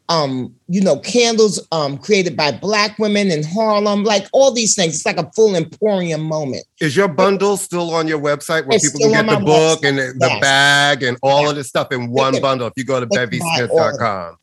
um, 0.09 0.55
you 0.69 0.81
know, 0.81 0.99
candles 1.01 1.67
um 1.71 1.99
created 1.99 2.37
by 2.37 2.53
black 2.53 2.99
women 2.99 3.31
in 3.31 3.43
Harlem, 3.43 4.05
like 4.05 4.27
all 4.33 4.53
these 4.53 4.75
things. 4.75 4.97
It's 4.97 5.07
like 5.07 5.19
a 5.19 5.31
full 5.33 5.55
emporium 5.55 6.23
moment. 6.23 6.65
Is 6.81 6.97
your 6.97 7.09
bundle 7.09 7.57
still 7.57 7.95
on 7.95 8.09
your 8.09 8.19
website 8.19 8.67
where 8.67 8.79
people 8.79 9.01
can 9.01 9.11
get 9.11 9.27
the 9.27 9.45
book 9.45 9.81
website, 9.81 9.89
and 9.89 9.99
the, 9.99 10.27
yes. 10.27 10.41
bag 10.41 11.03
and 11.03 11.19
all 11.23 11.49
of 11.49 11.57
this 11.57 11.69
stuff 11.69 11.93
in 11.93 12.11
one 12.11 12.41
bundle? 12.41 12.67
If 12.67 12.73
you 12.77 12.85
go 12.85 13.01
to 13.01 13.07
they 13.07 13.27
can 13.27 13.39
buy 13.39 13.69
all 13.71 13.93
bevysmith.com. 13.93 14.37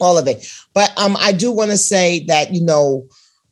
all 0.00 0.18
of 0.18 0.28
it. 0.28 0.46
But 0.74 0.96
um, 0.96 1.16
I 1.18 1.32
do 1.32 1.50
want 1.50 1.72
to 1.72 1.78
say 1.78 2.24
that 2.26 2.54
you 2.54 2.64
know, 2.64 3.06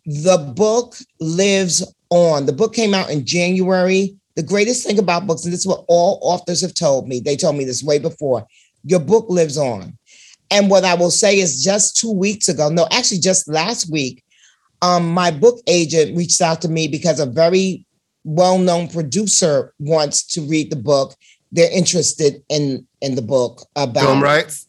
the 0.05 0.39
book 0.39 0.95
lives 1.21 1.85
on. 2.11 2.47
The 2.47 2.53
book 2.53 2.73
came 2.73 2.95
out 2.95 3.11
in 3.11 3.27
January. 3.27 4.17
The 4.37 4.43
greatest 4.43 4.87
thing 4.87 4.99
about 4.99 5.27
books, 5.27 5.45
and 5.45 5.53
this 5.53 5.61
is 5.61 5.67
what 5.67 5.85
all 5.89 6.21
authors 6.23 6.61
have 6.61 6.75
told 6.75 7.09
me. 7.09 7.21
They 7.21 7.37
told 7.37 7.57
me 7.57 7.65
this 7.65 7.83
way 7.83 7.99
before. 7.99 8.47
Your 8.85 9.01
book 9.01 9.27
lives 9.29 9.59
on. 9.59 9.99
And 10.51 10.71
what 10.71 10.85
I 10.85 10.95
will 10.95 11.11
say 11.11 11.39
is, 11.39 11.63
just 11.63 11.97
two 11.97 12.13
weeks 12.13 12.49
ago, 12.49 12.69
no, 12.69 12.87
actually, 12.93 13.19
just 13.19 13.49
last 13.49 13.91
week, 13.91 14.25
um, 14.83 15.11
my 15.11 15.31
book 15.31 15.61
agent 15.67 16.17
reached 16.17 16.41
out 16.41 16.63
to 16.63 16.69
me 16.69 16.87
because 16.89 17.19
a 17.19 17.27
very 17.27 17.85
well-known 18.25 18.89
producer 18.89 19.73
wants 19.79 20.25
to 20.25 20.41
read 20.43 20.71
the 20.71 20.77
book. 20.77 21.15
They're 21.53 21.71
interested 21.71 22.43
in 22.49 22.87
in 23.01 23.15
the 23.15 23.23
book 23.23 23.63
about 23.77 24.05
Film 24.05 24.23
rights? 24.23 24.67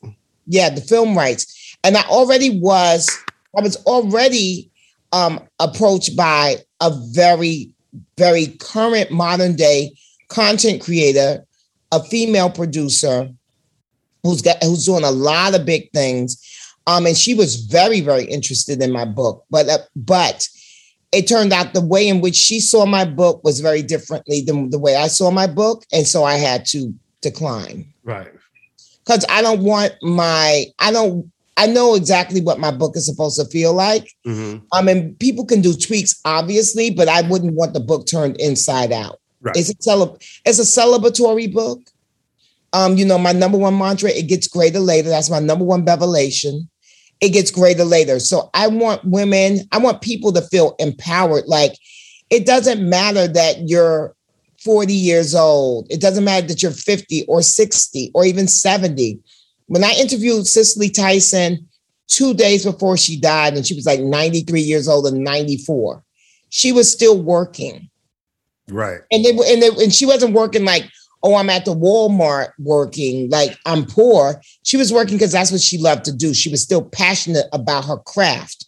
yeah 0.47 0.69
the 0.69 0.81
film 0.81 1.15
rights 1.15 1.75
and 1.83 1.95
i 1.97 2.01
already 2.03 2.59
was 2.59 3.07
i 3.57 3.61
was 3.61 3.75
already 3.85 4.71
um 5.11 5.39
approached 5.59 6.15
by 6.15 6.55
a 6.81 6.91
very 7.11 7.69
very 8.17 8.47
current 8.59 9.11
modern 9.11 9.55
day 9.55 9.91
content 10.29 10.81
creator 10.81 11.43
a 11.91 12.03
female 12.03 12.49
producer 12.49 13.29
who's 14.27 14.41
got 14.41 14.61
who's 14.63 14.85
doing 14.85 15.03
a 15.03 15.11
lot 15.11 15.55
of 15.55 15.65
big 15.65 15.91
things. 15.93 16.43
Um, 16.85 17.05
and 17.05 17.17
she 17.17 17.33
was 17.33 17.57
very, 17.65 17.99
very 17.99 18.23
interested 18.25 18.81
in 18.81 18.91
my 18.91 19.05
book. 19.05 19.43
But 19.49 19.67
uh, 19.67 19.79
but 19.95 20.47
it 21.11 21.27
turned 21.27 21.53
out 21.53 21.73
the 21.73 21.81
way 21.81 22.07
in 22.07 22.21
which 22.21 22.35
she 22.35 22.59
saw 22.59 22.85
my 22.85 23.05
book 23.05 23.43
was 23.43 23.59
very 23.59 23.81
differently 23.81 24.41
than 24.41 24.69
the 24.69 24.79
way 24.79 24.95
I 24.95 25.07
saw 25.07 25.31
my 25.31 25.47
book. 25.47 25.85
And 25.91 26.05
so 26.05 26.23
I 26.23 26.35
had 26.35 26.65
to 26.67 26.93
decline. 27.21 27.93
Right. 28.03 28.31
Because 29.05 29.25
I 29.29 29.41
don't 29.41 29.61
want 29.61 29.93
my, 30.01 30.65
I 30.79 30.91
don't, 30.91 31.31
I 31.55 31.65
know 31.65 31.95
exactly 31.95 32.41
what 32.41 32.59
my 32.59 32.71
book 32.71 32.95
is 32.97 33.05
supposed 33.05 33.39
to 33.39 33.45
feel 33.45 33.73
like. 33.73 34.13
Mhm. 34.27 34.61
I 34.73 34.81
mean, 34.81 35.15
people 35.15 35.45
can 35.45 35.61
do 35.61 35.73
tweaks, 35.73 36.19
obviously, 36.25 36.91
but 36.91 37.07
I 37.07 37.21
wouldn't 37.21 37.55
want 37.55 37.73
the 37.73 37.79
book 37.79 38.05
turned 38.05 38.35
inside 38.37 38.91
out. 38.91 39.19
Right. 39.41 39.55
It's 39.55 39.69
a 39.87 40.17
it's 40.45 40.59
a 40.59 40.81
celebratory 40.81 41.51
book. 41.51 41.79
Um, 42.73 42.97
you 42.97 43.05
know, 43.05 43.17
my 43.17 43.31
number 43.31 43.57
one 43.57 43.77
mantra, 43.77 44.09
it 44.09 44.27
gets 44.27 44.47
greater 44.47 44.79
later. 44.79 45.09
That's 45.09 45.29
my 45.29 45.39
number 45.39 45.63
one 45.65 45.85
revelation. 45.85 46.69
It 47.21 47.29
gets 47.29 47.49
greater 47.49 47.85
later. 47.85 48.19
So 48.19 48.49
I 48.53 48.67
want 48.67 49.03
women, 49.05 49.61
I 49.71 49.77
want 49.77 50.01
people 50.01 50.31
to 50.33 50.41
feel 50.41 50.75
empowered. 50.79 51.45
Like 51.47 51.73
it 52.29 52.45
doesn't 52.45 52.87
matter 52.87 53.27
that 53.27 53.67
you're 53.67 54.15
40 54.63 54.93
years 54.93 55.33
old. 55.33 55.87
It 55.89 56.01
doesn't 56.01 56.23
matter 56.23 56.47
that 56.47 56.61
you're 56.61 56.71
50 56.71 57.25
or 57.27 57.41
60 57.41 58.11
or 58.13 58.25
even 58.25 58.47
70. 58.47 59.19
When 59.67 59.83
I 59.83 59.93
interviewed 59.93 60.45
Cicely 60.45 60.89
Tyson 60.89 61.67
two 62.07 62.33
days 62.33 62.65
before 62.65 62.97
she 62.97 63.19
died, 63.19 63.55
and 63.55 63.65
she 63.65 63.75
was 63.75 63.85
like 63.85 63.99
93 63.99 64.61
years 64.61 64.87
old 64.87 65.07
and 65.07 65.23
94, 65.23 66.03
she 66.49 66.71
was 66.71 66.91
still 66.91 67.21
working 67.21 67.89
Right. 68.69 68.99
and 69.11 69.23
they 69.23 69.29
and 69.29 69.61
they, 69.61 69.67
and 69.83 69.93
she 69.93 70.05
wasn't 70.05 70.33
working 70.33 70.65
like 70.65 70.89
oh 71.23 71.35
i'm 71.35 71.49
at 71.49 71.65
the 71.65 71.73
walmart 71.75 72.49
working. 72.59 73.29
Like 73.29 73.57
i'm 73.65 73.85
poor. 73.85 74.41
She 74.63 74.77
was 74.77 74.93
working 74.93 75.15
because 75.15 75.31
that's 75.31 75.51
what 75.51 75.61
she 75.61 75.77
loved 75.77 76.05
to 76.05 76.11
do. 76.11 76.33
She 76.33 76.49
was 76.49 76.61
still 76.61 76.83
passionate 76.83 77.45
about 77.53 77.85
her 77.85 77.97
craft. 77.97 78.65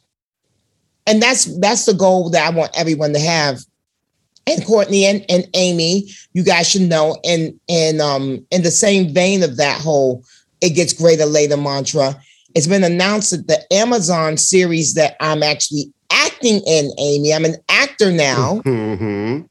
And 1.07 1.21
that's 1.21 1.45
that's 1.59 1.85
the 1.85 1.93
goal 1.93 2.29
that 2.31 2.45
i 2.45 2.55
want 2.55 2.71
everyone 2.77 3.13
to 3.13 3.19
have. 3.19 3.59
And 4.47 4.65
courtney 4.65 5.05
and, 5.05 5.23
and 5.29 5.47
amy 5.53 6.09
you 6.33 6.43
guys 6.43 6.67
should 6.69 6.81
know 6.83 7.17
and 7.23 7.59
and 7.69 8.01
um 8.01 8.45
in 8.49 8.63
the 8.63 8.71
same 8.71 9.13
vein 9.13 9.43
of 9.43 9.57
that 9.57 9.79
whole 9.79 10.23
it 10.61 10.71
gets 10.71 10.93
greater 10.93 11.25
later 11.25 11.57
mantra 11.57 12.19
it's 12.55 12.65
been 12.65 12.83
announced 12.83 13.29
that 13.31 13.47
the 13.47 13.73
amazon 13.73 14.37
series 14.37 14.95
that 14.95 15.15
i'm 15.19 15.43
actually 15.43 15.93
acting 16.11 16.61
in 16.65 16.89
amy 16.97 17.31
i'm 17.31 17.45
an 17.45 17.57
actor 17.69 18.11
now 18.11 18.59
hmm 18.63 19.41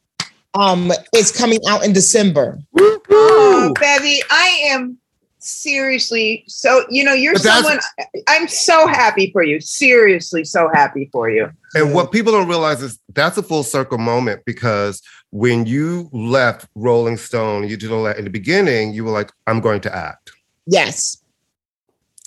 um 0.55 0.93
is 1.15 1.33
coming 1.33 1.61
out 1.69 1.85
in 1.85 1.93
December. 1.93 2.59
Oh, 2.79 3.75
Bevy, 3.79 4.21
I 4.31 4.61
am 4.67 4.99
seriously 5.41 6.45
so 6.49 6.85
you 6.91 7.05
know 7.05 7.13
you're 7.13 7.37
someone 7.37 7.79
I'm 8.27 8.49
so 8.49 8.87
happy 8.87 9.31
for 9.33 9.43
you. 9.43 9.61
Seriously, 9.61 10.45
so 10.45 10.69
happy 10.73 11.09
for 11.13 11.31
you. 11.31 11.51
And 11.75 11.95
what 11.95 12.13
people 12.13 12.33
don't 12.33 12.49
realize 12.49 12.83
is 12.83 12.99
that's 13.15 13.39
a 13.39 13.43
full 13.43 13.63
circle 13.63 13.99
moment 13.99 14.43
because 14.45 15.03
when 15.31 15.67
you 15.67 16.09
left 16.13 16.67
Rolling 16.75 17.17
Stone, 17.17 17.69
you 17.69 17.77
did 17.77 17.93
all 17.93 18.05
that 18.05 18.19
in 18.19 18.25
the 18.25 18.31
beginning, 18.31 18.95
you 18.95 19.05
were 19.05 19.11
like, 19.11 19.31
I'm 19.47 19.61
going 19.61 19.81
to 19.83 19.95
act. 19.95 20.33
Yes. 20.67 21.23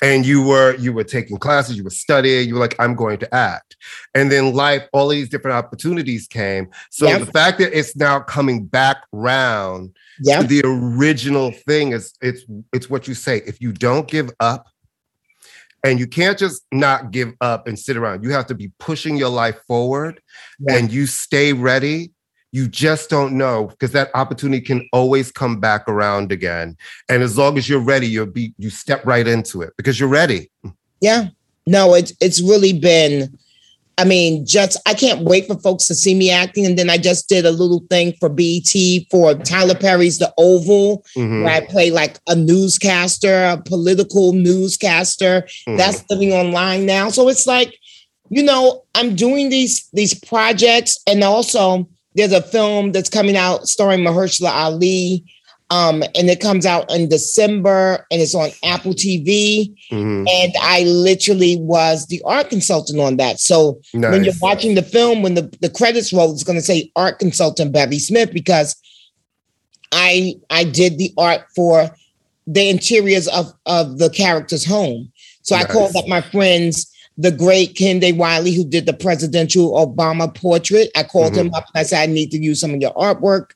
And 0.04 0.26
you 0.26 0.42
were 0.42 0.76
you 0.78 0.94
were 0.94 1.04
taking 1.04 1.38
classes, 1.38 1.78
you 1.78 1.84
were 1.84 1.90
studying, 1.92 2.48
you 2.48 2.56
were 2.56 2.60
like, 2.60 2.76
I'm 2.80 2.96
going 2.96 3.20
to 3.20 3.34
act. 3.36 3.76
And 4.16 4.32
then 4.32 4.54
life, 4.54 4.84
all 4.94 5.08
these 5.10 5.30
different 5.30 5.56
opportunities 5.58 6.28
came. 6.28 6.70
So 6.90 7.08
Yep. 7.08 7.20
the 7.20 7.26
fact 7.28 7.60
that 7.60 7.78
it's 7.78 7.96
now 7.96 8.20
coming 8.22 8.66
back 8.66 8.98
round 9.12 9.96
Yeah. 10.20 10.42
the 10.44 10.62
original 10.66 11.52
thing 11.52 11.92
is 11.94 12.14
it's 12.22 12.44
it's 12.74 12.90
what 12.90 13.08
you 13.08 13.14
say. 13.14 13.42
If 13.46 13.62
you 13.62 13.72
don't 13.72 14.08
give 14.08 14.32
up, 14.40 14.66
and 15.84 16.00
you 16.00 16.06
can't 16.08 16.38
just 16.38 16.64
not 16.72 17.10
give 17.12 17.34
up 17.42 17.68
and 17.68 17.78
sit 17.78 17.98
around. 17.98 18.24
You 18.24 18.32
have 18.32 18.46
to 18.48 18.56
be 18.56 18.72
pushing 18.80 19.16
your 19.18 19.30
life 19.30 19.58
forward 19.68 20.22
Yeah. 20.60 20.76
and 20.78 20.92
you 20.92 21.08
stay 21.08 21.54
ready. 21.54 22.12
You 22.52 22.68
just 22.68 23.10
don't 23.10 23.38
know 23.38 23.68
because 23.68 23.92
that 23.94 24.10
opportunity 24.14 24.62
can 24.62 24.88
always 24.92 25.32
come 25.32 25.60
back 25.60 25.88
around 25.88 26.32
again. 26.32 26.78
And 27.10 27.24
as 27.24 27.38
long 27.38 27.58
as 27.58 27.70
you're 27.70 27.80
ready, 27.80 28.08
you'll 28.08 28.26
be 28.26 28.54
you 28.58 28.70
step 28.70 29.06
right 29.06 29.28
into 29.28 29.62
it 29.62 29.74
because 29.78 30.00
you're 30.00 30.10
ready. 30.10 30.50
Yeah. 31.00 31.28
No, 31.66 31.94
it's 31.94 32.14
it's 32.20 32.42
really 32.42 32.74
been 32.74 33.38
I 33.98 34.04
mean, 34.04 34.46
just 34.48 34.78
I 34.88 34.94
can't 34.96 35.22
wait 35.22 35.46
for 35.48 35.56
folks 35.60 35.86
to 35.88 35.96
see 35.96 36.16
me 36.16 36.32
acting. 36.32 36.66
And 36.66 36.78
then 36.78 36.90
I 36.90 36.98
just 36.98 37.30
did 37.30 37.46
a 37.46 37.52
little 37.52 37.84
thing 37.90 38.14
for 38.20 38.30
BET 38.30 38.74
for 39.12 39.36
Tyler 39.36 39.76
Perry's 39.76 40.18
The 40.18 40.34
Oval, 40.38 41.06
Mhm, 41.16 41.44
where 41.44 41.54
I 41.54 41.62
play 41.62 41.92
like 41.92 42.18
a 42.28 42.36
newscaster, 42.36 43.44
a 43.46 43.62
political 43.62 44.34
newscaster. 44.34 45.48
mhm. 45.68 45.78
That's 45.78 46.04
living 46.10 46.34
online 46.34 46.86
now. 46.86 47.10
So 47.10 47.28
it's 47.30 47.46
like, 47.46 47.78
you 48.30 48.42
know, 48.42 48.84
I'm 48.96 49.16
doing 49.16 49.50
these 49.50 49.88
these 49.94 50.14
projects, 50.14 50.98
and 51.06 51.24
also 51.24 51.88
there's 52.16 52.34
a 52.34 52.42
film 52.42 52.92
that's 52.92 53.10
coming 53.10 53.38
out 53.38 53.68
starring 53.68 54.02
Mahershala 54.02 54.52
Ali, 54.52 55.24
um, 55.70 56.04
and 56.16 56.30
it 56.30 56.42
comes 56.42 56.66
out 56.66 56.92
in 56.94 57.08
December, 57.08 58.06
and 58.12 58.22
it's 58.22 58.36
on 58.36 58.50
Apple 58.64 58.94
TV. 58.94 59.74
Mhm. 59.90 60.28
And 60.30 60.54
I 60.62 60.84
literally 60.84 61.58
was 61.58 62.08
the 62.08 62.22
art 62.26 62.50
consultant 62.50 63.00
on 63.00 63.18
that. 63.18 63.40
So 63.40 63.80
when 64.12 64.24
you're 64.26 64.34
watching 64.42 64.76
the 64.76 64.82
film, 64.84 65.22
when 65.22 65.36
the, 65.36 65.50
the 65.62 65.70
credits 65.70 66.12
roll, 66.12 66.34
it's 66.34 66.44
going 66.44 66.58
to 66.60 66.66
say 66.66 66.92
art 66.98 67.20
consultant 67.20 67.72
Bevy 67.72 68.00
Smith 68.00 68.34
because 68.34 68.76
I 69.94 70.36
I 70.50 70.64
did 70.66 70.98
the 70.98 71.14
art 71.18 71.42
for 71.56 71.90
the 72.48 72.70
interiors 72.70 73.28
of 73.30 73.54
of 73.66 73.98
the 73.98 74.10
character's 74.10 74.66
home. 74.66 75.12
So 75.44 75.56
I 75.56 75.64
called 75.64 75.96
up 75.96 76.08
my 76.08 76.22
friends, 76.22 76.92
the 77.18 77.32
great 77.32 77.76
Kehinde 77.76 78.16
Wiley, 78.18 78.54
who 78.54 78.64
did 78.64 78.86
the 78.86 78.94
presidential 78.94 79.72
Obama 79.74 80.34
portrait. 80.34 80.90
I 80.96 81.04
called 81.04 81.36
him 81.36 81.48
mm-hmm. 81.48 81.56
up 81.56 81.66
and 81.74 81.82
I 81.82 81.84
said, 81.84 82.10
I 82.10 82.12
need 82.12 82.32
to 82.32 82.38
use 82.38 82.60
some 82.60 82.74
of 82.74 82.82
your 82.82 82.94
artwork. 82.94 83.52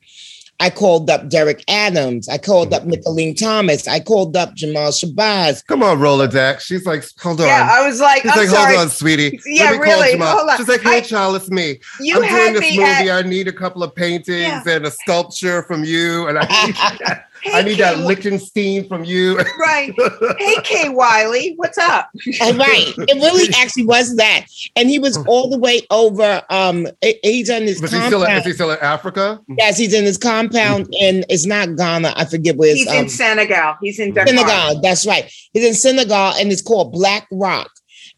I 0.58 0.70
called 0.70 1.10
up 1.10 1.28
Derrick 1.28 1.62
Adams. 1.68 2.28
I 2.28 2.38
called 2.38 2.72
up 2.72 2.82
mm-hmm. 2.82 2.92
Mickalene 2.92 3.38
Thomas. 3.38 3.86
I 3.86 4.00
called 4.00 4.36
up 4.36 4.54
Jamel 4.54 4.88
Shabazz. 4.88 5.66
Come 5.66 5.82
on, 5.82 5.98
Rolodex. 5.98 6.60
She's 6.60 6.86
like, 6.86 7.04
hold 7.20 7.42
on. 7.42 7.46
Yeah, 7.46 7.68
I 7.70 7.86
was 7.86 8.00
like, 8.00 8.22
She's 8.22 8.30
I'm 8.30 8.38
like, 8.38 8.48
sorry. 8.48 8.74
hold 8.74 8.86
on, 8.86 8.90
sweetie. 8.90 9.38
Yeah, 9.44 9.64
Let 9.64 9.72
me 9.72 9.76
call 9.78 9.86
really. 9.86 10.12
Jamal. 10.12 10.36
Hold 10.38 10.50
on. 10.50 10.56
She's 10.56 10.68
like, 10.68 10.80
hey, 10.80 10.98
I- 10.98 11.00
child, 11.02 11.36
it's 11.36 11.50
me. 11.50 11.78
You 12.00 12.16
I'm 12.16 12.22
had 12.22 12.38
doing 12.38 12.52
this 12.54 12.60
me 12.62 12.78
movie. 12.78 13.10
at 13.10 13.26
I 13.26 13.28
need 13.28 13.48
a 13.48 13.52
couple 13.52 13.82
of 13.82 13.94
paintings 13.94 14.40
Yeah. 14.40 14.62
and 14.66 14.86
a 14.86 14.90
sculpture 14.90 15.62
from 15.64 15.84
you, 15.84 16.26
and 16.28 16.38
I 16.38 16.66
need, 16.66 17.22
Hey, 17.46 17.58
I 17.58 17.62
need 17.62 17.78
that 17.78 17.98
Lichtenstein 17.98 18.88
from 18.88 19.04
you. 19.04 19.38
right. 19.58 19.94
Hey 20.38 20.56
Kay 20.64 20.88
Wiley, 20.88 21.54
what's 21.56 21.78
up? 21.78 22.08
And 22.40 22.58
right. 22.58 22.92
It 22.98 23.14
really 23.14 23.52
actually 23.54 23.86
was 23.86 24.16
that. 24.16 24.46
And 24.74 24.88
he 24.88 24.98
was 24.98 25.16
all 25.26 25.48
the 25.48 25.58
way 25.58 25.82
over. 25.90 26.42
Um, 26.50 26.88
he- 27.00 27.20
he's 27.22 27.48
in 27.48 27.62
his 27.62 27.80
Was 27.80 27.92
he 27.92 28.00
still? 28.00 28.20
compound. 28.20 28.38
Is 28.40 28.44
he 28.46 28.52
still 28.52 28.70
in 28.72 28.78
Africa? 28.80 29.40
yes, 29.58 29.78
he's 29.78 29.92
in 29.94 30.04
his 30.04 30.18
compound, 30.18 30.92
and 31.00 31.24
it's 31.28 31.46
not 31.46 31.76
Ghana. 31.76 32.14
I 32.16 32.24
forget 32.24 32.56
where 32.56 32.70
it's 32.70 32.80
He's 32.80 32.88
um, 32.88 32.96
in 32.96 33.08
Senegal. 33.08 33.74
He's 33.80 33.98
in 34.00 34.12
Dakar. 34.12 34.26
Senegal. 34.26 34.80
That's 34.82 35.06
right. 35.06 35.30
He's 35.52 35.64
in 35.64 35.74
Senegal, 35.74 36.32
and 36.34 36.50
it's 36.50 36.62
called 36.62 36.92
Black 36.92 37.26
Rock, 37.30 37.70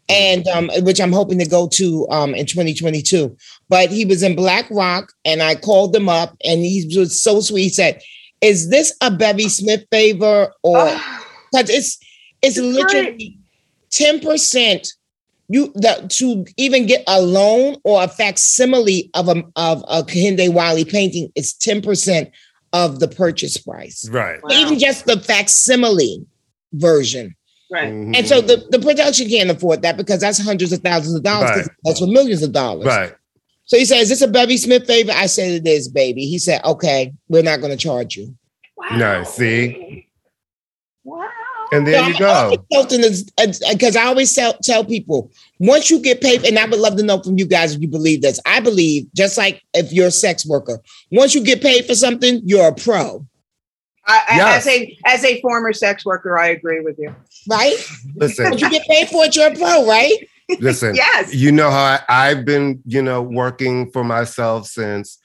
and 0.08 0.46
um, 0.48 0.70
which 0.82 1.00
I'm 1.00 1.12
hoping 1.12 1.38
to 1.38 1.46
go 1.46 1.68
to 1.68 2.08
um 2.10 2.34
in 2.34 2.46
2022. 2.46 3.36
But 3.68 3.90
he 3.90 4.04
was 4.06 4.22
in 4.22 4.34
Black 4.36 4.66
Rock, 4.70 5.12
and 5.26 5.42
I 5.42 5.54
called 5.54 5.94
him 5.94 6.08
up, 6.08 6.34
and 6.44 6.60
he 6.60 6.90
was 6.96 7.20
so 7.20 7.40
sweet. 7.40 7.64
He 7.64 7.68
said, 7.68 8.00
"Is 8.40 8.68
this 8.70 8.94
a 9.00 9.10
Bevy 9.10 9.48
Smith 9.48 9.84
favor, 9.90 10.52
or 10.62 10.84
because 11.52 11.70
it's 11.70 11.98
it's 12.42 12.56
It's 12.56 12.58
literally 12.58 13.38
ten 13.90 14.20
percent." 14.20 14.88
You 15.50 15.72
the, 15.74 16.06
to 16.18 16.44
even 16.58 16.84
get 16.84 17.02
a 17.06 17.22
loan 17.22 17.76
or 17.82 18.02
a 18.04 18.08
facsimile 18.08 19.10
of 19.14 19.28
a 19.28 19.42
of 19.56 19.82
a 19.88 20.02
Kehinde 20.02 20.52
Wiley 20.52 20.84
painting, 20.84 21.32
is 21.36 21.54
ten 21.54 21.80
percent 21.80 22.30
of 22.74 23.00
the 23.00 23.08
purchase 23.08 23.56
price 23.56 24.06
Right. 24.10 24.38
Wow. 24.42 24.50
even 24.52 24.78
just 24.78 25.06
the 25.06 25.18
facsimile 25.18 26.26
version. 26.74 27.34
right. 27.72 27.88
Mhm. 27.90 28.14
And 28.14 28.26
so 28.28 28.42
the, 28.42 28.62
the 28.70 28.78
production 28.78 29.26
can't 29.30 29.50
afford 29.50 29.80
that 29.82 29.96
because 29.96 30.20
that's 30.20 30.38
hundreds 30.38 30.70
of 30.72 30.80
thousands 30.80 31.14
of 31.14 31.22
dollars. 31.22 31.48
Right. 31.50 31.66
That's 31.84 32.00
for 32.00 32.06
millions 32.06 32.42
of 32.42 32.52
dollars. 32.52 32.84
right. 32.84 33.14
So 33.68 33.76
he 33.78 33.84
said, 33.84 33.98
Is 34.00 34.08
this 34.08 34.22
a 34.22 34.28
Bevy 34.28 34.56
Smith 34.56 34.86
favor? 34.86 35.12
I 35.14 35.26
said, 35.26 35.52
It 35.64 35.66
is, 35.68 35.88
baby. 35.88 36.26
He 36.26 36.38
said, 36.38 36.62
Okay, 36.64 37.12
we're 37.28 37.42
not 37.42 37.60
going 37.60 37.70
to 37.70 37.76
charge 37.76 38.16
you. 38.16 38.34
Wow. 38.76 38.96
Nice. 38.96 39.34
See, 39.34 40.08
Wow. 41.04 41.28
and 41.72 41.86
there 41.86 42.06
you 42.08 42.18
go. 42.18 42.56
Because 42.68 43.96
I 43.96 44.04
always 44.04 44.34
tell, 44.34 44.54
tell 44.62 44.84
people 44.84 45.30
once 45.58 45.90
you 45.90 46.00
get 46.00 46.20
paid, 46.20 46.44
and 46.44 46.58
I 46.58 46.64
would 46.66 46.78
love 46.80 46.96
to 46.96 47.02
know 47.02 47.22
from 47.22 47.38
you 47.38 47.46
guys 47.46 47.74
if 47.74 47.80
you 47.80 47.88
believe 47.88 48.22
this. 48.22 48.40
I 48.46 48.60
believe, 48.60 49.06
just 49.14 49.36
like 49.38 49.62
if 49.74 49.92
you're 49.92 50.08
a 50.08 50.10
sex 50.10 50.46
worker, 50.46 50.80
once 51.12 51.34
you 51.34 51.42
get 51.44 51.60
paid 51.62 51.84
for 51.86 51.94
something, 51.94 52.40
you're 52.44 52.68
a 52.68 52.74
pro, 52.74 53.26
I, 54.06 54.22
I- 54.28 54.36
Yes. 54.36 54.66
As 54.66 54.72
a 54.72 54.98
as 55.04 55.24
a 55.24 55.40
former 55.42 55.72
sex 55.74 56.04
worker, 56.06 56.38
I 56.38 56.48
agree 56.48 56.80
with 56.80 56.96
you. 56.98 57.14
right? 57.48 57.76
Listen, 58.16 58.50
Once 58.50 58.62
you 58.62 58.70
get 58.70 58.86
paid 58.86 59.08
for 59.08 59.24
it, 59.24 59.36
you're 59.36 59.48
a 59.52 59.54
pro, 59.54 59.86
right? 59.86 60.14
listen. 60.60 60.94
Yes. 60.94 61.34
You 61.34 61.52
know 61.52 61.70
how 61.70 61.98
I, 61.98 62.00
I've 62.08 62.44
been, 62.44 62.82
you 62.86 63.02
know, 63.02 63.22
working 63.22 63.90
for 63.90 64.02
myself 64.04 64.66
since 64.66 65.18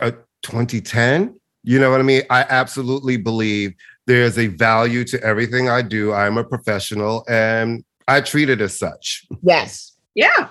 uh, 0.00 0.12
2010. 0.42 1.38
You 1.64 1.80
know 1.80 1.90
what 1.90 2.00
I 2.00 2.04
mean? 2.04 2.22
I 2.30 2.44
absolutely 2.48 3.16
believe 3.16 3.74
There's 4.06 4.38
a 4.38 4.46
value 4.46 5.04
to 5.04 5.22
everything 5.22 5.68
I 5.68 5.82
do. 5.82 6.12
I'm 6.14 6.38
a 6.38 6.44
professional 6.44 7.24
and 7.28 7.84
I 8.06 8.22
treat 8.22 8.48
it 8.48 8.60
as 8.60 8.78
such. 8.78 9.26
Yes. 9.42 9.96
Yeah. 10.14 10.30
you 10.38 10.48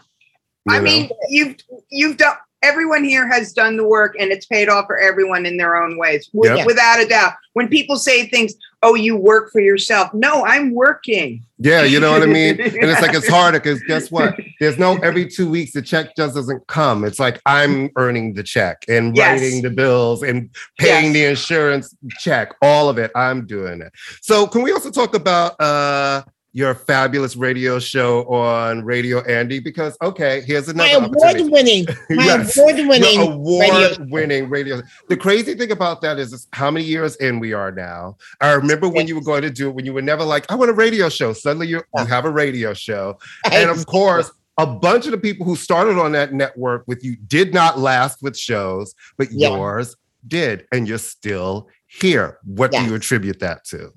I 0.69 0.77
know? 0.77 0.83
mean, 0.83 1.09
you've 1.29 1.55
you've 1.89 2.17
done 2.17 2.35
everyone 2.67 3.03
here 3.03 3.27
has 3.27 3.53
done 3.53 3.77
the 3.77 3.87
work 3.87 4.15
and 4.19 4.31
it's 4.31 4.45
paid 4.45 4.69
off 4.69 4.85
for 4.87 4.97
everyone 4.97 5.45
in 5.45 5.57
their 5.57 5.75
own 5.81 5.97
ways. 5.97 6.29
Yep. 6.33 6.65
Without 6.65 6.99
a 6.99 7.07
doubt. 7.07 7.33
When 7.53 7.67
people 7.69 7.95
say 7.97 8.27
things, 8.27 8.53
oh, 8.83 8.93
you 8.93 9.15
work 9.15 9.51
for 9.51 9.59
yourself. 9.61 10.13
No, 10.13 10.45
I'm 10.45 10.73
working. 10.75 11.43
Yeah, 11.57 11.83
you 11.83 11.99
know 11.99 12.11
what 12.11 12.21
I 12.21 12.27
mean? 12.27 12.59
And 12.61 12.91
it's 12.91 13.01
like 13.01 13.15
it's 13.15 13.27
harder 13.27 13.59
because 13.59 13.81
guess 13.83 14.11
what? 14.11 14.35
There's 14.59 14.77
no 14.77 14.97
every 14.97 15.27
two 15.27 15.49
weeks 15.49 15.71
the 15.71 15.81
check 15.81 16.15
just 16.15 16.35
doesn't 16.35 16.67
come. 16.67 17.03
It's 17.03 17.19
like 17.19 17.41
I'm 17.45 17.89
earning 17.95 18.33
the 18.33 18.43
check 18.43 18.83
and 18.87 19.15
Yes. 19.15 19.41
writing 19.41 19.61
the 19.63 19.71
bills 19.71 20.21
and 20.21 20.49
paying 20.77 21.05
Yes. 21.05 21.13
the 21.13 21.25
insurance 21.25 21.95
check. 22.19 22.53
All 22.61 22.89
of 22.89 22.97
it. 22.99 23.09
I'm 23.15 23.47
doing 23.47 23.81
it. 23.81 23.91
So 24.21 24.45
can 24.45 24.61
we 24.61 24.71
also 24.71 24.91
talk 24.91 25.15
about 25.15 25.59
uh 25.59 26.23
your 26.57 26.73
fabulous 26.73 27.35
radio 27.35 27.77
show 27.77 28.23
on 28.33 28.83
Radio 28.83 29.21
Andy? 29.25 29.59
Because 29.59 29.95
okay, 30.01 30.41
here's 30.41 30.73
My 30.73 30.87
another 30.87 31.05
award 31.13 31.51
winning, 31.51 31.85
my 32.09 32.25
Yes. 32.25 32.57
award 32.57 32.75
winning 32.77 33.13
Your 33.19 33.29
radio. 33.29 33.33
award-winning 33.35 34.49
radio. 34.49 34.81
The 35.07 35.17
crazy 35.17 35.53
thing 35.53 35.71
about 35.71 36.01
that 36.01 36.17
is, 36.17 36.47
how 36.53 36.71
many 36.71 36.83
years 36.83 37.15
in 37.17 37.39
we 37.39 37.53
are 37.53 37.71
now. 37.71 38.17
I 38.41 38.53
remember 38.53 38.89
when 38.89 39.07
you 39.07 39.13
were 39.13 39.21
going 39.21 39.43
to 39.43 39.51
do 39.51 39.69
it, 39.69 39.75
when 39.75 39.85
you 39.85 39.93
were 39.93 40.01
never 40.01 40.23
like, 40.23 40.51
I 40.51 40.55
want 40.55 40.71
a 40.71 40.73
radio 40.73 41.09
show. 41.09 41.31
Suddenly 41.31 41.67
you 41.67 41.83
you 41.95 42.05
have 42.05 42.25
a 42.25 42.31
radio 42.31 42.73
show, 42.73 43.19
and 43.51 43.69
of 43.69 43.85
course, 43.85 44.31
a 44.57 44.65
bunch 44.65 45.05
of 45.05 45.11
the 45.11 45.19
people 45.19 45.45
who 45.45 45.55
started 45.55 45.99
on 45.99 46.11
that 46.13 46.33
network 46.33 46.83
with 46.87 47.03
you 47.03 47.15
did 47.27 47.53
not 47.53 47.77
last 47.77 48.23
with 48.23 48.35
shows, 48.35 48.95
but 49.15 49.27
Yeah. 49.31 49.49
yours 49.49 49.95
did, 50.27 50.65
and 50.71 50.87
you're 50.87 50.97
still 50.97 51.69
here. 51.85 52.39
What 52.43 52.71
do 52.71 52.81
you 52.83 52.95
attribute 52.95 53.39
that 53.41 53.63
to? 53.65 53.93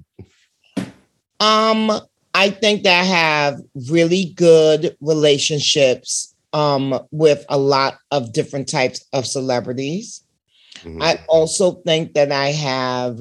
Um, 1.41 1.91
I 2.35 2.51
think 2.51 2.85
that 2.85 3.01
I 3.01 3.05
have 3.05 3.61
really 3.89 4.33
good 4.37 4.97
relationships 5.01 6.35
um 6.53 6.99
with 7.13 7.45
a 7.49 7.57
lot 7.59 7.99
of 8.11 8.33
different 8.33 8.69
types 8.69 9.05
of 9.13 9.27
celebrities. 9.27 10.23
Mhm. 10.83 11.03
I 11.03 11.21
also 11.29 11.81
think 11.87 12.15
that 12.15 12.33
I 12.33 12.49
have 12.51 13.21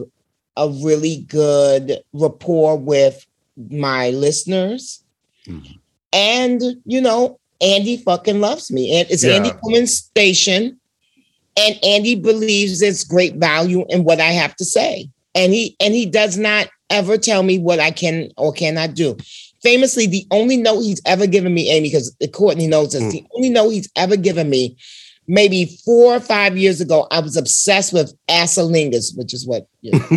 a 0.57 0.70
really 0.70 1.18
good 1.28 2.01
rapport 2.14 2.76
with 2.78 3.26
my 3.70 4.10
listeners. 4.12 5.03
Mhm. 5.47 5.78
And, 6.12 6.64
you 6.86 7.01
know, 7.01 7.39
Andy 7.62 7.97
fucking 7.97 8.39
loves 8.39 8.72
me. 8.72 8.91
And 8.99 9.10
it's 9.12 9.24
Yeah. 9.24 9.36
Andy 9.36 9.51
Cohen's 9.64 9.95
station. 9.95 10.80
And 11.57 11.78
Andy 11.84 12.16
believes 12.16 12.82
it's 12.82 13.03
great 13.03 13.36
value 13.36 13.86
in 13.89 14.03
what 14.05 14.20
I 14.20 14.32
have 14.32 14.55
to 14.57 14.66
say. 14.66 15.10
And 15.36 15.53
he 15.53 15.76
and 15.80 15.93
he 15.93 16.05
does 16.05 16.38
not 16.38 16.70
ever 16.89 17.17
tell 17.17 17.43
me 17.43 17.57
what 17.59 17.79
I 17.79 17.91
can 17.91 18.29
or 18.37 18.51
cannot 18.53 18.93
do. 18.95 19.17
Famously, 19.61 20.07
the 20.07 20.25
only 20.31 20.55
note 20.57 20.81
he's 20.81 21.01
ever 21.05 21.27
given 21.27 21.53
me, 21.53 21.69
Amy, 21.69 21.89
because 21.89 22.15
Courtney 22.33 22.67
knows 22.67 22.93
this, 22.93 23.03
Mm. 23.03 23.11
the 23.11 23.23
only 23.35 23.49
note 23.49 23.69
he's 23.71 23.89
ever 23.95 24.15
given 24.15 24.49
me 24.49 24.77
maybe 25.27 25.65
four 25.85 26.15
or 26.15 26.19
five 26.19 26.57
years 26.57 26.81
ago, 26.81 27.05
I 27.11 27.19
was 27.19 27.37
obsessed 27.37 27.93
with 27.93 28.13
asalingus, 28.29 29.15
which 29.15 29.33
is 29.33 29.45
what 29.45 29.67
you 29.81 29.91
know, 29.91 29.99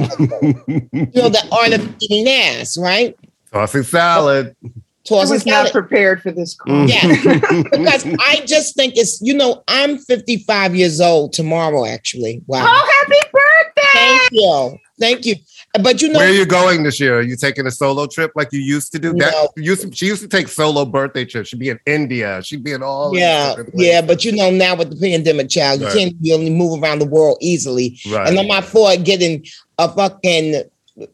you 0.93 1.07
know 1.15 1.29
the 1.29 1.47
art 1.53 1.73
of 1.75 1.95
eating 2.01 2.29
ass, 2.33 2.79
right? 2.79 3.15
Tossing 3.53 3.83
salad. 3.83 4.57
I 4.65 4.69
Tossing 5.05 5.35
was 5.35 5.45
not 5.47 5.67
salad. 5.69 5.73
prepared 5.73 6.23
for 6.23 6.31
this 6.31 6.55
call. 6.55 6.73
Mm. 6.73 6.89
Yeah, 6.89 7.63
because 7.73 8.07
I 8.21 8.43
just 8.47 8.75
think 8.77 8.97
it's 8.97 9.21
you 9.21 9.35
know 9.35 9.63
I'm 9.69 9.99
55 9.99 10.75
years 10.77 11.01
old 11.01 11.33
tomorrow. 11.35 11.85
Actually, 11.85 12.41
wow. 12.47 12.65
Oh, 12.67 13.05
happy 13.05 13.29
birthday! 13.33 13.89
Thank 13.93 14.31
you, 14.33 14.79
thank 15.01 15.27
you. 15.27 15.35
But 15.81 16.03
you 16.03 16.09
know, 16.11 16.19
Where 16.19 16.29
are 16.29 16.33
you 16.33 16.45
going 16.45 16.83
this 16.83 17.01
year? 17.01 17.19
Are 17.21 17.23
you 17.23 17.35
taking 17.35 17.67
a 17.67 17.71
solo 17.71 18.07
trip 18.07 18.33
like 18.35 18.53
you 18.53 18.61
used 18.61 18.93
to 18.93 18.99
do? 18.99 19.15
That 19.15 19.33
No. 19.33 19.49
used 19.57 19.83
to, 19.83 19.93
she 19.97 20.05
used 20.07 20.21
to 20.21 20.29
take 20.29 20.49
solo 20.49 20.85
birthday 20.85 21.25
trips. 21.25 21.49
She'd 21.49 21.59
be 21.61 21.71
in 21.71 21.81
India. 21.87 22.43
She'd 22.45 22.63
be 22.63 22.73
in 22.73 22.83
all. 22.83 23.17
yeah, 23.17 23.55
yeah. 23.73 24.03
But 24.03 24.23
you 24.23 24.33
know 24.33 24.51
now 24.51 24.77
with 24.77 24.91
the 24.91 24.97
pandemic, 24.97 25.49
child, 25.49 25.81
you 25.81 25.87
Right. 25.87 25.97
can't 25.97 26.15
really 26.23 26.51
move 26.51 26.83
around 26.83 26.99
the 26.99 27.07
world 27.07 27.39
easily. 27.41 27.99
right. 28.11 28.29
And 28.29 28.39
I'm 28.39 28.49
not 28.49 28.65
for 28.67 28.95
getting 28.97 29.47
a 29.79 29.89
fucking, 29.89 30.63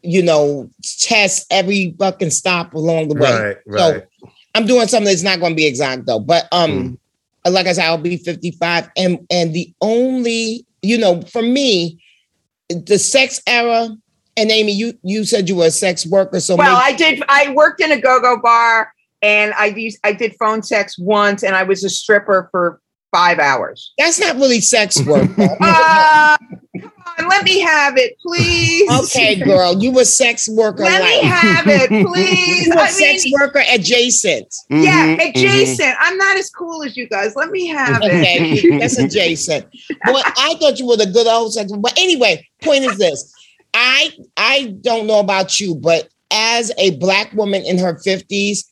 you 0.02 0.22
know, 0.24 0.68
test 0.98 1.46
every 1.52 1.94
fucking 1.96 2.30
stop 2.30 2.74
along 2.74 3.08
the 3.10 3.14
way. 3.14 3.54
right, 3.64 3.78
So. 3.78 4.02
I'm 4.56 4.66
doing 4.66 4.88
something 4.88 5.04
that's 5.06 5.22
not 5.22 5.38
going 5.38 5.52
to 5.52 5.56
be 5.56 5.66
exact 5.66 6.06
though. 6.06 6.18
But 6.18 6.48
um, 6.50 6.98
Mm. 7.46 7.52
like 7.52 7.68
I 7.68 7.72
said, 7.74 7.84
I'll 7.84 7.96
be 7.98 8.16
55, 8.16 8.88
and 8.96 9.24
and 9.30 9.54
the 9.54 9.72
only, 9.80 10.66
you 10.82 10.98
know, 10.98 11.20
for 11.22 11.42
me, 11.42 11.98
the 12.68 12.98
sex 12.98 13.40
era. 13.46 13.90
And 14.38 14.50
Amy, 14.50 14.72
you 14.72 14.94
you 15.02 15.24
said 15.24 15.48
you 15.48 15.56
were 15.56 15.66
a 15.66 15.70
sex 15.70 16.06
worker, 16.06 16.38
so 16.40 16.54
Well, 16.56 16.78
maybe- 16.80 16.94
I 16.94 16.96
did. 16.96 17.22
I 17.28 17.52
worked 17.52 17.80
in 17.80 17.90
a 17.92 18.00
go-go 18.00 18.38
bar, 18.40 18.92
and 19.20 19.52
I 19.54 19.66
used. 19.66 19.98
I 20.04 20.12
did 20.12 20.34
phone 20.38 20.62
sex 20.62 20.96
once, 20.98 21.42
and 21.42 21.56
I 21.56 21.64
was 21.64 21.82
a 21.84 21.90
stripper 21.90 22.48
for 22.52 22.80
five 23.10 23.38
hours. 23.38 23.92
that's 23.98 24.20
not 24.20 24.36
really 24.36 24.60
sex 24.60 25.02
work. 25.04 25.28
Uh, 25.60 26.36
come 26.80 26.92
on, 27.18 27.28
let 27.28 27.42
me 27.42 27.58
have 27.60 27.96
it, 27.96 28.12
please. 28.24 28.88
okay, 29.00 29.34
girl, 29.34 29.74
you 29.82 29.90
were 29.90 30.04
sex 30.04 30.46
worker. 30.48 30.82
Let 30.84 31.02
me 31.02 31.26
have 31.26 31.66
it, 31.66 31.88
please. 32.06 32.66
you 32.66 32.72
were 32.74 32.80
I 32.82 32.88
sex 32.90 33.24
mean, 33.24 33.32
worker 33.40 33.62
adjacent. 33.72 34.54
yeah, 34.70 35.06
Mhm, 35.06 35.16
mhm. 35.18 35.30
adjacent. 35.30 35.96
I'm 35.98 36.16
not 36.18 36.36
as 36.36 36.50
cool 36.50 36.84
as 36.84 36.96
you 36.96 37.08
guys. 37.08 37.34
Let 37.34 37.50
me 37.50 37.66
have 37.68 38.00
it. 38.04 38.12
Okay, 38.12 38.78
that's 38.78 38.98
adjacent. 38.98 39.66
But 40.04 40.24
I 40.38 40.54
thought 40.60 40.78
you 40.78 40.86
were 40.86 40.96
the 40.98 41.06
good 41.06 41.26
old 41.26 41.54
sex. 41.54 41.70
Worker. 41.70 41.80
But 41.80 41.98
anyway, 41.98 42.46
point 42.62 42.84
is 42.84 42.96
this: 42.98 43.32
I 43.78 44.10
I 44.36 44.74
don't 44.80 45.06
know 45.06 45.20
about 45.20 45.60
you, 45.60 45.76
but 45.76 46.08
as 46.32 46.72
a 46.78 46.96
black 46.96 47.32
woman 47.32 47.62
in 47.62 47.78
her 47.78 47.96
fifties, 48.00 48.68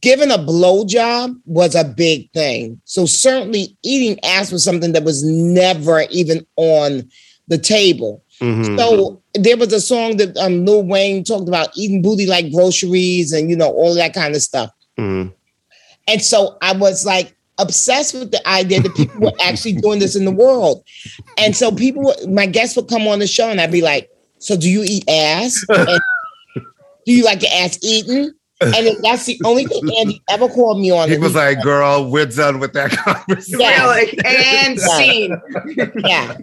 giving 0.00 0.32
a 0.32 0.38
blowjob 0.38 1.40
was 1.44 1.76
a 1.76 1.84
big 1.84 2.30
thing. 2.32 2.80
So 2.84 3.06
certainly, 3.06 3.76
eating 3.84 4.18
ass 4.24 4.50
was 4.50 4.64
something 4.64 4.92
that 4.92 5.04
was 5.04 5.24
never 5.24 6.02
even 6.10 6.44
on 6.56 7.08
the 7.46 7.58
table. 7.58 8.24
Mhm. 8.40 8.76
So 8.76 9.22
there 9.34 9.56
was 9.56 9.72
a 9.72 9.80
song 9.80 10.16
that 10.16 10.36
um, 10.36 10.66
Lil 10.66 10.82
Wayne 10.82 11.22
talked 11.22 11.48
about 11.48 11.70
eating 11.76 12.02
booty 12.02 12.26
like 12.26 12.52
groceries 12.52 13.32
and 13.32 13.48
you 13.48 13.56
know 13.56 13.70
all 13.70 13.94
that 13.94 14.14
kind 14.14 14.34
of 14.34 14.42
stuff. 14.42 14.70
Mhm. 14.98 15.32
And 16.08 16.22
so 16.22 16.56
I 16.60 16.72
was 16.72 17.06
like 17.06 17.35
obsessed 17.58 18.14
with 18.14 18.30
the 18.30 18.46
idea 18.48 18.80
that 18.80 18.94
people 18.94 19.20
were 19.20 19.32
actually 19.42 19.74
doing 19.74 19.98
this 19.98 20.14
in 20.16 20.24
the 20.24 20.32
world. 20.32 20.84
And 21.38 21.56
so 21.56 21.72
people, 21.72 22.14
my 22.28 22.46
guests 22.46 22.76
would 22.76 22.88
come 22.88 23.06
on 23.08 23.18
the 23.18 23.26
show 23.26 23.48
and 23.48 23.60
I'd 23.60 23.72
be 23.72 23.82
like, 23.82 24.10
So 24.38 24.56
do 24.56 24.68
you 24.70 24.82
eat 24.84 25.08
ass? 25.08 25.64
And 25.68 26.00
do 27.06 27.12
you 27.12 27.24
like 27.24 27.42
your 27.42 27.52
ass 27.54 27.78
eaten? 27.82 28.34
And 28.60 28.96
that's 29.02 29.26
the 29.26 29.38
only 29.44 29.66
thing 29.66 29.82
Andy 29.98 30.22
ever 30.30 30.48
called 30.48 30.80
me 30.80 30.90
on. 30.90 31.08
He 31.08 31.14
And 31.16 31.22
was 31.22 31.34
like, 31.34 31.60
"Girl, 31.60 32.10
we're 32.10 32.24
done 32.24 32.58
with 32.58 32.72
that 32.72 32.90
conversation." 32.90 33.60
Yeah. 33.60 33.94
Really, 33.94 34.18
and 34.24 34.78
Yeah. 34.78 34.96
scene. 34.96 35.40
Yeah, 35.98 36.36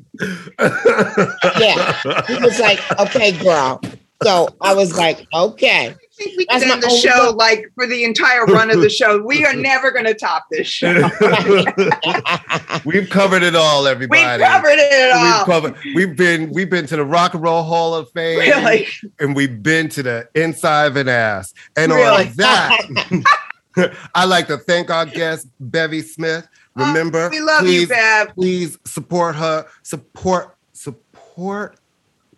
yeah. 1.60 2.24
He 2.28 2.38
was 2.38 2.60
like, 2.60 2.80
Okay, 3.00 3.32
girl. 3.44 3.82
So 4.22 4.50
I 4.62 4.76
was 4.76 4.96
like, 4.96 5.26
Okay. 5.34 5.96
I 6.24 6.26
think 6.26 6.38
we 6.38 6.46
That's 6.50 6.64
could 6.64 6.70
my 6.70 6.74
end 6.76 6.84
the 6.84 6.90
show 6.90 7.26
one. 7.28 7.38
like 7.38 7.72
for 7.76 7.86
the 7.88 8.04
entire 8.04 8.46
run 8.46 8.72
of 8.72 8.82
the 8.82 8.90
show. 8.90 9.22
We 9.26 9.46
are 9.46 9.54
never 9.54 9.92
going 9.92 10.06
to 10.06 10.14
top 10.14 10.46
this 10.52 10.68
show. 10.68 10.94
We've 12.86 13.10
covered 13.10 13.44
it 13.44 13.56
all, 13.56 13.88
everybody. 13.88 14.22
We 14.22 14.26
everybody. 14.26 14.54
covered 14.54 14.80
it 14.80 15.14
We've 15.14 15.34
all. 15.34 15.46
covered. 15.46 15.76
We've 15.96 16.16
been. 16.16 16.52
We've 16.52 16.70
been 16.70 16.86
to 16.88 16.96
the 16.98 17.06
Rock 17.06 17.34
and 17.34 17.44
Roll 17.44 17.64
Hall 17.64 17.96
of 17.96 18.10
Fame, 18.12 18.40
Really, 18.40 18.88
and 19.20 19.36
we've 19.36 19.62
been 19.64 19.90
to 19.90 20.04
the 20.04 20.30
inside 20.36 20.86
of 20.88 20.96
an 20.98 21.08
ass. 21.10 21.54
And 21.76 21.92
Really? 21.92 22.28
on 22.28 22.34
that, 22.38 23.94
I'd 24.16 24.26
like 24.26 24.48
to 24.48 24.58
thank 24.58 24.90
our 24.90 25.06
guest 25.06 25.48
Bevy 25.60 26.02
Smith. 26.02 26.48
Oh, 26.78 26.88
Remember, 26.88 27.26
Oh, 27.26 27.30
we 27.30 27.40
love 27.40 27.60
please, 27.62 27.82
you, 27.82 27.88
Bev. 27.88 28.36
please 28.36 28.78
support 28.86 29.36
her. 29.36 29.66
Support, 29.84 30.56
support 30.74 31.78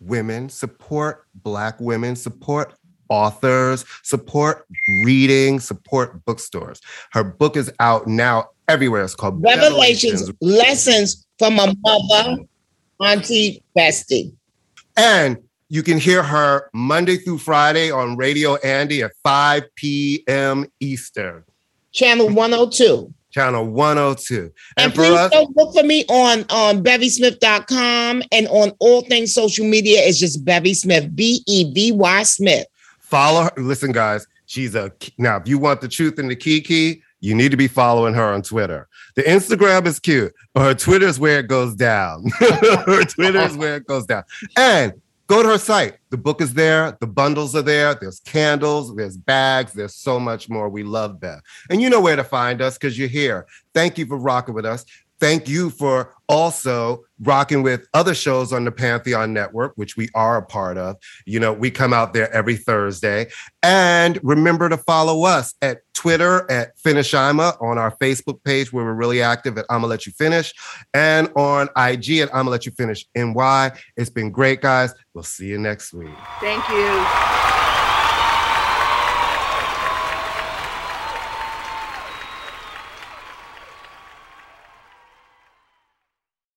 women. 0.00 0.48
Support 0.48 1.26
Black 1.42 1.80
women. 1.80 2.14
Support 2.16 2.74
authors. 3.08 3.84
Support 4.02 4.66
reading. 5.04 5.60
Support 5.60 6.24
bookstores. 6.24 6.80
Her 7.12 7.24
book 7.24 7.56
is 7.56 7.72
out 7.80 8.06
now 8.06 8.50
everywhere. 8.68 9.04
It's 9.04 9.14
called 9.14 9.42
Bevelations, 9.42 10.34
lessons 10.40 11.26
from 11.38 11.58
a 11.58 11.74
mother, 11.84 12.42
Auntie 13.00 13.62
Bestie. 13.76 14.32
And 14.96 15.38
you 15.68 15.82
can 15.82 15.98
hear 15.98 16.22
her 16.22 16.70
Monday 16.72 17.16
through 17.16 17.38
Friday 17.38 17.90
on 17.90 18.16
Radio 18.16 18.56
Andy 18.56 19.02
at 19.02 19.12
5 19.22 19.64
p.m. 19.74 20.66
Eastern, 20.80 21.44
Channel 21.92 22.28
102. 22.30 23.12
channel 23.30 23.66
102. 23.66 24.36
And, 24.40 24.52
And, 24.78 24.94
please 24.94 25.10
us, 25.10 25.30
don't 25.30 25.54
look 25.56 25.74
for 25.74 25.82
me 25.82 26.04
on 26.08 26.40
um, 26.40 26.46
on 26.50 26.82
bevysmith.com 26.84 28.22
and 28.32 28.48
on 28.48 28.72
all 28.78 29.02
things 29.02 29.34
social 29.34 29.66
media. 29.66 30.00
It's 30.02 30.18
just 30.18 30.44
Bevy 30.44 30.74
Smith, 30.74 31.14
B 31.14 31.42
E 31.46 31.72
V 31.72 31.92
Y 31.92 32.22
Smith. 32.22 32.66
Follow 33.16 33.44
her. 33.44 33.52
Listen, 33.56 33.92
guys, 33.92 34.26
she's 34.44 34.74
a 34.74 34.92
now. 35.16 35.36
If 35.36 35.48
you 35.48 35.58
want 35.58 35.80
the 35.80 35.88
truth 35.88 36.18
in 36.18 36.28
the 36.28 36.36
Kiki, 36.36 37.02
you 37.20 37.34
need 37.34 37.50
to 37.50 37.56
be 37.56 37.66
following 37.66 38.12
her 38.12 38.34
on 38.34 38.42
Twitter. 38.42 38.88
The 39.14 39.22
Instagram 39.22 39.86
is 39.86 39.98
cute, 39.98 40.34
but 40.52 40.62
her 40.62 40.74
Twitter 40.74 41.06
is 41.06 41.18
where 41.18 41.38
it 41.38 41.48
goes 41.48 41.74
down. 41.74 42.24
her 42.38 43.04
Twitter 43.04 43.40
is 43.40 43.56
where 43.56 43.76
it 43.76 43.86
goes 43.86 44.04
down. 44.04 44.24
And 44.58 44.92
go 45.28 45.42
to 45.42 45.48
her 45.48 45.58
site. 45.58 45.96
The 46.10 46.18
book 46.18 46.42
is 46.42 46.52
there, 46.52 46.96
the 47.00 47.06
bundles 47.06 47.56
are 47.56 47.62
there, 47.62 47.94
there's 47.94 48.20
candles, 48.20 48.94
there's 48.94 49.16
bags, 49.16 49.72
there's 49.72 49.94
so 49.94 50.20
much 50.20 50.50
more. 50.50 50.68
We 50.68 50.82
love 50.82 51.18
Bev. 51.18 51.40
And 51.70 51.80
you 51.80 51.88
know 51.88 52.02
where 52.02 52.16
to 52.16 52.24
find 52.24 52.60
us 52.60 52.76
because 52.76 52.98
you're 52.98 53.08
here. 53.08 53.46
Thank 53.72 53.96
you 53.96 54.04
for 54.04 54.18
rocking 54.18 54.54
with 54.54 54.66
us. 54.66 54.84
Thank 55.18 55.48
you 55.48 55.70
for 55.70 56.14
also 56.28 57.04
rocking 57.22 57.62
with 57.62 57.86
other 57.94 58.14
shows 58.14 58.52
on 58.52 58.64
the 58.64 58.72
Pantheon 58.72 59.32
Network, 59.32 59.72
which 59.76 59.96
we 59.96 60.08
are 60.14 60.36
a 60.36 60.42
part 60.42 60.76
of. 60.76 60.96
You 61.24 61.40
know, 61.40 61.52
we 61.52 61.70
come 61.70 61.92
out 61.92 62.12
there 62.12 62.30
every 62.32 62.56
Thursday. 62.56 63.28
And 63.62 64.18
remember 64.22 64.68
to 64.68 64.76
follow 64.76 65.24
us 65.24 65.54
at 65.62 65.78
Twitter 65.94 66.50
at 66.50 66.78
Finish 66.78 67.14
Ima, 67.14 67.54
on 67.60 67.78
our 67.78 67.96
Facebook 67.96 68.42
page 68.44 68.72
where 68.72 68.84
we're 68.84 68.92
really 68.92 69.22
active 69.22 69.56
at 69.56 69.64
I'ma 69.70 69.86
Let 69.86 70.04
You 70.04 70.12
Finish, 70.12 70.52
and 70.92 71.30
on 71.36 71.68
IG 71.76 72.18
at 72.18 72.34
I'ma 72.34 72.50
Let 72.50 72.66
You 72.66 72.72
Finish 72.72 73.06
NY. 73.16 73.72
It's 73.96 74.10
been 74.10 74.30
great, 74.30 74.60
guys. 74.60 74.92
We'll 75.14 75.24
see 75.24 75.46
you 75.46 75.58
next 75.58 75.94
week. 75.94 76.14
Thank 76.40 76.68
you. 76.68 77.55